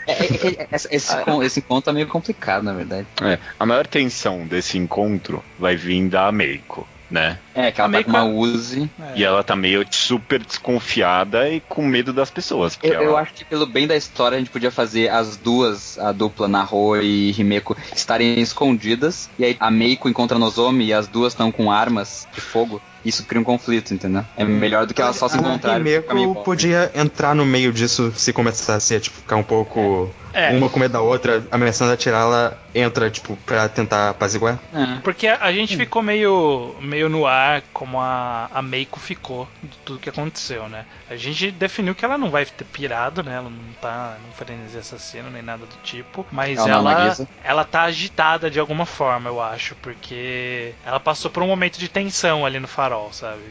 É, 0.07 0.13
é 0.13 0.27
que 0.27 0.67
esse, 0.73 0.89
esse, 0.91 1.17
con- 1.23 1.43
esse 1.43 1.61
encontro 1.61 1.83
tá 1.87 1.93
meio 1.93 2.07
complicado, 2.07 2.63
na 2.63 2.73
verdade. 2.73 3.07
É, 3.23 3.39
a 3.59 3.67
maior 3.67 3.87
tensão 3.87 4.47
desse 4.47 4.79
encontro 4.79 5.45
vai 5.59 5.77
vir 5.77 6.09
da 6.09 6.33
Meiko, 6.33 6.89
né? 7.11 7.39
É, 7.55 7.71
que 7.71 7.79
ela 7.81 7.91
A 7.91 7.93
tá 7.93 8.05
com 8.05 8.11
Meiko- 8.11 8.11
uma 8.11 8.25
Uzi. 8.25 8.91
É. 8.99 9.19
E 9.19 9.25
ela 9.25 9.45
tá 9.45 9.55
meio 9.55 9.85
super 9.91 10.43
desconfiada 10.43 11.49
e 11.51 11.61
com 11.61 11.85
medo 11.85 12.13
das 12.15 12.31
pessoas. 12.31 12.79
Eu, 12.83 12.95
eu 12.95 13.03
ela- 13.11 13.21
acho 13.21 13.35
que 13.35 13.45
pelo 13.45 13.67
bem 13.67 13.87
da 13.87 13.97
história 13.97 14.37
a 14.37 14.39
gente 14.39 14.51
podia 14.51 14.71
fazer 14.71 15.09
as 15.11 15.37
duas, 15.37 15.99
a 15.99 16.11
dupla 16.11 16.49
Naho 16.49 16.97
e 17.03 17.31
Himeko, 17.39 17.77
estarem 17.95 18.41
escondidas. 18.41 19.29
E 19.39 19.45
aí 19.45 19.57
a 19.61 19.71
Meiko 19.71 20.09
encontra 20.09 20.39
Nozomi 20.39 20.87
e 20.87 20.93
as 20.95 21.07
duas 21.07 21.35
estão 21.35 21.53
com 21.53 21.71
armas 21.71 22.27
de 22.33 22.41
fogo. 22.41 22.81
Isso 23.05 23.25
cria 23.25 23.41
um 23.41 23.45
conflito, 23.45 23.95
entendeu? 23.95 24.25
É 24.37 24.45
melhor 24.45 24.87
do 24.87 24.95
que 24.95 25.01
elas 25.01 25.17
só 25.17 25.29
se 25.29 25.39
e 25.39 25.43
ficar 25.43 25.79
meio 25.79 26.35
podia 26.45 26.91
entrar 26.95 27.35
no 27.35 27.45
meio 27.45 27.73
disso 27.73 28.13
se 28.17 28.33
começasse 28.33 28.95
a 28.95 29.01
tipo, 29.01 29.17
ficar 29.17 29.37
um 29.37 29.43
pouco 29.43 30.11
É. 30.33 30.51
uma 30.51 30.69
com 30.69 30.79
medo 30.79 30.93
da 30.93 31.01
outra, 31.01 31.45
ameaçando 31.51 31.93
atirar, 31.93 32.23
ela 32.23 32.59
entra, 32.75 33.11
tipo, 33.11 33.37
pra 33.45 33.69
tentar 33.69 34.11
apaziguar. 34.11 34.59
É. 34.73 35.01
Porque 35.03 35.27
a, 35.27 35.39
a 35.41 35.53
gente 35.53 35.77
ficou 35.77 36.03
meio, 36.03 36.75
meio 36.81 37.09
no 37.09 37.27
ar 37.27 37.63
como 37.73 38.01
a, 38.01 38.49
a 38.53 38.63
Meiko 38.63 39.01
ficou 39.01 39.49
de 39.63 39.77
tudo 39.85 39.99
que 39.99 40.09
aconteceu, 40.09 40.69
né? 40.69 40.85
A 41.11 41.17
gente 41.17 41.51
definiu 41.51 41.95
que 41.95 42.05
ela 42.05 42.19
não 42.19 42.31
vai 42.31 42.45
ter 42.45 42.65
pirado, 42.65 43.23
né? 43.23 43.35
Ela 43.35 43.51
não 43.51 43.73
tá 43.81 44.17
num 44.25 44.33
frenesi 44.33 44.77
assassino 44.77 45.31
nem 45.31 45.43
nada 45.43 45.65
do 45.65 45.77
tipo. 45.83 46.27
Mas 46.31 46.59
Ela 46.59 46.93
ela, 46.93 47.29
ela 47.43 47.65
tá 47.65 47.83
agitada 47.83 48.51
de 48.51 48.61
alguma 48.61 48.85
forma, 48.87 49.31
eu 49.31 49.41
acho. 49.41 49.75
Porque 49.77 50.73
ela 50.85 51.01
passou 51.01 51.31
por 51.31 51.43
um 51.43 51.47
momento 51.49 51.79
de 51.79 51.89
tensão 51.89 52.45
ali 52.45 52.61
no 52.61 52.69
farol, 52.69 52.88
sabe? 53.12 53.43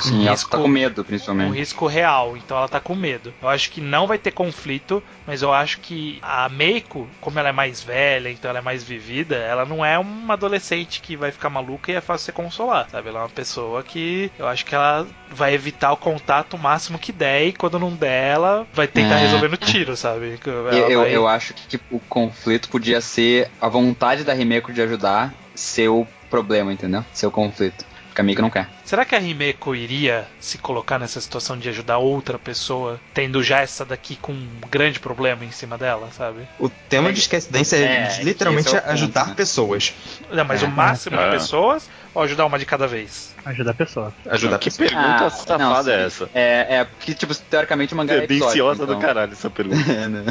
Sim, 0.00 0.28
ela 0.28 0.36
tá 0.36 0.58
com 0.58 0.68
medo, 0.68 1.00
um 1.00 1.04
principalmente. 1.04 1.56
risco 1.56 1.86
real, 1.88 2.36
então 2.36 2.56
ela 2.56 2.68
tá 2.68 2.78
com 2.78 2.94
medo. 2.94 3.34
Eu 3.42 3.48
acho 3.48 3.68
que 3.68 3.80
não 3.80 4.06
vai 4.06 4.16
ter 4.16 4.30
conflito, 4.30 5.02
mas 5.26 5.42
eu 5.42 5.52
acho 5.52 5.80
que 5.80 6.20
a 6.22 6.48
Meiko, 6.48 7.08
como 7.20 7.36
ela 7.36 7.48
é 7.48 7.52
mais 7.52 7.82
velha, 7.82 8.30
então 8.30 8.48
ela 8.48 8.60
é 8.60 8.62
mais 8.62 8.84
vivida, 8.84 9.34
ela 9.34 9.64
não 9.64 9.84
é 9.84 9.98
uma 9.98 10.34
adolescente 10.34 11.00
que 11.00 11.16
vai 11.16 11.32
ficar 11.32 11.50
maluca 11.50 11.90
e 11.90 11.96
é 11.96 12.00
fácil 12.00 12.26
você 12.26 12.32
consolar, 12.32 12.88
sabe? 12.90 13.08
Ela 13.08 13.18
é 13.18 13.22
uma 13.22 13.28
pessoa 13.28 13.82
que 13.82 14.30
eu 14.38 14.46
acho 14.46 14.64
que 14.64 14.74
ela 14.74 15.04
vai 15.30 15.52
evitar 15.52 15.90
o 15.92 15.96
contato 15.96 16.54
o 16.54 16.58
máximo 16.58 16.96
que 16.98 17.10
der 17.10 17.46
e 17.48 17.52
quando 17.52 17.78
não 17.80 17.90
der, 17.92 18.34
ela 18.34 18.68
vai 18.72 18.86
tentar 18.86 19.16
É. 19.16 19.22
resolver 19.22 19.48
no 19.48 19.56
tiro, 19.56 19.96
sabe? 19.96 20.38
Ela 20.46 20.90
Eu, 20.90 21.00
vai- 21.00 21.16
eu 21.16 21.26
acho 21.26 21.54
que 21.54 21.66
tipo, 21.66 21.96
o 21.96 22.00
conflito 22.00 22.68
podia 22.68 23.00
ser 23.00 23.50
a 23.60 23.68
vontade 23.68 24.22
da 24.22 24.32
Rimeko 24.32 24.72
de 24.72 24.80
ajudar 24.82 25.34
ser 25.56 25.88
o 25.88 26.06
problema, 26.30 26.72
entendeu? 26.72 27.04
Ser 27.12 27.26
o 27.26 27.30
conflito. 27.32 27.84
Miko 28.22 28.42
não 28.42 28.50
quer. 28.50 28.68
Será 28.84 29.04
que 29.04 29.14
a 29.14 29.20
Himeko 29.20 29.74
iria 29.74 30.26
se 30.40 30.58
colocar 30.58 30.98
nessa 30.98 31.20
situação 31.20 31.58
de 31.58 31.68
ajudar 31.68 31.98
outra 31.98 32.38
pessoa, 32.38 33.00
tendo 33.14 33.42
já 33.42 33.60
essa 33.60 33.84
daqui 33.84 34.16
com 34.16 34.32
um 34.32 34.48
grande 34.70 34.98
problema 35.00 35.44
em 35.44 35.50
cima 35.50 35.76
dela, 35.78 36.08
sabe? 36.16 36.40
O 36.58 36.68
tema 36.68 37.12
de 37.12 37.20
esquecidência 37.20 37.76
é, 37.76 37.82
É, 38.18 38.22
literalmente 38.22 38.68
esse 38.68 38.76
é 38.76 38.80
ponto, 38.80 38.92
ajudar 38.92 39.28
né? 39.28 39.34
pessoas. 39.34 39.94
Não, 40.32 40.44
mas 40.44 40.62
É. 40.62 40.66
o 40.66 40.70
máximo 40.70 41.16
de 41.16 41.22
É. 41.22 41.30
pessoas 41.30 41.88
ou 42.14 42.22
ajudar 42.22 42.46
uma 42.46 42.58
de 42.58 42.66
cada 42.66 42.86
vez? 42.86 43.34
Ajuda 43.44 43.70
a 43.70 43.74
pessoa. 43.74 44.12
Ajudar 44.30 44.58
que 44.58 44.70
pessoas. 44.70 44.90
pergunta 44.90 45.24
Ah, 45.26 45.30
safada 45.30 45.58
não, 45.58 46.02
é 46.02 46.06
essa? 46.06 46.28
É, 46.34 46.76
é 46.80 46.84
porque, 46.84 47.14
tipo, 47.14 47.34
teoricamente 47.34 47.94
o 47.94 47.96
mangá 47.96 48.14
é 48.14 48.18
episódico, 48.18 48.44
Tendenciosa 48.46 48.82
então... 48.84 48.94
do 48.96 49.00
caralho 49.00 49.32
essa 49.32 49.48
pergunta. 49.50 49.78
É, 49.92 50.08
né? 50.08 50.24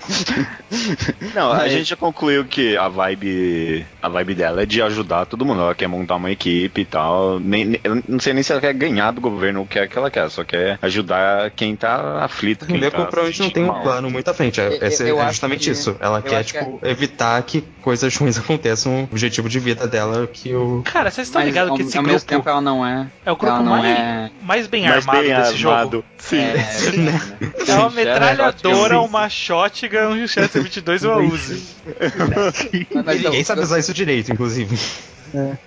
Não, 1.34 1.52
a 1.52 1.56
Mas- 1.58 1.72
gente 1.72 1.84
já 1.88 1.96
concluiu 1.96 2.44
que 2.44 2.76
a 2.76 2.88
vibe, 2.88 3.86
a 4.02 4.08
vibe 4.08 4.34
dela 4.34 4.62
é 4.62 4.66
de 4.66 4.80
ajudar 4.82 5.26
todo 5.26 5.44
mundo. 5.44 5.60
Ela 5.60 5.74
quer 5.74 5.86
montar 5.88 6.16
uma 6.16 6.30
equipe 6.30 6.80
e 6.80 6.84
tal. 6.84 7.38
Nem, 7.40 7.64
nem- 7.64 7.80
eu 7.82 8.02
não 8.08 8.18
sei 8.20 8.32
nem 8.32 8.42
se 8.42 8.52
ela 8.52 8.60
quer 8.60 8.72
ganhar 8.74 9.10
do 9.12 9.20
governo 9.20 9.62
o 9.62 9.66
que 9.66 9.78
é 9.78 9.86
que 9.86 9.96
ela 9.98 10.10
quer, 10.10 10.28
só 10.30 10.44
quer 10.44 10.78
ajudar 10.82 11.50
quem 11.50 11.74
tá 11.76 12.24
aflito. 12.24 12.66
Quem 12.66 12.76
Rimeko 12.76 12.96
tá 12.98 13.04
provavelmente 13.06 13.42
não 13.42 13.50
tem 13.50 13.64
um 13.64 13.68
mal. 13.68 13.82
plano 13.82 14.10
muito 14.10 14.28
à 14.30 14.34
frente. 14.34 14.60
É, 14.60 14.66
Eu- 14.68 14.86
esse 14.86 15.02
eu 15.08 15.18
é 15.18 15.22
acho 15.22 15.30
justamente 15.32 15.64
que- 15.64 15.70
isso. 15.70 15.96
Ela 16.00 16.18
eu 16.18 16.22
quer, 16.22 16.44
que 16.44 16.52
tipo, 16.52 16.80
evitar 16.82 17.42
que 17.42 17.62
coisas 17.82 18.14
ruins 18.16 18.38
aconteçam. 18.38 19.00
O 19.04 19.08
objetivo 19.12 19.48
de 19.48 19.58
vida 19.58 19.86
dela 19.86 20.26
que 20.26 20.54
o. 20.54 20.82
Cara, 20.84 21.10
vocês 21.10 21.26
estão 21.28 21.42
ligados 21.42 21.74
que 21.76 21.82
esse 21.82 21.96
ao 21.96 22.02
mesmo 22.02 22.18
grupo 22.18 22.28
tempo 22.30 22.48
ela 22.48 22.60
não 22.60 22.84
é. 22.86 23.06
é 23.24 23.32
o 23.32 23.36
grupo 23.36 23.54
ela 23.54 23.62
não 23.62 23.72
mais, 23.72 23.98
é. 23.98 24.30
mais 24.42 24.66
bem 24.66 24.82
Mas 24.86 24.96
armado 25.06 25.18
bem 25.26 25.34
desse 25.36 25.64
armado. 25.64 25.90
jogo? 25.90 26.04
Sim. 26.20 26.38
É, 26.38 26.52
né? 26.96 27.20
É 27.66 27.74
uma 27.74 27.88
Sim, 27.90 27.96
metralhadora, 27.96 28.94
sim. 28.94 29.00
Um 29.98 30.26
Chester 30.26 30.62
22 30.62 31.02
e 31.02 31.06
uma 31.06 31.18
Uzi. 31.18 31.62
Mas, 33.04 33.22
Ninguém 33.22 33.44
sabe 33.44 33.62
usar 33.62 33.78
isso 33.78 33.92
direito, 33.92 34.32
inclusive. 34.32 34.78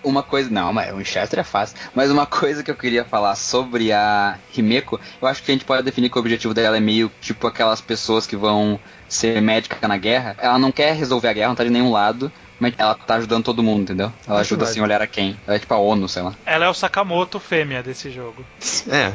Uma 0.04 0.22
coisa. 0.24 0.50
Não, 0.50 0.74
mas 0.74 0.92
o 0.94 0.98
Winchester 0.98 1.40
é 1.40 1.44
fácil. 1.44 1.78
Mas 1.96 2.12
uma 2.12 2.26
coisa 2.26 2.64
que 2.64 2.70
eu 2.70 2.76
queria 2.76 3.06
falar 3.06 3.36
sobre 3.36 3.92
a 3.94 4.38
Himeko, 4.56 5.00
eu 5.22 5.28
acho 5.28 5.42
que 5.42 5.52
a 5.52 5.54
gente 5.54 5.66
pode 5.66 5.84
definir 5.84 6.10
que 6.10 6.18
o 6.18 6.20
objetivo 6.20 6.54
dela 6.54 6.76
é 6.76 6.82
meio 6.82 7.10
tipo 7.22 7.48
aquelas 7.48 7.80
pessoas 7.80 8.28
que 8.28 8.36
vão 8.36 8.80
ser 9.08 9.42
médica 9.42 9.88
na 9.88 9.98
guerra. 9.98 10.36
Ela 10.40 10.60
não 10.60 10.72
quer 10.72 10.94
resolver 10.96 11.30
a 11.30 11.34
guerra, 11.34 11.48
não 11.50 11.56
tá 11.56 11.64
de 11.64 11.70
nenhum 11.70 11.92
lado. 11.92 12.32
Mas 12.60 12.74
ela 12.78 12.94
tá 12.96 13.16
ajudando 13.16 13.44
todo 13.44 13.64
mundo, 13.64 13.82
entendeu? 13.82 14.12
Ela 14.28 14.40
Acho 14.40 14.54
ajuda 14.54 14.66
válido. 14.66 14.74
sem 14.74 14.84
olhar 14.84 15.02
a 15.02 15.08
quem. 15.08 15.38
Ela 15.46 15.56
é 15.56 15.60
tipo 15.60 15.74
a 15.74 15.78
ONU, 15.78 16.08
sei 16.08 16.22
lá. 16.22 16.34
Ela 16.46 16.66
é 16.66 16.70
o 16.70 16.74
Sakamoto 16.74 17.40
fêmea 17.40 17.82
desse 17.84 18.10
jogo. 18.12 18.46
É. 18.90 19.12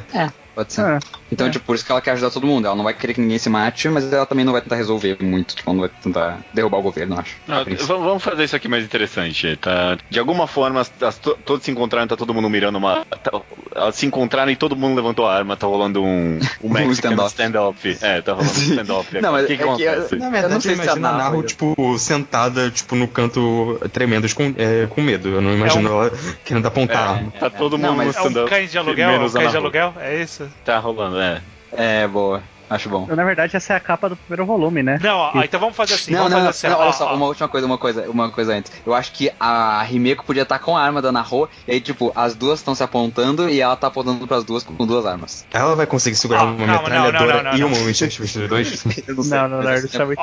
Pode 0.59 0.73
ser. 0.73 0.81
É. 0.85 0.99
Então, 1.31 1.47
É. 1.47 1.51
tipo, 1.51 1.65
por 1.67 1.77
isso 1.77 1.85
que 1.87 1.93
ela 1.93 2.01
quer 2.01 2.11
ajudar 2.13 2.33
todo 2.33 2.45
mundo. 2.45 2.67
Ela 2.67 2.75
não 2.75 2.83
vai 2.83 2.93
querer 2.93 3.15
que 3.15 3.21
ninguém 3.21 3.39
se 3.39 3.49
mate, 3.49 3.89
mas 3.89 4.13
ela 4.13 4.27
também 4.27 4.45
não 4.45 4.53
vai 4.53 4.61
tentar 4.61 4.75
resolver 4.75 5.17
muito. 5.21 5.55
Tipo, 5.55 5.73
não 5.73 5.81
vai 5.83 5.89
tentar 5.89 6.41
derrubar 6.53 6.79
o 6.79 6.83
governo, 6.83 7.15
eu 7.15 7.21
acho. 7.21 7.37
Não, 7.47 7.65
vamos 8.03 8.25
fazer 8.25 8.43
isso 8.43 8.57
aqui 8.57 8.67
mais 8.67 8.83
interessante. 8.83 9.57
Tá? 9.59 9.97
De 10.11 10.19
alguma 10.19 10.49
forma, 10.49 10.81
as- 10.81 10.93
as 11.01 11.17
to- 11.17 11.39
todos 11.45 11.65
se 11.65 11.71
encontraram, 11.71 12.09
tá 12.09 12.17
todo 12.17 12.35
mundo 12.35 12.51
mirando 12.51 12.77
uma. 12.77 13.05
tá- 13.05 13.41
elas 13.79 13.95
se 13.97 14.07
encontraram 14.07 14.51
e 14.51 14.57
todo 14.57 14.77
mundo 14.77 14.97
levantou 14.97 15.27
a 15.27 15.35
arma, 15.35 15.57
tá 15.57 15.67
rolando 15.67 16.03
um, 16.03 16.39
um 16.63 16.69
Mexican 16.69 17.11
standoff. 17.13 17.29
standoff. 17.31 17.99
É, 18.03 18.21
tá 18.23 18.33
rolando 18.33 18.51
um 18.51 18.63
standoff. 18.63 19.21
Não, 19.21 19.33
mas 19.33 19.45
o 19.45 19.47
que, 19.47 19.57
que 19.57 19.63
é 19.63 19.65
que 19.65 19.83
eu- 19.83 19.91
acontece? 19.93 20.17
Na 20.17 20.27
Eu 20.27 20.31
verdade, 20.31 20.49
não 20.51 20.57
eu, 20.57 20.61
sei 20.61 20.77
se 20.77 20.89
a 20.89 20.97
Naru, 20.97 21.43
tipo, 21.43 21.99
sentada, 21.99 22.71
tipo, 22.71 22.95
no 22.97 23.09
canto, 23.09 23.81
tremendo, 23.93 24.33
com, 24.35 24.55
é, 24.57 24.87
com 24.89 25.01
medo. 25.01 25.29
Eu 25.29 25.41
não 25.41 25.53
imagino 25.55 25.89
ela 25.89 26.13
querendo 26.45 26.67
apontar 26.67 26.97
a 26.99 27.11
arma. 27.13 27.33
Tá 27.39 27.49
todo 27.51 27.79
Não, 27.79 27.91
mundo 27.91 27.99
mas 27.99 28.17
É 28.17 28.21
um 28.21 28.23
stand-up, 28.25 28.51
cães 28.51 28.71
de 28.71 28.79
aluguel? 28.79 29.09
É 29.09 29.13
um 29.13 29.17
menos 29.19 29.37
a 29.37 29.39
cães 29.41 29.51
de 29.53 29.57
aluguel? 29.57 29.95
É 30.01 30.21
isso? 30.21 30.49
Tá 30.65 30.79
rolando, 30.79 31.19
é. 31.21 31.41
É, 31.77 32.07
boa. 32.09 32.43
Acho 32.71 32.89
bom. 32.89 33.07
Na 33.07 33.25
verdade, 33.25 33.57
essa 33.57 33.73
é 33.73 33.77
a 33.77 33.81
capa 33.81 34.09
do 34.09 34.17
primeiro 34.17 34.45
volume, 34.45 34.83
né? 34.83 34.99
Não, 35.03 35.17
ó, 35.17 35.43
então 35.43 35.59
vamos 35.59 35.77
fazer 35.77 35.95
assim. 35.95 36.13
não, 36.13 36.25
vamos 36.25 36.33
não, 36.33 36.39
fazer 36.39 36.45
não, 36.45 36.51
assim. 36.51 36.67
não, 36.69 36.77
ó, 36.77 36.81
olha 36.81 36.89
ó, 36.91 36.93
só, 36.93 37.15
uma 37.15 37.27
última 37.27 37.49
coisa, 37.49 37.67
uma 37.67 37.79
coisa, 37.79 38.11
uma 38.11 38.31
coisa 38.31 38.55
antes. 38.55 38.73
Eu 38.85 38.95
acho 38.95 39.13
que 39.13 39.31
a 39.41 39.87
Himeko 39.91 40.25
podia 40.25 40.43
estar 40.43 40.59
com 40.59 40.77
a 40.77 40.83
arma 40.83 41.01
da 41.01 41.11
Naho, 41.11 41.49
e 41.67 41.73
aí, 41.73 41.81
tipo, 41.81 42.13
as 42.15 42.35
duas 42.35 42.59
estão 42.59 42.75
se 42.75 42.83
apontando 42.83 43.49
e 43.49 43.61
ela 43.61 43.77
tá 43.77 43.87
apontando 43.87 44.27
pras 44.27 44.45
duas 44.45 44.63
com 44.63 44.75
duas 44.87 45.07
armas. 45.07 45.47
Ela 45.53 45.75
vai 45.75 45.87
conseguir 45.87 46.17
segurar 46.17 46.41
Ah, 46.41 46.45
uma 46.45 46.67
calma, 46.67 46.89
não, 46.89 47.03
metralhadora 47.05 47.27
não, 47.27 47.43
não, 47.43 47.51
não, 47.51 47.57
e 47.57 47.61
não. 47.61 47.69
uma 47.69 47.77
Winchester 47.87 48.27
22? 48.27 48.85
Não, 49.29 49.49
não, 49.49 49.63
não, 49.63 49.75
isso 49.75 50.01
é 50.01 50.05
muito 50.05 50.21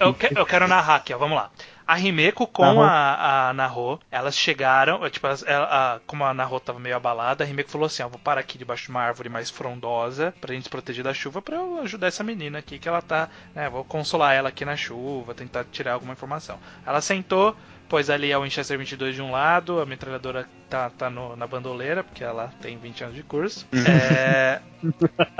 eu, 0.00 0.16
eu 0.36 0.46
quero 0.46 0.66
narrar 0.68 0.96
aqui, 0.96 1.12
ó, 1.12 1.18
vamos 1.18 1.36
lá. 1.36 1.50
A 1.86 1.98
Himeko 1.98 2.46
com 2.46 2.80
a, 2.82 3.48
a 3.48 3.52
Naho, 3.52 3.98
elas 4.10 4.36
chegaram, 4.36 5.08
tipo, 5.10 5.26
elas- 5.26 5.44
ela- 5.46 5.66
a- 5.96 6.00
como 6.06 6.24
a 6.24 6.32
Naho 6.32 6.60
tava 6.60 6.78
meio 6.78 6.96
abalada, 6.96 7.44
a 7.44 7.46
Himeko 7.46 7.70
falou 7.70 7.86
assim, 7.86 8.02
ó, 8.02 8.08
vou 8.08 8.18
parar 8.18 8.40
aqui 8.40 8.56
debaixo 8.58 8.84
de 8.84 8.90
uma 8.90 9.00
árvore 9.02 9.28
mais 9.28 9.50
frondosa 9.50 10.32
pra 10.40 10.54
gente 10.54 10.64
se 10.64 10.70
proteger 10.70 11.02
da 11.04 11.12
chuva 11.14 11.42
pra 11.42 11.56
eu 11.56 11.80
ajudar 11.82 12.06
essa 12.06 12.22
menina 12.22 12.58
aqui 12.58 12.78
que 12.78 12.88
ela 12.88 13.02
tá, 13.02 13.28
né, 13.54 13.68
vou 13.68 13.84
consolar 13.84 14.34
ela 14.34 14.48
aqui 14.48 14.64
na 14.64 14.76
chuva, 14.76 15.34
tentar 15.34 15.64
tirar 15.72 15.94
alguma 15.94 16.12
informação. 16.12 16.58
Ela 16.86 17.00
sentou, 17.00 17.56
pôs 17.88 18.08
ali 18.08 18.32
a 18.32 18.38
Winchester 18.38 18.78
22 18.78 19.14
de 19.14 19.22
um 19.22 19.30
lado, 19.30 19.80
a 19.80 19.86
metralhadora 19.86 20.48
tá, 20.72 20.90
tá 20.90 21.10
no- 21.10 21.36
na 21.36 21.46
bandoleira, 21.46 22.02
porque 22.02 22.24
ela 22.24 22.50
tem 22.62 22.76
20 22.78 23.04
anos 23.04 23.14
de 23.16 23.22
curso. 23.22 23.66
É, 23.86 24.60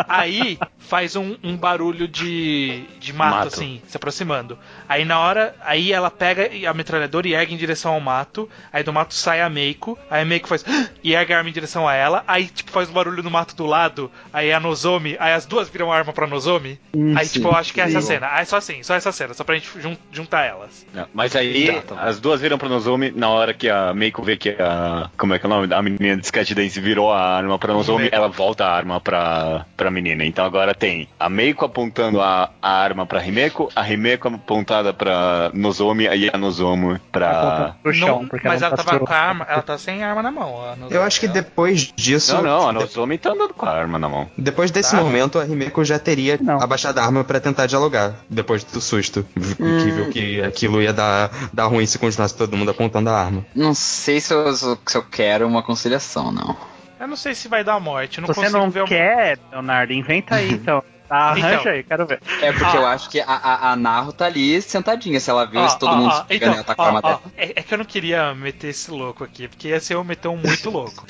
Aí 0.09 0.59
faz 0.79 1.17
um, 1.17 1.37
um 1.43 1.57
barulho 1.57 2.07
de, 2.07 2.85
de 3.01 3.13
mato, 3.13 3.35
Mato. 3.37 3.47
assim, 3.49 3.83
se 3.89 3.97
aproximando. 3.97 4.57
Aí 4.89 5.05
na 5.05 5.19
hora, 5.19 5.55
aí 5.65 5.93
ela 5.93 6.11
pega 6.11 6.49
a 6.69 6.75
metralhadora 6.75 7.27
e 7.27 7.35
ergue 7.35 7.53
em 7.55 7.57
direção 7.57 7.95
ao 7.95 8.01
mato. 8.01 8.49
Aí 8.73 8.85
do 8.85 8.93
mato 8.93 9.15
sai 9.15 9.41
a 9.41 9.49
Meiko. 9.51 9.99
Aí 10.11 10.23
a 10.23 10.25
Meiko 10.25 10.47
faz 10.49 10.65
e 11.03 11.13
ergue 11.15 11.33
a 11.33 11.39
arma 11.39 11.51
em 11.51 11.53
direção 11.53 11.89
a 11.89 11.95
ela. 11.95 12.23
Aí 12.29 12.47
tipo 12.47 12.71
faz 12.71 12.89
um 12.89 12.93
barulho 12.93 13.23
no 13.23 13.31
mato 13.31 13.57
do 13.57 13.67
lado. 13.67 14.11
Aí 14.33 14.53
a 14.53 14.61
Nozomi, 14.61 15.17
aí 15.19 15.33
as 15.33 15.45
duas 15.47 15.69
viram 15.69 15.93
a 15.93 15.97
arma 15.97 16.13
pra 16.13 16.27
Nozomi. 16.27 16.79
Hum, 16.95 17.15
aí 17.17 17.27
tipo 17.29 17.49
eu 17.49 17.53
acho 17.57 17.73
que 17.73 17.81
é 17.81 17.85
essa 17.85 18.01
Sim. 18.01 18.07
cena. 18.07 18.29
Aí 18.31 18.47
só 18.47 18.57
assim, 18.59 18.83
só 18.85 18.95
essa 18.95 19.11
cena, 19.11 19.35
só 19.35 19.43
pra 19.43 19.57
gente 19.57 19.69
jun- 19.81 19.97
juntar 20.13 20.45
elas. 20.45 20.87
Não, 20.95 21.09
mas 21.13 21.35
aí, 21.35 21.73
Tá, 21.83 21.97
tá 21.97 22.03
as 22.03 22.21
duas 22.21 22.41
viram 22.41 22.59
pro 22.59 22.69
Nozomi 22.69 23.11
na 23.11 23.29
hora 23.29 23.53
que 23.55 23.69
a 23.69 23.93
Meiko 23.93 24.23
vê 24.23 24.37
que 24.37 24.51
a. 24.51 25.11
Como 25.23 25.35
é 25.35 25.39
que 25.39 25.47
é 25.47 25.49
o 25.49 25.51
nome? 25.51 25.73
A 25.73 25.81
menina 25.81 26.17
de 26.17 26.25
Sketch 26.27 26.51
Dance 26.53 26.81
virou 26.81 27.13
a 27.13 27.21
arma 27.37 27.57
pra 27.57 27.73
Nozomi, 27.73 28.01
Meiko. 28.01 28.17
ela 28.17 28.27
volta 28.29 28.65
a 28.65 28.75
arma 28.75 29.01
pra, 29.01 29.65
pra 29.77 29.89
menina. 29.89 30.25
Então 30.25 30.45
agora 30.45 30.75
tem 30.75 31.09
a 31.21 31.29
Meiko 31.29 31.65
apontando 31.65 32.21
a, 32.21 32.51
a 32.61 32.71
arma 32.73 33.07
pra 33.07 33.25
Himeko, 33.25 33.69
a 33.77 33.89
Himeko 33.89 34.27
apontada 34.27 34.93
pra 34.93 35.53
Nozomi 35.55 36.07
e 36.07 36.29
a 36.33 36.37
Nozomi 36.37 36.99
pra. 37.13 37.77
Pro 37.85 37.95
chão, 37.95 38.23
Não- 38.23 38.27
porque 38.29 38.49
mas 38.49 38.63
ela 38.63 38.73
ela 38.73 38.77
não 38.77 38.85
tava 38.85 38.99
com 38.99 39.13
a 39.13 39.17
arma, 39.17 39.47
ela 39.49 39.63
tá 39.63 39.79
sem 39.79 40.03
arma 40.03 40.23
na 40.25 40.33
mão. 40.33 40.61
a 40.61 40.75
Nozomi. 40.75 40.93
Eu 40.93 41.03
acho 41.05 41.21
que 41.21 41.27
Ela- 41.27 41.35
depois 41.35 41.93
disso. 41.95 42.35
Não, 42.35 42.43
não, 42.43 42.69
a 42.71 42.73
Nozomi 42.73 43.17
tá 43.17 43.31
andando 43.31 43.55
com 43.55 43.65
a 43.65 43.71
arma 43.71 44.01
na 44.01 44.09
mão. 44.09 44.29
Depois 44.37 44.73
desse 44.73 44.91
Tá. 44.97 45.01
momento, 45.01 45.39
a 45.39 45.47
Himeko 45.47 45.85
já 45.85 46.01
teria 46.01 46.37
Não. 46.43 46.61
abaixado 46.61 46.99
a 46.99 47.05
arma 47.05 47.23
pra 47.23 47.39
tentar 47.39 47.67
dialogar. 47.67 48.15
Depois 48.29 48.65
do 48.65 48.81
susto. 48.81 49.25
V- 49.37 49.55
Que 49.55 49.63
Hum. 49.63 49.95
viu 49.95 50.09
que 50.11 50.43
aquilo 50.43 50.83
ia 50.83 50.93
dar, 50.93 51.31
dar 51.53 51.67
ruim 51.67 51.87
se 51.87 51.97
continuasse 51.97 52.37
todo 52.37 52.57
mundo 52.57 52.73
apontando 52.73 53.09
a 53.09 53.17
arma. 53.17 53.47
Não 53.55 53.73
sei 53.73 54.21
se 54.21 54.35
eu, 54.35 54.53
se 54.57 54.97
eu 54.97 55.03
quero 55.13 55.47
uma 55.47 55.63
conciliação, 55.63 56.33
não. 56.33 56.57
Eu 56.99 57.07
não 57.07 57.17
sei 57.17 57.35
se 57.35 57.49
vai 57.49 57.63
dar 57.63 57.79
morte. 57.79 58.19
Eu 58.19 58.23
não 58.23 58.29
Se 58.29 58.35
você 58.35 58.47
consigo 58.47 58.59
não 58.59 58.71
ver 58.71 58.85
quer, 58.85 59.39
Leonardo, 59.51 59.93
inventa 59.93 60.37
aí 60.37 60.53
então. 60.55 60.83
Arranja 61.17 61.55
Então. 61.61 61.73
aí, 61.73 61.83
quero 61.83 62.07
ver. 62.07 62.21
É 62.41 62.53
porque 62.53 62.77
Ah. 62.77 62.81
eu 62.81 62.87
acho 62.87 63.11
que 63.11 63.21
a, 63.21 63.27
a, 63.27 63.73
a 63.73 63.77
Naru 63.77 64.13
tá 64.13 64.27
ali 64.27 64.61
sentadinha. 64.63 65.21
Se 65.21 65.31
ela 65.31 65.45
viu 65.47 65.61
Ó, 65.61 65.67
isso, 65.67 65.79
todo 65.79 65.93
ó, 65.93 65.97
mundo 65.97 66.15
se 66.15 66.25
pegando 66.25 66.51
então, 66.51 66.55
ela 66.55 66.65
tá 66.65 66.75
com 66.75 66.83
a 66.83 66.87
arma 66.87 67.21
é, 67.37 67.53
é 67.57 67.63
que 67.63 67.75
eu 67.75 67.79
não 67.79 67.85
queria 67.85 68.35
meter 68.35 68.69
esse 68.69 68.91
louco 68.91 69.23
aqui, 69.25 69.49
porque 69.49 69.69
ia 69.69 69.81
ser 69.81 69.95
eu 69.95 70.05
meter 70.05 70.29
um 70.29 70.37
muito 70.37 70.71
louco. 70.71 71.05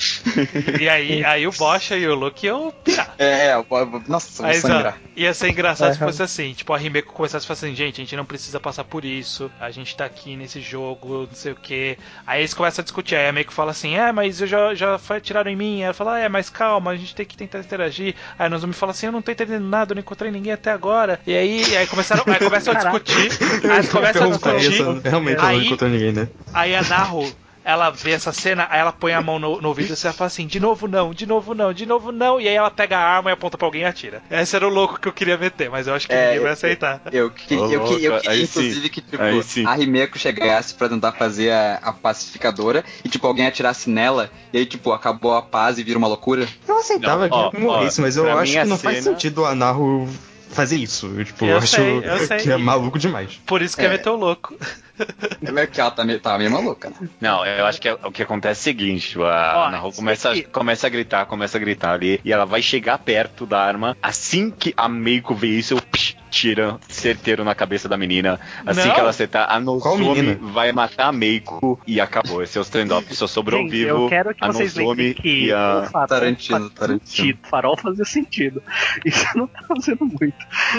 e 0.79 0.89
aí, 0.89 1.23
aí 1.25 1.47
o 1.47 1.51
Bocha 1.51 1.95
e 1.95 2.07
o 2.07 2.15
Luke 2.15 2.45
iam 2.45 2.71
pirar. 2.83 3.13
É, 3.17 3.47
é, 3.47 3.53
eu 3.55 3.63
vou- 3.63 4.03
nossa, 4.07 4.29
eu 4.29 4.35
vou 4.37 4.45
Mas, 4.47 4.63
ó, 4.65 4.67
sangrar. 4.67 4.97
ia 5.15 5.33
ser 5.33 5.49
engraçado 5.49 5.93
se 5.93 5.97
Aham. 5.99 6.07
fosse 6.11 6.23
assim, 6.23 6.53
tipo, 6.53 6.73
a 6.73 6.77
Rimeko 6.77 7.13
começasse 7.13 7.45
a 7.45 7.47
falar 7.47 7.57
assim, 7.67 7.75
gente, 7.75 8.01
a 8.01 8.03
gente 8.03 8.15
não 8.15 8.25
precisa 8.25 8.59
passar 8.59 8.83
por 8.83 9.05
isso, 9.05 9.49
a 9.59 9.71
gente 9.71 9.95
tá 9.95 10.05
aqui 10.05 10.35
nesse 10.35 10.59
jogo, 10.61 11.27
não 11.27 11.35
sei 11.35 11.51
o 11.51 11.55
que. 11.55 11.97
Aí 12.25 12.41
eles 12.41 12.53
começam 12.53 12.81
a 12.81 12.83
discutir, 12.83 13.15
aí 13.15 13.27
a 13.27 13.31
Meiko 13.31 13.53
fala 13.53 13.71
assim, 13.71 13.95
é, 13.95 14.11
mas 14.11 14.41
eu 14.41 14.47
já, 14.47 14.73
já 14.75 14.97
foi- 14.97 15.21
tiraram 15.21 15.49
em 15.51 15.55
mim. 15.55 15.75
Aí 15.77 15.83
ela 15.83 15.93
fala, 15.93 16.19
é, 16.19 16.27
mas 16.29 16.49
calma, 16.49 16.91
a 16.91 16.95
gente 16.95 17.15
tem 17.15 17.25
que 17.25 17.37
tentar 17.37 17.59
interagir. 17.59 18.15
Aí 18.37 18.47
a 18.47 18.49
Nozomi 18.49 18.73
fala 18.73 18.91
assim, 18.91 19.05
eu 19.07 19.11
não 19.11 19.21
tô 19.21 19.31
entendendo 19.31 19.63
nada, 19.65 19.92
eu 19.93 19.95
não 19.95 20.01
encontrei 20.01 20.31
ninguém 20.31 20.51
até 20.53 20.71
agora. 20.71 21.19
E 21.25 21.33
aí, 21.35 21.77
aí 21.77 21.87
começaram, 21.87 22.23
aí 22.27 22.39
começam 22.39 22.73
a 22.73 22.77
discutir, 22.83 23.29
aí 23.71 23.87
começam 23.87 24.23
a 24.27 24.29
discutir. 24.31 24.71
isso, 24.71 25.01
realmente 25.03 25.37
ela 25.37 25.47
não 25.51 25.59
Aí- 25.59 25.67
encontrou 25.67 25.89
ninguém, 25.89 26.11
né? 26.11 26.27
Aí 26.53 26.75
a 26.75 26.81
Naru 26.83 27.31
ela 27.63 27.89
vê 27.89 28.11
essa 28.11 28.31
cena, 28.31 28.67
aí 28.69 28.79
ela 28.79 28.91
põe 28.91 29.13
a 29.13 29.21
mão 29.21 29.39
no, 29.39 29.61
no 29.61 29.67
ouvido 29.69 29.93
e 29.93 29.95
você 29.95 30.11
fala 30.13 30.27
assim: 30.27 30.45
de 30.47 30.59
novo 30.59 30.87
não, 30.87 31.13
de 31.13 31.25
novo 31.25 31.53
não, 31.53 31.73
de 31.73 31.85
novo 31.85 32.11
não. 32.11 32.39
E 32.39 32.47
aí 32.47 32.55
ela 32.55 32.69
pega 32.71 32.97
a 32.97 33.01
arma 33.03 33.29
e 33.29 33.33
aponta 33.33 33.57
pra 33.57 33.67
alguém 33.67 33.81
e 33.81 33.85
atira. 33.85 34.21
Esse 34.29 34.55
era 34.55 34.67
o 34.67 34.69
louco 34.69 34.99
que 34.99 35.07
eu 35.07 35.13
queria 35.13 35.37
meter, 35.37 35.69
mas 35.69 35.87
eu 35.87 35.93
acho 35.93 36.07
que 36.07 36.13
É, 36.13 36.27
ninguém 36.27 36.41
vai 36.43 36.51
aceitar. 36.51 37.01
Eu, 37.11 37.29
que, 37.31 37.55
Ô, 37.55 37.65
eu, 37.65 37.67
que, 37.67 37.75
eu 37.75 37.79
louco, 38.11 38.21
queria, 38.21 38.43
inclusive, 38.43 38.89
que 38.89 39.01
tipo, 39.01 39.67
a 39.67 39.73
Rimeko 39.75 40.17
chegasse 40.19 40.73
pra 40.73 40.89
tentar 40.89 41.11
fazer 41.13 41.51
a, 41.51 41.75
a 41.81 41.93
pacificadora 41.93 42.83
e, 43.03 43.09
tipo, 43.09 43.25
alguém 43.27 43.45
atirasse 43.47 43.89
nela 43.89 44.29
e 44.51 44.57
aí, 44.57 44.65
tipo, 44.65 44.91
acabou 44.91 45.35
a 45.35 45.41
paz 45.41 45.77
e 45.77 45.83
vira 45.83 45.97
uma 45.97 46.07
loucura. 46.07 46.47
Eu 46.67 46.77
aceitava 46.79 47.27
Não, 47.27 47.37
ó, 47.37 47.49
que 47.49 47.57
morresse, 47.57 47.99
ó, 48.01 48.03
mas 48.03 48.17
eu 48.17 48.37
acho 48.37 48.53
que 48.53 48.63
não 48.65 48.77
faz 48.77 48.97
cena- 49.03 49.11
sentido 49.15 49.45
a 49.45 49.55
Naru 49.55 50.07
fazer 50.53 50.77
isso. 50.77 51.07
Eu, 51.17 51.25
tipo, 51.25 51.45
Eu 51.45 51.57
acho 51.57 51.67
sei, 51.67 51.97
eu 52.03 52.17
sei. 52.27 52.37
que 52.37 52.51
é 52.51 52.57
maluco 52.57 52.97
demais. 52.99 53.39
Por 53.45 53.61
isso 53.61 53.75
que 53.75 53.81
é, 53.83 53.85
É. 53.85 53.89
meter 53.89 54.09
o 54.09 54.15
louco. 54.15 54.55
É 55.55 55.67
que 55.67 55.81
ela 55.81 55.89
tá 55.91 56.03
meio, 56.03 56.19
tá 56.19 56.37
meio 56.37 56.51
maluca, 56.51 56.89
né? 56.89 57.09
Não, 57.19 57.43
eu 57.45 57.65
acho 57.65 57.81
que 57.81 57.87
é- 57.87 57.93
o 58.03 58.11
que 58.11 58.21
acontece 58.21 58.59
é 58.59 58.61
o 58.61 58.63
seguinte: 58.75 59.09
tipo, 59.09 59.23
a 59.23 59.65
Ó, 59.67 59.71
Naru 59.71 59.91
começa, 59.91 60.31
começa 60.51 60.85
a 60.87 60.89
gritar, 60.89 61.25
começa 61.25 61.57
a 61.57 61.59
gritar 61.59 61.93
ali, 61.93 62.21
e 62.23 62.31
ela 62.31 62.45
vai 62.45 62.61
chegar 62.61 62.97
perto 62.99 63.45
da 63.45 63.59
arma. 63.59 63.97
Assim 64.01 64.51
que 64.51 64.73
a 64.77 64.87
Meiko 64.87 65.33
vê 65.33 65.47
isso, 65.47 65.75
psh, 65.91 66.15
tira 66.33 66.79
certeiro 66.89 67.43
na 67.43 67.53
cabeça 67.53 67.87
da 67.87 67.95
menina. 67.95 68.39
Assim 68.65 68.87
Não. 68.87 68.93
que 68.95 68.99
ela 68.99 69.09
acertar, 69.11 69.47
a 69.51 69.59
Nozomi 69.59 70.33
vai 70.41 70.71
matar 70.71 71.07
a 71.09 71.11
Meiko 71.11 71.79
e 71.85 72.01
acabou. 72.01 72.41
Esse 72.41 72.57
é 72.57 72.61
o 72.61 72.63
stand-up. 72.63 73.15
Só 73.15 73.27
sobrou 73.27 73.61
Gente, 73.61 73.71
vivo 73.71 73.89
eu 74.05 74.09
quero 74.09 74.33
que 74.33 74.43
a 74.43 74.47
vocês 74.47 74.73
Nozomi 74.75 74.89
lembrem 75.03 75.13
que 75.13 75.45
e 75.45 75.51
a. 75.53 75.87
farol 75.91 76.07
Tarantino, 76.07 76.69
Tarantino. 76.71 77.07
sentido. 77.07 77.39
Farol 77.49 77.77
fazia 77.77 78.05
sentido. 78.05 78.63
Isso 79.05 79.25
não 79.35 79.45
tá 79.47 79.59
fazendo 79.67 80.05
muito. 80.05 80.33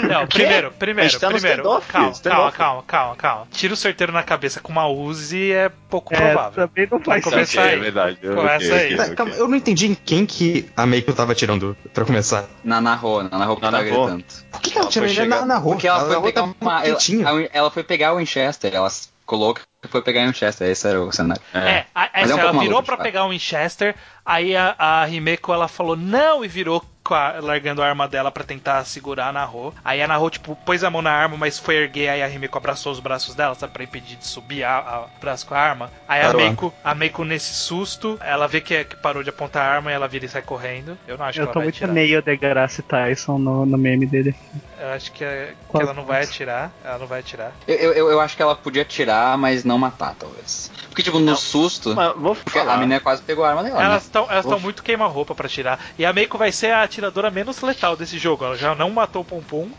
Não, 0.07 0.27
primeiro, 0.27 0.71
primeiro, 0.77 1.19
tá 1.19 1.29
primeiro. 1.29 1.63
Calma, 1.63 1.81
calma, 2.21 2.51
calma, 2.51 2.83
calma, 2.85 3.15
calma. 3.15 3.47
Tira 3.51 3.73
o 3.73 3.77
certeiro 3.77 4.11
na 4.11 4.23
cabeça 4.23 4.59
com 4.59 4.71
uma 4.73 4.87
Uzi 4.87 5.51
é 5.53 5.69
pouco 5.89 6.13
É, 6.13 6.17
provável. 6.17 6.67
também 6.67 6.87
não 6.91 6.99
faz 6.99 7.23
sentido. 7.23 7.31
começar 7.33 7.61
Ok, 7.61 7.71
aí. 7.73 7.79
é 7.79 7.81
verdade. 7.81 8.17
Começa 8.21 8.65
Ok, 8.65 8.71
aí. 8.73 8.85
ok, 8.85 8.97
Tá, 8.97 9.03
ok. 9.03 9.15
calma, 9.15 9.33
eu 9.35 9.47
não 9.47 9.55
entendi 9.55 9.87
em 9.87 9.95
quem 9.95 10.25
que 10.25 10.65
a 10.75 10.85
Meiko 10.85 11.13
tava 11.13 11.31
atirando 11.31 11.77
pra 11.93 12.03
começar. 12.03 12.45
Na 12.63 12.81
Naho, 12.81 13.23
na 13.23 13.37
Naho 13.37 13.55
que 13.55 13.61
Na 13.61 13.71
tava 13.71 13.83
gritando. 13.83 14.23
Por 14.51 14.61
que, 14.61 14.71
que 14.71 14.77
ela 14.77 14.85
Ela 14.85 14.91
tirou 14.91 15.07
ele 15.45 15.53
chegar- 15.53 15.53
na, 15.53 15.53
na 15.55 15.59
rua? 15.59 15.73
Porque 15.73 15.87
ela 15.87 15.99
foi 16.05 16.21
pegar 16.21 16.41
tava 16.41 16.55
uma. 16.61 16.85
Ela, 16.85 17.49
ela 17.53 17.71
foi 17.71 17.83
pegar 17.83 18.13
o 18.13 18.17
Winchester, 18.17 18.73
ela 18.73 18.89
colocou 19.25 19.55
que 19.81 19.87
foi 19.87 20.01
pegar 20.01 20.23
o 20.23 20.27
Winchester, 20.27 20.67
esse 20.69 20.87
era 20.87 21.01
o 21.01 21.11
cenário. 21.11 21.41
É, 21.53 21.85
a- 21.93 22.05
é 22.05 22.09
essa, 22.21 22.35
um 22.35 22.39
ela 22.39 22.51
virou 22.59 22.83
fato. 22.83 23.03
pegar 23.03 23.25
o 23.25 23.29
Winchester, 23.29 23.95
aí 24.25 24.55
a, 24.55 24.75
a 24.77 25.09
Himeko 25.09 25.53
ela 25.53 25.67
falou 25.67 25.95
não 25.95 26.43
e 26.43 26.47
virou 26.47 26.83
a- 27.13 27.35
largando 27.39 27.81
a 27.81 27.87
arma 27.87 28.07
dela 28.07 28.31
pra 28.31 28.43
tentar 28.43 28.83
segurar 28.85 29.27
a 29.27 29.31
Naho. 29.33 29.73
Aí 29.83 30.01
a 30.01 30.07
Naho, 30.07 30.29
tipo, 30.29 30.55
pôs 30.65 30.83
a 30.83 30.89
mão 30.89 31.01
na 31.01 31.11
arma, 31.11 31.37
mas 31.37 31.59
foi 31.59 31.75
erguer, 31.75 32.09
aí 32.09 32.23
a 32.23 32.29
Himeko 32.29 32.57
abraçou 32.57 32.91
os 32.91 32.99
braços 32.99 33.35
dela, 33.35 33.53
sabe, 33.55 33.73
pra 33.73 33.83
impedir 33.83 34.15
de 34.15 34.25
subir 34.25 34.63
a, 34.63 34.77
a- 34.77 35.01
o 35.05 35.19
braço 35.19 35.45
com 35.45 35.53
a 35.53 35.59
arma. 35.59 35.91
Aí 36.07 36.21
a. 36.21 36.33
Meiko, 36.33 36.73
a 36.83 36.93
Meiko, 36.95 37.23
nesse 37.23 37.53
susto, 37.53 38.17
ela 38.21 38.47
vê 38.47 38.59
que, 38.61 38.83
que 38.83 38.95
parou 38.95 39.23
de 39.23 39.29
apontar 39.29 39.63
a 39.65 39.75
arma 39.75 39.91
e 39.91 39.93
ela 39.93 40.07
vira 40.07 40.25
e 40.25 40.29
sai 40.29 40.41
correndo. 40.41 40.97
Eu 41.07 41.17
não 41.17 41.25
acho 41.25 41.39
Eu 41.39 41.47
que 41.47 41.53
tô 41.53 41.59
ela 41.59 41.65
vai 41.65 41.65
muito 41.65 41.75
atirar. 41.75 41.93
meio 41.93 42.21
de 42.21 42.35
Graça 42.37 42.81
Tyson 42.83 43.37
no, 43.37 43.65
no 43.65 43.77
meme 43.77 44.05
dele. 44.05 44.35
Eu 44.79 44.89
acho 44.89 45.11
que, 45.11 45.23
é- 45.23 45.53
que 45.71 45.81
ela 45.81 45.93
não 45.93 46.05
vai 46.05 46.23
atirar. 46.23 46.71
Ela 46.83 46.97
não 46.99 47.07
vai 47.07 47.19
atirar. 47.21 47.51
Eu, 47.67 47.93
eu, 47.93 48.09
eu 48.11 48.19
acho 48.21 48.35
que 48.35 48.41
ela 48.41 48.55
podia 48.55 48.85
tirar, 48.85 49.37
mas 49.37 49.63
não 49.63 49.77
matar, 49.77 50.15
talvez. 50.19 50.71
Porque, 50.95 51.03
tipo, 51.03 51.19
no 51.19 51.35
susto, 51.35 51.93
vou 52.15 52.33
porque 52.37 52.57
a 52.57 52.77
menina 52.77 53.01
quase 53.01 53.21
pegou 53.21 53.43
a 53.43 53.49
arma 53.49 53.61
dela. 53.63 53.83
Elas 53.83 54.03
né? 54.03 54.07
estão 54.07 54.27
elas 54.31 54.45
tão 54.45 54.55
Uf. 54.55 54.63
muito 54.63 54.81
queima-roupa 54.81 55.35
pra 55.35 55.49
tirar. 55.49 55.77
E 55.99 56.05
a 56.05 56.13
Meiko 56.13 56.37
vai 56.37 56.53
ser 56.53 56.71
a 56.71 56.83
atiradora 56.83 57.29
menos 57.29 57.59
letal 57.59 57.97
desse 57.97 58.17
jogo. 58.17 58.45
Ela 58.45 58.55
já 58.55 58.73
não 58.73 58.89
matou 58.91 59.27
o 59.29 59.41
Pum. 59.41 59.69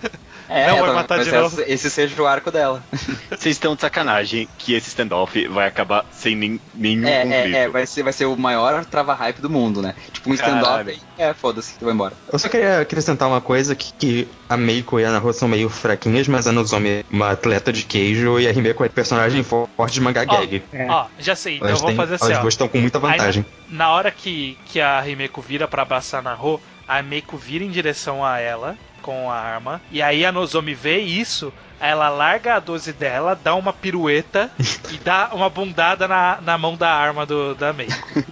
É, 0.48 0.68
Não 0.68 0.80
vai 0.80 0.92
matar 0.94 1.16
de 1.16 1.22
esse- 1.28 1.32
novo. 1.32 1.62
Esse 1.66 1.90
seja 1.90 2.20
o 2.22 2.26
arco 2.26 2.50
dela. 2.50 2.82
Vocês 3.30 3.56
estão 3.56 3.74
de 3.74 3.80
sacanagem 3.80 4.48
que 4.58 4.74
esse 4.74 4.88
standoff 4.88 5.48
vai 5.48 5.66
acabar 5.66 6.04
sem 6.12 6.36
nem- 6.36 6.60
nenhum 6.74 7.06
É, 7.08 7.22
conflito. 7.22 7.56
é, 7.56 7.58
é, 7.62 7.68
vai 7.68 7.86
ser, 7.86 8.02
vai 8.02 8.12
ser 8.12 8.26
o 8.26 8.36
maior 8.36 8.84
trava-hype 8.84 9.40
do 9.40 9.48
mundo, 9.48 9.80
né? 9.80 9.94
Tipo, 10.12 10.30
um. 10.32 10.36
Caralho. 10.36 10.94
É, 11.18 11.32
foda-se, 11.32 11.78
tu 11.78 11.84
vai 11.86 11.94
embora. 11.94 12.12
Eu 12.32 12.38
só 12.38 12.48
queria 12.48 12.80
acrescentar 12.80 13.28
uma 13.28 13.40
coisa, 13.40 13.74
que, 13.74 13.92
que 13.94 14.28
a 14.48 14.56
Meiko 14.56 14.98
e 15.00 15.04
a 15.04 15.10
Naru 15.10 15.32
são 15.32 15.48
meio 15.48 15.68
fraquinhas, 15.70 16.28
mas 16.28 16.46
a 16.46 16.52
Nozomi 16.52 16.88
é 16.88 17.04
uma 17.10 17.30
atleta 17.30 17.72
de 17.72 17.84
queijo 17.84 18.38
e 18.38 18.46
a 18.46 18.52
Himeko 18.52 18.84
é 18.84 18.88
personagem 18.88 19.42
forte 19.42 19.94
de 19.94 20.00
mangá 20.00 20.24
Ó, 20.28 20.36
gag. 20.40 20.62
É. 20.72 20.86
Ó, 20.90 21.06
já 21.18 21.34
sei, 21.36 21.56
então 21.56 21.68
eu 21.68 21.76
vou 21.76 21.86
têm- 21.88 21.96
fazer 21.96 22.14
assim, 22.16 22.24
elas 22.26 22.38
ó. 22.38 22.40
duas 22.42 22.54
estão 22.54 22.68
com 22.68 22.78
muita 22.78 22.98
vantagem. 22.98 23.44
Aí, 23.48 23.74
na 23.76 23.90
hora 23.90 24.10
que, 24.10 24.58
que 24.66 24.80
a 24.80 25.06
Himeko 25.08 25.40
vira 25.40 25.66
pra 25.68 25.82
abraçar 25.82 26.20
a 26.20 26.22
Naho, 26.22 26.60
a 26.86 27.02
Meiko 27.02 27.36
vira 27.36 27.64
em 27.64 27.70
direção 27.70 28.24
a 28.24 28.38
ela 28.40 28.76
com 29.04 29.30
a 29.30 29.38
arma. 29.38 29.82
E 29.92 30.00
aí 30.00 30.24
a 30.24 30.32
Nozomi 30.32 30.74
vê 30.74 30.98
isso, 30.98 31.52
ela 31.78 32.08
larga 32.08 32.54
a 32.54 32.58
12 32.58 32.94
dela, 32.94 33.38
dá 33.40 33.54
uma 33.54 33.72
pirueta 33.72 34.50
e 34.90 34.96
dá 34.96 35.28
uma 35.32 35.50
bundada 35.50 36.08
na, 36.08 36.38
na 36.40 36.56
mão 36.56 36.74
da 36.74 36.90
arma 36.90 37.26
do, 37.26 37.54
da 37.54 37.72
Meiko. 37.72 37.94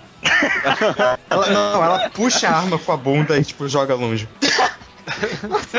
Ela, 1.28 1.46
não, 1.48 1.84
ela 1.84 2.10
puxa 2.10 2.48
a 2.48 2.56
arma 2.56 2.78
com 2.78 2.92
a 2.92 2.96
bunda 2.96 3.38
e, 3.38 3.44
tipo, 3.44 3.68
joga 3.68 3.94
longe. 3.94 4.28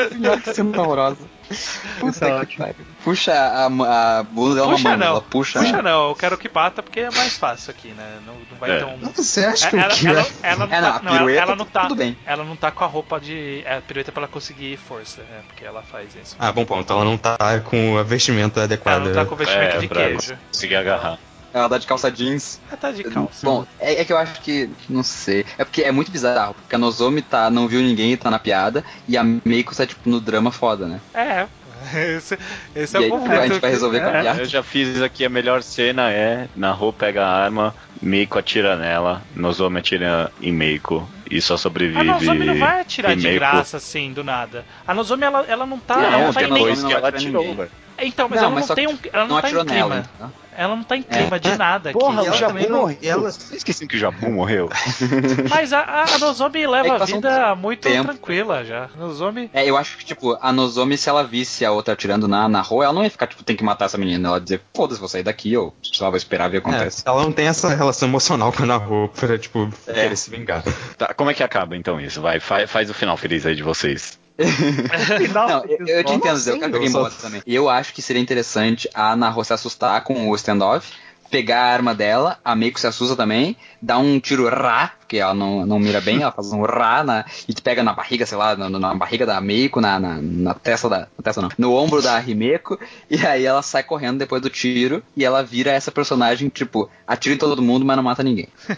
Senhora, 0.10 0.40
que 0.42 0.54
cena 0.54 0.82
horrorosa. 0.82 1.18
Isso 1.50 1.80
é 1.90 2.00
Puta 2.00 2.46
que 2.46 2.58
pariu. 2.58 2.76
Puxa 3.04 3.34
a, 3.34 3.66
a 3.66 4.24
bunda 4.24 4.56
dela 4.56 4.72
Puxa 4.72 4.84
mamando, 4.84 5.00
não, 5.04 5.08
ela 5.12 5.22
puxa. 5.22 5.60
puxa 5.60 5.82
não, 5.82 6.10
eu 6.10 6.16
quero 6.16 6.38
que 6.38 6.48
bata 6.50 6.82
porque 6.82 7.02
é 7.02 7.12
mais 7.12 7.38
fácil 7.38 7.72
aqui, 7.72 7.90
né? 7.90 8.20
Não, 8.26 8.34
não 8.34 8.58
vai 8.60 8.72
É. 8.72 8.78
ter 8.80 8.86
um. 8.86 8.98
Você 9.14 9.46
acha 9.46 9.70
que 9.70 9.76
Ela, 9.78 9.94
o 9.94 9.98
que 9.98 10.08
ela, 10.08 10.22
é... 10.22 10.26
ela 10.42 10.66
não 10.68 10.76
É, 10.76 10.82
tá, 10.82 10.82
não, 10.82 10.88
a 10.88 11.16
ela, 11.16 11.18
pirueta, 11.20 11.42
ela 11.42 11.56
não 11.56 11.66
tá, 11.66 11.82
tudo 11.82 11.96
bem. 11.96 12.18
ela 12.26 12.44
não 12.44 12.56
tá 12.56 12.72
com 12.72 12.84
a 12.84 12.88
roupa 12.88 13.20
de 13.20 13.62
é, 13.66 13.80
pirueta 13.82 14.12
pra 14.12 14.22
ela 14.24 14.32
conseguir 14.32 14.78
força, 14.78 15.22
é, 15.22 15.42
porque 15.48 15.64
ela 15.66 15.84
faz 15.84 16.10
isso. 16.16 16.36
Ah, 16.40 16.52
bom 16.52 16.66
ponto. 16.66 16.92
Ela 16.92 17.04
não 17.06 17.18
tá 17.18 17.38
com 17.66 17.98
a 17.98 18.04
vestimenta 18.04 18.60
Ela 18.62 18.66
adequada. 18.66 19.00
não 19.06 19.14
tá 19.14 19.26
com 19.26 19.36
vestimento 19.36 19.76
É, 19.76 19.80
de 19.80 19.88
queijo. 19.88 20.38
conseguir 20.52 20.76
agarrar. 20.76 21.18
Ela 21.54 21.70
tá 21.70 21.78
de 21.78 21.86
calça 21.86 22.12
jeans. 22.12 22.60
Ela 22.68 22.78
tá 22.78 22.92
de 22.92 23.04
calça. 23.04 23.46
Bom, 23.46 23.66
é, 23.80 24.02
é 24.02 24.06
que 24.06 24.12
eu 24.12 24.18
acho 24.18 24.42
que. 24.42 24.70
Não 24.90 25.04
sei. 25.04 25.46
É 25.58 25.64
porque 25.64 25.84
é 25.84 25.92
muito 25.92 26.12
bizarro. 26.12 26.56
Porque 26.56 26.76
a 26.76 26.80
Nozomi 26.80 27.22
tá, 27.22 27.50
não 27.50 27.68
viu 27.68 27.82
ninguém 27.82 28.14
e 28.14 28.18
tá 28.18 28.32
na 28.32 28.40
piada. 28.40 28.84
E 29.08 29.16
a 29.16 29.24
Meiko 29.24 29.76
tá, 29.76 29.86
tipo, 29.86 30.10
no 30.10 30.20
drama 30.20 30.52
foda, 30.52 30.88
né? 30.88 31.00
É. 31.14 31.46
Esse, 31.94 32.40
esse 32.74 32.96
é 32.96 33.00
o 33.02 33.10
conflito. 33.10 33.40
a 33.42 33.48
gente 33.48 33.60
vai 33.60 33.70
resolver 33.70 34.00
com 34.00 34.06
a 34.08 34.10
É. 34.10 34.22
piada. 34.22 34.42
Eu 34.42 34.46
já 34.46 34.64
fiz 34.64 35.02
aqui, 35.02 35.26
a 35.26 35.30
melhor 35.30 35.62
cena 35.62 36.10
é 36.12 36.48
Naho 36.56 36.94
pega 36.94 37.26
a 37.26 37.44
arma, 37.44 37.76
Meiko 38.02 38.40
atira 38.40 38.78
nela, 38.78 39.22
Nozomi 39.36 39.80
atira 39.80 40.32
em 40.42 40.54
Meiko 40.54 41.08
e 41.30 41.42
só 41.42 41.58
sobrevive. 41.58 42.00
A 42.00 42.04
Nozomi 42.04 42.46
não 42.46 42.58
vai 42.58 42.82
atirar 42.82 43.16
de 43.16 43.34
graça 43.34 43.78
assim, 43.78 44.14
do 44.14 44.24
nada. 44.24 44.64
A 44.88 44.94
Nozomi, 44.94 45.24
ela, 45.24 45.46
ela 45.48 45.66
não 45.66 45.78
tá. 45.78 45.98
Não, 45.98 46.04
ela 46.04 46.18
não 46.26 46.34
tá 46.34 46.48
nem... 46.48 46.76
que 46.76 46.94
ela 46.94 47.10
atirou, 47.10 47.54
velho. 47.56 47.72
Então, 48.00 48.28
mas 48.30 48.40
Não, 48.42 48.48
ela 48.48 48.56
mas 48.56 48.68
não 48.68 48.76
tem 48.76 48.88
um. 48.88 48.98
Ela 49.12 49.26
não, 49.28 49.36
Não 49.36 49.42
tá 49.42 49.48
em 49.50 49.52
clima. 49.52 49.66
nela. 49.74 50.10
então. 50.16 50.44
Ela 50.56 50.76
não 50.76 50.84
tá 50.84 50.96
em 50.96 51.00
É. 51.10 51.18
clima 51.18 51.40
de 51.40 51.50
É. 51.50 51.58
nada 51.58 51.90
aqui. 51.90 51.98
Porra, 51.98 52.22
E 52.22 52.26
o 52.26 52.28
ela 52.28 52.38
Jabu 52.38 52.54
também 52.54 52.70
não- 52.70 52.82
morreu. 52.82 52.98
ela- 53.02 53.32
Vocês 53.32 53.54
esqueciam 53.54 53.88
que 53.88 53.96
o 53.96 54.00
Jabu 54.00 54.30
morreu? 54.32 54.70
Mas 55.50 55.74
a, 55.74 56.04
a 56.14 56.18
Nozomi 56.20 56.68
leva 56.68 56.88
É 56.88 56.92
a 56.92 57.00
passou 57.00 57.18
um 57.18 57.22
vida 57.22 57.56
muito 57.56 57.80
tempo. 57.82 58.06
tranquila 58.06 58.64
já. 58.64 58.88
Nozomi. 58.96 59.50
É, 59.52 59.66
eu 59.68 59.76
acho 59.76 59.98
que, 59.98 60.06
tipo, 60.06 60.38
a 60.40 60.52
Nozomi, 60.54 60.96
se 60.96 61.10
ela 61.10 61.24
visse 61.24 61.66
a 61.66 61.72
outra 61.72 61.94
atirando 61.96 62.28
na, 62.28 62.48
na 62.48 62.62
rua, 62.62 62.84
ela 62.86 62.94
não 62.94 63.04
ia 63.04 63.10
ficar, 63.10 63.26
tipo, 63.26 63.44
tem 63.44 63.56
que 63.56 63.64
matar 63.64 63.86
essa 63.86 63.98
menina. 63.98 64.28
Ela 64.30 64.38
ia 64.38 64.42
dizer, 64.44 64.62
foda-se, 64.76 65.00
vou 65.00 65.10
sair 65.10 65.24
daqui, 65.24 65.58
ou 65.58 65.74
sei 65.82 66.04
lá, 66.04 66.10
vou 66.12 66.18
esperar 66.18 66.50
ver 66.50 66.60
o 66.60 66.62
que 66.62 66.70
É, 66.70 66.72
acontece. 66.72 67.02
ela 67.04 67.24
não 67.24 67.32
tem 67.32 67.48
essa 67.48 67.70
relação 67.74 68.08
emocional 68.08 68.52
com 68.54 68.62
a 68.62 68.66
Naru 68.68 69.10
pra, 69.16 69.38
tipo, 69.40 69.68
É. 69.88 69.94
querer 69.94 70.16
se 70.18 70.30
vingar. 70.30 70.64
Tá, 70.98 71.14
como 71.16 71.32
é 71.32 71.34
que 71.34 71.42
acaba 71.42 71.76
então 71.76 72.00
isso? 72.00 72.22
Vai, 72.22 72.40
faz, 72.40 72.70
faz 72.70 72.90
o 72.92 72.94
final 72.94 73.18
feliz 73.18 73.44
aí 73.46 73.56
de 73.56 73.64
vocês. 73.64 74.20
Não, 75.34 75.64
eu, 75.66 75.86
eu 75.88 76.04
te 76.04 76.14
entendo, 76.14 76.36
assim? 76.36 76.50
eu 76.52 76.60
quero 76.60 76.72
que 76.72 76.78
alguém 76.78 76.92
bota 76.92 77.16
também. 77.22 77.42
E 77.46 77.54
eu 77.54 77.70
acho 77.70 77.94
que 77.94 78.02
seria 78.02 78.22
interessante 78.22 78.90
a 78.94 79.16
Naho 79.16 79.44
se 79.44 79.54
assustar 79.54 80.04
com 80.04 80.30
o 80.30 80.36
standoff, 80.36 80.92
pegar 81.34 81.62
a 81.64 81.74
arma 81.74 81.96
dela, 81.96 82.38
a 82.46 82.56
Meiko 82.56 82.80
se 82.80 82.86
assusta 82.86 83.16
também, 83.16 83.58
dá 83.82 83.98
um 83.98 84.20
tiro 84.20 84.48
rá, 84.48 84.92
porque 85.00 85.18
ela 85.18 85.34
não, 85.34 85.66
não 85.66 85.80
mira 85.80 86.00
bem, 86.00 86.22
ela 86.22 86.32
faz 86.32 86.54
um 86.54 86.62
rá 86.62 87.04
na, 87.04 87.26
e 87.48 87.54
te 87.56 87.60
pega 87.60 87.82
na 87.82 87.92
barriga, 87.92 88.24
sei 88.24 88.38
lá, 88.38 88.56
na, 88.56 88.70
na 88.70 88.94
barriga 88.94 89.26
da 89.26 89.42
Meiko, 89.42 89.82
na, 89.82 90.00
na, 90.00 90.20
na 90.22 90.54
testa 90.54 90.88
da. 90.88 91.00
Na 91.18 91.24
testa 91.24 91.42
não, 91.42 91.50
no 91.58 91.74
ombro 91.74 92.04
da 92.04 92.22
Himeko, 92.22 92.80
e 93.10 93.26
aí 93.26 93.46
ela 93.48 93.64
sai 93.64 93.82
correndo 93.82 94.20
depois 94.20 94.44
do 94.44 94.50
tiro, 94.50 95.02
e 95.18 95.26
ela 95.26 95.42
vira 95.44 95.72
essa 95.72 95.92
personagem, 95.92 96.50
tipo, 96.50 96.88
atira 97.08 97.34
em 97.34 97.38
todo 97.40 97.60
mundo, 97.64 97.84
mas 97.84 97.96
não 97.98 98.04
mata 98.04 98.22
ninguém. 98.22 98.48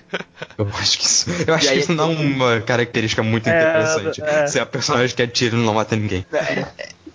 Eu 0.57 0.69
acho 0.79 0.97
que 0.97 1.05
isso, 1.05 1.29
eu 1.45 1.53
acho 1.53 1.67
aí- 1.67 1.73
que 1.75 1.79
isso 1.81 1.93
não 1.93 2.11
é 2.13 2.15
uma 2.15 2.61
característica 2.61 3.21
muito 3.21 3.49
É, 3.49 3.51
interessante. 3.51 4.21
é. 4.23 4.47
Ser 4.47 4.59
a 4.61 4.65
personagem 4.65 5.13
que 5.13 5.21
atira 5.21 5.57
e 5.57 5.59
não 5.59 5.73
mata 5.73 5.93
ninguém. 5.97 6.25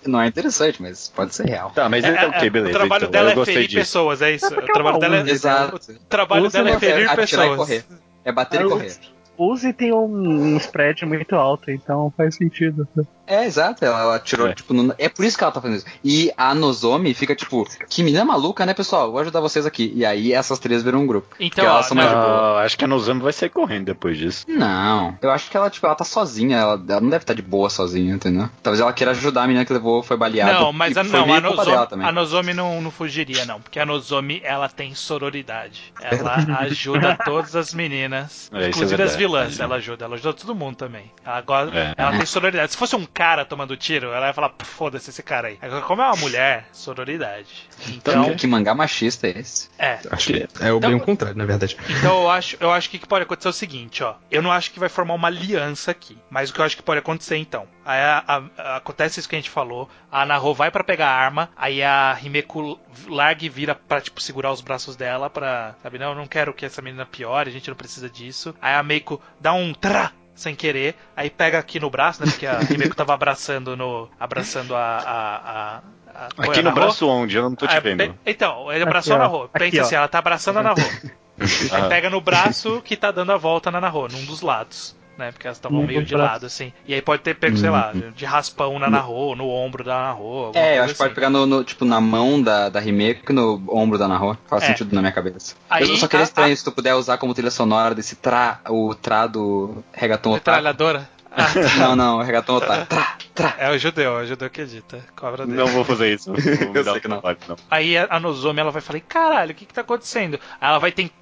Não 0.05 0.21
é 0.21 0.27
interessante, 0.27 0.81
mas 0.81 1.09
pode 1.09 1.35
ser 1.35 1.45
real. 1.47 1.69
Tá, 1.71 1.87
mas 1.87 2.03
É, 2.03 2.09
é, 2.09 2.27
ok, 2.27 2.49
beleza. 2.49 2.69
o 2.71 2.73
trabalho 2.73 3.01
então, 3.01 3.11
dela 3.11 3.33
eu 3.33 3.41
é 3.41 3.45
ferir 3.45 3.67
disso. 3.67 3.75
pessoas, 3.79 4.21
é 4.21 4.31
isso. 4.31 4.45
É 4.53 4.57
o 4.57 4.61
é 4.61 4.73
trabalho 4.73 4.97
dela 4.99 5.17
é, 5.17 5.29
Exato. 5.29 5.75
o 5.75 5.99
trabalho 6.09 6.45
Usa 6.45 6.63
dela 6.63 6.75
é 6.75 6.79
ferir 6.79 7.15
pessoas. 7.15 7.51
e 7.53 7.55
correr. 7.55 7.85
É 8.25 8.31
bater 8.31 8.59
e 8.59 8.63
Ela 8.63 8.71
correr. 8.71 8.97
Uzi 9.37 9.73
tem 9.73 9.91
um, 9.93 10.05
um 10.05 10.57
spread 10.57 11.05
muito 11.05 11.35
alto, 11.35 11.71
então 11.71 12.13
faz 12.15 12.35
sentido. 12.35 12.87
É, 13.27 13.45
exato. 13.45 13.83
Ela, 13.85 13.99
ela 14.01 14.19
tirou, 14.19 14.47
É. 14.47 14.53
tipo, 14.53 14.73
no- 14.73 14.93
é 14.97 15.07
por 15.09 15.23
isso 15.25 15.37
que 15.37 15.43
ela 15.43 15.51
tá 15.53 15.61
fazendo 15.61 15.77
isso. 15.77 15.85
E 16.03 16.31
a 16.37 16.53
Nozomi 16.53 17.13
fica, 17.13 17.35
tipo, 17.35 17.67
que 17.89 18.03
menina 18.03 18.25
maluca, 18.25 18.65
né, 18.65 18.73
pessoal? 18.73 19.11
Vou 19.11 19.19
ajudar 19.21 19.39
vocês 19.39 19.65
aqui. 19.65 19.91
E 19.95 20.05
aí 20.05 20.33
essas 20.33 20.59
três 20.59 20.83
viram 20.83 20.99
um 20.99 21.07
grupo. 21.07 21.35
Então, 21.39 21.63
elas 21.65 21.85
ó, 21.85 21.89
são 21.89 21.97
mais 21.97 22.09
de 22.09 22.15
boa. 22.15 22.59
Ah, 22.59 22.63
acho 22.63 22.77
que 22.77 22.83
a 22.85 22.87
Nozami 22.87 23.21
vai 23.21 23.33
sair 23.33 23.49
correndo 23.49 23.85
depois 23.85 24.17
disso. 24.17 24.45
Não, 24.47 25.17
eu 25.21 25.31
acho 25.31 25.49
que 25.49 25.55
ela, 25.57 25.69
tipo, 25.69 25.85
ela 25.85 25.95
tá 25.95 26.03
sozinha, 26.03 26.57
ela, 26.57 26.81
ela 26.87 27.01
não 27.01 27.09
deve 27.09 27.23
estar 27.23 27.33
de 27.33 27.41
boa 27.41 27.69
sozinha, 27.69 28.13
entendeu? 28.13 28.49
Talvez 28.61 28.81
ela 28.81 28.91
queira 28.93 29.11
ajudar 29.11 29.43
a 29.43 29.47
menina 29.47 29.65
que 29.65 29.73
levou, 29.73 30.03
foi 30.03 30.17
baleada. 30.17 30.53
Não, 30.53 30.73
mas 30.73 30.97
a, 30.97 31.03
não, 31.03 31.33
a, 31.33 31.39
Nozomi, 31.41 32.03
a 32.03 32.11
Nozomi 32.11 32.53
não, 32.53 32.81
não 32.81 32.91
fugiria, 32.91 33.45
não. 33.45 33.61
Porque 33.61 33.79
a 33.79 33.85
Nozomi, 33.85 34.41
ela 34.43 34.67
tem 34.67 34.93
sororidade. 34.95 35.93
Ela 36.01 36.35
ajuda 36.61 37.17
todas 37.23 37.55
as 37.55 37.73
meninas. 37.73 38.49
É, 38.53 38.65
é 38.65 38.69
inclusive 38.69 39.01
as 39.01 39.15
verdade. 39.15 39.17
vilãs, 39.17 39.59
ela 39.59 39.75
ajuda. 39.75 40.05
Ela 40.05 40.15
ajuda 40.15 40.33
todo 40.33 40.55
mundo 40.55 40.75
também. 40.75 41.11
Ela, 41.25 41.41
gosta, 41.41 41.77
É. 41.77 41.93
ela 41.97 42.11
tem 42.11 42.25
sororidade. 42.25 42.71
Se 42.71 42.77
fosse 42.77 42.95
um 42.95 43.05
cara 43.13 43.45
tomando 43.45 43.75
tiro, 43.77 44.11
ela 44.11 44.27
ia 44.27 44.33
falar, 44.33 44.49
"Pô, 44.49 44.63
foda-se 44.65 45.09
esse 45.09 45.21
cara 45.23 45.49
aí. 45.49 45.57
Agora, 45.61 45.81
como 45.81 46.01
é 46.01 46.05
uma 46.05 46.15
mulher, 46.15 46.67
sororidade. 46.71 47.69
Então, 47.89 48.25
Que, 48.31 48.35
que 48.35 48.47
mangá 48.47 48.73
machista 48.73 49.27
é 49.27 49.39
esse? 49.39 49.69
é. 49.77 49.99
Acho 50.09 50.27
que 50.33 50.47
é 50.59 50.71
o 50.71 50.79
bem 50.79 50.91
Então- 50.91 51.01
o 51.01 51.05
contrário, 51.05 51.37
na 51.37 51.45
verdade. 51.45 51.75
Então 51.89 52.21
eu 52.23 52.29
acho, 52.29 52.57
eu 52.59 52.71
acho 52.71 52.89
que 52.89 52.97
o 52.97 52.99
que 52.99 53.07
pode 53.07 53.23
acontecer 53.23 53.47
é 53.47 53.51
o 53.51 53.53
seguinte, 53.53 54.03
ó. 54.03 54.15
Eu 54.29 54.41
não 54.41 54.51
acho 54.51 54.71
que 54.71 54.79
vai 54.79 54.89
formar 54.89 55.13
uma 55.13 55.27
aliança 55.27 55.91
aqui. 55.91 56.17
Mas 56.29 56.49
o 56.49 56.53
que 56.53 56.59
eu 56.61 56.65
acho 56.65 56.75
que 56.77 56.83
pode 56.83 56.99
acontecer 56.99 57.37
então. 57.37 57.67
Aí 57.85 57.99
a- 57.99 58.23
a- 58.57 58.75
acontece 58.77 59.19
isso 59.19 59.27
que 59.29 59.35
a 59.35 59.39
gente 59.39 59.49
falou. 59.49 59.89
A 60.11 60.25
Naho 60.25 60.53
vai 60.53 60.69
pra 60.71 60.83
pegar 60.83 61.07
a 61.07 61.15
arma. 61.15 61.49
Aí 61.55 61.81
a 61.83 62.17
Himeko 62.23 62.79
larga 63.07 63.43
e 63.45 63.49
vira 63.49 63.73
pra, 63.75 63.99
tipo, 64.01 64.21
segurar 64.21 64.51
os 64.51 64.61
braços 64.61 64.95
dela 64.95 65.29
pra. 65.29 65.75
Sabe, 65.81 65.97
não, 65.97 66.09
eu 66.09 66.15
não 66.15 66.27
quero 66.27 66.53
que 66.53 66.65
essa 66.65 66.81
menina 66.81 67.05
piore, 67.05 67.49
a 67.49 67.53
gente 67.53 67.69
não 67.69 67.75
precisa 67.75 68.09
disso. 68.09 68.55
Aí 68.61 68.73
a 68.75 68.83
Meiko 68.83 69.21
dá 69.39 69.53
um 69.53 69.73
trá 69.73 70.11
sem 70.35 70.55
querer, 70.55 70.95
aí 71.15 71.29
pega 71.29 71.59
aqui 71.59 71.79
no 71.79 71.89
braço, 71.89 72.23
né? 72.23 72.31
Porque 72.31 72.47
a 72.47 72.59
Himeko 72.69 72.95
tava 72.95 73.13
abraçando 73.13 73.75
no. 73.77 74.09
abraçando 74.19 74.75
a. 74.75 74.79
a, 74.79 75.37
a- 75.37 75.81
a- 76.13 76.27
Aqui 76.45 76.61
no 76.61 76.71
braço 76.73 77.07
onde? 77.07 77.37
Eu 77.37 77.43
não 77.43 77.55
tô 77.55 77.65
te 77.67 77.75
Ah, 77.75 77.79
vendo. 77.79 78.13
Então, 78.25 78.71
ele 78.71 78.83
abraçou 78.83 79.13
Aqui, 79.15 79.23
a. 79.23 79.27
Naho. 79.27 79.43
Aqui, 79.53 79.59
Pensa 79.71 79.77
ó. 79.77 79.81
assim, 79.85 79.95
ela 79.95 80.07
tá 80.07 80.19
abraçando 80.19 80.59
a 80.59 80.63
Naho. 80.63 80.75
Aí 81.71 81.81
Ah. 81.81 81.87
pega 81.87 82.09
no 82.09 82.21
braço 82.21 82.81
que 82.83 82.95
tá 82.97 83.09
dando 83.11 83.31
a 83.31 83.37
volta 83.37 83.71
na 83.71 83.79
Naho, 83.81 84.07
num 84.11 84.25
dos 84.25 84.41
lados. 84.41 84.95
Né, 85.17 85.31
porque 85.31 85.45
elas 85.45 85.57
estavam 85.57 85.83
meio 85.83 86.03
de 86.03 86.15
lado, 86.15 86.45
assim. 86.47 86.73
E 86.87 86.93
aí 86.95 87.01
pode 87.01 87.21
ter 87.21 87.35
pego, 87.35 87.55
sei 87.57 87.69
lá, 87.69 87.91
de 88.15 88.25
raspão 88.25 88.79
na 88.79 88.89
Naho, 88.89 89.35
no 89.35 89.47
ombro 89.47 89.83
da 89.83 89.93
Naho. 89.99 90.51
É, 90.55 90.79
eu 90.79 90.83
acho 90.83 90.93
que 90.93 90.97
pode 90.97 91.09
assim. 91.09 91.15
pegar 91.15 91.29
no, 91.29 91.45
no- 91.45 91.63
tipo, 91.63 91.85
na 91.85 92.01
mão 92.01 92.41
da, 92.41 92.69
da 92.69 92.81
Himeko 92.83 93.31
e 93.31 93.35
no 93.35 93.61
ombro 93.67 93.99
da 93.99 94.07
Naho. 94.07 94.35
Faz 94.47 94.63
É. 94.63 94.67
sentido 94.67 94.95
na 94.95 95.01
minha 95.01 95.11
cabeça. 95.11 95.53
Aí, 95.69 95.87
eu 95.87 95.97
só 95.97 96.07
queria 96.07 96.23
a- 96.23 96.27
estranho 96.27 96.53
a- 96.53 96.55
se 96.55 96.63
tu 96.63 96.71
puder 96.71 96.95
usar 96.95 97.17
como 97.19 97.33
trilha 97.35 97.51
sonora 97.51 97.93
desse 97.93 98.15
tra, 98.15 98.61
o 98.69 98.95
tra 98.95 99.27
do 99.27 99.83
reggaeton. 99.93 100.33
Metralhadora? 100.33 101.07
Ah, 101.31 101.47
Não, 101.79 101.95
não, 101.95 102.17
o 102.17 102.21
reggaeton 102.21 102.55
otaku. 102.55 102.85
Tra, 102.87 103.15
tra. 103.33 103.55
é 103.57 103.69
o 103.71 103.77
judeu, 103.77 104.19
é 104.19 104.23
o 104.23 104.25
judeu 104.25 104.49
que 104.49 104.61
edita. 104.61 105.03
Cobra 105.15 105.45
dele. 105.45 105.57
Não 105.57 105.67
vou 105.67 105.85
fazer 105.85 106.13
isso. 106.13 106.31
Vou 106.33 106.73
me 106.73 106.79
Eu 106.79 106.83
sei 106.83 106.99
que 106.99 107.07
não. 107.07 107.19
trabalho, 107.21 107.37
não. 107.47 107.55
Aí 107.69 107.97
a 107.97 108.19
Nozomi 108.19 108.59
ela 108.59 108.71
vai 108.71 108.81
falar, 108.81 108.99
caralho, 109.01 109.51
o 109.51 109.55
que 109.55 109.65
que 109.65 109.73
tá 109.73 109.81
acontecendo? 109.81 110.39
Aí 110.59 110.67
ela 110.69 110.77
vai 110.79 110.91
tentar, 110.91 111.13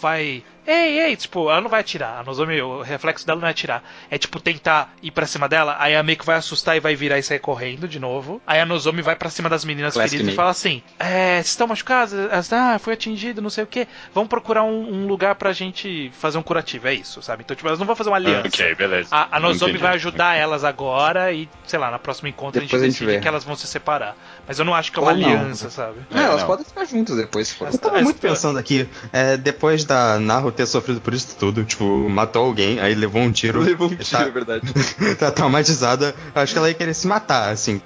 vai, 0.00 0.42
ei, 0.66 1.00
ei, 1.00 1.16
tipo, 1.16 1.50
ela 1.50 1.60
não 1.60 1.68
vai 1.68 1.80
atirar. 1.80 2.18
A 2.20 2.24
Nozomi, 2.24 2.60
o 2.62 2.80
reflexo 2.80 3.26
dela 3.26 3.40
não 3.40 3.46
é 3.48 3.50
atirar. 3.50 3.82
É 4.10 4.16
tipo 4.16 4.40
tentar 4.40 4.94
ir 5.02 5.10
pra 5.10 5.26
cima 5.26 5.46
dela, 5.48 5.76
aí 5.78 5.94
a 5.94 6.02
Meiko 6.02 6.24
vai 6.24 6.36
assustar 6.36 6.76
e 6.76 6.80
vai 6.80 6.94
virar 6.96 7.18
e 7.18 7.22
sair 7.22 7.38
correndo 7.38 7.86
de 7.86 7.98
novo. 8.00 8.40
Aí 8.46 8.60
a 8.60 8.64
Nozomi 8.66 9.02
vai 9.02 9.16
pra 9.16 9.28
cima 9.28 9.50
das 9.50 9.64
meninas 9.66 9.92
Classic 9.94 10.10
feridas 10.10 10.24
e 10.24 10.26
Meiko. 10.28 10.36
fala 10.36 10.50
assim, 10.50 10.82
é, 10.98 11.34
vocês 11.36 11.48
estão 11.48 11.66
machucadas? 11.66 12.14
Elas, 12.14 12.50
ah, 12.54 12.78
foi 12.78 12.94
atingido, 12.94 13.42
não 13.42 13.50
sei 13.50 13.64
o 13.64 13.66
que. 13.66 13.86
Vamos 14.14 14.30
procurar 14.30 14.62
um, 14.64 15.02
um 15.02 15.06
lugar 15.06 15.34
pra 15.34 15.52
gente 15.52 16.10
fazer 16.18 16.38
um 16.38 16.42
curativo, 16.42 16.88
é 16.88 16.94
isso, 16.94 17.20
sabe? 17.22 17.42
Então, 17.44 17.54
tipo, 17.54 17.68
elas 17.68 17.78
não 17.78 17.86
vão 17.86 17.94
fazer 17.96 18.08
uma 18.08 18.16
aliança. 18.16 18.48
Ok, 18.48 18.74
beleza. 18.74 19.08
A, 19.14 19.36
a 19.36 19.40
Nozomi 19.40 19.57
Entendi. 19.66 19.82
vai 19.82 19.94
ajudar 19.94 20.34
elas 20.36 20.64
agora 20.64 21.32
e, 21.32 21.48
sei 21.66 21.78
lá, 21.78 21.90
na 21.90 21.98
próxima 21.98 22.28
encontro 22.28 22.60
Depois 22.60 22.82
a 22.82 22.84
a 22.84 22.88
gente 22.88 22.92
gente 22.98 23.00
decide 23.04 23.16
vê. 23.18 23.22
que 23.22 23.28
elas 23.28 23.44
vão 23.44 23.56
se 23.56 23.66
separar. 23.66 24.16
Mas 24.48 24.58
eu 24.58 24.64
não 24.64 24.74
acho 24.74 24.90
que 24.90 24.98
é 24.98 25.02
uma 25.02 25.12
Ou 25.12 25.16
não. 25.18 25.28
aliança, 25.28 25.68
sabe? 25.68 25.98
Não, 26.10 26.22
elas 26.22 26.40
não. 26.40 26.46
podem 26.46 26.64
ficar 26.64 26.84
juntas 26.86 27.14
depois, 27.16 27.48
se 27.48 27.54
for. 27.54 27.68
Eu 27.70 27.78
tava 27.78 28.00
muito 28.00 28.18
pensando 28.18 28.58
aqui, 28.58 28.88
é, 29.12 29.36
depois 29.36 29.84
da 29.84 30.18
Naru 30.18 30.50
ter 30.50 30.64
sofrido 30.66 31.00
por 31.02 31.12
isso 31.12 31.36
tudo, 31.38 31.64
tipo, 31.64 31.84
matou 32.08 32.46
alguém, 32.46 32.80
aí 32.80 32.94
levou 32.94 33.20
um 33.20 33.30
tiro. 33.30 33.60
Levou 33.60 33.88
um 33.88 33.96
tá- 33.96 34.02
tiro, 34.02 34.22
é 34.22 34.30
verdade. 34.30 34.62
tá 35.20 35.30
traumatizada, 35.30 36.14
acho 36.34 36.52
que 36.54 36.58
ela 36.58 36.68
ia 36.68 36.74
querer 36.74 36.94
se 36.94 37.06
matar, 37.06 37.50
assim. 37.50 37.80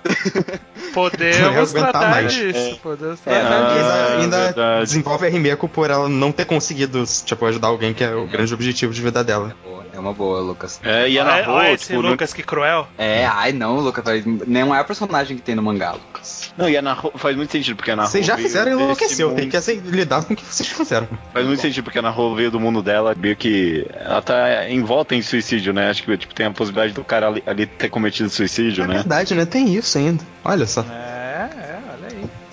Podemos 0.95 1.73
Não 1.73 1.83
tratar 1.83 2.11
mais. 2.11 2.33
disso. 2.33 2.79
Podemos 2.83 3.19
É, 3.27 3.41
tratar 3.41 3.63
disso. 3.75 3.85
ainda, 3.85 3.95
Ah, 3.95 4.17
ainda 4.21 4.37
verdade. 4.45 4.85
desenvolve 4.85 5.27
a 5.27 5.31
Rimeko 5.31 5.69
por 5.69 5.91
ela 5.91 6.09
não 6.09 6.31
ter 6.33 6.45
conseguido, 6.45 7.05
tipo, 7.25 7.45
ajudar 7.47 7.69
alguém 7.69 7.93
que 7.95 8.05
é 8.05 8.15
o 8.15 8.27
grande 8.27 8.53
objetivo 8.55 8.93
de 8.93 9.01
vida 9.03 9.25
dela. 9.25 9.55
Boa, 9.65 9.83
É 9.95 9.99
uma 9.99 10.13
boa, 10.13 10.41
Lucas. 10.41 10.81
É, 10.83 11.09
e 11.09 11.19
a 11.19 11.25
Naho, 11.25 11.51
olha 11.51 11.73
esse 11.73 11.87
tipo, 11.89 12.03
não- 12.03 12.11
Lucas, 12.11 12.33
que 12.33 12.43
cruel. 12.43 12.87
É, 12.97 13.27
ai 13.27 13.53
não, 13.53 13.79
Lucas, 13.81 14.05
nem 14.47 14.63
é 14.63 14.65
o 14.65 14.69
maior 14.69 14.85
personagem 14.85 15.37
que 15.37 15.43
tem 15.43 15.55
no 15.55 15.63
mangá, 15.63 15.93
Lucas. 15.93 16.52
Não, 16.57 16.69
e 16.69 16.77
a 16.77 16.83
Naho 16.83 17.11
faz 17.17 17.35
muito 17.37 17.51
sentido, 17.51 17.77
porque 17.77 17.91
a 17.91 17.97
Naho 17.97 18.09
Vocês 18.09 18.27
já 18.27 18.37
fizeram 18.37 18.73
e 18.73 18.75
enlouqueceu, 18.75 19.29
mundo- 19.31 19.39
tem 19.39 19.49
que 19.49 19.57
assim, 19.57 19.81
lidar 19.85 20.23
com 20.25 20.35
o 20.35 20.37
que 20.37 20.45
vocês 20.45 20.69
fizeram. 20.69 21.09
Faz 21.33 21.47
muito 21.47 21.61
sentido, 21.63 21.85
porque 21.85 21.99
a 21.99 22.03
Naho 22.03 22.35
veio 22.35 22.51
do 22.51 22.61
mundo 22.61 22.83
dela, 22.83 23.15
meio 23.17 23.35
que 23.37 23.87
ela 23.95 24.21
tá 24.21 24.69
envolta 24.69 25.15
em 25.15 25.23
suicídio, 25.23 25.73
né? 25.73 25.89
Acho 25.89 26.03
que 26.03 26.17
tipo, 26.19 26.35
tem 26.35 26.47
a 26.47 26.51
possibilidade 26.51 26.93
do 26.93 27.03
cara 27.03 27.29
ali, 27.29 27.43
ali 27.47 27.67
ter 27.67 27.89
cometido 27.89 28.29
suicídio, 28.29 28.85
É 28.85 28.87
né? 28.87 28.95
verdade, 28.97 29.35
né? 29.35 29.47
Tem 29.47 29.75
isso 29.75 29.97
ainda. 29.97 30.23
Olha 30.45 30.67
só. 30.67 30.83
É, 30.83 31.49
é. 31.55 31.79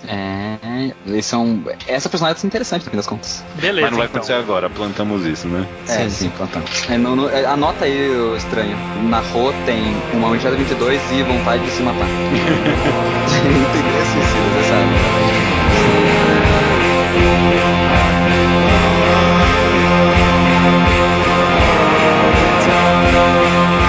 É, 0.08 0.92
eles 1.06 1.26
são. 1.26 1.62
Essa 1.86 2.08
personagem 2.08 2.40
é 2.42 2.46
interessante 2.46 2.84
no 2.86 2.90
fim 2.90 2.96
das 2.96 3.06
contas. 3.06 3.44
Beleza, 3.56 3.82
Mas 3.82 3.90
não 3.90 3.98
vai 3.98 4.06
então. 4.06 4.20
acontecer 4.20 4.32
agora, 4.32 4.70
plantamos 4.70 5.26
isso, 5.26 5.46
né? 5.46 5.66
É, 5.88 5.92
Sim, 5.92 6.10
sim, 6.10 6.30
plantamos. 6.30 6.70
É, 6.88 6.96
não- 6.96 7.14
não- 7.14 7.28
é, 7.28 7.44
anota 7.44 7.84
aí, 7.84 8.10
o 8.10 8.34
estranho. 8.36 8.76
Na 9.08 9.20
Ro 9.20 9.52
tem 9.66 9.94
uma 10.14 10.28
unidade 10.28 10.56
22 10.56 11.00
e 11.12 11.22
vontade 11.22 11.62
de 11.64 11.70
se 11.70 11.82
matar. 11.82 12.06
tem 12.06 13.82
três 13.82 14.06
suicidas, 14.08 14.52
você 14.54 14.68
sabe. 14.68 16.00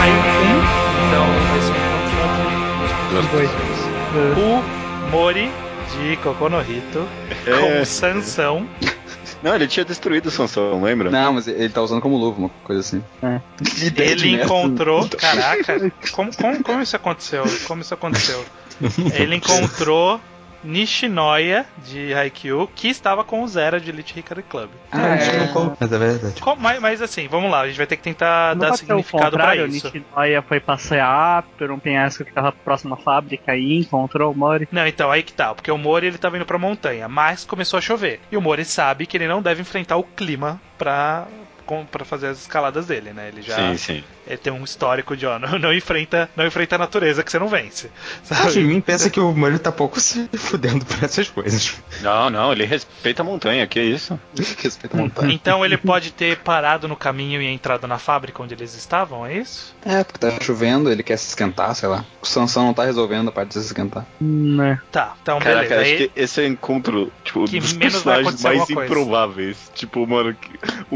Aí 0.02 0.12
um, 0.12 0.60
então 1.08 1.28
esse 1.58 1.72
é 1.72 3.20
um 3.20 3.28
Dois. 3.32 3.50
o 4.38 5.12
Mori 5.12 5.52
de 6.02 6.18
Kokonohito 6.18 7.08
É. 7.46 7.78
com 7.80 7.86
Sansão. 7.86 8.68
Não, 9.44 9.56
ele 9.56 9.68
tinha 9.68 9.84
destruído 9.86 10.28
o 10.28 10.32
Sansão, 10.32 10.84
lembra? 10.84 11.10
Não, 11.10 11.34
mas 11.34 11.48
ele 11.48 11.70
tá 11.70 11.82
usando 11.82 12.02
como 12.02 12.18
luva, 12.18 12.38
uma 12.40 12.50
coisa 12.64 12.82
assim. 12.82 13.04
É. 13.24 13.40
Ele 13.98 14.42
encontrou. 14.42 15.08
Caraca, 15.10 15.92
como, 16.12 16.36
como, 16.36 16.64
como 16.64 16.82
isso 16.82 16.96
aconteceu? 16.96 17.44
Como 17.68 17.82
isso 17.82 17.94
aconteceu? 17.94 18.44
Ele 19.14 19.36
encontrou 19.36 20.20
Nishinoya 20.64 21.66
de 21.86 22.14
Haikyuu, 22.14 22.68
que 22.76 22.88
estava 22.90 23.24
com 23.24 23.44
o 23.44 23.48
Zera 23.48 23.80
de 23.80 23.90
Elite 23.90 24.18
Hikari 24.20 24.44
Club. 24.44 24.70
Ah, 24.92 25.14
Acho 25.14 25.30
que 25.30 25.36
é. 25.36 25.40
não 25.40 25.48
conta, 25.50 25.78
Mas 25.80 25.92
é 25.94 25.98
verdade. 25.98 26.42
Com- 26.42 26.56
mas, 26.56 26.80
mas 26.80 27.02
assim, 27.02 27.28
vamos 27.28 27.52
lá, 27.52 27.62
a 27.62 27.68
gente 27.68 27.78
vai 27.78 27.88
ter 27.88 27.98
que 27.98 28.04
tentar 28.04 28.56
Não 28.56 28.62
dar 28.70 28.78
significado 28.78 29.38
o 29.38 29.66
isso. 29.68 29.88
Nishinoya 29.88 30.42
foi 30.42 30.60
passear 30.60 31.44
por 31.58 31.72
um 31.72 31.80
penhasco 31.80 32.24
que 32.26 32.34
tava 32.34 32.52
próximo 32.52 32.94
à 32.94 32.98
fábrica 32.98 33.56
e 33.56 33.80
encontrou 33.80 34.32
o 34.32 34.36
Mori. 34.38 34.68
Não, 34.72 34.86
então 34.86 35.12
aí 35.12 35.24
que 35.24 35.34
tá, 35.34 35.54
porque 35.54 35.72
o 35.72 35.78
Mori 35.78 36.08
ele 36.08 36.18
tava 36.18 36.36
indo 36.38 36.46
pra 36.46 36.58
montanha, 36.58 37.08
mas 37.08 37.44
começou 37.46 37.78
a 37.78 37.82
chover. 37.82 38.20
E 38.32 38.38
o 38.38 38.42
Mori 38.42 38.66
sabe 38.66 39.06
que 39.06 39.18
ele 39.18 39.28
não 39.28 39.42
deve 39.42 39.62
enfrentar 39.62 39.98
o 39.98 40.04
clima 40.04 40.60
pra, 40.78 41.28
pra 41.90 42.04
fazer 42.06 42.28
as 42.28 42.42
escaladas 42.42 42.86
dele, 42.88 43.12
né? 43.14 43.30
Ele 43.30 43.42
já 43.42 43.56
Sim, 43.56 43.78
sim. 43.78 44.04
ele 44.28 44.38
tem 44.38 44.52
um 44.52 44.64
histórico 44.64 45.16
de, 45.16 45.26
ó, 45.26 45.40
não, 45.40 45.58
não 45.60 45.74
enfrenta, 45.74 46.30
não 46.36 46.46
enfrenta 46.46 46.76
a 46.76 46.80
natureza 46.80 47.24
que 47.24 47.32
você 47.32 47.40
não 47.40 47.48
vence. 47.48 47.90
Acho 48.30 48.44
Sabe? 48.52 48.64
mim 48.64 48.82
pensa 48.82 49.10
que 49.10 49.20
o 49.20 49.32
Mori 49.34 49.60
tá 49.60 49.72
pouco 49.72 50.00
se 50.00 50.28
fudendo 50.38 50.86
por 50.86 51.04
essas 51.04 51.30
coisas. 51.30 51.76
Não, 52.02 52.30
não, 52.30 52.52
ele 52.52 52.66
respeita 52.66 53.22
a 53.22 53.26
montanha, 53.26 53.66
que 53.68 53.82
isso? 53.82 54.20
Respeita 54.62 54.98
a 54.98 55.00
montanha. 55.00 55.34
Então 55.34 55.64
ele 55.66 55.78
pode 55.78 56.12
ter 56.12 56.38
parado 56.40 56.88
no 56.88 56.96
caminho 56.96 57.42
e 57.42 57.48
entrado 57.48 57.88
na 57.88 57.98
fábrica 57.98 58.42
onde 58.44 58.54
eles 58.54 58.76
estavam, 58.76 59.26
é 59.26 59.38
isso? 59.38 59.76
É, 59.86 60.04
porque 60.04 60.20
tá 60.20 60.32
chovendo, 60.42 60.92
ele 60.92 61.04
quer 61.04 61.18
se 61.18 61.28
esquentar, 61.30 61.74
sei 61.76 61.90
lá. 61.90 62.04
O 62.22 62.26
Sansão 62.26 62.64
não 62.66 62.74
tá 62.74 62.84
resolvendo 62.84 63.30
a 63.30 63.32
parte 63.32 63.50
de 63.50 63.54
se 63.56 63.66
esquentar. 63.68 64.06
Né. 64.20 64.80
Tá, 64.92 65.16
então 65.22 65.40
Caraca, 65.40 65.62
beleza. 65.70 65.82
acho 65.82 65.92
Aí- 65.92 66.10
que 66.10 66.12
esse 66.20 66.42
é 66.42 66.44
o 66.46 66.48
encontro, 66.48 67.12
tipo, 67.24 67.46
Que 67.46 67.60
dos 67.60 67.74
personagens 67.74 68.42
mais 68.44 68.66
coisa. 68.66 68.84
improváveis. 68.84 69.72
Tipo, 69.76 70.06
mano, 70.08 70.34
que- 70.34 70.52
o 70.90 70.96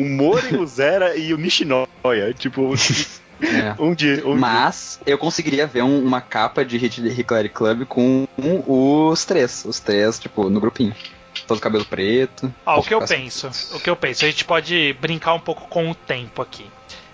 Mori, 0.56 0.64
o 0.64 0.68
Zera 0.68 1.16
e 1.16 1.34
o 1.34 1.38
Nishinoya. 1.38 2.34
Tipo, 2.38 2.74
É. 3.42 3.76
um 3.78 3.94
dia. 3.94 4.24
Um 4.26 4.34
Mas 4.38 4.98
eu 5.06 5.18
conseguiria 5.18 5.68
ver 5.68 5.84
um- 5.84 6.02
uma 6.06 6.22
capa 6.22 6.64
de 6.64 6.78
Hit 6.78 7.02
Hickory 7.06 7.50
Club 7.50 7.86
com 7.86 8.26
os 8.66 9.26
três. 9.26 9.66
Os 9.66 9.78
três, 9.80 10.18
tipo, 10.18 10.50
no 10.50 10.60
grupinho. 10.60 10.96
Todo 11.46 11.60
cabelo 11.60 11.84
preto. 11.84 12.52
Ó, 12.66 12.80
o 12.80 12.84
que 12.84 12.94
eu 12.94 13.02
Ficar- 13.02 13.14
penso, 13.16 13.50
o 13.76 13.80
que 13.80 13.90
eu 13.90 13.96
penso, 13.96 14.24
a 14.24 14.30
gente 14.30 14.46
pode 14.46 14.96
brincar 15.02 15.34
um 15.34 15.40
pouco 15.40 15.68
com 15.68 15.92
o 15.92 15.94
tempo 15.96 16.42
aqui. 16.42 16.66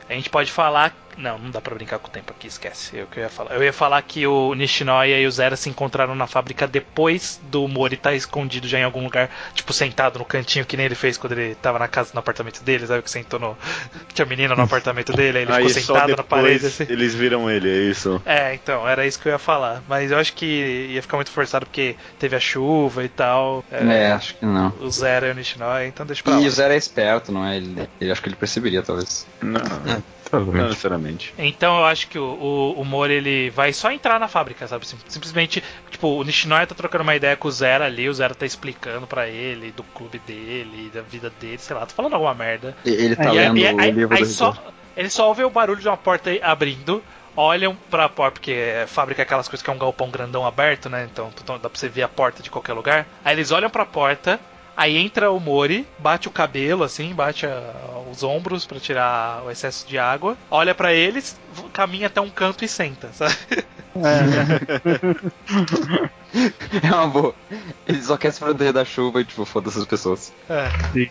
A 0.08 0.14
gente 0.14 0.30
pode 0.30 0.52
falar 0.52 0.96
Não, 1.18 1.38
não 1.38 1.50
dá 1.52 1.60
pra 1.62 1.76
brincar 1.76 2.00
com 2.00 2.08
o 2.08 2.12
tempo 2.12 2.32
aqui, 2.32 2.48
esquece. 2.48 2.98
É 2.98 3.04
o 3.04 3.08
que 3.08 3.20
eu 3.20 3.24
ia 3.24 3.30
falar. 3.30 3.54
Eu 3.56 3.64
ia 3.64 3.74
falar 3.74 4.02
que 4.02 4.26
o 4.26 4.54
Nishinoya 4.54 5.20
e 5.20 5.26
o 5.28 5.32
Zera 5.32 5.56
se 5.56 5.70
encontraram 5.70 6.16
na 6.16 6.28
fábrica 6.28 6.68
depois 6.68 7.40
do 7.50 7.68
Mori 7.68 7.96
estar 7.96 8.14
escondido 8.14 8.68
já 8.68 8.80
em 8.80 8.84
algum 8.84 9.04
lugar, 9.04 9.30
tipo, 9.54 9.74
sentado 9.74 10.20
no 10.20 10.26
cantinho, 10.26 10.66
que 10.66 10.76
nem 10.78 10.86
ele 10.86 10.96
fez 10.96 11.18
quando 11.18 11.34
ele 11.34 11.56
tava 11.56 11.78
na 11.80 11.88
casa, 11.88 12.12
no 12.14 12.20
apartamento 12.20 12.64
dele, 12.64 12.88
sabe? 12.88 13.02
Que 13.04 13.12
sentou 13.12 13.40
no. 13.40 13.58
Tinha 14.14 14.26
menina 14.26 14.56
no 14.56 14.64
apartamento 14.64 15.12
dele, 15.14 15.40
aí 15.40 15.44
ele 15.44 15.52
Aí 15.52 15.68
ficou 15.70 15.84
só 15.84 15.94
sentado 15.94 16.16
na 16.18 16.24
parede 16.24 16.66
assim. 16.68 16.86
eles 16.90 17.14
viram 17.14 17.50
ele, 17.50 17.70
é 17.70 17.90
isso. 17.90 18.22
É, 18.26 18.54
então, 18.54 18.88
era 18.88 19.06
isso 19.06 19.20
que 19.20 19.28
eu 19.28 19.32
ia 19.34 19.40
falar. 19.40 19.84
Mas 19.88 20.12
eu 20.12 20.18
acho 20.18 20.34
que 20.34 20.46
ia 20.92 21.02
ficar 21.02 21.18
muito 21.18 21.32
forçado 21.32 21.66
porque 21.66 21.96
teve 22.20 22.36
a 22.36 22.40
chuva 22.40 23.04
e 23.04 23.10
tal. 23.10 23.64
É, 23.72 24.12
acho 24.12 24.36
que 24.36 24.46
não. 24.46 24.74
O 24.80 24.90
Zera 24.90 25.28
e 25.28 25.32
o 25.32 25.34
Nishinoya, 25.36 25.86
então 25.88 26.06
deixa 26.06 26.24
pra 26.24 26.36
lá. 26.36 26.42
E 26.42 26.48
o 26.48 26.52
Zero 26.52 26.74
é 26.74 26.78
esperto, 26.78 27.32
não 27.32 27.46
é? 27.46 27.58
Ele, 27.58 27.90
ele 28.00 28.12
acho 28.12 28.22
que 28.22 28.30
ele 28.30 28.36
perceberia, 28.36 28.82
talvez. 28.82 29.26
Não, 29.42 29.60
É, 29.60 30.02
não 30.32 30.40
provavelmente. 30.40 30.70
necessariamente. 30.70 31.34
Então 31.38 31.78
eu 31.80 31.86
acho 31.86 32.08
que 32.08 32.18
o, 32.20 32.24
o, 32.24 32.82
o 32.82 32.86
Mori 32.86 33.14
ele 33.14 33.50
vai 33.50 33.74
só 33.74 33.92
entrar 33.92 34.20
na 34.20 34.28
fábrica, 34.28 34.68
sabe? 34.68 34.88
Sim- 34.88 34.98
Simplesmente, 35.08 35.64
tipo, 35.90 36.08
o 36.08 36.24
Nishinoya 36.24 36.66
tá 36.68 36.76
trocando 36.76 37.04
uma 37.04 37.16
ideia 37.16 37.36
com 37.36 37.48
o 37.48 37.52
Zera 37.52 37.86
ali, 37.86 38.08
o 38.10 38.14
Zera 38.14 38.34
tá 38.36 38.46
explicando 38.46 39.06
pra 39.08 39.28
ele 39.28 39.72
do 39.72 39.84
clube 39.84 40.20
dele, 40.20 40.90
da 40.94 41.02
vida 41.02 41.32
dele, 41.40 41.58
sei 41.58 41.76
lá, 41.76 41.86
tô 41.86 41.94
falando 41.94 42.14
alguma 42.14 42.34
merda. 42.34 42.76
E- 42.86 42.90
Ele 42.90 43.16
tá 43.16 43.30
aí- 43.30 43.38
lendo 43.38 43.80
aí- 43.80 43.92
o 43.92 43.94
livro 43.94 44.16
aí 44.16 44.24
do 44.24 44.28
só, 44.30 44.56
ele 44.96 45.10
só 45.10 45.28
ouve 45.28 45.44
o 45.44 45.50
barulho 45.50 45.80
de 45.82 45.88
uma 45.88 45.98
porta 45.98 46.30
abrindo, 46.42 47.04
olham 47.36 47.76
pra 47.90 48.10
porta, 48.10 48.34
porque 48.40 48.52
é 48.52 48.86
fábrica 48.88 49.22
é 49.22 49.24
aquelas 49.24 49.48
coisas 49.48 49.64
que 49.64 49.70
é 49.70 49.74
um 49.74 49.78
galpão 49.78 50.10
grandão 50.10 50.46
aberto, 50.46 50.90
né? 50.90 51.08
Então 51.12 51.32
então 51.42 51.56
dá 51.58 51.70
pra 51.70 51.80
você 51.80 51.88
ver 51.88 52.04
a 52.04 52.08
porta 52.10 52.44
de 52.44 52.50
qualquer 52.50 52.74
lugar. 52.74 53.08
Aí 53.24 53.34
eles 53.36 53.52
olham 53.52 53.70
pra 53.70 53.86
porta, 53.86 54.40
aí 54.76 54.98
entra 54.98 55.32
o 55.32 55.40
Mori, 55.40 55.86
bate 56.00 56.28
o 56.28 56.32
cabelo 56.32 56.84
assim, 56.84 57.14
bate 57.14 57.46
a- 57.46 57.74
os 58.12 58.24
ombros 58.24 58.66
pra 58.66 58.80
tirar 58.80 59.44
o 59.46 59.52
excesso 59.52 59.88
de 59.88 59.98
água, 59.98 60.38
olha 60.50 60.76
pra 60.76 60.94
eles, 60.94 61.40
caminha 61.72 62.08
até 62.08 62.20
um 62.20 62.30
canto 62.30 62.64
e 62.66 62.68
senta, 62.68 63.10
sabe? 63.14 63.36
É 66.84 66.88
uma 66.94 67.08
boa. 67.08 67.36
Ele 67.88 68.02
só 68.02 68.16
quer 68.18 68.32
se 68.32 68.40
proteger 68.40 68.72
da 68.74 68.86
chuva 68.86 69.20
e, 69.22 69.26
tipo, 69.26 69.44
foda-se 69.46 69.78
as 69.80 69.86
pessoas. 69.86 70.32
É. 70.50 70.68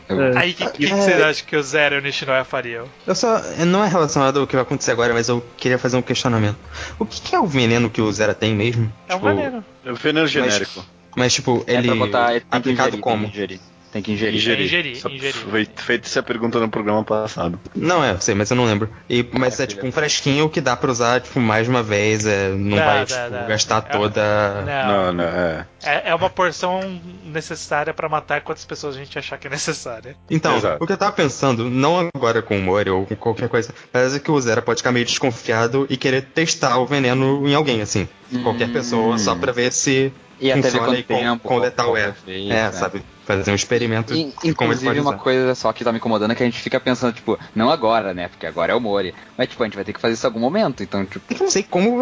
É. 0.09 0.39
Aí 0.39 0.51
o 0.53 0.55
que, 0.55 0.65
que, 0.71 0.87
que 0.87 0.95
vocês 0.95 1.21
acham 1.23 1.47
que 1.47 1.57
o 1.57 1.63
Zero 1.63 1.97
e 1.97 1.99
o 1.99 2.03
Nishinoya 2.03 2.45
fariam? 2.45 2.87
Eu 3.07 3.15
só. 3.15 3.39
Não 3.67 3.85
é 3.85 3.89
relacionado 3.89 4.41
ao 4.41 4.47
que 4.47 4.55
vai 4.57 4.63
acontecer 4.63 4.93
agora, 4.93 5.13
mas 5.13 5.29
eu 5.29 5.45
queria 5.57 5.79
fazer 5.79 5.97
um 5.97 6.03
questionamento. 6.03 6.57
O 6.99 7.05
que, 7.05 7.21
que 7.21 7.35
é 7.35 7.39
o 7.41 7.47
veneno 7.47 7.91
que 7.91 8.01
o 8.01 8.11
Zera 8.13 8.35
tem 8.35 8.55
mesmo? 8.55 8.91
É 9.09 9.15
um 9.15 9.19
Tipo, 9.19 9.29
veneno. 9.29 9.65
É 9.85 9.93
o 9.93 9.95
veneno 9.97 10.27
genérico. 10.27 10.73
Mas, 10.77 11.00
tipo, 11.35 11.65
É 11.67 11.75
ele. 11.75 11.87
pra 11.89 11.97
botar. 11.97 12.31
Ele 12.33 12.41
tem 12.41 12.49
que 12.51 12.57
aplicado 12.57 12.89
ingerir, 12.89 13.01
como? 13.03 13.23
Tem 13.23 13.31
que 13.31 13.37
ingerir. 13.37 13.61
Tem 13.93 14.03
que 14.03 14.13
ingerir. 14.13 14.35
Ingerir. 14.37 14.65
ingerir, 14.67 14.97
Só 15.01 15.09
ingerir. 15.09 15.35
Foi 15.35 15.67
feita 15.75 16.07
essa 16.07 16.23
pergunta 16.23 16.61
no 16.61 16.69
programa 16.69 17.03
passado. 17.03 17.59
Não, 17.75 18.05
é, 18.05 18.17
sei, 18.21 18.37
mas 18.37 18.49
eu 18.49 18.57
não 18.57 18.65
lembro. 18.65 18.89
E, 19.09 19.27
mas 19.33 19.59
é, 19.59 19.67
tipo 19.67 19.85
um 19.85 19.91
fresquinho 19.91 20.49
que 20.49 20.61
dá 20.61 20.77
pra 20.77 20.93
usar, 20.93 21.21
tipo, 21.21 21.41
mais 21.41 21.65
de 21.65 21.71
uma 21.71 21.83
vez. 21.83 22.25
É, 22.25 22.51
não 22.51 22.77
Dá, 22.77 22.85
vai, 22.85 22.99
dá, 23.07 23.17
tipo, 23.25 23.31
dá. 23.31 23.47
gastar 23.49 23.85
É- 23.89 23.93
toda. 23.93 24.63
Não, 24.65 24.87
Não, 25.07 25.13
não, 25.15 25.25
é. 25.25 25.67
É, 25.83 26.11
é 26.11 26.15
uma 26.15 26.31
porção 26.31 27.01
necessária 27.25 27.93
pra 27.93 28.09
matar 28.09 28.43
quantas 28.43 28.65
pessoas 28.65 28.95
a 28.95 28.99
gente 29.01 29.19
achar 29.19 29.37
que 29.39 29.49
é 29.49 29.51
necessária. 29.51 30.15
Então, 30.31 30.57
Exato. 30.57 30.85
o 30.85 30.87
que 30.87 30.93
eu 30.93 30.97
tava 30.97 31.11
pensando, 31.11 31.69
não 31.69 32.09
agora 32.15 32.43
com 32.43 32.57
o 32.59 32.63
Mori 32.63 32.91
ou 32.91 33.07
com 33.07 33.17
qualquer 33.17 33.49
coisa, 33.49 33.75
mas 33.93 34.15
é 34.15 34.21
que 34.21 34.31
o 34.31 34.41
Zera 34.41 34.63
pode 34.63 34.79
ficar 34.79 34.93
meio 34.93 35.05
desconfiado 35.05 35.87
e 35.91 35.97
querer 35.97 36.23
testar 36.23 36.79
o 36.79 36.87
veneno 36.87 37.43
em 37.49 37.57
alguém, 37.57 37.81
assim. 37.83 38.09
Qualquer 38.45 38.69
Hum. 38.69 38.73
pessoa, 38.73 39.19
só 39.19 39.35
pra 39.35 39.51
ver 39.51 39.73
se 39.73 40.13
E 40.41 40.51
até 40.51 40.71
quanto 40.71 41.05
quão, 41.05 41.19
tempo. 41.21 41.49
qual- 41.49 41.59
letal 41.61 41.87
qual 41.87 41.97
é. 41.97 42.15
É, 42.49 42.73
sabe? 42.73 43.03
Fazer 43.27 43.51
um 43.51 43.55
experimento 43.55 44.13
In- 44.13 44.33
de 44.43 44.55
como 44.55 44.73
Inclusive, 44.73 44.99
uma 45.01 45.13
coisa 45.17 45.55
só 45.55 45.73
que 45.73 45.85
tá 45.85 45.93
me 45.93 45.99
incomodando 45.99 46.33
é 46.33 46.35
que 46.35 46.43
a 46.43 46.47
gente 46.47 46.59
fica 46.61 46.81
pensando, 46.81 47.13
tipo, 47.13 47.39
não 47.55 47.71
agora, 47.71 48.13
né? 48.13 48.29
Porque 48.29 48.45
agora 48.47 48.73
é 48.73 48.75
o 48.75 48.81
Mori. 48.81 49.15
Mas, 49.39 49.49
tipo, 49.49 49.63
a 49.63 49.67
gente 49.67 49.75
vai 49.77 49.85
ter 49.85 49.93
que 49.93 50.01
fazer 50.01 50.15
isso 50.15 50.27
em 50.27 50.29
algum 50.29 50.41
momento. 50.41 50.83
Então, 50.83 51.05
tipo, 51.07 51.25
Eu 51.33 51.39
não 51.45 51.51
sei 51.51 51.63
como 51.63 52.01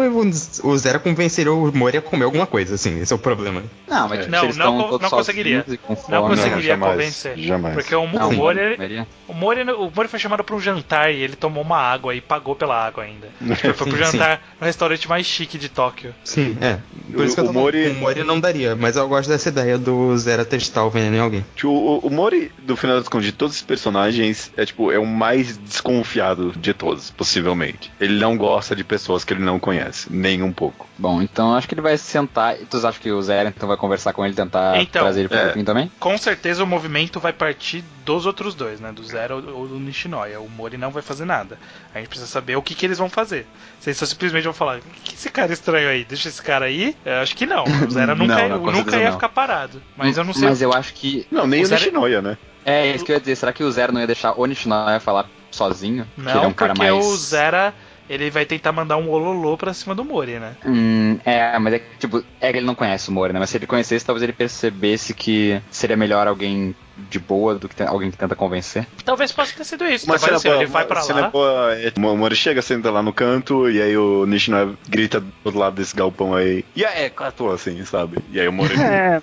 o 0.63 0.77
Zera 0.77 0.97
convenceria 0.97 1.53
o 1.53 1.71
Mori 1.75 1.97
a 1.97 2.01
comer 2.01 2.23
alguma 2.25 2.47
coisa, 2.47 2.75
assim, 2.75 2.99
esse 2.99 3.13
é 3.13 3.15
o 3.15 3.19
problema. 3.19 3.61
não, 3.87 4.07
mas 4.09 4.19
É. 4.19 4.21
tipo, 4.21 4.31
Não, 4.31 4.39
se 4.39 4.45
eles 4.45 4.57
não 4.57 4.77
todos 4.81 5.01
não 5.01 5.09
conseguiria. 5.09 5.63
e 5.67 5.77
com 5.77 5.95
Não 6.09 6.27
conseguiria 6.29 6.61
jamais, 6.61 6.91
convencer. 6.93 7.37
jamais. 7.37 7.75
Porque 7.75 7.93
o, 7.95 8.07
Não, 8.07 8.29
o, 8.29 8.33
Mori, 8.33 8.77
não 8.77 8.83
ele- 8.85 9.05
o, 9.27 9.33
Mori, 9.33 9.61
o 9.71 9.91
Mori 9.95 10.07
foi 10.09 10.19
chamado 10.19 10.43
pra 10.43 10.55
um 10.55 10.59
jantar 10.59 11.13
e 11.13 11.17
ele 11.21 11.35
tomou 11.35 11.63
uma 11.63 11.77
água 11.77 12.15
e 12.15 12.21
pagou 12.21 12.55
pela 12.55 12.75
água 12.87 13.03
ainda. 13.03 13.27
Tipo, 13.39 13.67
ele 13.67 13.73
foi 13.73 13.87
pro 13.87 13.97
Sim, 13.97 14.03
jantar 14.11 14.41
no 14.59 14.65
restaurante 14.65 15.07
mais 15.07 15.25
chique 15.25 15.57
de 15.57 15.69
Tóquio. 15.69 16.13
Sim, 16.23 16.57
é. 16.61 16.79
Por 17.11 17.21
O- 17.21 17.23
isso 17.25 17.35
que 17.35 17.41
eu 17.41 17.45
tô 17.45 17.51
o 17.51 17.53
Mori- 17.53 17.83
falando, 17.83 17.97
o 17.97 17.99
Mori 18.01 18.23
não 18.23 18.39
daria, 18.39 18.75
mas 18.75 18.95
eu 18.95 19.07
gosto 19.07 19.29
dessa 19.29 19.49
ideia 19.49 19.77
do 19.77 20.17
Zera 20.17 20.43
testar 20.45 20.85
o 20.85 20.89
veneno 20.89 21.08
em 21.15 21.19
alguém. 21.19 21.45
Tipo, 21.55 21.69
o, 21.69 21.99
o 21.99 22.09
Mori, 22.09 22.51
do 22.59 22.75
final 22.75 22.97
das 22.97 23.07
contas, 23.07 23.25
de 23.25 23.31
todos 23.31 23.55
os 23.55 23.61
personagens, 23.61 24.51
é 24.57 24.65
tipo, 24.65 24.91
é 24.91 24.99
o 24.99 25.05
mais 25.05 25.57
desconfiado 25.57 26.53
de 26.57 26.73
todos, 26.73 27.09
possivelmente. 27.11 27.91
Ele 27.99 28.19
não 28.19 28.37
gosta 28.37 28.75
de 28.75 28.83
pessoas 28.83 29.23
que 29.23 29.33
ele 29.33 29.43
não 29.43 29.59
conhece, 29.59 30.07
nem 30.11 30.41
um 30.43 30.51
pouco. 30.51 30.87
Bom, 30.97 31.21
então 31.21 31.55
acho 31.55 31.67
que 31.67 31.73
ele 31.73 31.81
vai 31.81 31.97
sentar. 31.97 32.55
Tu 32.69 32.85
acha 32.85 32.99
que 32.99 33.11
o 33.11 33.21
Zero 33.21 33.49
então 33.49 33.67
vai 33.67 33.77
conversar 33.77 34.11
com 34.13 34.25
ele 34.25 34.33
tentar 34.35 34.77
Então, 34.81 35.01
trazer 35.01 35.21
ele 35.21 35.29
pro 35.29 35.37
é. 35.37 35.43
grupinho 35.45 35.65
também? 35.65 35.91
Com 35.99 36.17
certeza 36.17 36.63
o 36.63 36.67
movimento 36.67 37.19
vai 37.19 37.31
partir 37.31 37.83
dos 38.05 38.25
outros 38.25 38.53
dois, 38.53 38.79
né? 38.81 38.91
Do 38.91 39.03
Zero 39.03 39.35
ou 39.55 39.67
do 39.67 39.79
Nishinoya. 39.79 40.41
O 40.41 40.49
Mori 40.49 40.77
não 40.77 40.91
vai 40.91 41.01
fazer 41.01 41.25
nada. 41.25 41.57
A 41.93 41.99
gente 41.99 42.09
precisa 42.09 42.29
saber 42.29 42.57
o 42.57 42.61
que, 42.61 42.75
que 42.75 42.85
eles 42.85 42.97
vão 42.97 43.09
fazer. 43.09 43.47
Se 43.79 43.89
eles 43.89 43.97
só 43.97 44.05
simplesmente 44.05 44.43
vão 44.43 44.53
falar, 44.53 44.79
o 44.79 44.81
que 45.03 45.15
esse 45.15 45.29
cara 45.29 45.53
estranho 45.53 45.87
aí? 45.89 46.03
Deixa 46.03 46.27
esse 46.27 46.41
cara 46.41 46.65
aí? 46.65 46.95
Eu 47.05 47.21
acho 47.21 47.35
que 47.35 47.45
não. 47.45 47.63
O 47.63 47.91
Zero 47.91 48.09
Não, 48.19 48.27
nunca, 48.27 48.47
não, 48.49 48.59
com 48.59 48.71
nunca 48.71 48.97
ia 48.97 49.05
não. 49.05 49.13
ficar 49.13 49.29
parado. 49.29 49.81
Mas 49.95 50.17
eu 50.17 50.23
não 50.23 50.33
sei. 50.33 50.49
Mas 50.49 50.61
eu 50.61 50.73
acho 50.73 50.93
que. 50.93 50.98
Não, 51.31 51.47
nem 51.47 51.61
O 51.61 51.63
o, 51.63 51.65
Zero- 51.67 51.81
Nishinoya, 51.81 52.21
né? 52.21 52.37
É, 52.65 52.87
isso 52.93 53.05
que 53.05 53.11
eu 53.11 53.15
ia 53.15 53.19
dizer. 53.19 53.35
Será 53.35 53.53
que 53.53 53.63
o 53.63 53.71
Zero 53.71 53.93
não 53.93 54.01
ia 54.01 54.07
deixar 54.07 54.33
o 54.39 54.45
Nishinoya 54.45 54.99
falar 54.99 55.27
sozinho? 55.51 56.05
que 56.15 56.21
ele 56.21 56.29
é 56.29 56.33
Não, 56.35 56.47
um 56.49 56.53
cara 56.53 56.73
porque 56.73 56.91
mais. 56.91 57.05
o 57.05 57.15
Zera 57.17 57.73
ele 58.09 58.29
vai 58.31 58.45
tentar 58.45 58.71
mandar 58.71 58.97
um 58.97 59.09
ololô 59.09 59.55
pra 59.55 59.73
cima 59.73 59.93
do 59.93 60.03
Mori, 60.03 60.39
né? 60.39 60.55
Hum, 60.65 61.19
é, 61.23 61.57
mas 61.59 61.73
é 61.75 61.79
que, 61.79 61.97
tipo, 61.99 62.23
é 62.41 62.51
que 62.51 62.57
ele 62.57 62.65
não 62.65 62.73
conhece 62.75 63.09
o 63.09 63.11
Mori, 63.11 63.31
né? 63.33 63.39
Mas 63.39 63.49
se 63.51 63.57
ele 63.57 63.67
conhecesse, 63.67 64.03
talvez 64.05 64.23
ele 64.23 64.33
percebesse 64.33 65.13
que 65.13 65.61
seria 65.69 65.95
melhor 65.95 66.27
alguém 66.27 66.75
de 67.09 67.19
boa 67.19 67.55
do 67.55 67.67
que 67.69 67.75
te- 67.75 67.83
alguém 67.83 68.11
que 68.11 68.17
tenta 68.17 68.35
convencer. 68.35 68.85
Talvez 69.05 69.31
possa 69.31 69.55
ter 69.55 69.63
sido 69.63 69.85
isso. 69.85 70.05
Cena 70.19 70.35
assim, 70.37 70.49
boa, 70.49 70.61
ele 70.61 70.65
vai 70.65 70.85
pra 70.85 71.03
lá. 71.03 71.29
boa 71.29 71.73
é, 71.75 71.91
o 71.95 72.17
Mori 72.17 72.35
chega, 72.35 72.61
senta 72.61 72.91
lá 72.91 73.01
no 73.01 73.13
canto, 73.13 73.69
e 73.69 73.81
aí 73.81 73.95
o 73.97 74.25
Nishinoya 74.25 74.73
grita 74.87 75.19
do 75.19 75.31
outro 75.43 75.59
lado 75.59 75.75
desse 75.75 75.95
galpão 75.95 76.35
aí, 76.35 76.63
e 76.75 76.83
aí, 76.85 77.09
clatou 77.09 77.51
assim, 77.51 77.83
sabe? 77.85 78.17
E 78.31 78.39
aí 78.39 78.47
o 78.47 78.53
Mori... 78.53 78.73
É, 78.79 79.21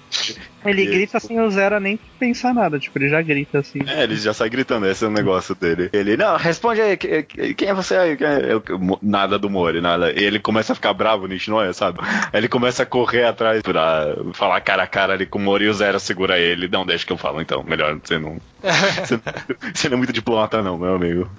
ele 0.70 0.82
E- 0.82 0.86
grita 0.86 1.19
assim, 1.19 1.39
o 1.39 1.48
Zero 1.51 1.78
nem 1.78 1.97
pensar 2.19 2.53
nada, 2.53 2.78
tipo, 2.78 2.98
ele 2.98 3.09
já 3.09 3.23
grita 3.23 3.59
assim. 3.61 3.78
É, 3.86 4.03
ele 4.03 4.16
já 4.16 4.35
sai 4.35 4.48
gritando, 4.51 4.86
esse 4.89 5.05
é 5.05 5.07
o 5.07 5.11
negócio 5.11 5.55
dele. 5.55 5.89
Ele, 5.93 6.16
não, 6.16 6.36
responde 6.36 6.81
aí, 6.81 6.97
que- 6.97 7.23
que- 7.23 7.55
quem 7.55 7.69
é 7.69 7.74
você 7.74 7.94
aí? 7.97 8.16
É? 8.20 8.53
Eu- 8.53 8.62
Mo- 8.78 8.98
nada 9.01 9.39
do 9.39 9.48
Mori, 9.48 9.81
nada. 9.81 10.11
E 10.12 10.24
ele 10.24 10.40
começa 10.40 10.73
a 10.73 10.74
ficar 10.74 10.93
bravo, 10.93 11.24
o 11.24 11.28
Nishinoya, 11.28 11.73
sabe? 11.73 11.98
Aí 12.03 12.40
ele 12.40 12.48
começa 12.48 12.82
a 12.82 12.86
correr 12.86 13.24
atrás 13.24 13.62
pra 13.62 14.16
falar 14.32 14.61
cara 14.61 14.82
a 14.82 14.86
cara 14.89 15.12
ali 15.12 15.24
com 15.27 15.39
o 15.39 15.43
Mori 15.43 15.66
e 15.66 15.69
o 15.69 15.74
Zero 15.74 16.01
segura 16.01 16.39
ele. 16.39 16.66
Não, 16.69 16.85
deixa 16.85 17.07
que 17.07 17.12
eu 17.12 17.16
falo 17.16 17.40
então, 17.40 17.62
melhor 17.66 17.98
você 18.02 18.18
não. 18.18 18.38
Você, 18.62 19.20
você 19.74 19.88
não 19.88 19.94
é 19.94 19.98
muito 19.98 20.12
diplomata, 20.12 20.62
não, 20.62 20.78
meu 20.78 20.94
amigo. 20.94 21.30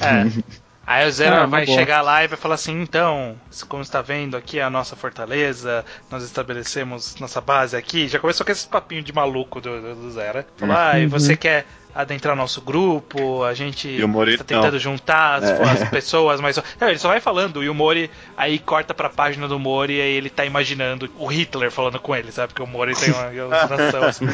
É. 0.00 0.42
Aí 0.86 1.08
o 1.08 1.10
Zero 1.10 1.36
Ah, 1.36 1.46
vai 1.46 1.64
bom. 1.64 1.74
chegar 1.74 2.02
lá 2.02 2.24
e 2.24 2.28
vai 2.28 2.36
falar 2.36 2.56
assim: 2.56 2.82
então, 2.82 3.36
como 3.68 3.82
está 3.82 4.02
vendo 4.02 4.36
aqui 4.36 4.58
é 4.58 4.62
a 4.62 4.70
nossa 4.70 4.94
fortaleza, 4.94 5.84
nós 6.10 6.22
estabelecemos 6.22 7.16
nossa 7.16 7.40
base 7.40 7.76
aqui. 7.76 8.06
Já 8.06 8.18
começou 8.18 8.44
com 8.44 8.52
esse 8.52 8.68
papinho 8.68 9.02
de 9.02 9.12
maluco 9.12 9.60
do, 9.60 9.80
do, 9.80 9.94
do 9.94 10.10
Zero. 10.10 10.44
Falar, 10.56 10.94
ah, 10.94 10.98
e 11.00 11.06
você 11.06 11.36
quer 11.36 11.64
adentrar 11.94 12.34
nosso 12.36 12.60
grupo? 12.60 13.44
A 13.44 13.54
gente 13.54 14.02
o 14.02 14.08
Mori, 14.08 14.32
está 14.32 14.44
tentando 14.44 14.72
não. 14.72 14.78
juntar 14.78 15.36
as, 15.36 15.44
É. 15.44 15.62
as 15.84 15.88
pessoas, 15.88 16.40
mas. 16.40 16.56
Não, 16.80 16.88
ele 16.88 16.98
só 16.98 17.08
vai 17.08 17.20
falando, 17.20 17.62
e 17.62 17.68
o 17.68 17.74
Mori 17.74 18.10
aí 18.36 18.58
corta 18.58 18.92
pra 18.94 19.08
página 19.08 19.46
do 19.46 19.58
Mori 19.58 19.94
e 19.96 20.00
aí 20.00 20.12
ele 20.14 20.30
tá 20.30 20.44
imaginando 20.44 21.10
o 21.18 21.26
Hitler 21.26 21.70
falando 21.70 21.98
com 22.00 22.14
ele, 22.14 22.32
sabe? 22.32 22.48
Porque 22.52 22.62
o 22.62 22.66
Mori 22.66 22.94
tem 22.94 23.12
uma 23.12 23.32
ilustração 23.34 24.02
assim. 24.04 24.26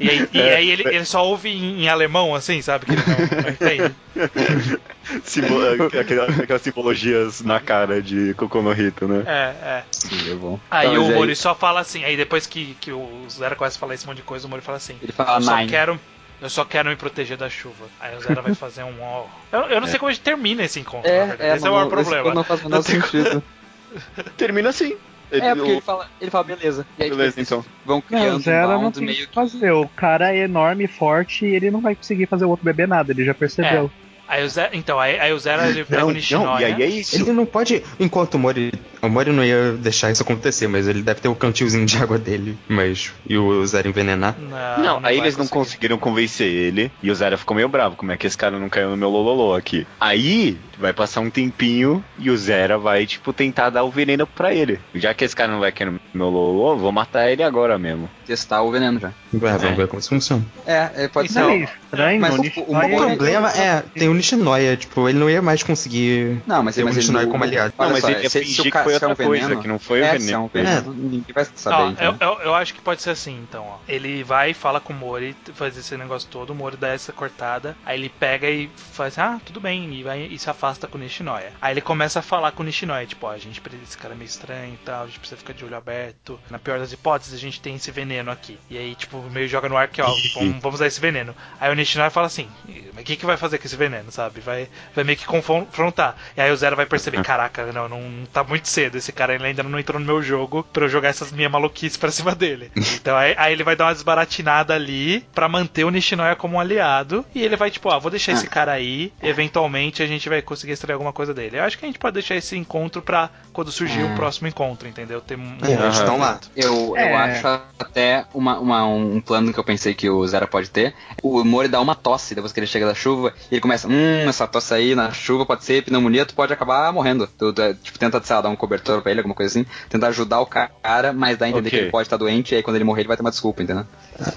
E 0.00 0.10
aí, 0.10 0.28
e 0.32 0.40
aí 0.40 0.70
ele, 0.70 0.82
ele 0.88 1.04
só 1.04 1.24
ouve 1.26 1.48
em, 1.50 1.82
em 1.84 1.88
alemão, 1.88 2.34
assim, 2.34 2.60
sabe? 2.62 2.86
Que 2.86 2.92
ele 2.92 3.02
não, 3.06 3.42
não 3.42 3.50
entende. 3.50 3.94
Simbo- 5.24 5.60
aquelas, 6.00 6.40
aquelas 6.40 6.62
simbologias 6.62 7.40
na 7.40 7.60
cara 7.60 8.02
de 8.02 8.34
Kokonohito, 8.34 9.06
né? 9.06 9.22
É, 9.26 9.68
é. 9.78 9.82
Sim, 9.92 10.32
é 10.32 10.34
bom. 10.34 10.58
Aí 10.70 10.88
Então, 10.88 11.06
o 11.06 11.14
Mori 11.14 11.36
só 11.36 11.54
fala 11.54 11.80
assim, 11.80 12.02
aí 12.04 12.16
depois 12.16 12.46
que, 12.46 12.76
que 12.80 12.90
o 12.92 13.24
Zero 13.30 13.54
começa 13.56 13.76
a 13.76 13.80
falar 13.80 13.94
esse 13.94 14.06
monte 14.06 14.16
de 14.16 14.22
coisa, 14.22 14.46
o 14.46 14.50
Mori 14.50 14.62
fala 14.62 14.78
assim, 14.78 14.96
Ele 15.00 15.12
fala 15.12 15.38
eu 15.38 15.42
só 15.42 15.56
nine. 15.56 15.68
quero. 15.70 16.00
Eu 16.40 16.50
só 16.50 16.64
quero 16.64 16.88
me 16.90 16.96
proteger 16.96 17.36
da 17.36 17.48
chuva. 17.48 17.86
Aí 18.00 18.14
o 18.16 18.20
Zero 18.20 18.42
vai 18.42 18.52
fazer 18.56 18.82
um 18.84 18.94
ó. 19.02 19.24
Eu, 19.50 19.60
eu 19.62 19.80
não 19.80 19.88
sei 19.88 19.98
como 19.98 20.10
a 20.10 20.12
gente 20.12 20.22
termina 20.22 20.62
esse 20.64 20.78
encontro, 20.80 21.10
na 21.10 21.24
verdade. 21.26 21.56
Esse 21.56 21.66
é 21.66 21.70
o 21.70 21.74
maior 21.74 21.88
problema. 21.88 22.34
Não 22.34 22.44
faz 22.44 22.60
o 22.60 22.64
menor 22.64 22.76
Não 22.76 22.82
sentido. 22.82 23.42
Termina 24.36 24.68
assim. 24.68 24.96
É, 25.30 25.54
porque 25.54 25.70
o- 25.70 25.72
ele 25.74 25.80
fala, 25.80 26.08
ele 26.20 26.30
fala 26.30 26.44
beleza. 26.44 26.86
E 26.98 27.02
aí, 27.02 27.10
Beleza, 27.10 27.30
tipo, 27.30 27.40
então. 27.42 27.64
Vão 27.84 27.96
Não, 27.96 28.02
criando 28.02 28.36
o 28.36 28.40
Zero 28.40 28.68
não 28.80 28.92
tem 28.92 29.02
o 29.02 29.06
meio 29.06 29.26
que 29.26 29.34
fazer. 29.34 29.72
O 29.72 29.88
cara 29.88 30.32
é 30.34 30.38
enorme, 30.44 30.86
forte 30.86 31.44
e 31.46 31.54
ele 31.54 31.70
não 31.70 31.80
vai 31.80 31.94
conseguir 31.96 32.26
fazer 32.26 32.44
o 32.44 32.50
outro 32.50 32.64
bebê 32.64 32.86
nada, 32.86 33.10
ele 33.12 33.24
já 33.24 33.34
percebeu. 33.34 33.90
É. 34.02 34.06
Aí 34.28 34.44
o 34.44 34.48
Zero, 34.48 34.70
então, 34.74 34.98
aí, 35.00 35.18
aí 35.20 35.32
o 35.32 35.38
Zero 35.38 35.62
ele 35.64 35.84
pega 35.84 36.02
Não, 36.02 36.08
o 36.08 36.08
não, 36.08 36.08
Não, 36.08 36.14
Nishinoya. 36.14 36.68
e 36.68 36.74
aí 36.74 36.82
é 36.82 36.86
isso. 36.86 37.16
Ele 37.16 37.32
não 37.32 37.46
pode, 37.46 37.82
enquanto 37.98 38.34
o 38.34 38.38
Mori, 38.38 38.72
O 39.06 39.10
Mori 39.10 39.30
não 39.32 39.44
ia 39.44 39.72
deixar 39.72 40.10
isso 40.10 40.22
acontecer, 40.22 40.66
mas 40.68 40.86
ele 40.88 41.02
deve 41.02 41.20
ter 41.20 41.28
o 41.28 41.34
cantilzinho 41.34 41.86
de 41.86 41.96
água 41.98 42.18
dele, 42.18 42.56
mas. 42.68 43.12
E 43.28 43.36
o 43.36 43.64
Zero 43.66 43.88
envenenar. 43.88 44.34
Não, 44.38 44.82
Não, 44.82 44.96
aí 45.02 45.16
vai 45.18 45.26
eles 45.26 45.36
não 45.36 45.46
conseguir. 45.46 45.66
conseguiram 45.66 45.98
convencer 45.98 46.46
ele 46.46 46.90
e 47.02 47.10
o 47.10 47.14
Zera 47.14 47.36
ficou 47.36 47.54
meio 47.56 47.68
bravo. 47.68 47.96
Como 47.96 48.12
é 48.12 48.16
que 48.16 48.26
esse 48.26 48.36
cara 48.36 48.58
não 48.58 48.68
caiu 48.68 48.90
no 48.90 48.96
meu 48.96 49.08
lololô 49.10 49.54
aqui? 49.54 49.86
Aí 50.00 50.56
vai 50.78 50.92
passar 50.92 51.20
um 51.20 51.30
tempinho 51.30 52.04
e 52.18 52.30
o 52.30 52.36
Zera 52.36 52.76
vai, 52.78 53.06
tipo, 53.06 53.32
tentar 53.32 53.70
dar 53.70 53.82
o 53.84 53.90
veneno 53.90 54.26
pra 54.26 54.52
ele. 54.52 54.78
Já 54.94 55.14
que 55.14 55.24
esse 55.24 55.34
cara 55.34 55.50
não 55.52 55.60
vai 55.60 55.72
cair 55.72 55.90
no 55.90 56.00
meu 56.12 56.28
lololô, 56.28 56.76
vou 56.76 56.92
matar 56.92 57.30
ele 57.30 57.42
agora 57.42 57.78
mesmo. 57.78 58.08
Testar 58.26 58.62
o 58.62 58.70
veneno 58.70 58.98
já. 59.00 59.12
Ué, 59.32 59.56
vamos 59.58 59.76
ver 59.76 59.86
como 59.88 60.00
isso 60.00 60.08
funciona. 60.08 60.44
É, 60.66 60.90
é, 60.96 61.08
pode 61.08 61.28
Isso 61.28 61.34
ser. 61.38 61.44
é 61.44 61.46
meio 61.48 61.64
estranho, 61.64 62.20
Mas 62.20 62.34
o 62.34 62.42
o- 62.60 62.76
o 62.76 63.06
problema 63.06 63.50
é, 63.52 63.82
tem 63.94 64.08
o 64.08 64.14
Nishinoya, 64.14 64.76
tipo, 64.76 65.08
ele 65.08 65.18
não 65.18 65.30
ia 65.30 65.40
mais 65.40 65.62
conseguir 65.62 66.38
Não, 66.46 66.62
mas, 66.62 66.74
ter 66.74 66.82
o 66.84 66.88
ele 66.88 66.96
Nishinoya 66.96 67.26
como 67.28 67.44
aliado. 67.44 67.72
Não, 67.78 67.90
mas 67.90 68.00
só, 68.00 68.10
ele 68.10 68.22
ia 68.24 68.28
se- 68.30 68.38
se 68.40 68.44
fingir 68.44 68.72
que 68.72 68.78
foi 68.82 68.95
se 68.98 69.04
é 69.04 69.06
um 69.06 69.10
outra 69.10 69.26
coisa, 69.26 69.42
veneno- 69.44 69.62
que 69.62 69.68
não 69.68 69.78
foi 69.78 70.00
o 70.00 70.04
é, 70.04 70.12
veneno. 70.12 70.24
se 70.24 70.32
é 70.32 70.38
um 70.38 70.48
veneno, 70.48 70.94
ninguém 70.94 71.34
vai 71.34 71.46
saber. 71.54 71.76
Ó, 71.76 71.90
então. 71.90 72.16
eu, 72.20 72.28
eu, 72.28 72.40
eu 72.46 72.54
acho 72.54 72.74
que 72.74 72.80
pode 72.80 73.02
ser 73.02 73.10
assim, 73.10 73.38
então, 73.42 73.64
ó. 73.66 73.78
Ele 73.88 74.22
vai, 74.22 74.54
fala 74.54 74.80
com 74.80 74.92
o 74.92 74.96
Mori, 74.96 75.36
faz 75.54 75.76
esse 75.76 75.96
negócio 75.96 76.28
todo, 76.30 76.50
o 76.50 76.54
Mori 76.54 76.76
dá 76.76 76.88
essa 76.88 77.12
cortada, 77.12 77.76
aí 77.84 77.98
ele 77.98 78.08
pega 78.08 78.48
e 78.48 78.70
faz, 78.92 79.18
ah, 79.18 79.40
tudo 79.44 79.60
bem, 79.60 79.92
e, 79.94 80.02
vai, 80.02 80.22
e 80.22 80.38
se 80.38 80.48
afasta 80.50 80.86
com 80.86 80.98
o 80.98 81.00
Nishinoya. 81.00 81.52
Aí 81.60 81.72
ele 81.72 81.80
começa 81.80 82.18
a 82.18 82.22
falar 82.22 82.52
com 82.52 82.62
o 82.62 82.66
Nishinoya, 82.66 83.06
tipo, 83.06 83.26
ó, 83.26 83.32
a 83.32 83.38
gente 83.38 83.60
precisa, 83.60 83.84
esse 83.84 83.98
cara 83.98 84.14
é 84.14 84.16
meio 84.16 84.28
estranho 84.28 84.74
e 84.74 84.78
tal, 84.78 85.04
a 85.04 85.06
gente 85.06 85.18
precisa 85.18 85.38
ficar 85.38 85.52
de 85.52 85.64
olho 85.64 85.76
aberto. 85.76 86.38
Na 86.50 86.58
pior 86.58 86.78
das 86.78 86.92
hipóteses, 86.92 87.34
a 87.34 87.38
gente 87.38 87.60
tem 87.60 87.76
esse 87.76 87.90
veneno 87.90 88.30
aqui. 88.30 88.58
E 88.70 88.78
aí, 88.78 88.94
tipo, 88.94 89.20
meio 89.30 89.48
joga 89.48 89.68
no 89.68 89.76
ar 89.76 89.88
que, 89.88 90.00
ó, 90.02 90.06
vamos, 90.34 90.62
vamos 90.62 90.74
usar 90.74 90.86
esse 90.86 91.00
veneno. 91.00 91.34
Aí 91.60 91.70
o 91.70 91.74
Nishinoya 91.74 92.10
fala 92.10 92.26
assim, 92.26 92.48
mas 92.94 93.02
o 93.02 93.06
que, 93.06 93.16
que 93.16 93.26
vai 93.26 93.36
fazer 93.36 93.58
com 93.58 93.66
esse 93.66 93.76
veneno, 93.76 94.10
sabe? 94.10 94.40
Vai, 94.40 94.68
vai 94.94 95.04
meio 95.04 95.18
que 95.18 95.26
confrontar. 95.26 96.16
E 96.36 96.40
aí 96.40 96.50
o 96.50 96.56
Zero 96.56 96.76
vai 96.76 96.86
perceber, 96.86 97.22
caraca, 97.22 97.72
não, 97.72 97.88
não 97.88 98.26
tá 98.32 98.42
muito 98.44 98.68
cedo, 98.76 98.96
esse 98.98 99.10
cara 99.12 99.32
ainda 99.42 99.62
não 99.62 99.78
entrou 99.78 99.98
no 99.98 100.04
meu 100.06 100.22
jogo 100.22 100.62
pra 100.72 100.84
eu 100.84 100.88
jogar 100.88 101.08
essas 101.08 101.32
minhas 101.32 101.50
maluquices 101.50 101.96
pra 101.96 102.10
cima 102.10 102.34
dele. 102.34 102.70
Então 103.06 103.16
aí, 103.16 103.34
aí 103.38 103.52
ele 103.52 103.62
vai 103.62 103.76
dar 103.76 103.84
uma 103.86 103.92
desbaratinada 103.94 104.74
ali 104.74 105.24
pra 105.32 105.48
manter 105.48 105.84
o 105.84 105.90
Nishinoya 105.90 106.34
como 106.34 106.56
um 106.56 106.60
aliado. 106.60 107.24
E 107.34 107.42
ele 107.42 107.54
vai, 107.56 107.70
tipo, 107.70 107.88
ó, 107.88 108.00
vou 108.00 108.10
deixar 108.10 108.32
esse 108.32 108.46
cara 108.48 108.72
aí, 108.72 109.12
eventualmente 109.22 110.02
a 110.02 110.06
gente 110.06 110.28
vai 110.28 110.42
conseguir 110.42 110.72
extrair 110.72 110.94
alguma 110.94 111.12
coisa 111.12 111.32
dele. 111.32 111.58
Eu 111.58 111.62
acho 111.64 111.78
que 111.78 111.84
a 111.84 111.88
gente 111.88 111.98
pode 112.00 112.14
deixar 112.14 112.34
esse 112.34 112.56
encontro 112.56 113.00
pra 113.00 113.30
quando 113.52 113.70
surgir 113.70 114.02
o 114.02 114.14
próximo 114.16 114.48
encontro, 114.48 114.88
entendeu? 114.88 115.20
Ter 115.20 115.38
um. 115.38 115.56
É, 115.62 115.72
eles 115.72 115.94
estão 115.98 116.18
lá. 116.18 116.40
Eu, 116.56 116.96
É. 116.96 117.12
eu 117.12 117.16
acho 117.16 117.46
até 117.78 118.24
uma, 118.34 118.58
uma- 118.58 118.84
um 118.86 119.20
plano 119.20 119.52
que 119.52 119.58
eu 119.60 119.64
pensei 119.64 119.94
que 119.94 120.10
o 120.10 120.26
Zera 120.26 120.46
pode 120.46 120.68
ter. 120.70 120.94
O 121.22 121.44
Mori 121.44 121.68
dá 121.68 121.80
uma 121.80 121.94
tosse 121.94 122.34
depois 122.34 122.52
que 122.52 122.58
ele 122.60 122.66
chega 122.66 122.86
da 122.86 122.94
chuva 122.94 123.32
e 123.50 123.54
ele 123.54 123.60
começa, 123.60 123.86
hum, 123.88 124.28
essa 124.28 124.46
tosse 124.48 124.74
aí 124.74 124.94
na 124.94 125.12
chuva 125.12 125.46
pode 125.46 125.64
ser 125.64 125.82
pneumonia, 125.84 126.26
tu 126.26 126.34
pode 126.34 126.52
acabar 126.52 126.92
morrendo. 126.92 127.28
Tu, 127.38 127.52
tu, 127.52 127.62
é, 127.62 127.72
tipo, 127.74 127.98
tenta, 127.98 128.20
sei 128.22 128.36
lá, 128.36 128.42
dar 128.42 128.48
um 128.48 128.56
cobertor 128.66 129.00
pra 129.02 129.10
ele, 129.10 129.20
alguma 129.20 129.34
coisa 129.34 129.58
assim. 129.60 129.68
Tentar 129.88 130.08
ajudar 130.08 130.40
o 130.40 130.46
cara, 130.46 131.12
mas 131.12 131.36
dá 131.38 131.46
a 131.46 131.48
entender 131.48 131.68
Ok. 131.68 131.70
que 131.78 131.84
ele 131.84 131.90
pode 131.90 132.06
estar 132.06 132.16
doente 132.16 132.52
e 132.52 132.56
aí 132.56 132.62
quando 132.62 132.76
ele 132.76 132.84
morrer 132.84 133.02
ele 133.02 133.08
vai 133.08 133.16
ter 133.16 133.22
uma 133.22 133.30
desculpa, 133.30 133.62
entendeu? 133.62 133.86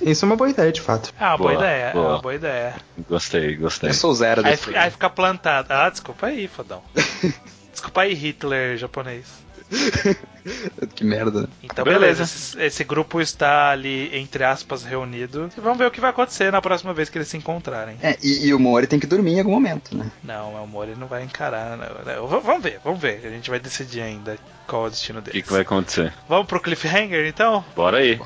Isso 0.01 0.23
é 0.23 0.27
uma 0.27 0.35
boa 0.35 0.49
ideia, 0.49 0.71
de 0.71 0.81
fato. 0.81 1.13
É 1.19 1.23
uma 1.25 1.37
boa, 1.37 1.51
Boa, 1.53 1.63
ideia, 1.63 1.83
é 1.85 1.93
boa. 1.93 2.07
uma 2.09 2.21
boa 2.21 2.35
ideia. 2.35 2.75
Gostei, 3.09 3.55
gostei. 3.55 3.89
Eu 3.89 3.93
sou 3.93 4.11
o 4.11 4.15
Zera 4.15 4.41
Aí, 4.41 4.51
desse 4.51 4.65
fi- 4.65 4.75
aí 4.75 4.91
fica 4.91 5.09
plantado. 5.09 5.67
Ah, 5.71 5.89
desculpa 5.89 6.27
aí, 6.27 6.47
fodão. 6.47 6.81
Desculpa 7.71 8.01
aí, 8.01 8.13
Hitler 8.13 8.77
japonês. 8.77 9.25
Que 10.95 11.03
merda. 11.03 11.41
né? 11.41 11.47
Então, 11.63 11.83
Beleza. 11.85 11.99
beleza, 12.01 12.23
esse, 12.23 12.61
esse 12.61 12.83
grupo 12.83 13.21
está 13.21 13.69
ali, 13.69 14.09
entre 14.17 14.43
aspas, 14.43 14.83
reunido. 14.83 15.49
E 15.55 15.61
vamos 15.61 15.77
ver 15.77 15.85
o 15.85 15.91
que 15.91 15.99
vai 16.01 16.09
acontecer 16.09 16.51
na 16.51 16.61
próxima 16.61 16.93
vez 16.93 17.09
que 17.09 17.17
eles 17.17 17.27
se 17.27 17.37
encontrarem. 17.37 17.97
É, 18.01 18.17
e, 18.23 18.47
e 18.47 18.53
o 18.53 18.59
Mori 18.59 18.87
tem 18.87 18.99
que 18.99 19.05
dormir 19.05 19.33
em 19.33 19.39
algum 19.39 19.51
momento, 19.51 19.95
né? 19.95 20.09
Não, 20.23 20.53
o 20.63 20.67
Mori 20.67 20.95
não 20.95 21.07
vai 21.07 21.23
encarar. 21.23 21.77
Não, 21.77 21.87
não. 22.15 22.27
V- 22.27 22.39
Vamos 22.39 22.63
ver, 22.63 22.79
vamos 22.83 22.99
ver. 22.99 23.21
A 23.25 23.29
gente 23.29 23.49
vai 23.49 23.59
decidir 23.59 24.01
ainda 24.01 24.37
qual 24.65 24.85
é 24.85 24.87
o 24.87 24.89
destino 24.89 25.19
O 25.19 25.21
deles. 25.21 25.41
que, 25.41 25.47
que 25.47 25.51
vai 25.53 25.61
acontecer? 25.61 26.13
Vamos 26.27 26.47
pro 26.47 26.61
cliffhanger, 26.61 27.27
então? 27.27 27.63
Bora 27.75 27.97
aí. 27.97 28.19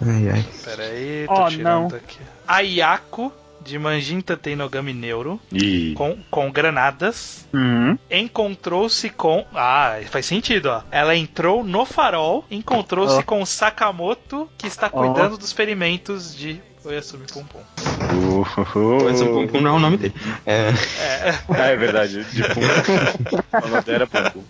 Ai, 0.00 0.28
ai. 0.30 0.44
Pera 0.64 0.82
aí, 0.84 1.26
tô 1.26 1.34
Oh, 1.44 1.48
tirando 1.48 1.64
não. 1.64 1.86
aqui. 1.96 2.18
A 2.48 2.60
Yako, 2.60 3.32
de 3.62 3.78
Manjinta 3.78 4.36
Teinogami 4.36 4.92
Neuro, 4.92 5.40
Ih. 5.52 5.94
com, 5.94 6.16
com 6.30 6.50
granadas, 6.50 7.46
Hum. 7.52 7.96
encontrou-se 8.10 9.10
com. 9.10 9.44
Ah, 9.54 9.98
faz 10.10 10.26
sentido, 10.26 10.66
ó. 10.70 10.82
Ela 10.90 11.14
entrou 11.16 11.62
no 11.64 11.84
farol, 11.84 12.44
encontrou-se 12.50 13.18
Oh. 13.18 13.22
com 13.22 13.44
Sakamoto, 13.44 14.48
que 14.56 14.66
está 14.66 14.88
cuidando 14.88 15.36
dos 15.36 15.52
ferimentos 15.52 16.34
de 16.34 16.60
Oyasumi 16.84 17.26
Pum 17.32 17.44
Pum. 17.44 17.60
Mas 19.04 19.20
o 19.20 19.26
Pum 19.26 19.46
Pum 19.46 19.60
não 19.60 19.70
é 19.72 19.74
o 19.74 19.78
nome 19.78 19.96
dele. 19.98 20.14
É, 20.46 20.70
É, 20.70 21.34
Ah, 21.50 21.66
é 21.66 21.76
verdade. 21.76 22.24
De 22.24 22.42
pum. 22.42 22.60
A 23.52 23.66
nota 23.68 23.92
era 23.92 24.06
pum 24.06 24.42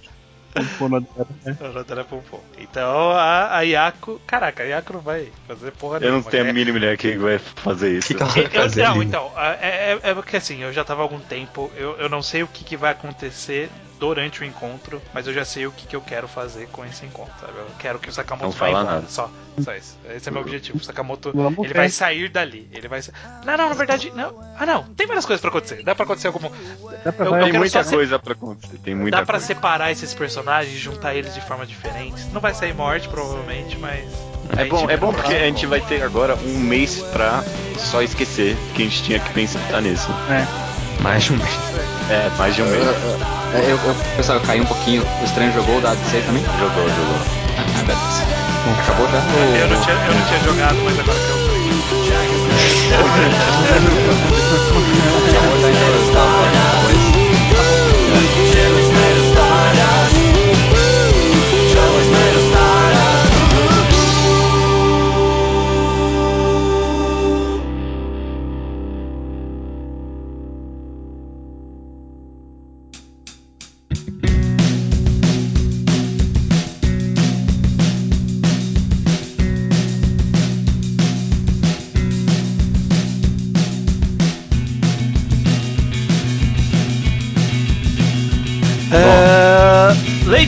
pum. 0.79 0.87
a 0.87 1.69
nota 1.73 1.93
era 1.95 2.05
Pum 2.05 2.21
Pum. 2.31 2.41
Então 2.59 3.11
a, 3.13 3.57
a 3.57 3.61
Yako. 3.63 4.21
Caraca, 4.27 4.63
a 4.63 4.67
Yako 4.67 4.95
não 4.95 5.01
vai 5.01 5.29
fazer 5.47 5.71
porra 5.73 5.97
Eu 5.99 6.01
não 6.03 6.11
nenhuma. 6.13 6.31
tenho 6.31 6.45
a 6.45 6.49
É- 6.49 6.53
mínima 6.53 6.79
ideia 6.79 6.97
quem 6.97 7.19
vai 7.19 7.39
fazer 7.39 7.99
isso. 7.99 8.09
que, 8.09 8.15
que 8.15 8.25
vai 8.25 8.45
Eu, 8.47 8.51
fazer 8.51 8.83
não, 8.85 8.95
ali? 8.95 9.05
então, 9.05 9.33
é, 9.37 9.93
é, 9.93 10.01
é 10.11 10.15
porque 10.15 10.37
assim, 10.37 10.63
eu 10.63 10.73
já 10.73 10.85
tava 10.85 11.03
há 11.03 11.05
algum 11.05 11.21
tempo, 11.21 11.71
eu, 11.77 11.97
eu 11.99 12.09
não 12.09 12.23
sei 12.23 12.43
o 12.43 12.49
que, 12.49 12.65
que 12.65 12.77
vai 12.77 12.93
acontecer 12.93 13.71
durante 14.01 14.41
o 14.41 14.45
encontro, 14.45 15.01
mas 15.15 15.27
eu 15.27 15.35
já 15.35 15.45
sei 15.45 15.67
o 15.67 15.71
que, 15.73 15.87
que 15.87 15.95
eu 15.95 16.01
quero 16.01 16.27
fazer 16.27 16.67
com 16.73 16.85
esse 16.87 17.05
encontro, 17.05 17.35
sabe? 17.39 17.53
Eu 17.59 17.67
quero 17.79 17.99
que 17.99 18.09
o 18.09 18.13
Sakamoto 18.13 18.47
Não 18.47 18.51
vá 18.53 18.59
fala 18.59 18.71
embora, 18.81 18.95
nada. 18.97 19.07
só, 19.09 19.31
só 19.63 19.75
isso. 19.77 19.97
Esse 20.09 20.29
é 20.29 20.33
meu 20.33 20.41
objetivo. 20.41 20.79
O 20.79 20.83
Sakamoto, 20.83 21.31
Vamos 21.35 21.59
ele 21.59 21.69
ver. 21.69 21.75
vai 21.75 21.89
sair 21.91 22.29
dali, 22.31 22.67
ele 22.73 22.89
vai 22.89 23.03
sa- 23.03 23.13
Não, 23.45 23.57
não, 23.59 23.69
na 23.69 23.75
verdade, 23.75 24.11
não. 24.17 24.35
Ah, 24.59 24.65
não, 24.65 24.85
tem 24.85 25.07
várias 25.07 25.27
coisas 25.27 25.41
pra 25.41 25.51
acontecer. 25.51 25.83
Dá 25.85 25.95
pra 25.95 26.05
acontecer 26.05 26.29
algum 26.29 26.41
Dá 27.05 27.13
pra 27.13 27.27
Eu- 27.27 27.37
eu 27.37 27.45
Tem 27.45 27.53
muita 27.53 27.85
coisa 27.85 28.19
pra 28.19 28.33
acontecer. 28.33 28.79
Tem 28.79 28.95
muita 28.95 29.19
Dá 29.19 29.23
pra 29.25 29.35
coisa. 29.35 29.47
separar 29.47 29.93
esses 29.93 30.15
personagens, 30.15 30.79
juntar 30.79 31.15
eles 31.15 31.35
de 31.35 31.41
forma 31.43 31.67
diferente. 31.67 32.25
Não 32.33 32.41
vai 32.41 32.55
sair 32.55 32.73
morte, 32.75 33.07
provavelmente, 33.09 33.77
mas. 33.79 34.05
É 34.57 34.65
bom, 34.65 34.91
é 34.91 34.97
bom 34.97 35.13
porque 35.13 35.35
a 35.35 35.45
gente 35.47 35.65
vai 35.67 35.81
ter 35.81 36.03
agora 36.03 36.35
um 36.37 36.59
mês 36.59 37.01
pra 37.13 37.45
só 37.79 38.03
esquecer 38.03 38.57
que 38.75 38.83
a 38.83 38.85
gente 38.87 39.03
tinha 39.05 39.21
que 39.21 39.31
pensar 39.33 39.81
nisso. 39.83 40.09
Mais 41.03 41.31
um 41.31 41.37
mês. 41.37 41.59
É, 42.11 42.31
mais 42.37 42.55
de 42.55 42.63
um 42.63 42.67
mês. 42.67 42.83
É, 43.55 43.73
eu, 43.73 43.79
eu, 43.79 43.95
pessoal, 44.17 44.39
eu 44.39 44.45
caí 44.45 44.61
um 44.61 44.67
pouquinho. 44.67 45.03
O 45.21 45.25
estranho 45.25 45.53
jogou 45.53 45.79
o 45.79 45.81
dado 45.81 45.99
6 46.11 46.27
também? 46.27 46.43
Jogou, 46.59 46.89
jogou. 46.89 47.17
Ah, 47.57 47.83
beleza. 47.83 48.25
Acabou 48.83 49.09
já? 49.09 49.19
Eu 49.59 49.69
não, 49.69 49.81
tinha, 49.81 49.97
eu 49.97 50.15
não 50.15 50.23
tinha 50.27 50.41
jogado, 50.41 50.77
mas 50.85 50.99
agora 50.99 51.19
que 51.19 51.31
eu 51.31 51.41
Acabou 55.31 55.61
já, 55.61 55.71
então 55.71 55.89
eu 55.89 56.03
estava 56.03 56.29
falando 56.29 57.00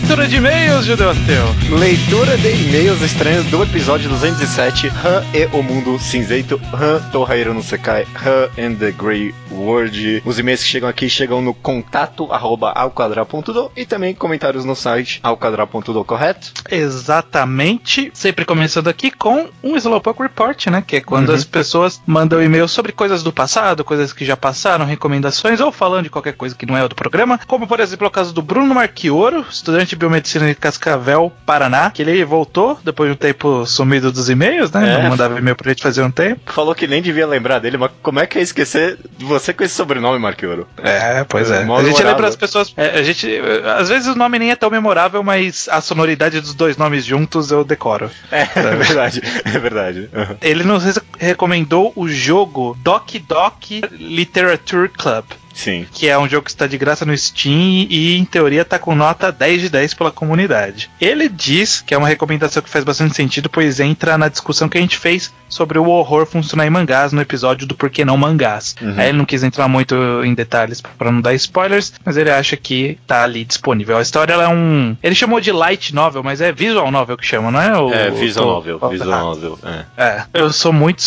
leitura 0.02 0.26
de 0.26 0.36
e-mails, 0.36 0.84
Judeu 0.84 1.10
Ateu. 1.10 1.78
Leitura 1.78 2.36
de 2.36 2.48
e-mails 2.48 3.00
estranhos 3.02 3.46
do 3.46 3.62
episódio 3.62 4.08
207, 4.08 4.88
Han 4.88 5.24
e 5.32 5.46
o 5.56 5.62
Mundo 5.62 5.96
Cinzento, 5.96 6.60
Han 6.74 6.98
Torraeiro 7.12 7.54
no 7.54 7.62
Sekai, 7.62 8.04
Han 8.16 8.48
and 8.60 8.74
the 8.74 8.90
Grey 8.90 9.32
World. 9.50 10.22
Os 10.24 10.38
e-mails 10.38 10.62
que 10.62 10.68
chegam 10.68 10.88
aqui 10.88 11.08
chegam 11.08 11.40
no 11.40 11.54
contato 11.54 12.30
arroba 12.32 12.72
alquadra.do 12.72 13.70
e 13.76 13.86
também 13.86 14.12
comentários 14.12 14.64
no 14.64 14.74
site 14.74 15.20
alquadra.do, 15.22 16.04
correto? 16.04 16.52
Exatamente. 16.68 18.10
Sempre 18.12 18.44
começando 18.44 18.88
aqui 18.88 19.10
com 19.10 19.48
um 19.62 19.76
Slowpoke 19.76 20.22
Report, 20.22 20.66
né? 20.66 20.82
Que 20.84 20.96
é 20.96 21.00
quando 21.00 21.30
as 21.30 21.44
pessoas 21.44 22.02
mandam 22.04 22.42
e-mail 22.42 22.66
sobre 22.66 22.90
coisas 22.90 23.22
do 23.22 23.32
passado, 23.32 23.84
coisas 23.84 24.12
que 24.12 24.24
já 24.24 24.36
passaram, 24.36 24.84
recomendações, 24.84 25.60
ou 25.60 25.70
falando 25.70 26.04
de 26.04 26.10
qualquer 26.10 26.34
coisa 26.34 26.56
que 26.56 26.66
não 26.66 26.76
é 26.76 26.88
do 26.88 26.94
programa. 26.94 27.38
Como, 27.46 27.68
por 27.68 27.78
exemplo, 27.78 28.08
o 28.08 28.10
caso 28.10 28.34
do 28.34 28.42
Bruno 28.42 28.74
Marchioro, 28.74 29.46
estudante 29.48 29.91
de 29.92 29.96
biomedicina 29.96 30.46
de 30.46 30.54
Cascavel, 30.54 31.32
Paraná, 31.44 31.90
que 31.90 32.02
ele 32.02 32.24
voltou 32.24 32.78
depois 32.82 33.10
de 33.10 33.14
um 33.14 33.16
tempo 33.16 33.66
sumido 33.66 34.10
dos 34.10 34.28
e-mails, 34.30 34.70
né? 34.72 34.94
É. 34.94 35.02
Não 35.02 35.10
mandava 35.10 35.38
e-mail 35.38 35.54
pra 35.56 35.68
gente 35.70 35.82
fazer 35.82 36.02
um 36.02 36.10
tempo. 36.10 36.52
Falou 36.52 36.74
que 36.74 36.86
nem 36.86 37.02
devia 37.02 37.26
lembrar 37.26 37.58
dele, 37.58 37.76
mas 37.76 37.90
como 38.02 38.18
é 38.20 38.26
que 38.26 38.38
é 38.38 38.42
esquecer 38.42 38.98
você 39.18 39.52
com 39.52 39.62
esse 39.64 39.74
sobrenome, 39.74 40.18
Marquioro? 40.18 40.66
É, 40.82 41.24
pois 41.24 41.50
é. 41.50 41.64
Mó 41.64 41.78
A 41.78 41.84
gente 41.84 42.02
lembra 42.02 42.26
as 42.28 42.36
pessoas. 42.36 42.72
é, 42.76 42.98
a 42.98 43.02
gente. 43.02 43.28
é, 43.34 43.70
Às 43.78 43.88
vezes 43.88 44.08
o 44.08 44.14
nome 44.14 44.38
nem 44.38 44.50
é 44.50 44.56
tão 44.56 44.70
memorável, 44.70 45.22
mas 45.22 45.68
a 45.70 45.80
sonoridade 45.80 46.40
dos 46.40 46.54
dois 46.54 46.76
nomes 46.76 47.04
juntos 47.04 47.50
eu 47.50 47.62
decoro. 47.64 48.10
É, 48.30 48.42
é 48.42 48.76
verdade, 48.76 49.22
é 49.44 49.58
verdade. 49.58 50.10
Ele 50.40 50.64
nos 50.64 50.84
re- 50.84 51.02
recomendou 51.18 51.92
o 51.94 52.08
jogo 52.08 52.76
Doc 52.82 53.10
Doc 53.28 53.62
Literature 53.92 54.88
Club. 54.88 55.24
Sim. 55.54 55.86
que 55.92 56.08
é 56.08 56.18
um 56.18 56.28
jogo 56.28 56.44
que 56.44 56.50
está 56.50 56.66
de 56.66 56.76
graça 56.78 57.04
no 57.04 57.16
Steam 57.16 57.86
e 57.88 58.16
em 58.16 58.24
teoria 58.24 58.64
tá 58.64 58.78
com 58.78 58.94
nota 58.94 59.30
10 59.30 59.62
de 59.62 59.68
10 59.68 59.94
pela 59.94 60.10
comunidade. 60.10 60.90
Ele 61.00 61.28
diz 61.28 61.80
que 61.80 61.94
é 61.94 61.98
uma 61.98 62.08
recomendação 62.08 62.62
que 62.62 62.70
faz 62.70 62.84
bastante 62.84 63.14
sentido, 63.14 63.48
pois 63.50 63.80
entra 63.80 64.16
na 64.18 64.28
discussão 64.28 64.68
que 64.68 64.78
a 64.78 64.80
gente 64.80 64.96
fez 64.98 65.32
sobre 65.48 65.78
o 65.78 65.86
horror 65.88 66.24
funcionar 66.26 66.66
em 66.66 66.70
mangás 66.70 67.12
no 67.12 67.20
episódio 67.20 67.66
do 67.66 67.74
Porquê 67.74 68.04
Não 68.04 68.16
Mangás. 68.16 68.74
Uhum. 68.80 68.94
Aí 68.96 69.08
ele 69.10 69.18
não 69.18 69.24
quis 69.26 69.42
entrar 69.42 69.68
muito 69.68 69.94
em 70.24 70.34
detalhes 70.34 70.80
para 70.80 71.12
não 71.12 71.20
dar 71.20 71.34
spoilers, 71.34 71.92
mas 72.04 72.16
ele 72.16 72.30
acha 72.30 72.56
que 72.56 72.98
tá 73.06 73.22
ali 73.24 73.44
disponível. 73.44 73.98
A 73.98 74.02
história 74.02 74.32
é 74.32 74.48
um. 74.48 74.96
Ele 75.02 75.14
chamou 75.14 75.40
de 75.40 75.52
light 75.52 75.94
novel, 75.94 76.22
mas 76.22 76.40
é 76.40 76.50
visual 76.52 76.90
novel 76.90 77.16
que 77.18 77.26
chama, 77.26 77.50
não 77.50 77.60
é? 77.60 77.78
O, 77.78 77.92
É, 77.92 78.10
visual 78.10 78.46
o- 78.48 78.52
novel, 78.54 78.78
visual 78.90 79.12
Ah, 79.12 79.22
novel, 79.22 79.58
é. 79.62 80.02
é, 80.02 80.24
eu 80.34 80.50
sou 80.52 80.72
muito, 80.72 81.02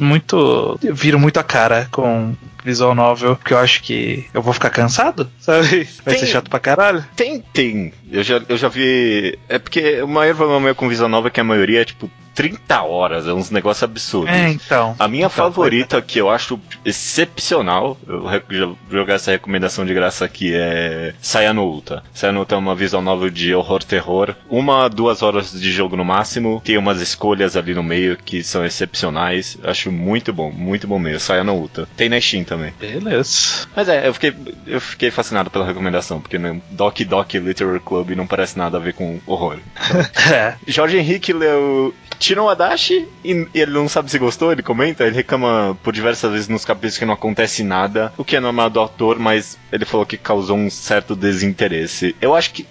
muito, 0.00 0.78
viro 0.92 1.18
muito 1.18 1.38
a 1.38 1.44
cara 1.44 1.88
com 1.90 2.34
visual 2.64 2.94
novel, 2.94 3.36
porque 3.36 3.52
eu 3.52 3.58
acho 3.58 3.82
que 3.82 4.26
eu 4.32 4.40
vou 4.42 4.52
ficar 4.54 4.70
cansado, 4.70 5.30
sabe? 5.38 5.86
Vai 6.04 6.14
Tem- 6.14 6.18
ser 6.18 6.26
chato 6.26 6.48
pra 6.48 6.58
caralho. 6.58 7.04
Tem, 7.14 7.40
tem. 7.52 7.92
Eu 8.10 8.22
já, 8.22 8.40
eu 8.48 8.56
já 8.56 8.68
vi. 8.68 9.38
É 9.48 9.58
porque 9.58 10.00
o 10.02 10.08
maior 10.08 10.34
problema 10.34 10.60
meu 10.60 10.74
com 10.74 10.88
visual 10.88 11.08
novel 11.08 11.28
é 11.28 11.30
que 11.30 11.40
a 11.40 11.44
maioria 11.44 11.82
é 11.82 11.84
tipo 11.84 12.10
30 12.34 12.82
horas, 12.82 13.26
é 13.26 13.32
uns 13.32 13.50
negócios 13.50 13.82
absurdos. 13.82 14.34
É, 14.34 14.48
então. 14.50 14.94
A 14.98 15.08
minha 15.08 15.26
Então, 15.26 15.30
favorita, 15.36 16.00
que 16.02 16.20
eu 16.20 16.30
acho 16.30 16.58
excepcional, 16.84 17.96
eu 18.06 18.22
vou 18.22 18.76
jogar 18.90 19.14
essa 19.14 19.30
recomendação 19.30 19.84
de 19.84 19.94
graça 19.94 20.24
aqui, 20.24 20.52
é 20.54 21.14
Sayanouta. 21.20 22.02
Sayanouta 22.12 22.54
é 22.54 22.58
uma 22.58 22.74
visual 22.74 23.02
novel 23.02 23.30
de 23.30 23.54
horror-terror. 23.54 24.34
Uma, 24.48 24.88
duas 24.88 25.22
horas 25.22 25.52
de 25.52 25.72
jogo 25.72 25.96
no 25.96 26.04
máximo. 26.04 26.60
Tem 26.64 26.76
umas 26.76 27.00
escolhas 27.00 27.56
ali 27.56 27.74
no 27.74 27.82
meio 27.82 28.16
que 28.16 28.42
são 28.42 28.64
excepcionais. 28.64 29.56
Acho 29.62 29.90
muito 29.92 30.32
bom, 30.32 30.50
muito 30.50 30.86
bom 30.86 30.98
mesmo. 30.98 31.20
Sayanouta. 31.20 31.88
Tem 31.96 32.08
na 32.08 32.20
Steam 32.20 32.44
também. 32.44 32.72
Beleza. 32.78 33.66
Mas 33.74 33.88
é, 33.88 34.08
eu 34.08 34.14
fiquei, 34.14 34.34
eu 34.66 34.80
fiquei 34.80 35.10
fascinado 35.10 35.50
pela 35.50 35.66
recomendação, 35.66 36.20
porque 36.20 36.38
no 36.38 36.60
Doc 36.70 37.00
Doc 37.00 37.34
Literary 37.34 37.80
Club 37.80 38.10
não 38.10 38.26
parece 38.26 38.58
nada 38.58 38.76
a 38.78 38.80
ver 38.80 38.94
com 38.94 39.20
horror. 39.26 39.58
É. 40.32 40.54
Jorge 40.66 40.96
Henrique 40.96 41.32
leu 41.32 41.94
Tino 42.18 42.48
Adachi 42.48 43.06
e 43.24 43.46
ele 43.54 43.70
não 43.72 43.88
sabe 43.88 44.10
se 44.10 44.18
gostou, 44.18 44.52
ele 44.52 44.62
comenta, 44.62 45.04
ele 45.04 45.16
reclama 45.16 45.76
por 45.82 45.92
diversas 45.92 46.30
vezes 46.32 46.48
nos 46.48 46.64
capítulos 46.64 46.98
que 46.98 47.04
não 47.04 47.14
acontece 47.14 47.62
nada, 47.62 48.12
o 48.16 48.24
que 48.24 48.36
é 48.36 48.40
normal 48.40 48.70
do 48.70 48.80
autor, 48.80 49.18
mas 49.18 49.58
ele 49.72 49.84
falou 49.84 50.06
que 50.06 50.16
causou 50.16 50.56
um 50.56 50.70
certo 50.70 51.14
desinteresse. 51.14 52.14
Eu 52.20 52.34
acho 52.34 52.52
que. 52.52 52.66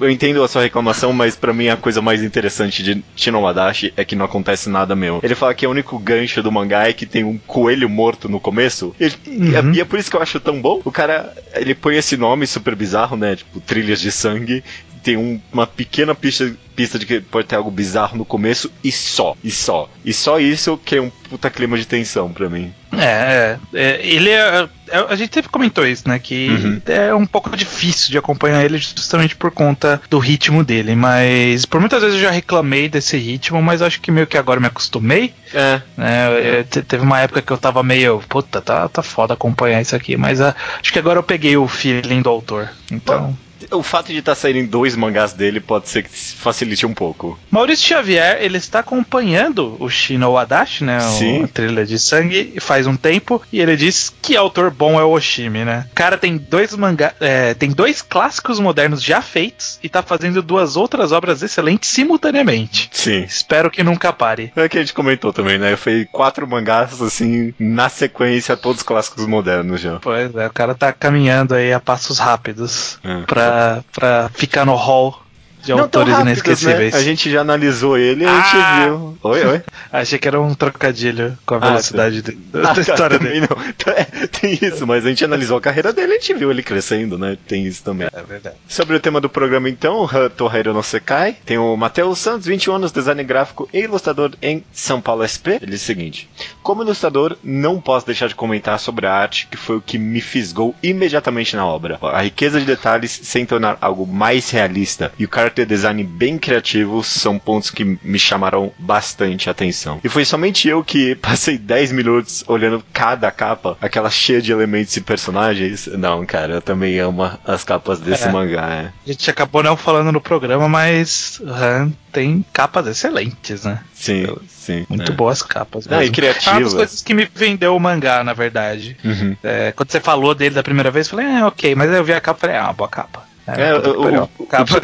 Eu 0.00 0.10
entendo 0.10 0.42
a 0.42 0.48
sua 0.48 0.62
reclamação, 0.62 1.12
mas 1.12 1.36
pra 1.36 1.52
mim 1.52 1.68
a 1.68 1.76
coisa 1.76 2.00
mais 2.00 2.22
interessante 2.22 2.82
de 2.82 3.02
Tino 3.14 3.46
Adachi 3.46 3.92
é 3.96 4.04
que 4.04 4.16
não 4.16 4.24
acontece 4.24 4.68
nada 4.68 4.94
meu. 4.96 5.20
Ele 5.22 5.34
fala 5.34 5.54
que 5.54 5.66
o 5.66 5.70
único 5.70 5.98
gancho 5.98 6.42
do 6.42 6.50
mangá 6.52 6.88
é 6.88 6.92
que 6.92 7.06
tem 7.06 7.24
um 7.24 7.38
coelho 7.46 7.88
morto 7.88 8.28
no 8.28 8.40
começo. 8.40 8.94
Ele- 8.98 9.14
e 9.26 9.54
é- 9.54 9.60
Uhum. 9.60 9.72
E 9.74 9.80
é 9.80 9.84
por 9.84 9.98
isso 9.98 10.10
que 10.10 10.16
eu 10.16 10.22
acho 10.22 10.40
tão 10.40 10.60
bom. 10.60 10.80
O 10.84 10.90
cara, 10.92 11.32
ele 11.54 11.74
põe 11.74 11.96
esse 11.96 12.16
nome 12.16 12.46
super 12.46 12.74
bizarro, 12.74 13.16
né? 13.16 13.36
Tipo, 13.36 13.60
trilhas 13.60 14.00
de 14.00 14.10
sangue 14.12 14.62
tem 15.04 15.16
um- 15.16 15.40
uma 15.52 15.66
pequena 15.66 16.14
pista, 16.14 16.50
pista 16.74 16.98
de 16.98 17.06
que 17.06 17.20
pode 17.20 17.46
ter 17.46 17.56
algo 17.56 17.70
bizarro 17.70 18.16
no 18.16 18.24
começo 18.24 18.70
e 18.82 18.90
só, 18.90 19.36
e 19.44 19.50
só. 19.50 19.88
E 20.04 20.12
só 20.12 20.40
isso 20.40 20.76
que 20.84 20.96
é 20.96 21.00
um 21.02 21.10
puta 21.28 21.48
clima 21.50 21.76
de 21.78 21.86
tensão 21.86 22.32
pra 22.32 22.48
mim. 22.48 22.72
É, 22.96 23.56
é, 23.74 23.80
é, 23.80 24.06
ele 24.06 24.30
é, 24.30 24.68
é- 24.88 25.04
A 25.08 25.16
gente 25.16 25.34
sempre 25.34 25.50
comentou 25.50 25.84
isso, 25.86 26.08
né? 26.08 26.18
Que 26.18 26.48
Uhum. 26.48 26.80
é 26.86 27.14
um 27.14 27.26
pouco 27.26 27.54
difícil 27.56 28.10
de 28.10 28.18
acompanhar 28.18 28.64
ele 28.64 28.78
justamente 28.78 29.34
por 29.34 29.50
conta 29.50 30.00
do 30.08 30.18
ritmo 30.18 30.62
dele. 30.64 30.94
Mas 30.94 31.64
por 31.66 31.80
muitas 31.80 32.00
vezes 32.02 32.16
eu 32.16 32.22
já 32.22 32.30
reclamei 32.30 32.88
desse 32.88 33.16
ritmo, 33.16 33.60
mas 33.62 33.82
acho 33.82 34.00
que 34.00 34.10
meio 34.12 34.26
que 34.26 34.38
agora 34.38 34.60
me 34.60 34.66
acostumei. 34.68 35.32
É. 35.52 35.80
né? 35.96 36.58
Eu- 36.60 36.64
te- 36.64 36.82
teve 36.82 37.02
uma 37.04 37.20
época 37.20 37.42
que 37.42 37.52
eu 37.52 37.58
tava 37.58 37.82
meio. 37.82 38.20
Puta, 38.28 38.60
tá, 38.60 38.88
tá 38.88 39.02
foda 39.02 39.34
acompanhar 39.34 39.80
isso 39.80 39.94
aqui. 39.96 40.16
Mas 40.16 40.40
ah, 40.40 40.54
acho 40.80 40.92
que 40.92 40.98
agora 40.98 41.18
eu 41.18 41.22
peguei 41.22 41.56
o 41.56 41.66
feeling 41.68 42.22
do 42.22 42.28
autor. 42.30 42.68
Então. 42.90 43.36
O 43.70 43.82
fato 43.82 44.12
de 44.12 44.18
estar 44.18 44.34
saindo 44.34 44.68
dois 44.70 44.96
mangás 44.96 45.32
dele 45.32 45.60
pode 45.60 45.88
ser 45.88 46.02
que 46.02 46.10
facilite 46.10 46.86
um 46.86 46.94
pouco. 46.94 47.38
Maurício 47.50 47.86
Xavier, 47.88 48.38
ele 48.40 48.58
está 48.58 48.80
acompanhando 48.80 49.76
o 49.78 49.88
Shino 49.88 50.36
Adachi, 50.36 50.84
né? 50.84 51.00
Sim. 51.00 51.44
A 51.44 51.48
trilha 51.48 51.84
de 51.86 51.98
sangue, 51.98 52.54
faz 52.60 52.86
um 52.86 52.96
tempo, 52.96 53.40
e 53.52 53.60
ele 53.60 53.76
diz 53.76 54.12
que 54.22 54.36
autor 54.36 54.70
bom 54.70 54.98
é 54.98 55.04
o 55.04 55.10
Oshimi, 55.10 55.64
né? 55.64 55.86
O 55.92 55.94
cara 55.94 56.16
tem 56.18 56.36
dois 56.36 56.74
mangá, 56.74 57.12
é, 57.20 57.54
tem 57.54 57.70
dois 57.70 58.02
clássicos 58.02 58.58
modernos 58.58 59.02
já 59.02 59.20
feitos 59.22 59.78
e 59.82 59.88
tá 59.88 60.02
fazendo 60.02 60.42
duas 60.42 60.76
outras 60.76 61.12
obras 61.12 61.42
excelentes 61.42 61.90
simultaneamente. 61.90 62.88
Sim. 62.92 63.22
Espero 63.22 63.70
que 63.70 63.82
nunca 63.82 64.12
pare. 64.12 64.52
É 64.56 64.68
que 64.68 64.78
a 64.78 64.80
gente 64.80 64.92
comentou 64.94 65.32
também, 65.32 65.58
né? 65.58 65.76
Foi 65.76 66.06
quatro 66.10 66.46
mangás, 66.46 67.00
assim, 67.00 67.52
na 67.58 67.88
sequência, 67.88 68.56
todos 68.56 68.82
clássicos 68.82 69.26
modernos 69.26 69.80
já. 69.80 69.98
Pois 70.00 70.34
é, 70.34 70.46
o 70.46 70.52
cara 70.52 70.74
tá 70.74 70.92
caminhando 70.92 71.54
aí 71.54 71.72
a 71.72 71.80
passos 71.80 72.18
rápidos 72.18 72.98
É. 73.04 73.22
pra, 73.22 73.53
pra 73.92 74.28
ficar 74.34 74.64
no 74.64 74.74
hall 74.74 75.23
de 75.64 75.72
Não 75.72 75.80
autores 75.80 76.08
rápidos, 76.12 76.30
inesquecíveis. 76.32 76.92
Né? 76.92 76.98
A 76.98 77.02
gente 77.02 77.30
já 77.30 77.40
analisou 77.40 77.96
ele 77.98 78.24
e 78.24 78.26
a 78.26 78.34
gente 78.34 78.56
Ah! 78.56 78.84
viu. 78.84 79.18
Oi, 79.22 79.46
oi. 79.46 79.62
Achei 79.92 80.18
que 80.18 80.28
era 80.28 80.40
um 80.40 80.54
trocadilho 80.54 81.36
com 81.46 81.54
a 81.54 81.58
Ah, 81.58 81.60
velocidade 81.60 82.22
de- 82.22 82.32
da, 82.32 82.70
Ah, 82.70 82.72
da 82.74 82.80
história 82.80 83.18
também 83.18 83.40
dele. 83.40 83.46
não. 83.48 83.64
É, 83.94 84.26
tem 84.26 84.58
isso, 84.60 84.86
mas 84.86 85.04
a 85.06 85.08
gente 85.08 85.24
analisou 85.24 85.56
a 85.56 85.60
carreira 85.60 85.92
dele 85.92 86.12
e 86.14 86.16
a 86.16 86.18
gente 86.20 86.34
viu 86.34 86.50
ele 86.50 86.62
crescendo, 86.62 87.16
né? 87.16 87.36
Tem 87.46 87.64
isso 87.64 87.82
também. 87.84 88.08
É 88.12 88.22
verdade. 88.22 88.56
Sobre 88.68 88.96
o 88.96 89.00
tema 89.00 89.20
do 89.20 89.28
programa, 89.28 89.68
então, 89.68 90.08
Torreiro 90.36 90.72
no 90.74 90.82
Sekai, 90.82 91.36
tem 91.44 91.58
o 91.58 91.76
Matheus 91.76 92.18
Santos, 92.18 92.46
21 92.46 92.74
anos, 92.74 92.90
design 92.92 93.22
gráfico 93.22 93.68
e 93.72 93.80
ilustrador 93.80 94.32
em 94.42 94.64
São 94.72 95.00
Paulo 95.00 95.22
SP. 95.22 95.62
Ele 95.62 95.70
diz 95.70 95.82
o 95.82 95.84
seguinte: 95.84 96.28
Como 96.62 96.82
ilustrador, 96.82 97.36
não 97.44 97.80
posso 97.80 98.06
deixar 98.06 98.26
de 98.28 98.34
comentar 98.34 98.78
sobre 98.80 99.06
a 99.06 99.12
arte 99.14 99.46
que 99.50 99.56
foi 99.56 99.76
o 99.76 99.80
que 99.80 99.96
me 99.98 100.20
fisgou 100.20 100.74
imediatamente 100.82 101.54
na 101.54 101.64
obra. 101.66 101.98
A 102.02 102.22
riqueza 102.22 102.58
de 102.58 102.66
detalhes 102.66 103.20
sem 103.22 103.46
tornar 103.46 103.78
algo 103.80 104.06
mais 104.06 104.50
realista 104.50 105.12
e 105.18 105.24
o 105.24 105.28
character 105.54 105.66
design 105.66 106.02
bem 106.02 106.36
criativo 106.36 107.02
são 107.04 107.38
pontos 107.38 107.70
que 107.70 107.84
me 107.84 108.18
chamaram 108.18 108.72
bastante 108.78 109.48
atenção. 109.48 110.00
E 110.02 110.08
foi 110.08 110.24
somente 110.24 110.68
eu 110.68 110.82
que 110.82 111.14
passei 111.22 111.56
10 111.56 111.92
minutos 111.92 112.44
olhando 112.46 112.84
cada 112.92 113.30
capa, 113.30 113.78
aquela 113.80 114.10
cheia 114.10 114.42
de 114.42 114.50
elementos 114.50 114.96
e 114.96 115.00
personagens. 115.00 115.86
Não, 115.86 116.26
cara, 116.26 116.54
eu 116.54 116.62
também 116.62 116.98
amo 116.98 117.30
as 117.46 117.62
capas 117.62 118.00
desse 118.00 118.24
É. 118.24 118.32
mangá. 118.32 118.68
é. 118.68 118.92
A 119.06 119.12
gente 119.12 119.30
acabou 119.30 119.62
não 119.62 119.76
falando 119.76 120.10
no 120.10 120.20
programa, 120.20 120.68
mas 120.68 121.40
Han 121.46 121.92
tem 122.12 122.44
capas 122.52 122.86
excelentes, 122.86 123.64
né? 123.64 123.80
Sim, 123.92 124.26
sim. 124.48 124.86
Muito 124.88 125.12
é. 125.12 125.14
boas 125.14 125.42
capas. 125.42 125.86
Não, 125.86 126.02
e 126.02 126.10
mesmo. 126.10 126.16
É 126.16 126.20
uma 126.20 126.32
das 126.34 126.44
criativas. 126.44 126.74
coisas 126.74 127.02
que 127.02 127.14
me 127.14 127.28
vendeu 127.34 127.76
o 127.76 127.80
mangá, 127.80 128.24
na 128.24 128.32
verdade. 128.32 128.96
Uhum. 129.04 129.36
É, 129.42 129.72
quando 129.72 129.90
você 129.90 130.00
falou 130.00 130.34
dele 130.34 130.54
da 130.54 130.62
primeira 130.62 130.90
vez, 130.90 131.06
eu 131.06 131.10
falei, 131.16 131.26
é, 131.26 131.44
ok, 131.44 131.74
mas 131.74 131.90
aí 131.90 131.96
eu 131.96 132.04
vi 132.04 132.12
a 132.12 132.20
capa 132.20 132.38
e 132.38 132.40
falei, 132.40 132.56
ah, 132.56 132.72
boa 132.72 132.88
capa. 132.88 133.24
É, 133.46 133.80
que 133.80 133.88
o- 133.88 134.46
capa. 134.46 134.80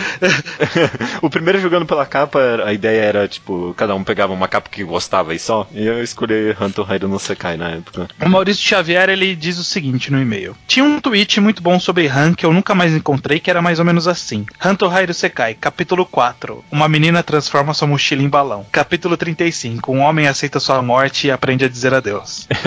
o 1.23 1.31
primeiro 1.31 1.61
jogando 1.61 1.87
pela 1.87 2.05
capa, 2.05 2.63
a 2.65 2.73
ideia 2.73 3.01
era, 3.03 3.29
tipo, 3.29 3.75
cada 3.77 3.95
um 3.95 4.05
pegava 4.05 4.33
uma 4.33 4.49
capa 4.49 4.69
que 4.69 4.85
gostava 4.85 5.35
e 5.35 5.39
só. 5.39 5.67
E 5.73 5.87
eu 5.87 6.03
escolhi 6.03 6.55
Hunter 6.61 6.85
Raider 6.85 7.09
no 7.09 7.19
Sekai 7.19 7.57
na 7.57 7.71
época. 7.71 8.09
O 8.21 8.29
Maurício 8.29 8.63
Xavier 8.67 9.09
ele 9.09 9.35
diz 9.35 9.59
o 9.59 9.65
seguinte 9.65 10.11
no 10.13 10.21
e-mail: 10.21 10.57
Tinha 10.67 10.85
um 10.85 11.01
tweet 11.01 11.41
muito 11.41 11.63
bom 11.63 11.79
sobre 11.81 12.07
Han 12.07 12.35
que 12.35 12.45
eu 12.45 12.53
nunca 12.53 12.75
mais 12.75 12.93
encontrei, 12.95 13.41
que 13.41 13.51
era 13.51 13.63
mais 13.63 13.79
ou 13.79 13.85
menos 13.85 14.07
assim: 14.07 14.45
Hanto 14.63 14.87
Rairo 14.87 15.15
Sekai, 15.15 15.55
capítulo 15.55 16.05
4. 16.05 16.65
Uma 16.71 16.89
menina 16.89 17.23
transforma 17.23 17.75
sua 17.75 17.89
mochila 17.89 18.23
em 18.23 18.29
balão. 18.29 18.67
Capítulo 18.71 19.17
35. 19.17 19.93
Um 19.93 20.01
homem 20.01 20.27
aceita 20.29 20.61
sua 20.61 20.83
morte 20.83 21.27
e 21.27 21.31
aprende 21.31 21.65
a 21.65 21.69
dizer 21.69 21.95
adeus. 21.95 22.47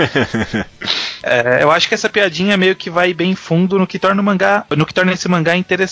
É, 1.26 1.64
eu 1.64 1.72
acho 1.72 1.88
que 1.88 1.94
essa 1.94 2.10
piadinha 2.10 2.58
meio 2.58 2.76
que 2.76 2.90
vai 2.90 3.14
bem 3.14 3.34
fundo 3.34 3.80
no 3.80 3.88
que 3.88 3.98
torna 3.98 4.22
o 4.22 4.26
mangá, 4.26 4.66
no 4.76 4.86
que 4.86 4.94
torna 4.94 5.14
esse 5.14 5.30
mangá 5.30 5.56
interessante. 5.56 5.83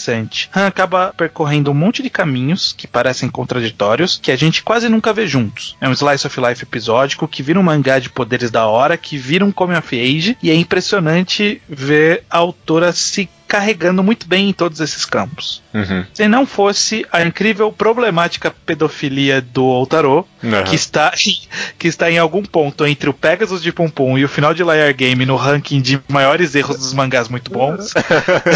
Han 0.53 0.68
acaba 0.68 1.13
percorrendo 1.15 1.72
um 1.72 1.73
monte 1.73 2.01
de 2.03 2.09
caminhos 2.09 2.73
que 2.73 2.88
parecem 2.88 3.30
contraditórios, 3.30 4.19
que 4.22 4.31
a 4.31 4.35
gente 4.35 4.63
quase 4.63 4.89
nunca 4.89 5.13
vê 5.13 5.27
juntos. 5.27 5.76
É 5.80 5.88
um 5.88 5.93
slice 5.93 6.27
of 6.27 6.41
life 6.41 6.63
episódico 6.63 7.27
que 7.27 7.43
vira 7.43 7.59
um 7.59 7.63
mangá 7.63 7.99
de 7.99 8.09
poderes 8.09 8.51
da 8.51 8.65
hora, 8.65 8.97
que 8.97 9.18
vira 9.18 9.45
um 9.45 9.51
come 9.51 9.76
of 9.76 9.95
age, 9.95 10.38
e 10.41 10.49
é 10.49 10.55
impressionante 10.55 11.61
ver 11.68 12.23
a 12.30 12.38
autora 12.38 12.91
se 12.93 13.30
carregando 13.51 14.01
muito 14.01 14.25
bem 14.29 14.47
em 14.47 14.53
todos 14.53 14.79
esses 14.79 15.03
campos. 15.03 15.61
Uhum. 15.73 16.05
Se 16.13 16.25
não 16.25 16.45
fosse 16.45 17.05
a 17.11 17.21
incrível 17.21 17.69
problemática 17.69 18.49
pedofilia 18.65 19.41
do 19.41 19.65
Outaro, 19.65 20.25
Aham. 20.41 20.63
que 20.63 20.73
está, 20.73 21.11
que 21.77 21.85
está 21.89 22.09
em 22.09 22.17
algum 22.17 22.43
ponto 22.43 22.85
entre 22.87 23.09
o 23.09 23.13
Pegasus 23.13 23.61
de 23.61 23.73
Pum 23.73 23.89
Pum 23.89 24.17
e 24.17 24.23
o 24.23 24.29
final 24.29 24.53
de 24.53 24.63
Liar 24.63 24.93
Game 24.93 25.25
no 25.25 25.35
ranking 25.35 25.81
de 25.81 25.99
maiores 26.07 26.55
erros 26.55 26.77
dos 26.77 26.93
mangás 26.93 27.27
muito 27.27 27.51
bons, 27.51 27.93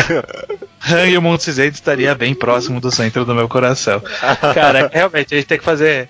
Han 0.89 1.07
e 1.07 1.17
o 1.17 1.21
Mundo 1.21 1.41
Cinzento 1.41 1.73
estaria 1.75 2.15
bem 2.15 2.33
próximo 2.33 2.79
do 2.79 2.89
centro 2.89 3.25
do 3.25 3.35
meu 3.35 3.49
coração. 3.49 4.01
Cara, 4.53 4.89
realmente, 4.93 5.33
a 5.33 5.37
gente 5.37 5.47
tem 5.47 5.57
que 5.57 5.63
fazer 5.65 6.07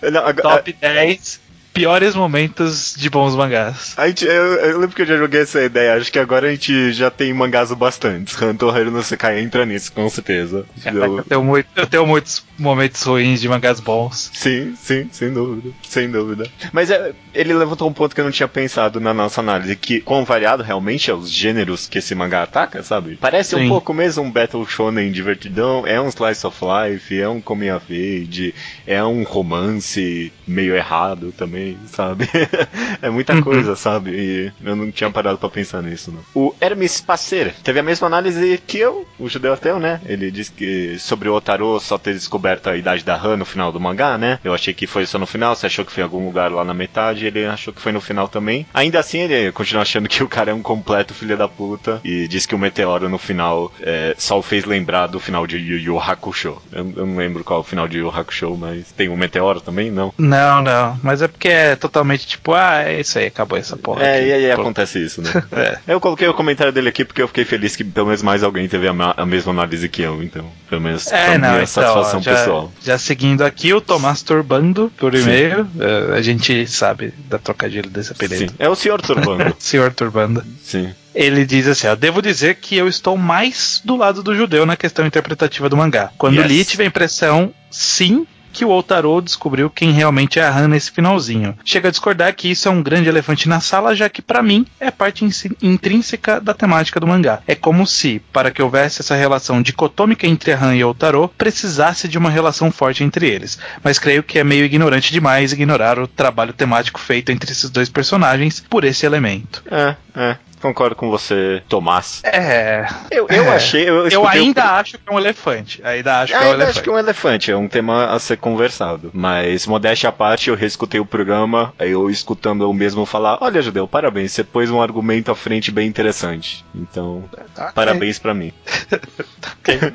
Não, 0.00 0.20
agora- 0.24 0.58
top 0.58 0.72
10 0.80 1.40
piores 1.72 2.14
momentos 2.14 2.94
de 2.96 3.08
bons 3.08 3.34
mangás. 3.34 3.94
A 3.96 4.06
gente, 4.08 4.24
eu, 4.24 4.32
eu 4.32 4.78
lembro 4.78 4.94
que 4.94 5.02
eu 5.02 5.06
já 5.06 5.16
joguei 5.16 5.40
essa 5.42 5.62
ideia. 5.62 5.94
Acho 5.94 6.12
que 6.12 6.18
agora 6.18 6.48
a 6.48 6.50
gente 6.50 6.92
já 6.92 7.10
tem 7.10 7.32
mangás 7.32 7.72
bastante. 7.72 8.34
Hunter 8.42 8.76
Hero 8.76 8.90
no 8.90 9.02
Sekai 9.02 9.40
entra 9.40 9.64
nisso, 9.64 9.92
com 9.92 10.08
certeza. 10.08 10.64
Caraca, 10.82 11.06
Eu- 11.06 11.24
tenho 11.24 11.42
muito- 11.44 11.68
eu 11.76 11.86
tenho 11.86 12.06
muitos 12.06 12.44
momentos 12.58 13.02
ruins 13.02 13.40
de 13.40 13.48
mangás 13.48 13.80
bons. 13.80 14.30
Sim, 14.34 14.74
sim, 14.76 15.08
sem 15.10 15.32
dúvida. 15.32 15.70
Sem 15.82 16.10
dúvida. 16.10 16.48
Mas 16.72 16.90
é, 16.90 17.12
ele 17.34 17.54
levantou 17.54 17.88
um 17.88 17.92
ponto 17.92 18.14
que 18.14 18.20
eu 18.20 18.24
não 18.24 18.32
tinha 18.32 18.48
pensado 18.48 19.00
na 19.00 19.14
nossa 19.14 19.40
análise, 19.40 19.74
que 19.76 20.00
quão 20.00 20.24
variado 20.24 20.62
realmente 20.62 21.10
é 21.10 21.14
os 21.14 21.30
gêneros 21.30 21.86
que 21.88 21.98
esse 21.98 22.14
mangá 22.14 22.42
ataca, 22.42 22.82
sabe? 22.82 23.16
Parece 23.20 23.56
um 23.56 23.60
Sim. 23.60 23.68
pouco 23.68 23.92
mesmo 23.94 24.22
um 24.22 24.30
Battle 24.30 24.66
Shonen 24.66 25.10
divertidão, 25.10 25.86
é 25.86 26.00
um 26.00 26.08
Slice 26.08 26.46
of 26.46 26.58
Life, 26.62 27.18
é 27.18 27.28
um 27.28 27.40
Coming 27.40 27.70
of 27.70 27.86
Age, 27.92 28.54
é 28.86 29.02
um 29.02 29.22
romance 29.22 30.32
meio 30.46 30.74
errado 30.74 31.32
também, 31.36 31.61
sabe? 31.86 32.28
é 33.00 33.10
muita 33.10 33.32
Uhum. 33.34 33.42
coisa, 33.42 33.74
sabe? 33.76 34.10
E 34.10 34.52
eu 34.64 34.76
não 34.76 34.90
tinha 34.90 35.10
parado 35.10 35.38
pra 35.38 35.48
pensar 35.48 35.82
nisso, 35.82 36.12
não. 36.12 36.20
O 36.34 36.54
Hermes 36.60 37.00
Passer 37.00 37.54
teve 37.62 37.80
a 37.80 37.82
mesma 37.82 38.06
análise 38.06 38.60
que 38.66 38.78
eu, 38.78 39.06
o 39.18 39.28
judeu 39.28 39.52
ateu, 39.54 39.78
né? 39.78 40.00
Ele 40.04 40.30
disse 40.30 40.52
que 40.52 40.98
sobre 40.98 41.28
o 41.28 41.34
Otaro 41.34 41.78
só 41.80 41.96
ter 41.98 42.12
descoberto 42.12 42.68
a 42.68 42.76
idade 42.76 43.04
da 43.04 43.16
Han 43.16 43.36
no 43.38 43.44
final 43.44 43.72
do 43.72 43.80
mangá, 43.80 44.18
né? 44.18 44.38
Eu 44.44 44.52
achei 44.54 44.74
que 44.74 44.86
foi 44.86 45.06
só 45.06 45.18
no 45.18 45.26
final, 45.26 45.54
você 45.56 45.66
achou 45.66 45.84
que 45.84 45.92
foi 45.92 46.02
em 46.02 46.04
algum 46.04 46.24
lugar 46.26 46.50
lá 46.50 46.64
na 46.64 46.74
metade, 46.74 47.24
ele 47.26 47.44
achou 47.46 47.72
que 47.72 47.80
foi 47.80 47.92
no 47.92 48.00
final 48.00 48.28
também. 48.28 48.66
Ainda 48.74 48.98
assim, 49.00 49.20
ele 49.20 49.50
continua 49.52 49.82
achando 49.82 50.08
que 50.08 50.22
o 50.22 50.28
cara 50.28 50.50
é 50.50 50.54
um 50.54 50.62
completo 50.62 51.14
filho 51.14 51.36
da 51.36 51.48
puta 51.48 52.00
e 52.04 52.28
diz 52.28 52.44
que 52.46 52.54
o 52.54 52.58
meteoro 52.58 53.08
no 53.08 53.18
final 53.18 53.72
é, 53.80 54.14
só 54.18 54.38
o 54.38 54.42
fez 54.42 54.64
lembrar 54.64 55.06
do 55.06 55.18
final 55.20 55.46
de 55.46 55.56
Yu 55.56 55.78
Yu 55.78 55.98
Hakusho. 56.00 56.60
Eu, 56.72 56.92
eu 56.96 57.06
não 57.06 57.16
lembro 57.16 57.42
qual 57.44 57.60
é 57.60 57.62
o 57.62 57.64
final 57.64 57.88
de 57.88 57.98
Yu 57.98 58.06
Yu 58.06 58.10
Hakusho, 58.20 58.56
mas 58.56 58.92
tem 58.92 59.08
um 59.08 59.16
meteoro 59.16 59.60
também? 59.60 59.90
Não. 59.90 60.12
Não, 60.18 60.62
não. 60.62 60.98
Mas 61.02 61.22
é 61.22 61.28
porque 61.28 61.48
é 61.52 61.76
totalmente 61.76 62.26
tipo, 62.26 62.54
ah, 62.54 62.82
é 62.84 63.00
isso 63.00 63.18
aí, 63.18 63.26
acabou 63.26 63.58
essa 63.58 63.76
porra. 63.76 64.02
É, 64.04 64.16
aqui. 64.18 64.26
e 64.28 64.32
aí 64.32 64.54
Pô. 64.56 64.62
acontece 64.62 64.98
isso, 65.04 65.20
né? 65.22 65.30
É. 65.52 65.78
Eu 65.86 66.00
coloquei 66.00 66.26
o 66.26 66.34
comentário 66.34 66.72
dele 66.72 66.88
aqui 66.88 67.04
porque 67.04 67.22
eu 67.22 67.28
fiquei 67.28 67.44
feliz 67.44 67.76
que 67.76 67.84
pelo 67.84 68.06
menos 68.06 68.22
mais 68.22 68.42
alguém 68.42 68.66
teve 68.68 68.88
a, 68.88 68.92
a 69.16 69.26
mesma 69.26 69.52
análise 69.52 69.88
que 69.88 70.02
eu, 70.02 70.22
então. 70.22 70.50
Pelo 70.68 70.80
menos 70.80 71.06
É, 71.12 71.36
não, 71.38 71.50
minha 71.50 71.54
então, 71.62 71.66
satisfação 71.66 72.18
ó, 72.20 72.22
já, 72.22 72.34
pessoal. 72.34 72.72
já 72.82 72.98
seguindo 72.98 73.42
aqui, 73.44 73.72
o 73.74 73.80
Tomás 73.80 74.22
Turbando 74.22 74.90
por 74.96 75.14
e-mail. 75.14 75.66
eh, 75.78 76.16
a 76.16 76.22
gente 76.22 76.66
sabe 76.66 77.12
da 77.28 77.38
trocadilho 77.38 77.88
desse 77.90 78.08
Sim. 78.08 78.14
apelido. 78.16 78.54
É 78.58 78.68
o 78.68 78.74
senhor 78.74 79.00
Turbando. 79.02 79.54
Senhor 79.58 79.92
Turbando. 79.92 80.42
Sim. 80.62 80.92
Ele 81.14 81.44
diz 81.44 81.66
assim: 81.68 81.86
ó, 81.88 81.94
devo 81.94 82.22
dizer 82.22 82.54
que 82.56 82.74
eu 82.76 82.88
estou 82.88 83.18
mais 83.18 83.82
do 83.84 83.96
lado 83.96 84.22
do 84.22 84.34
judeu 84.34 84.64
na 84.64 84.76
questão 84.76 85.06
interpretativa 85.06 85.68
do 85.68 85.76
mangá. 85.76 86.10
Quando 86.16 86.36
Yes. 86.40 86.46
li, 86.46 86.64
tive 86.64 86.84
a 86.84 86.86
impressão, 86.86 87.52
sim, 87.70 88.26
que 88.52 88.64
o 88.64 88.70
Otaro 88.70 89.20
descobriu 89.20 89.70
quem 89.70 89.92
realmente 89.92 90.38
é 90.38 90.44
a 90.44 90.56
Han 90.56 90.68
nesse 90.68 90.90
finalzinho. 90.90 91.56
Chega 91.64 91.88
a 91.88 91.90
discordar 91.90 92.34
que 92.34 92.50
isso 92.50 92.68
é 92.68 92.70
um 92.70 92.82
grande 92.82 93.08
elefante 93.08 93.48
na 93.48 93.60
sala, 93.60 93.96
já 93.96 94.08
que 94.08 94.20
pra 94.20 94.42
mim 94.42 94.66
é 94.78 94.90
parte 94.90 95.24
intrínseca 95.62 96.40
da 96.40 96.54
temática 96.54 97.00
do 97.00 97.06
mangá. 97.06 97.40
É 97.46 97.54
como 97.54 97.86
se, 97.86 98.20
para 98.32 98.50
que 98.50 98.62
houvesse 98.62 99.00
essa 99.00 99.14
relação 99.14 99.62
dicotômica 99.62 100.26
entre 100.26 100.52
a 100.52 100.62
Han 100.62 100.76
e 100.76 100.84
o 100.84 100.90
Otaro, 100.90 101.30
precisasse 101.36 102.06
de 102.06 102.18
uma 102.18 102.30
relação 102.30 102.70
forte 102.70 103.02
entre 103.02 103.28
eles. 103.28 103.58
Mas 103.82 103.98
creio 103.98 104.22
que 104.22 104.38
é 104.38 104.44
meio 104.44 104.64
ignorante 104.64 105.12
demais 105.12 105.52
ignorar 105.52 105.98
o 105.98 106.06
trabalho 106.06 106.52
temático 106.52 107.00
feito 107.00 107.32
entre 107.32 107.50
esses 107.50 107.70
dois 107.70 107.88
personagens 107.88 108.62
por 108.68 108.84
esse 108.84 109.06
elemento. 109.06 109.62
É, 109.70 109.96
é. 110.14 110.36
Concordo 110.62 110.94
com 110.94 111.10
você, 111.10 111.60
Tomás. 111.68 112.22
É. 112.24 112.86
Eu, 113.10 113.26
eu 113.28 113.44
É. 113.44 113.48
achei. 113.56 113.82
Eu, 113.88 114.06
Eu 114.08 114.22
o- 114.22 114.26
ainda 114.28 114.62
acho 114.76 114.96
que 114.96 115.02
é 115.08 115.12
um 115.12 115.18
elefante. 115.18 115.80
Ainda 115.84 116.20
acho 116.20 116.32
que 116.32 116.38
é 116.38 116.38
um 116.38 116.42
Ainda 116.42 116.54
elefante. 116.54 116.70
acho 116.70 116.82
que 116.84 116.88
é 116.88 116.92
um 116.92 116.98
elefante, 116.98 117.50
é 117.50 117.56
um 117.56 117.68
tema 117.68 118.06
a 118.06 118.18
ser 118.20 118.36
conversado. 118.36 119.10
Mas, 119.12 119.66
modéstia 119.66 120.08
à 120.08 120.12
parte, 120.12 120.48
eu 120.50 120.54
reescutei 120.54 121.00
o 121.00 121.04
programa, 121.04 121.74
aí 121.78 121.90
eu 121.90 122.08
escutando 122.08 122.62
eu 122.62 122.72
mesmo 122.72 123.04
falar: 123.04 123.38
Olha, 123.40 123.60
Judeu, 123.60 123.88
parabéns, 123.88 124.30
você 124.32 124.44
pôs 124.44 124.70
um 124.70 124.80
argumento 124.80 125.32
à 125.32 125.34
frente 125.34 125.70
bem 125.72 125.88
interessante. 125.88 126.64
Então, 126.74 127.24
Tá, 127.54 127.72
parabéns 127.74 128.18
pra 128.20 128.32
mim. 128.32 128.52
ok. 129.58 129.92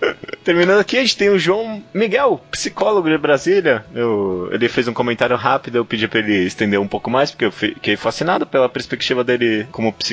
Terminando 0.44 0.80
aqui, 0.80 0.98
a 0.98 1.00
gente 1.00 1.16
tem 1.16 1.30
o 1.30 1.38
João 1.38 1.82
Miguel, 1.94 2.40
psicólogo 2.50 3.08
de 3.08 3.16
Brasília. 3.16 3.84
Eu- 3.94 4.50
ele 4.52 4.68
fez 4.68 4.86
um 4.86 4.92
comentário 4.92 5.34
rápido, 5.36 5.76
eu 5.76 5.84
pedi 5.84 6.06
pra 6.06 6.18
ele 6.20 6.44
estender 6.44 6.78
um 6.78 6.86
pouco 6.86 7.10
mais, 7.10 7.30
porque 7.30 7.46
eu 7.46 7.52
fiquei 7.52 7.96
fascinado 7.96 8.46
pela 8.46 8.68
perspectiva 8.68 9.24
dele 9.24 9.66
como 9.72 9.90
psicólogo, 9.92 10.03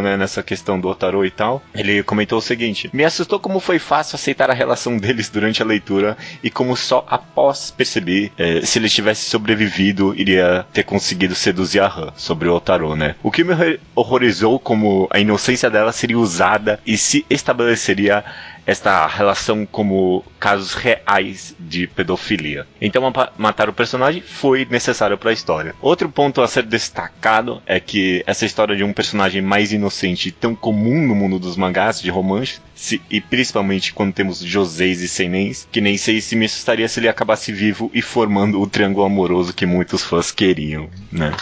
né, 0.00 0.16
nessa 0.16 0.42
questão 0.42 0.78
do 0.80 0.88
Otarô 0.88 1.24
e 1.24 1.30
tal. 1.30 1.62
Ele 1.74 2.02
comentou 2.02 2.38
o 2.38 2.42
seguinte: 2.42 2.88
Me 2.92 3.04
assustou 3.04 3.38
como 3.40 3.60
foi 3.60 3.78
fácil 3.78 4.16
aceitar 4.16 4.50
a 4.50 4.54
relação 4.54 4.96
deles 4.98 5.28
durante 5.28 5.60
a 5.62 5.66
leitura 5.66 6.16
e 6.42 6.50
como 6.50 6.76
só 6.76 7.04
após 7.08 7.70
percebi 7.70 8.32
eh, 8.38 8.60
se 8.64 8.78
ele 8.78 8.88
tivesse 8.88 9.28
sobrevivido, 9.28 10.14
iria 10.16 10.64
ter 10.72 10.84
conseguido 10.84 11.34
seduzir 11.34 11.80
a 11.80 11.86
Han 11.86 12.12
sobre 12.16 12.48
o 12.48 12.54
Otarô, 12.54 12.94
né? 12.96 13.16
O 13.22 13.30
que 13.30 13.42
me 13.44 13.52
horror- 13.52 13.78
horrorizou 13.94 14.58
como 14.58 15.08
a 15.10 15.18
inocência 15.18 15.68
dela 15.70 15.92
seria 15.92 16.18
usada 16.18 16.78
e 16.86 16.96
se 16.96 17.24
estabeleceria 17.28 18.24
esta 18.66 19.06
relação 19.06 19.66
como 19.66 20.24
casos 20.38 20.74
reais 20.74 21.54
de 21.58 21.86
pedofilia. 21.86 22.66
Então 22.80 23.02
ma- 23.10 23.32
matar 23.36 23.68
o 23.68 23.72
personagem 23.72 24.22
foi 24.22 24.66
necessário 24.70 25.18
para 25.18 25.30
a 25.30 25.32
história. 25.32 25.74
Outro 25.80 26.08
ponto 26.08 26.40
a 26.40 26.48
ser 26.48 26.64
destacado 26.64 27.62
é 27.66 27.78
que 27.80 28.22
essa 28.26 28.46
história 28.46 28.76
de 28.76 28.84
um 28.84 28.92
personagem 28.92 29.42
mais 29.42 29.72
inocente 29.72 30.30
tão 30.30 30.54
comum 30.54 31.06
no 31.06 31.14
mundo 31.14 31.38
dos 31.38 31.56
mangás 31.56 32.00
de 32.00 32.10
romance 32.10 32.60
se- 32.84 33.00
e 33.10 33.18
principalmente 33.20 33.92
quando 33.94 34.12
temos 34.12 34.38
Joseis 34.40 35.00
e 35.00 35.08
Senens, 35.08 35.66
que 35.72 35.80
nem 35.80 35.96
sei 35.96 36.20
se 36.20 36.36
me 36.36 36.44
assustaria 36.44 36.86
se 36.86 37.00
ele 37.00 37.08
acabasse 37.08 37.50
vivo 37.52 37.90
e 37.94 38.02
formando 38.02 38.60
o 38.60 38.66
triângulo 38.66 39.06
amoroso 39.06 39.54
que 39.54 39.64
muitos 39.64 40.02
fãs 40.04 40.30
queriam, 40.30 40.88
né? 41.10 41.32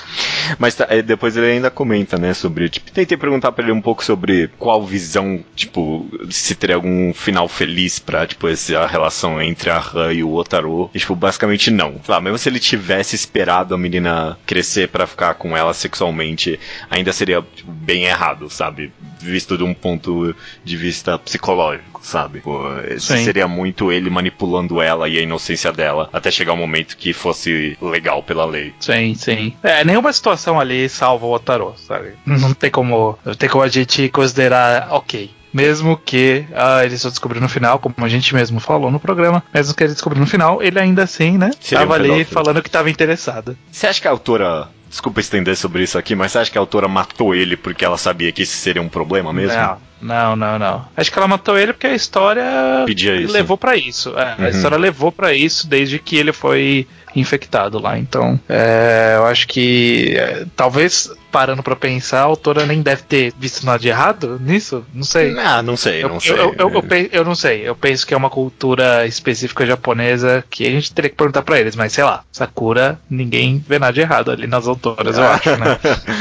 Mas 0.58 0.74
tá, 0.74 0.86
é, 0.88 1.02
depois 1.02 1.36
ele 1.36 1.46
ainda 1.46 1.70
comenta, 1.70 2.16
né, 2.16 2.32
sobre, 2.34 2.68
tipo, 2.68 2.92
tentei 2.92 3.16
perguntar 3.16 3.50
pra 3.52 3.64
ele 3.64 3.72
um 3.72 3.80
pouco 3.80 4.04
sobre 4.04 4.48
qual 4.58 4.84
visão, 4.86 5.42
tipo, 5.56 6.08
se 6.30 6.54
teria 6.54 6.76
algum 6.76 7.12
final 7.12 7.48
feliz 7.48 7.98
pra, 7.98 8.26
tipo, 8.26 8.46
essa 8.48 8.86
relação 8.86 9.40
entre 9.42 9.70
a 9.70 9.78
Han 9.94 10.12
e 10.12 10.22
o 10.22 10.34
Otaru. 10.34 10.90
E, 10.94 10.98
tipo, 10.98 11.14
basicamente 11.16 11.70
não. 11.70 12.00
Lá, 12.06 12.20
mesmo 12.20 12.38
se 12.38 12.48
ele 12.48 12.60
tivesse 12.60 13.16
esperado 13.16 13.74
a 13.74 13.78
menina 13.78 14.38
crescer 14.46 14.88
pra 14.88 15.06
ficar 15.06 15.34
com 15.34 15.56
ela 15.56 15.74
sexualmente, 15.74 16.58
ainda 16.90 17.12
seria, 17.12 17.42
tipo, 17.54 17.70
bem 17.72 18.04
errado, 18.04 18.48
sabe? 18.50 18.92
Visto 19.20 19.56
de 19.56 19.62
um 19.64 19.72
ponto 19.74 20.34
de 20.64 20.76
vista 20.76 21.18
psicológico, 21.32 22.00
sabe? 22.02 22.40
Pô, 22.40 22.60
seria 22.98 23.48
muito 23.48 23.90
ele 23.90 24.10
manipulando 24.10 24.82
ela 24.82 25.08
e 25.08 25.18
a 25.18 25.22
inocência 25.22 25.72
dela 25.72 26.10
até 26.12 26.30
chegar 26.30 26.52
um 26.52 26.56
momento 26.56 26.96
que 26.96 27.12
fosse 27.12 27.76
legal 27.80 28.22
pela 28.22 28.44
lei. 28.44 28.74
Sim, 28.78 29.14
sim. 29.14 29.54
É, 29.62 29.84
nenhuma 29.84 30.12
situação 30.12 30.60
ali 30.60 30.88
salva 30.88 31.24
o 31.24 31.32
Otaro, 31.32 31.74
sabe? 31.86 32.12
Não 32.26 32.52
tem 32.52 32.70
como, 32.70 33.18
não 33.24 33.34
tem 33.34 33.48
como 33.48 33.62
a 33.62 33.68
gente 33.68 34.08
considerar 34.08 34.88
ok. 34.90 35.30
Mesmo 35.52 35.98
que 35.98 36.44
ah, 36.54 36.84
ele 36.84 36.96
só 36.96 37.10
descobriu 37.10 37.40
no 37.40 37.48
final, 37.48 37.78
como 37.78 37.94
a 37.98 38.08
gente 38.08 38.34
mesmo 38.34 38.58
falou 38.58 38.90
no 38.90 38.98
programa, 38.98 39.42
mesmo 39.52 39.74
que 39.74 39.84
ele 39.84 39.92
descobriu 39.92 40.20
no 40.20 40.26
final, 40.26 40.62
ele 40.62 40.80
ainda 40.80 41.02
assim, 41.02 41.36
né? 41.36 41.50
Seria 41.60 41.84
um 41.84 41.88
tava 41.88 41.94
ali 41.94 42.08
pedófilo. 42.08 42.32
falando 42.32 42.62
que 42.62 42.70
tava 42.70 42.90
interessado. 42.90 43.56
Você 43.70 43.86
acha 43.86 44.00
que 44.00 44.08
a 44.08 44.10
autora. 44.10 44.68
Desculpa 44.88 45.20
estender 45.20 45.56
sobre 45.56 45.82
isso 45.82 45.96
aqui, 45.96 46.14
mas 46.14 46.32
você 46.32 46.38
acha 46.38 46.50
que 46.50 46.58
a 46.58 46.60
autora 46.60 46.86
matou 46.86 47.34
ele 47.34 47.56
porque 47.56 47.82
ela 47.82 47.96
sabia 47.96 48.30
que 48.30 48.42
isso 48.42 48.56
seria 48.56 48.82
um 48.82 48.90
problema 48.90 49.32
mesmo? 49.32 49.56
Não, 49.56 49.78
não, 50.02 50.36
não, 50.36 50.58
não. 50.58 50.84
Acho 50.96 51.10
que 51.12 51.18
ela 51.18 51.28
matou 51.28 51.56
ele 51.58 51.72
porque 51.72 51.86
a 51.86 51.94
história 51.94 52.44
Pedia 52.86 53.16
isso. 53.16 53.32
levou 53.32 53.56
pra 53.56 53.76
isso. 53.76 54.10
É, 54.18 54.32
Uhum. 54.38 54.46
A 54.46 54.48
história 54.50 54.76
levou 54.78 55.12
pra 55.12 55.32
isso 55.34 55.66
desde 55.68 55.98
que 55.98 56.16
ele 56.16 56.32
foi 56.32 56.86
infectado 57.14 57.78
lá. 57.78 57.98
Então, 57.98 58.40
é, 58.48 59.14
eu 59.16 59.26
acho 59.26 59.46
que 59.46 60.14
é, 60.16 60.46
talvez 60.56 61.10
parando 61.30 61.62
pra 61.62 61.74
pensar, 61.76 62.20
a 62.20 62.24
autora 62.24 62.66
nem 62.66 62.82
deve 62.82 63.02
ter 63.02 63.32
visto 63.38 63.64
nada 63.64 63.78
de 63.78 63.88
errado 63.88 64.38
nisso. 64.40 64.84
Não 64.94 65.02
sei. 65.02 65.34
Ah, 65.38 65.62
não 65.62 65.76
sei, 65.76 66.02
Eu, 66.04 66.08
não 66.10 66.20
sei. 66.20 66.32
eu, 66.32 66.54
eu, 66.58 66.70
eu, 66.70 67.08
eu 67.10 67.24
não 67.24 67.34
sei, 67.34 67.66
eu 67.66 67.74
penso 67.74 68.06
que 68.06 68.12
é 68.12 68.16
uma 68.16 68.28
cultura 68.30 69.06
específica 69.06 69.64
japonesa 69.66 70.44
que 70.50 70.66
a 70.66 70.70
gente 70.70 70.92
teria 70.92 71.08
que 71.10 71.16
perguntar 71.16 71.42
pra 71.42 71.58
eles, 71.58 71.74
mas 71.76 71.92
sei 71.92 72.04
lá, 72.04 72.22
Sakura, 72.30 72.98
ninguém 73.08 73.62
vê 73.66 73.78
nada 73.78 73.92
de 73.94 74.00
errado 74.00 74.30
ali 74.30 74.46
nas 74.46 74.66
autoras, 74.66 75.16
eu 75.16 75.24
acho, 75.24 75.50
né? 75.56 75.78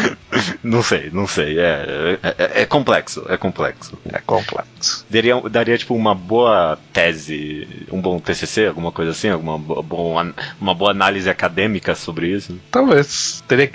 não 0.64 0.82
sei, 0.82 1.10
não 1.12 1.28
sei. 1.28 1.60
É, 1.60 2.18
é, 2.24 2.62
é 2.62 2.66
complexo, 2.66 3.26
é 3.28 3.36
complexo. 3.72 3.98
É 4.12 4.20
complexo. 4.20 5.06
Daria, 5.10 5.42
daria, 5.50 5.78
tipo, 5.78 5.96
uma 5.96 6.14
boa 6.16 6.78
tese, 6.94 7.68
um 7.92 8.02
bom 8.02 8.20
TCC, 8.20 8.68
alguma 8.68 8.92
coisa 8.92 9.12
assim? 9.12 9.30
Alguma 9.30 9.58
bo- 9.58 9.82
bom, 9.84 10.16
uma 10.60 10.74
boa 10.76 10.92
análise 10.92 11.30
acadêmica 11.30 11.96
sobre 11.96 12.28
isso? 12.28 12.60
Talvez. 12.72 13.44
Teria 13.48 13.72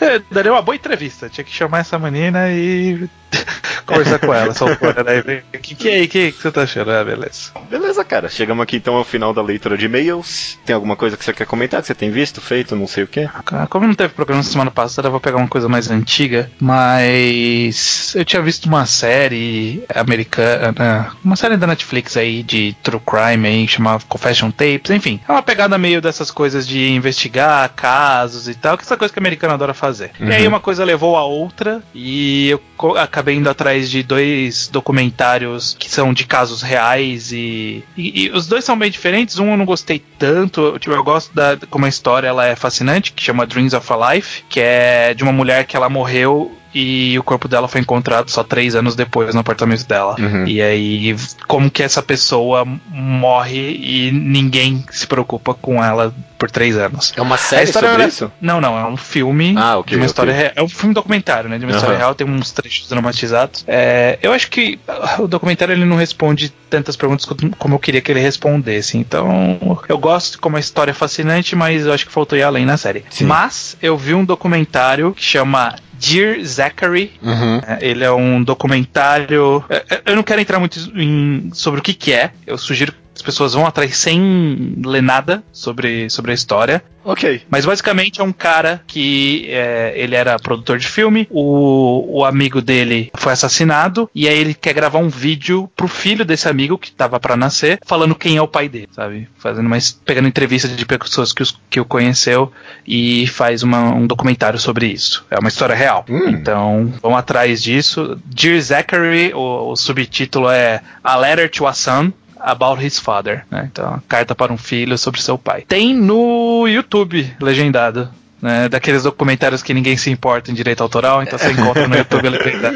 é, 0.00 0.20
Daria 0.30 0.52
uma 0.52 0.62
boa 0.62 0.74
entrevista. 0.76 1.28
Tinha 1.28 1.44
que 1.44 1.52
chamar 1.52 1.80
essa 1.80 1.98
menina 1.98 2.50
e 2.50 3.08
conversar 3.86 4.18
com 4.18 4.32
ela, 4.32 4.50
essa 4.50 4.64
autora, 4.68 5.02
né? 5.02 5.42
O 5.54 5.58
que, 5.58 5.74
que 5.74 5.88
é 5.88 5.94
aí? 5.94 6.08
Que, 6.08 6.32
que 6.32 6.42
você 6.42 6.50
tá 6.50 6.62
achando? 6.62 6.90
Ah, 6.90 7.04
beleza. 7.04 7.50
Beleza, 7.68 8.04
cara. 8.04 8.28
Chegamos 8.28 8.62
aqui 8.62 8.76
então 8.76 8.94
ao 8.94 9.04
final 9.04 9.32
da 9.34 9.42
leitura 9.42 9.76
de 9.76 9.86
e-mails. 9.86 10.58
Tem 10.64 10.74
alguma 10.74 10.96
coisa 10.96 11.16
que 11.16 11.24
você 11.24 11.32
quer 11.32 11.46
comentar, 11.46 11.80
que 11.80 11.86
você 11.86 11.94
tem 11.94 12.10
visto, 12.10 12.40
feito, 12.40 12.76
não 12.76 12.86
sei 12.86 13.04
o 13.04 13.08
quê? 13.08 13.28
Ah, 13.52 13.66
Como 13.66 13.86
não 13.86 13.94
teve 13.94 14.14
programa 14.14 14.42
semana 14.42 14.70
passada, 14.70 15.08
eu 15.08 15.12
vou 15.12 15.20
pegar 15.20 15.38
uma 15.38 15.48
coisa 15.48 15.68
mais 15.68 15.90
antiga, 15.90 16.50
mas 16.60 18.14
eu 18.14 18.24
tinha 18.24 18.42
visto 18.42 18.66
uma 18.66 18.86
série 18.86 19.84
americana, 19.94 21.12
uma 21.24 21.36
série 21.36 21.56
da 21.56 21.66
Netflix 21.66 22.16
aí 22.16 22.42
de 22.42 22.76
true 22.82 23.00
crime 23.00 23.46
aí, 23.46 23.68
chamada 23.68 24.02
Confession 24.08 24.50
Tapes, 24.50 24.90
enfim, 24.90 25.20
é 25.28 25.32
uma 25.32 25.42
pegada 25.42 25.76
meio 25.78 26.00
dessas 26.00 26.30
coisas 26.30 26.66
de 26.66 26.90
investigar 26.90 27.68
casos 27.74 28.48
e 28.48 28.54
tal, 28.54 28.76
que 28.76 28.84
é 28.84 28.86
essa 28.86 28.96
coisa 28.96 29.12
que 29.12 29.18
o 29.18 29.22
americano 29.22 29.54
adora 29.54 29.74
fazer. 29.74 30.10
E 30.20 30.32
aí 30.32 30.46
uma 30.46 30.60
coisa 30.60 30.84
levou 30.84 31.16
a 31.16 31.24
outra 31.24 31.82
e 31.94 32.50
eu 32.50 32.60
acabei 32.96 33.36
indo 33.36 33.48
atrás 33.50 33.90
de 33.90 34.02
dois 34.02 34.68
documentários 34.68 35.76
que 35.78 35.90
são 35.90 36.12
de 36.12 36.24
casos 36.26 36.62
reais 36.62 37.32
e, 37.32 37.84
e- 37.96 38.24
e 38.26 38.30
os 38.30 38.46
dois 38.46 38.64
são 38.64 38.78
bem 38.78 38.90
diferentes. 38.90 39.38
Um 39.38 39.50
eu 39.50 39.56
não 39.56 39.64
gostei 39.64 40.02
tanto, 40.18 40.78
tipo, 40.78 40.94
eu 40.94 41.02
gosto 41.04 41.34
da 41.34 41.56
como 41.70 41.86
a 41.86 41.88
história 41.88 42.28
ela 42.28 42.46
é 42.46 42.54
fascinante, 42.56 43.12
que 43.12 43.22
chama 43.22 43.46
Dreams 43.46 43.74
of 43.74 43.92
a 43.92 44.12
Life, 44.14 44.44
que 44.48 44.60
é 44.60 45.14
de 45.14 45.22
uma 45.22 45.32
mulher 45.32 45.64
que 45.64 45.76
ela 45.76 45.88
morreu 45.88 46.56
e 46.74 47.18
o 47.18 47.22
corpo 47.22 47.48
dela 47.48 47.66
foi 47.68 47.80
encontrado 47.80 48.30
só 48.30 48.42
três 48.44 48.74
anos 48.74 48.94
depois 48.94 49.34
no 49.34 49.40
apartamento 49.40 49.86
dela. 49.86 50.16
Uhum. 50.18 50.46
E 50.46 50.62
aí, 50.62 51.16
como 51.48 51.70
que 51.70 51.82
essa 51.82 52.02
pessoa 52.02 52.64
morre 52.88 53.76
e 53.82 54.10
ninguém 54.12 54.84
se 54.90 55.06
preocupa 55.06 55.54
com 55.54 55.82
ela 55.82 56.14
por 56.38 56.50
três 56.50 56.76
anos? 56.76 57.12
É 57.16 57.22
uma 57.22 57.36
série 57.36 57.64
história 57.64 57.88
sobre 57.88 58.02
era- 58.02 58.08
isso? 58.08 58.32
Não, 58.40 58.60
não, 58.60 58.78
é 58.78 58.86
um 58.86 58.96
filme 58.96 59.54
Ah, 59.56 59.78
ok, 59.78 59.90
de 59.90 59.96
uma 59.96 60.06
história 60.06 60.32
real. 60.32 60.52
É 60.56 60.62
um 60.62 60.68
filme 60.68 60.94
documentário, 60.94 61.50
né? 61.50 61.58
De 61.58 61.64
uma 61.64 61.72
história 61.72 61.94
Aham. 61.94 61.98
real, 62.04 62.14
tem 62.14 62.26
uns 62.26 62.50
trechos 62.52 62.88
dramatizados. 62.88 63.64
É, 63.66 64.18
eu 64.22 64.32
acho 64.32 64.48
que 64.50 64.78
o 65.18 65.26
documentário 65.26 65.72
ele 65.72 65.84
não 65.84 65.96
responde 65.96 66.52
tantas 66.70 66.96
perguntas 66.96 67.26
co- 67.26 67.36
como 67.58 67.74
eu 67.74 67.78
queria 67.78 68.00
que 68.00 68.10
ele 68.10 68.20
respondesse. 68.20 68.96
Então, 68.96 69.58
eu 69.88 69.98
gosto 69.98 70.40
como 70.40 70.56
a 70.56 70.60
história 70.60 70.92
é 70.92 70.94
fascinante, 70.94 71.54
mas 71.56 71.84
eu 71.84 71.92
acho 71.92 72.06
que 72.06 72.12
faltou 72.12 72.38
ir 72.38 72.42
além 72.42 72.64
na 72.64 72.76
série. 72.76 73.04
Sim. 73.10 73.26
Mas 73.26 73.76
eu 73.82 73.96
vi 73.98 74.14
um 74.14 74.24
documentário 74.24 75.12
que 75.12 75.22
chama 75.22 75.74
Dear 75.92 76.42
Zachary, 76.44 77.12
Uhum. 77.22 77.60
é, 77.66 77.78
Ele 77.82 78.04
é 78.04 78.10
um 78.12 78.42
documentário. 78.42 79.62
é, 79.68 79.84
é, 79.90 80.02
Eu 80.06 80.16
não 80.16 80.22
quero 80.22 80.40
entrar 80.40 80.58
muito 80.58 80.78
em- 80.94 81.50
sobre 81.52 81.80
o 81.80 81.82
que, 81.82 81.92
que 81.92 82.12
é. 82.12 82.30
Eu 82.46 82.56
sugiro 82.56 82.94
as 83.20 83.22
pessoas 83.22 83.52
vão 83.52 83.66
atrás 83.66 83.96
sem 83.98 84.74
ler 84.82 85.02
nada 85.02 85.44
sobre, 85.52 86.08
sobre 86.08 86.30
a 86.30 86.34
história. 86.34 86.82
Ok. 87.04 87.42
Mas 87.48 87.64
basicamente 87.64 88.20
é 88.20 88.24
um 88.24 88.32
cara 88.32 88.82
que 88.86 89.46
é, 89.48 89.92
ele 89.96 90.14
era 90.14 90.38
produtor 90.38 90.78
de 90.78 90.86
filme, 90.86 91.26
o, 91.30 92.18
o 92.20 92.24
amigo 92.26 92.60
dele 92.60 93.10
foi 93.14 93.32
assassinado, 93.32 94.08
e 94.14 94.28
aí 94.28 94.38
ele 94.38 94.52
quer 94.54 94.74
gravar 94.74 94.98
um 94.98 95.08
vídeo 95.08 95.70
pro 95.74 95.88
filho 95.88 96.24
desse 96.26 96.46
amigo 96.48 96.76
que 96.76 96.92
tava 96.92 97.18
pra 97.18 97.36
nascer, 97.36 97.78
falando 97.86 98.14
quem 98.14 98.36
é 98.36 98.42
o 98.42 98.48
pai 98.48 98.68
dele, 98.68 98.88
sabe? 98.92 99.28
Fazendo 99.38 99.66
uma, 99.66 99.78
pegando 100.04 100.28
entrevista 100.28 100.68
de 100.68 100.84
pessoas 100.84 101.32
que, 101.32 101.42
os, 101.42 101.58
que 101.70 101.80
o 101.80 101.84
conheceu 101.86 102.52
e 102.86 103.26
faz 103.28 103.62
uma- 103.62 103.94
um 103.94 104.06
documentário 104.06 104.58
sobre 104.58 104.86
isso. 104.86 105.24
É 105.30 105.38
uma 105.38 105.48
história 105.48 105.74
real. 105.74 106.04
Hum. 106.08 106.28
Então, 106.28 106.92
vão 107.02 107.16
atrás 107.16 107.62
disso. 107.62 108.18
Dear 108.26 108.60
Zachary, 108.60 109.32
o, 109.34 109.70
o 109.72 109.76
subtítulo 109.76 110.50
é 110.50 110.82
A 111.02 111.16
Letter 111.16 111.50
to 111.50 111.66
a 111.66 111.72
Son. 111.72 112.12
About 112.42 112.84
his 112.84 112.98
father, 112.98 113.44
né? 113.50 113.68
Então, 113.70 114.02
carta 114.08 114.34
para 114.34 114.52
um 114.52 114.58
filho 114.58 114.96
sobre 114.96 115.20
seu 115.20 115.36
pai. 115.36 115.64
Tem 115.66 115.94
no 115.94 116.66
YouTube 116.66 117.34
legendado. 117.40 118.08
Né, 118.42 118.70
daqueles 118.70 119.02
documentários 119.02 119.62
que 119.62 119.74
ninguém 119.74 119.98
se 119.98 120.10
importa 120.10 120.50
em 120.50 120.54
direito 120.54 120.82
autoral, 120.82 121.22
então 121.22 121.38
você 121.38 121.52
encontra 121.52 121.86
no 121.86 121.94
YouTube 121.94 122.26
legendado. 122.30 122.74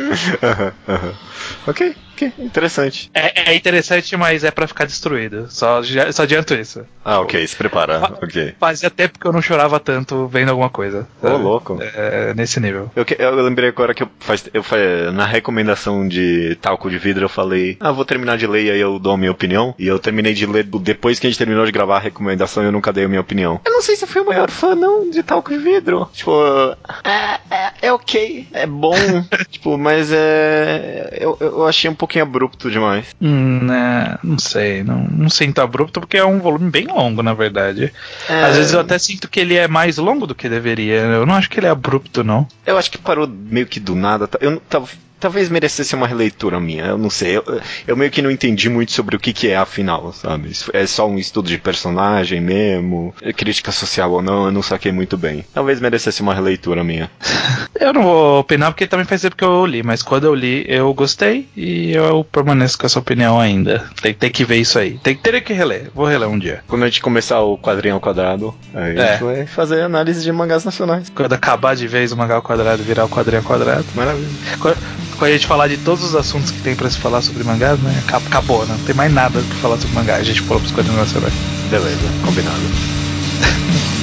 Ok, 1.66 1.96
ok, 2.14 2.32
interessante. 2.38 3.10
É, 3.14 3.50
é 3.50 3.54
interessante, 3.54 4.16
mas 4.16 4.44
é 4.44 4.50
pra 4.50 4.66
ficar 4.66 4.84
destruído. 4.86 5.46
Só, 5.50 5.80
só 6.12 6.22
adianto 6.22 6.54
isso. 6.54 6.84
Ah, 7.04 7.20
ok, 7.20 7.46
se 7.46 7.56
prepara. 7.56 7.98
Ok. 8.22 8.54
Fazia 8.58 8.90
tempo 8.90 9.18
que 9.18 9.26
eu 9.26 9.32
não 9.32 9.42
chorava 9.42 9.78
tanto 9.80 10.26
vendo 10.28 10.48
alguma 10.50 10.70
coisa. 10.70 11.06
Ô, 11.22 11.28
sabe? 11.28 11.42
louco. 11.42 11.78
É, 11.80 12.32
nesse 12.34 12.58
nível. 12.60 12.90
Eu, 12.96 13.04
que- 13.04 13.16
eu 13.18 13.34
lembrei 13.42 13.68
agora 13.68 13.92
que 13.94 14.02
eu, 14.02 14.08
faz, 14.20 14.44
eu 14.52 14.64
na 15.12 15.26
recomendação 15.26 16.06
de 16.08 16.56
talco 16.60 16.88
de 16.90 16.98
vidro 16.98 17.24
eu 17.24 17.28
falei, 17.28 17.76
ah, 17.80 17.92
vou 17.92 18.04
terminar 18.04 18.38
de 18.38 18.46
ler 18.46 18.64
e 18.64 18.70
aí 18.70 18.80
eu 18.80 18.98
dou 18.98 19.12
a 19.12 19.16
minha 19.18 19.30
opinião. 19.32 19.74
E 19.78 19.86
eu 19.86 19.98
terminei 19.98 20.32
de 20.34 20.46
ler 20.46 20.64
depois 20.64 21.18
que 21.18 21.26
a 21.26 21.30
gente 21.30 21.38
terminou 21.38 21.66
de 21.66 21.72
gravar 21.72 21.96
a 21.96 22.00
recomendação 22.00 22.62
e 22.62 22.66
eu 22.66 22.72
nunca 22.72 22.92
dei 22.92 23.04
a 23.04 23.08
minha 23.08 23.20
opinião. 23.20 23.60
Eu 23.64 23.72
não 23.72 23.82
sei 23.82 23.96
se 23.96 24.04
eu 24.04 24.08
fui 24.08 24.22
o 24.22 24.26
maior 24.26 24.50
fã 24.50 24.74
não 24.74 25.10
de 25.10 25.22
talco 25.22 25.50
de 25.50 25.58
vidro. 25.58 26.08
Tipo, 26.12 26.32
é, 27.04 27.38
é, 27.50 27.72
é 27.88 27.92
ok, 27.92 28.46
é 28.52 28.66
bom, 28.66 28.94
tipo, 29.50 29.76
mas 29.76 30.10
é. 30.12 31.18
Eu, 31.20 31.36
eu 31.40 31.66
achei 31.66 31.90
um 31.90 31.94
pouquinho 32.04 32.24
abrupto 32.24 32.70
demais. 32.70 33.06
Hum, 33.20 33.60
né, 33.64 34.18
não 34.22 34.38
sei, 34.38 34.82
não, 34.84 35.04
não 35.10 35.28
sinto 35.30 35.60
abrupto 35.60 36.00
porque 36.00 36.16
é 36.16 36.24
um 36.24 36.38
volume 36.40 36.70
bem 36.70 36.86
longo, 36.86 37.22
na 37.22 37.34
verdade. 37.34 37.92
É, 38.28 38.44
Às 38.44 38.56
vezes 38.56 38.72
eu 38.72 38.80
até 38.80 38.98
sinto 38.98 39.28
que 39.28 39.40
ele 39.40 39.54
é 39.56 39.66
mais 39.68 39.96
longo 39.98 40.26
do 40.26 40.34
que 40.34 40.48
deveria. 40.48 40.96
Eu 41.00 41.26
não 41.26 41.34
acho 41.34 41.48
que 41.50 41.58
ele 41.58 41.66
é 41.66 41.70
abrupto, 41.70 42.22
não. 42.24 42.46
Eu 42.66 42.76
acho 42.78 42.90
que 42.90 42.98
parou 42.98 43.26
meio 43.28 43.66
que 43.66 43.80
do 43.80 43.94
nada. 43.94 44.26
tá- 44.28 44.38
Eu, 44.40 44.50
não- 44.52 44.60
tal- 44.68 44.88
talvez 45.24 45.48
merecesse 45.48 45.94
uma 45.94 46.06
releitura 46.06 46.60
minha, 46.60 46.84
eu 46.84 46.98
não 46.98 47.08
sei. 47.08 47.38
Eu, 47.38 47.60
eu 47.86 47.96
meio 47.96 48.10
que 48.10 48.20
não 48.20 48.30
entendi 48.30 48.68
muito 48.68 48.92
sobre 48.92 49.16
o 49.16 49.18
que, 49.18 49.32
que 49.32 49.48
é 49.48 49.56
afinal, 49.56 50.12
sabe? 50.12 50.52
É 50.74 50.86
só 50.86 51.08
um 51.08 51.18
estudo 51.18 51.48
de 51.48 51.56
personagem 51.56 52.42
mesmo, 52.42 53.14
é 53.22 53.32
crítica 53.32 53.72
social 53.72 54.12
ou 54.12 54.20
não, 54.22 54.44
eu 54.44 54.52
não 54.52 54.62
saquei 54.62 54.92
muito 54.92 55.16
bem. 55.16 55.42
Talvez 55.54 55.80
merecesse 55.80 56.20
uma 56.20 56.34
releitura 56.34 56.84
minha. 56.84 57.10
Eu 57.80 57.92
não 57.92 58.02
vou 58.04 58.38
opinar 58.40 58.70
porque 58.70 58.86
também 58.86 59.04
faz 59.04 59.20
tempo 59.20 59.34
que 59.36 59.44
eu 59.44 59.66
li, 59.66 59.82
mas 59.82 60.00
quando 60.00 60.24
eu 60.24 60.34
li 60.34 60.64
eu 60.68 60.94
gostei 60.94 61.48
e 61.56 61.92
eu 61.92 62.22
permaneço 62.24 62.78
com 62.78 62.86
essa 62.86 62.98
opinião 63.00 63.38
ainda. 63.38 63.84
Tem, 64.00 64.14
tem 64.14 64.30
que 64.30 64.44
ver 64.44 64.56
isso 64.58 64.78
aí. 64.78 64.96
Tem, 65.02 65.14
teria 65.16 65.40
que 65.40 65.52
reler. 65.52 65.90
Vou 65.92 66.06
reler 66.06 66.28
um 66.28 66.38
dia. 66.38 66.62
Quando 66.68 66.84
a 66.84 66.86
gente 66.86 67.02
começar 67.02 67.40
o 67.40 67.58
quadrinho 67.58 67.94
ao 67.94 68.00
quadrado, 68.00 68.54
aí 68.72 68.98
a 68.98 69.02
É. 69.02 69.12
gente 69.12 69.24
vai 69.24 69.46
fazer 69.46 69.82
análise 69.82 70.22
de 70.22 70.30
mangás 70.32 70.64
nacionais. 70.64 71.10
Quando 71.14 71.32
acabar 71.32 71.74
de 71.74 71.86
vez 71.88 72.12
o 72.12 72.16
mangá 72.16 72.36
ao 72.36 72.42
quadrado 72.42 72.82
virar 72.82 73.04
o 73.04 73.08
quadrinho 73.08 73.40
ao 73.42 73.44
quadrado. 73.46 73.84
Maravilha. 73.94 74.28
Quando, 74.60 74.78
quando 75.16 75.30
a 75.30 75.34
gente 75.34 75.46
falar 75.46 75.68
de 75.68 75.76
todos 75.78 76.02
os 76.04 76.14
assuntos 76.14 76.50
que 76.50 76.60
tem 76.62 76.74
pra 76.74 76.88
se 76.90 76.98
falar 76.98 77.22
sobre 77.22 77.44
mangás, 77.44 77.78
né? 77.80 78.02
aca- 78.06 78.18
Acabou, 78.18 78.66
né? 78.66 78.74
Não 78.76 78.84
tem 78.84 78.94
mais 78.94 79.12
nada 79.12 79.40
pra 79.40 79.56
falar 79.58 79.78
sobre 79.80 79.94
mangá. 79.94 80.16
A 80.16 80.22
gente 80.22 80.40
falou 80.42 80.60
pros 80.60 80.72
quadrinhos 80.72 81.00
nacionais. 81.00 81.34
Beleza, 81.70 82.08
combinado. 82.24 82.60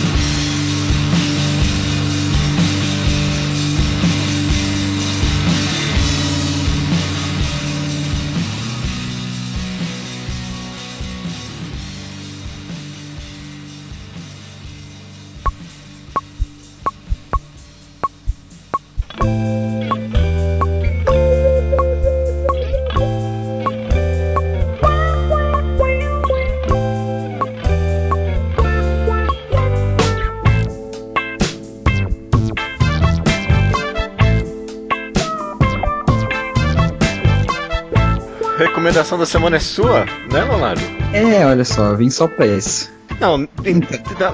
semana 39.31 39.55
é 39.57 39.59
sua, 39.59 40.05
né, 40.31 40.43
Leonardo? 40.43 40.81
É, 41.13 41.45
olha 41.45 41.63
só, 41.65 41.89
eu 41.91 41.97
vim 41.97 42.09
só 42.09 42.27
pra 42.27 42.45
isso. 42.45 42.91
Não, 43.19 43.45
tem- 43.45 43.75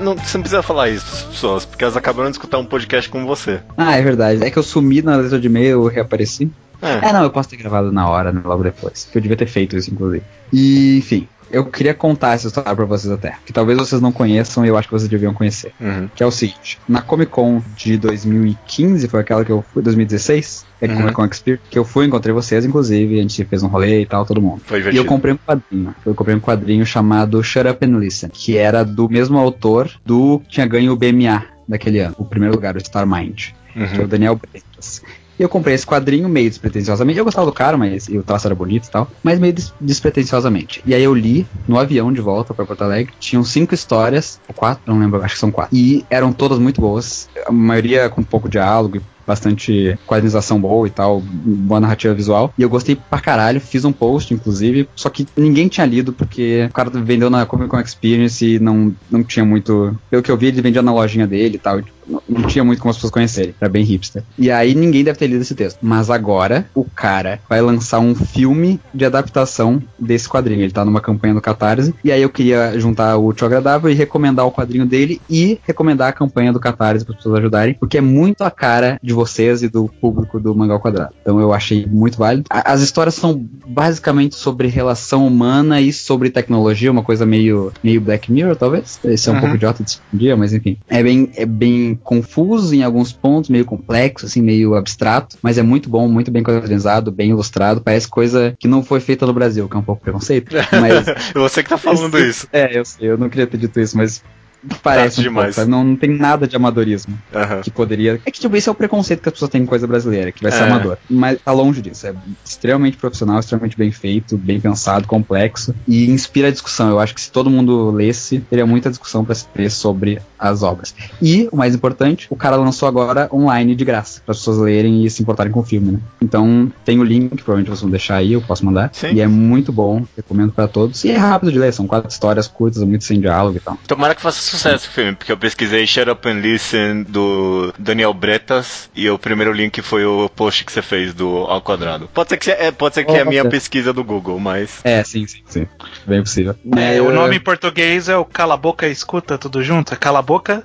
não, 0.01 0.15
você 0.15 0.37
não 0.37 0.41
precisa 0.43 0.63
falar 0.63 0.89
isso 0.89 1.05
pras 1.05 1.21
pessoas, 1.23 1.65
porque 1.65 1.83
elas 1.83 1.97
acabaram 1.97 2.29
de 2.29 2.35
escutar 2.37 2.57
um 2.57 2.65
podcast 2.65 3.09
com 3.09 3.25
você. 3.25 3.59
Ah, 3.75 3.95
é 3.97 4.01
verdade. 4.01 4.43
É 4.43 4.49
que 4.49 4.57
eu 4.57 4.63
sumi 4.63 5.01
na 5.01 5.15
letra 5.17 5.39
de 5.39 5.47
e-mail, 5.47 5.83
eu 5.83 5.87
reapareci. 5.87 6.49
É. 6.81 7.09
É, 7.09 7.13
não, 7.13 7.23
eu 7.23 7.29
posso 7.31 7.49
ter 7.49 7.57
gravado 7.57 7.91
na 7.91 8.07
hora, 8.07 8.31
né, 8.31 8.41
logo 8.45 8.63
depois. 8.63 9.07
Que 9.11 9.17
eu 9.17 9.21
devia 9.21 9.35
ter 9.37 9.47
feito 9.47 9.75
isso, 9.75 9.91
inclusive. 9.91 10.23
E, 10.53 10.97
enfim, 10.99 11.27
eu 11.51 11.65
queria 11.65 11.93
contar 11.93 12.33
essa 12.33 12.47
história 12.47 12.75
pra 12.75 12.85
vocês 12.85 13.11
até. 13.11 13.35
Que 13.45 13.53
talvez 13.53 13.77
vocês 13.77 14.01
não 14.01 14.11
conheçam 14.11 14.65
e 14.65 14.69
eu 14.69 14.77
acho 14.77 14.87
que 14.87 14.93
vocês 14.93 15.09
deviam 15.09 15.33
conhecer. 15.33 15.71
Uhum. 15.79 16.09
Que 16.15 16.23
é 16.23 16.25
o 16.25 16.31
seguinte: 16.31 16.79
na 16.87 17.01
Comic 17.01 17.31
Con 17.31 17.61
de 17.75 17.97
2015, 17.97 19.07
foi 19.07 19.19
aquela 19.21 19.43
que 19.45 19.51
eu 19.51 19.63
fui, 19.73 19.81
2016, 19.81 20.65
é 20.81 20.87
Uhum. 20.87 20.95
Comic 20.97 21.13
Con 21.13 21.25
Experience, 21.25 21.63
que 21.69 21.79
eu 21.79 21.83
fui, 21.85 22.05
encontrei 22.05 22.33
vocês, 22.33 22.65
inclusive, 22.65 23.17
a 23.17 23.21
gente 23.21 23.45
fez 23.45 23.63
um 23.63 23.67
rolê 23.67 24.01
e 24.01 24.05
tal, 24.05 24.25
todo 24.25 24.41
mundo. 24.41 24.61
Foi 24.65 24.81
E 24.91 24.97
eu 24.97 25.05
comprei 25.05 25.33
um 25.33 25.37
quadrinho. 25.37 25.95
Eu 26.05 26.13
comprei 26.15 26.35
um 26.35 26.39
quadrinho 26.39 26.85
chamado 26.85 27.41
Shut 27.43 27.67
Up 27.67 27.85
and 27.85 27.97
Listen, 27.97 28.29
que 28.31 28.57
era 28.57 28.83
do 28.83 29.09
mesmo 29.09 29.37
autor 29.37 29.89
do 30.05 30.39
que 30.39 30.49
tinha 30.55 30.65
ganho 30.67 30.91
o 30.91 30.95
BMA 30.95 31.43
daquele 31.67 31.99
ano, 31.99 32.15
o 32.17 32.25
primeiro 32.25 32.55
lugar, 32.55 32.75
o 32.75 32.79
Star 32.79 33.05
Mind, 33.07 33.47
que 33.73 33.79
é 33.79 33.97
o 33.97 34.01
Uhum. 34.01 34.07
Daniel 34.07 34.35
Bretas. 34.35 35.01
E 35.39 35.43
eu 35.43 35.49
comprei 35.49 35.75
esse 35.75 35.85
quadrinho 35.85 36.27
meio 36.27 36.49
despretensiosamente. 36.49 37.19
Eu 37.19 37.25
gostava 37.25 37.45
do 37.45 37.53
cara, 37.53 37.77
mas 37.77 38.07
e 38.07 38.17
o 38.17 38.23
traço 38.23 38.47
era 38.47 38.55
bonito 38.55 38.87
e 38.87 38.91
tal, 38.91 39.07
mas 39.23 39.39
meio 39.39 39.53
des- 39.53 39.73
despretensiosamente. 39.79 40.81
E 40.85 40.93
aí 40.95 41.03
eu 41.03 41.13
li 41.13 41.47
no 41.67 41.77
avião 41.77 42.11
de 42.11 42.21
volta 42.21 42.53
pra 42.53 42.65
Porto 42.65 42.83
Alegre. 42.83 43.13
Tinham 43.19 43.43
cinco 43.43 43.73
histórias, 43.73 44.39
ou 44.47 44.53
quatro, 44.55 44.83
não 44.87 44.99
lembro, 44.99 45.21
acho 45.23 45.35
que 45.35 45.39
são 45.39 45.51
quatro. 45.51 45.75
E 45.75 46.05
eram 46.09 46.33
todas 46.33 46.57
muito 46.59 46.81
boas. 46.81 47.27
A 47.45 47.51
maioria 47.51 48.09
com 48.09 48.23
pouco 48.23 48.49
diálogo 48.49 48.97
e 48.97 49.01
bastante 49.27 49.99
quadrinização 50.07 50.59
boa 50.59 50.87
e 50.87 50.89
tal, 50.89 51.21
boa 51.21 51.79
narrativa 51.79 52.13
visual. 52.13 52.53
E 52.57 52.61
eu 52.61 52.69
gostei 52.69 52.95
pra 52.95 53.19
caralho, 53.19 53.59
fiz 53.59 53.83
um 53.83 53.91
post, 53.91 54.33
inclusive, 54.33 54.87
só 54.95 55.09
que 55.09 55.27
ninguém 55.35 55.67
tinha 55.67 55.85
lido, 55.85 56.13
porque 56.13 56.67
o 56.69 56.73
cara 56.73 56.89
vendeu 56.89 57.29
na 57.29 57.45
Comic 57.45 57.69
Con 57.69 57.79
Experience 57.79 58.45
e 58.45 58.59
não, 58.59 58.95
não 59.11 59.23
tinha 59.23 59.45
muito. 59.45 59.95
Pelo 60.09 60.23
que 60.23 60.31
eu 60.31 60.37
vi, 60.37 60.47
ele 60.47 60.61
vendia 60.61 60.81
na 60.81 60.93
lojinha 60.93 61.27
dele 61.27 61.55
e 61.55 61.59
tal. 61.59 61.81
Tipo, 61.81 61.97
não, 62.27 62.43
tinha 62.43 62.63
muito 62.63 62.79
como 62.79 62.89
as 62.89 62.95
pessoas 62.95 63.11
conhecerem. 63.11 63.53
Era 63.59 63.69
bem 63.69 63.83
hipster. 63.83 64.23
E 64.37 64.49
aí 64.49 64.73
ninguém 64.73 65.03
deve 65.03 65.19
ter 65.19 65.27
lido 65.27 65.41
esse 65.41 65.53
texto. 65.53 65.79
Mas 65.81 66.09
agora, 66.09 66.65
o 66.73 66.85
cara 66.85 67.39
vai 67.49 67.61
lançar 67.61 67.99
um 67.99 68.15
filme 68.15 68.79
de 68.93 69.05
adaptação 69.05 69.81
desse 69.99 70.29
quadrinho. 70.29 70.61
Ele 70.61 70.71
tá 70.71 70.85
numa 70.85 71.01
campanha 71.01 71.33
do 71.33 71.41
Catarse. 71.41 71.93
E 72.03 72.11
aí 72.11 72.21
eu 72.21 72.29
queria 72.29 72.79
juntar 72.79 73.17
o 73.17 73.27
útil 73.27 73.45
agradável 73.47 73.89
e 73.89 73.93
recomendar 73.93 74.45
o 74.45 74.51
quadrinho 74.51 74.85
dele 74.85 75.21
e 75.29 75.59
recomendar 75.63 76.09
a 76.09 76.13
campanha 76.13 76.53
do 76.53 76.59
Catarse 76.59 77.03
para 77.03 77.13
as 77.13 77.17
pessoas 77.17 77.39
ajudarem. 77.39 77.73
Porque 77.73 77.97
é 77.97 78.01
muito 78.01 78.43
a 78.43 78.51
cara 78.51 78.99
de 79.03 79.13
vocês 79.17 79.63
e 79.63 79.67
do 79.67 79.89
público 79.99 80.39
do 80.39 80.55
Mangal 80.55 80.79
Quadrado. 80.79 81.13
Então 81.21 81.39
eu 81.39 81.53
achei 81.53 81.85
muito 81.85 82.17
válido. 82.17 82.45
A- 82.49 82.71
as 82.73 82.81
histórias 82.81 83.15
são 83.15 83.33
basicamente 83.67 84.35
sobre 84.35 84.67
relação 84.67 85.25
humana 85.27 85.81
e 85.81 85.91
sobre 85.91 86.29
tecnologia, 86.29 86.91
uma 86.91 87.03
coisa 87.03 87.25
meio, 87.25 87.71
meio 87.83 87.99
Black 87.99 88.31
Mirror, 88.31 88.55
talvez. 88.55 88.99
Esse 89.03 89.27
é 89.27 89.31
um 89.31 89.35
Uhum. 89.35 89.41
pouco 89.41 89.55
idiota 89.55 89.83
de 89.83 89.97
um 90.13 90.17
dia, 90.17 90.37
mas 90.37 90.53
enfim. 90.53 90.77
É 90.87 91.01
bem, 91.03 91.31
é 91.35 91.45
bem 91.45 91.99
confuso 92.03 92.73
em 92.73 92.83
alguns 92.83 93.11
pontos, 93.11 93.49
meio 93.49 93.65
complexo, 93.65 94.25
assim, 94.25 94.41
meio 94.41 94.75
abstrato, 94.75 95.37
mas 95.41 95.57
é 95.57 95.63
muito 95.63 95.89
bom, 95.89 96.07
muito 96.07 96.31
bem 96.31 96.43
quadrinizado, 96.43 97.11
bem 97.11 97.29
ilustrado. 97.31 97.81
Parece 97.81 98.07
coisa 98.07 98.55
que 98.59 98.67
não 98.67 98.83
foi 98.83 98.99
feita 98.99 99.25
no 99.25 99.33
Brasil, 99.33 99.67
que 99.67 99.75
é 99.75 99.79
um 99.79 99.83
pouco 99.83 100.01
preconceito. 100.01 100.55
Mas 100.71 101.05
Você 101.33 101.63
que 101.63 101.69
tá 101.69 101.77
falando 101.77 102.17
isso. 102.19 102.47
é, 102.51 102.77
eu 102.77 102.85
sei, 102.85 103.09
eu 103.09 103.17
não 103.17 103.29
queria 103.29 103.47
ter 103.47 103.57
dito 103.57 103.79
isso, 103.79 103.97
mas 103.97 104.21
parece 104.83 105.19
um 105.19 105.23
demais. 105.23 105.55
pouco? 105.55 105.69
Não, 105.69 105.83
não 105.83 105.95
tem 105.95 106.09
nada 106.17 106.47
de 106.47 106.55
amadorismo 106.55 107.17
Aham. 107.33 107.61
que 107.61 107.71
poderia. 107.71 108.19
É 108.25 108.31
que 108.31 108.39
tipo, 108.39 108.55
esse 108.55 108.67
é 108.67 108.71
o 108.71 108.75
preconceito 108.75 109.21
que 109.21 109.29
as 109.29 109.33
pessoas 109.33 109.49
têm 109.51 109.61
com 109.61 109.67
coisa 109.67 109.87
brasileira, 109.87 110.31
que 110.31 110.41
vai 110.43 110.51
ser 110.51 110.63
É. 110.63 110.67
amador. 110.67 110.97
Mas 111.09 111.39
tá 111.41 111.51
longe 111.51 111.81
disso. 111.81 112.07
É 112.07 112.13
extremamente 112.45 112.97
profissional, 112.97 113.39
extremamente 113.39 113.77
bem 113.77 113.91
feito, 113.91 114.37
bem 114.37 114.59
pensado, 114.59 115.07
complexo 115.07 115.73
e 115.87 116.09
inspira 116.09 116.47
a 116.47 116.51
discussão. 116.51 116.89
Eu 116.89 116.99
acho 116.99 117.13
que 117.13 117.21
se 117.21 117.31
todo 117.31 117.49
mundo 117.49 117.91
lesse, 117.91 118.39
teria 118.39 118.65
muita 118.65 118.89
discussão 118.89 119.23
pra 119.23 119.35
se 119.35 119.47
ter 119.47 119.69
sobre 119.69 120.19
as 120.37 120.63
obras. 120.63 120.93
E, 121.21 121.47
o 121.51 121.57
mais 121.57 121.73
importante, 121.75 122.27
o 122.29 122.35
cara 122.35 122.55
lançou 122.55 122.87
agora 122.87 123.29
online 123.33 123.75
de 123.75 123.83
graça, 123.85 124.21
para 124.25 124.31
as 124.33 124.37
pessoas 124.39 124.57
lerem 124.57 125.05
e 125.05 125.09
se 125.09 125.21
importarem 125.21 125.51
com 125.51 125.59
o 125.59 125.63
filme, 125.63 125.93
né? 125.93 125.99
Então, 126.21 126.71
tem 126.85 126.99
o 126.99 127.03
link, 127.03 127.29
que 127.29 127.37
provavelmente 127.43 127.69
vocês 127.69 127.81
vão 127.81 127.89
deixar 127.89 128.15
aí, 128.17 128.33
eu 128.33 128.41
posso 128.41 128.65
mandar. 128.65 128.89
Sim. 128.93 129.13
E 129.13 129.21
é 129.21 129.27
muito 129.27 129.71
bom, 129.71 130.05
recomendo 130.15 130.51
pra 130.51 130.67
todos. 130.67 131.03
E 131.03 131.11
é 131.11 131.17
rápido 131.17 131.51
de 131.51 131.59
ler, 131.59 131.73
são 131.73 131.87
quatro 131.87 132.09
histórias 132.09 132.47
curtas, 132.47 132.83
muito 132.83 133.03
sem 133.03 133.19
diálogo 133.19 133.57
e 133.57 133.59
tal. 133.59 133.77
Tomara 133.87 134.13
que 134.15 134.21
faça 134.21 134.41
sucesso 134.49 134.87
o 134.89 134.91
filme, 134.91 135.15
porque 135.15 135.31
eu 135.31 135.37
pesquisei 135.37 135.85
Shut 135.85 136.09
Up 136.09 136.27
and 136.27 136.39
Listen 136.39 137.03
do 137.03 137.73
Daniel 137.77 138.13
Bretas 138.13 138.89
e 138.95 139.09
o 139.09 139.17
primeiro 139.17 139.51
link 139.51 139.81
foi 139.81 140.05
o 140.05 140.29
post 140.29 140.65
que 140.65 140.71
você 140.71 140.81
fez 140.81 141.13
do 141.13 141.37
Ao 141.45 141.61
Quadrado. 141.61 142.09
Pode 142.13 142.29
ser 142.29 142.37
que, 142.37 142.51
é, 142.51 142.71
pode 142.71 142.95
ser 142.95 143.05
que 143.05 143.11
é 143.11 143.21
a 143.21 143.25
minha 143.25 143.45
pesquisa 143.45 143.93
do 143.93 144.03
Google, 144.03 144.39
mas. 144.39 144.79
É, 144.83 145.03
sim, 145.03 145.25
sim, 145.27 145.41
sim. 145.45 145.67
Bem 146.05 146.21
possível. 146.21 146.55
É, 146.75 146.97
É, 146.97 147.01
o 147.01 147.11
nome 147.11 147.37
em 147.37 147.39
português 147.39 148.09
é 148.09 148.17
o 148.17 148.25
Cala 148.25 148.53
a 148.53 148.57
Boca 148.57 148.87
Escuta, 148.87 149.37
tudo 149.37 149.63
junto. 149.63 149.93
É 149.93 149.97
Cala 149.97 150.19
a 150.19 150.21
Boca 150.21 150.63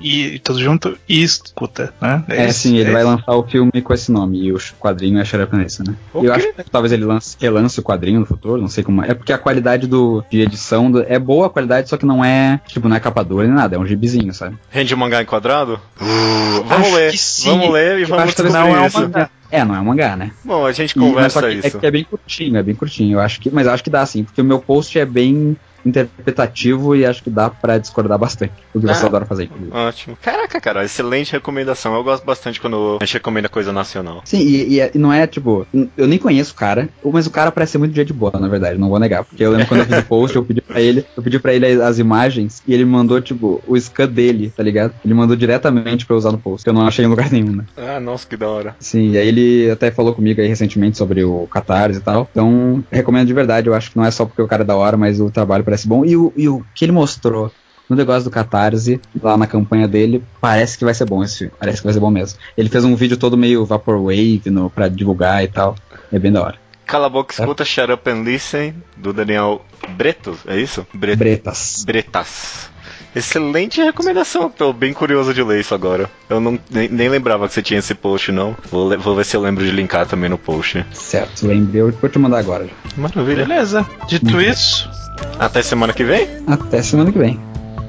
e 0.00 0.38
tudo 0.40 0.60
junto 0.60 0.96
e 1.08 1.22
escuta, 1.22 1.92
né? 2.00 2.24
É, 2.28 2.48
isso, 2.48 2.60
sim, 2.60 2.76
ele 2.76 2.90
é 2.90 2.92
vai 2.92 3.02
isso. 3.02 3.10
lançar 3.10 3.32
o 3.34 3.42
filme 3.44 3.70
com 3.82 3.94
esse 3.94 4.10
nome, 4.12 4.38
e 4.42 4.52
o 4.52 4.58
quadrinho 4.78 5.18
é 5.18 5.22
Listen, 5.22 5.86
né? 5.88 5.94
Ok. 6.12 6.28
Eu 6.28 6.32
acho 6.34 6.52
que 6.52 6.70
talvez 6.70 6.92
ele 6.92 7.04
lance, 7.04 7.36
relance 7.40 7.78
o 7.78 7.82
quadrinho 7.82 8.20
no 8.20 8.26
futuro, 8.26 8.60
não 8.60 8.68
sei 8.68 8.82
como 8.84 9.02
é. 9.04 9.10
É 9.10 9.14
porque 9.14 9.32
a 9.32 9.38
qualidade 9.38 9.86
do, 9.86 10.24
de 10.30 10.40
edição 10.40 10.90
do- 10.90 11.02
é 11.06 11.18
boa 11.18 11.46
a 11.46 11.50
qualidade, 11.50 11.88
só 11.88 11.96
que 11.96 12.06
não 12.06 12.24
é, 12.24 12.60
tipo, 12.66 12.88
não 12.88 12.96
é 12.96 13.00
capa 13.00 13.22
dura 13.22 13.46
nem 13.46 13.54
nada, 13.56 13.76
é 13.76 13.78
um 13.78 13.86
gibizinho, 13.86 14.32
sabe? 14.34 14.56
Rende 14.70 14.94
o 14.94 14.98
mangá 14.98 15.22
enquadrado? 15.22 15.80
Uh, 16.00 16.62
vamos 16.64 16.86
Acho 16.88 16.94
ler. 16.96 17.12
Vamos 17.44 17.70
ler 17.72 17.98
e 17.98 18.02
Eu 18.02 18.08
vamos 18.08 18.24
descobrir 18.26 18.52
não 18.52 18.76
é 18.76 18.80
um 18.80 18.86
isso. 18.86 19.00
mangá. 19.00 19.30
É, 19.50 19.64
não 19.64 19.74
é 19.76 19.80
um 19.80 19.84
mangá, 19.84 20.16
né? 20.16 20.32
Bom, 20.44 20.66
a 20.66 20.72
gente 20.72 20.92
E- 20.92 20.98
conversa 20.98 21.40
só 21.40 21.46
que 21.48 21.54
isso. 21.54 21.66
É, 21.76 21.80
que 21.80 21.86
é 21.86 21.90
bem 21.90 22.04
curtinho, 22.04 22.56
é 22.56 22.62
bem 22.62 22.74
curtinho. 22.74 23.16
Eu 23.16 23.20
acho 23.20 23.40
que, 23.40 23.50
mas 23.50 23.66
acho 23.68 23.84
que 23.84 23.90
dá 23.90 24.04
sim, 24.04 24.24
porque 24.24 24.40
o 24.40 24.44
meu 24.44 24.58
post 24.58 24.98
é 24.98 25.04
bem 25.06 25.56
interpretativo 25.84 26.94
e 26.96 27.04
acho 27.04 27.22
que 27.22 27.30
dá 27.30 27.50
pra 27.50 27.78
discordar 27.78 28.18
bastante. 28.18 28.52
O 28.74 28.80
que 28.80 28.86
você 28.86 29.04
Ah. 29.04 29.06
adora 29.08 29.26
fazer, 29.26 29.44
inclusive. 29.44 29.70
Ótimo. 29.76 30.16
Caraca, 30.20 30.60
cara, 30.60 30.84
excelente 30.84 31.32
recomendação. 31.32 31.94
Eu 31.94 32.04
gosto 32.04 32.24
bastante 32.24 32.60
quando 32.60 32.98
a 33.00 33.04
gente 33.04 33.14
recomenda 33.14 33.48
coisa 33.48 33.72
nacional. 33.72 34.22
Sim, 34.24 34.38
e, 34.40 34.74
e 34.74 34.80
é- 34.80 34.90
e 34.94 34.98
não 34.98 35.12
é 35.12 35.26
tipo, 35.26 35.66
eu 35.96 36.06
nem 36.06 36.18
conheço 36.18 36.52
o 36.52 36.56
cara, 36.56 36.88
mas 37.04 37.26
o 37.26 37.30
cara 37.30 37.50
parece 37.52 37.72
ser 37.72 37.78
muito 37.78 37.92
dia 37.92 38.04
de 38.04 38.12
boa, 38.12 38.32
na 38.38 38.48
verdade, 38.48 38.78
não 38.78 38.88
vou 38.88 38.98
negar. 38.98 39.24
Porque 39.24 39.44
eu 39.44 39.50
lembro 39.50 39.66
quando 39.66 39.80
eu 39.80 39.86
fiz 39.86 39.98
o 39.98 40.04
post, 40.06 40.36
eu 40.36 40.44
pedi 40.44 40.60
pra 40.60 40.80
ele, 40.80 41.04
eu 41.16 41.22
pedi 41.22 41.38
pra 41.38 41.52
ele 41.54 41.66
as 41.82 41.98
imagens 41.98 42.62
e 42.66 42.72
ele 42.74 42.84
mandou, 42.84 43.20
tipo, 43.20 43.62
o 43.66 43.76
scan 43.78 44.08
dele, 44.08 44.52
tá 44.56 44.62
ligado? 44.62 44.94
Ele 45.04 45.14
mandou 45.14 45.36
diretamente 45.36 46.06
pra 46.06 46.14
eu 46.14 46.18
usar 46.18 46.32
no 46.32 46.38
post, 46.38 46.64
que 46.64 46.68
eu 46.70 46.74
não 46.74 46.86
achei 46.86 47.04
em 47.04 47.08
lugar 47.08 47.30
nenhum, 47.30 47.52
né? 47.56 47.64
Ah, 47.76 48.00
nossa, 48.00 48.26
que 48.26 48.36
da 48.36 48.48
hora. 48.48 48.76
Sim, 48.78 49.10
e 49.12 49.18
aí 49.18 49.28
ele 49.28 49.70
até 49.70 49.90
falou 49.90 50.14
comigo 50.14 50.40
aí 50.40 50.46
recentemente 50.46 50.96
sobre 50.98 51.24
o 51.24 51.46
Catarse 51.50 51.98
e 51.98 52.02
tal. 52.02 52.28
Então, 52.30 52.82
recomendo 52.90 53.26
de 53.26 53.34
verdade, 53.34 53.68
eu 53.68 53.74
acho 53.74 53.90
que 53.90 53.96
não 53.96 54.04
é 54.04 54.10
só 54.10 54.24
porque 54.24 54.42
o 54.42 54.48
cara 54.48 54.62
é 54.62 54.66
da 54.66 54.76
hora, 54.76 54.96
mas 54.96 55.20
o 55.20 55.30
trabalho 55.30 55.64
parece 55.74 55.88
bom. 55.88 56.04
E 56.04 56.16
o, 56.16 56.32
e 56.36 56.48
o 56.48 56.64
que 56.74 56.84
ele 56.84 56.92
mostrou 56.92 57.50
no 57.88 57.96
negócio 57.96 58.24
do 58.24 58.30
Catarse, 58.30 59.00
lá 59.22 59.36
na 59.36 59.46
campanha 59.46 59.86
dele, 59.86 60.22
parece 60.40 60.78
que 60.78 60.84
vai 60.84 60.94
ser 60.94 61.04
bom 61.04 61.22
esse 61.22 61.38
filme. 61.38 61.52
Parece 61.58 61.78
que 61.78 61.84
vai 61.84 61.92
ser 61.92 62.00
bom 62.00 62.10
mesmo. 62.10 62.38
Ele 62.56 62.68
fez 62.68 62.84
um 62.84 62.94
vídeo 62.96 63.16
todo 63.16 63.36
meio 63.36 63.64
Vaporwave 63.66 64.42
no, 64.46 64.70
pra 64.70 64.88
divulgar 64.88 65.44
e 65.44 65.48
tal. 65.48 65.74
É 66.12 66.18
bem 66.18 66.32
da 66.32 66.42
hora. 66.42 66.56
Cala 66.86 67.06
a 67.06 67.10
boca, 67.10 67.34
escuta 67.34 67.64
Shut 67.64 67.90
Up 67.90 68.08
and 68.10 68.22
Listen, 68.24 68.74
do 68.96 69.12
Daniel 69.12 69.62
Bretos, 69.96 70.38
é 70.46 70.58
isso? 70.58 70.86
Bre- 70.94 71.16
Bretas. 71.16 71.82
Bretas. 71.86 72.70
Excelente 73.16 73.80
recomendação, 73.80 74.50
tô 74.50 74.72
bem 74.72 74.92
curioso 74.92 75.32
de 75.32 75.42
ler 75.42 75.60
isso 75.60 75.74
agora. 75.74 76.10
Eu 76.28 76.40
não, 76.40 76.58
nem, 76.70 76.88
nem 76.88 77.08
lembrava 77.08 77.46
que 77.48 77.54
você 77.54 77.62
tinha 77.62 77.78
esse 77.78 77.94
post, 77.94 78.32
não. 78.32 78.56
Vou, 78.70 78.98
vou 78.98 79.14
ver 79.16 79.24
se 79.24 79.36
eu 79.36 79.40
lembro 79.40 79.64
de 79.64 79.70
linkar 79.70 80.04
também 80.06 80.28
no 80.28 80.36
post. 80.36 80.84
Certo, 80.92 81.46
lembrei. 81.46 81.80
Eu 81.82 81.90
vou 81.92 82.10
te 82.10 82.18
mandar 82.18 82.38
agora. 82.38 82.68
Maravilha. 82.96 83.46
Beleza. 83.46 83.86
Dito 84.08 84.40
isso, 84.40 84.90
Até 85.38 85.62
semana 85.62 85.92
que 85.92 86.04
vem? 86.04 86.28
Até 86.46 86.82
semana 86.82 87.12
que 87.12 87.18
vem. 87.18 87.38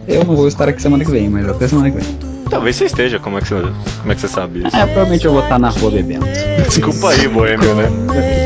Eu 0.08 0.24
não 0.24 0.36
vou 0.36 0.48
estar 0.48 0.70
aqui 0.70 0.82
semana 0.82 1.04
que 1.04 1.12
vem, 1.12 1.30
mas 1.30 1.48
até 1.50 1.68
semana 1.68 1.90
que 1.90 1.98
vem. 1.98 2.36
Talvez 2.50 2.76
você 2.76 2.86
esteja, 2.86 3.20
como 3.20 3.38
é 3.38 3.42
que 3.42 3.48
você, 3.48 3.56
como 4.02 4.12
é 4.12 4.16
que 4.16 4.22
você 4.22 4.28
sabe 4.28 4.60
isso? 4.60 4.76
É, 4.76 4.86
provavelmente 4.86 5.26
eu 5.26 5.34
vou 5.34 5.42
estar 5.42 5.58
na 5.58 5.70
rua 5.70 5.92
bebendo. 5.92 6.26
Desculpa 6.68 7.10
aí, 7.10 7.28
boêmio, 7.28 7.74
né? 7.76 7.90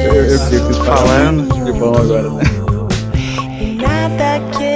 Eu, 0.08 0.16
eu 0.16 0.40
queria 0.40 0.60
que 0.60 0.66
vocês 0.66 0.78
Falando. 0.78 1.66
De 1.66 1.72
bom 1.74 1.94
agora, 1.96 2.30
né? 2.30 2.44
E 3.60 3.76
nada 3.76 4.40
que 4.58 4.69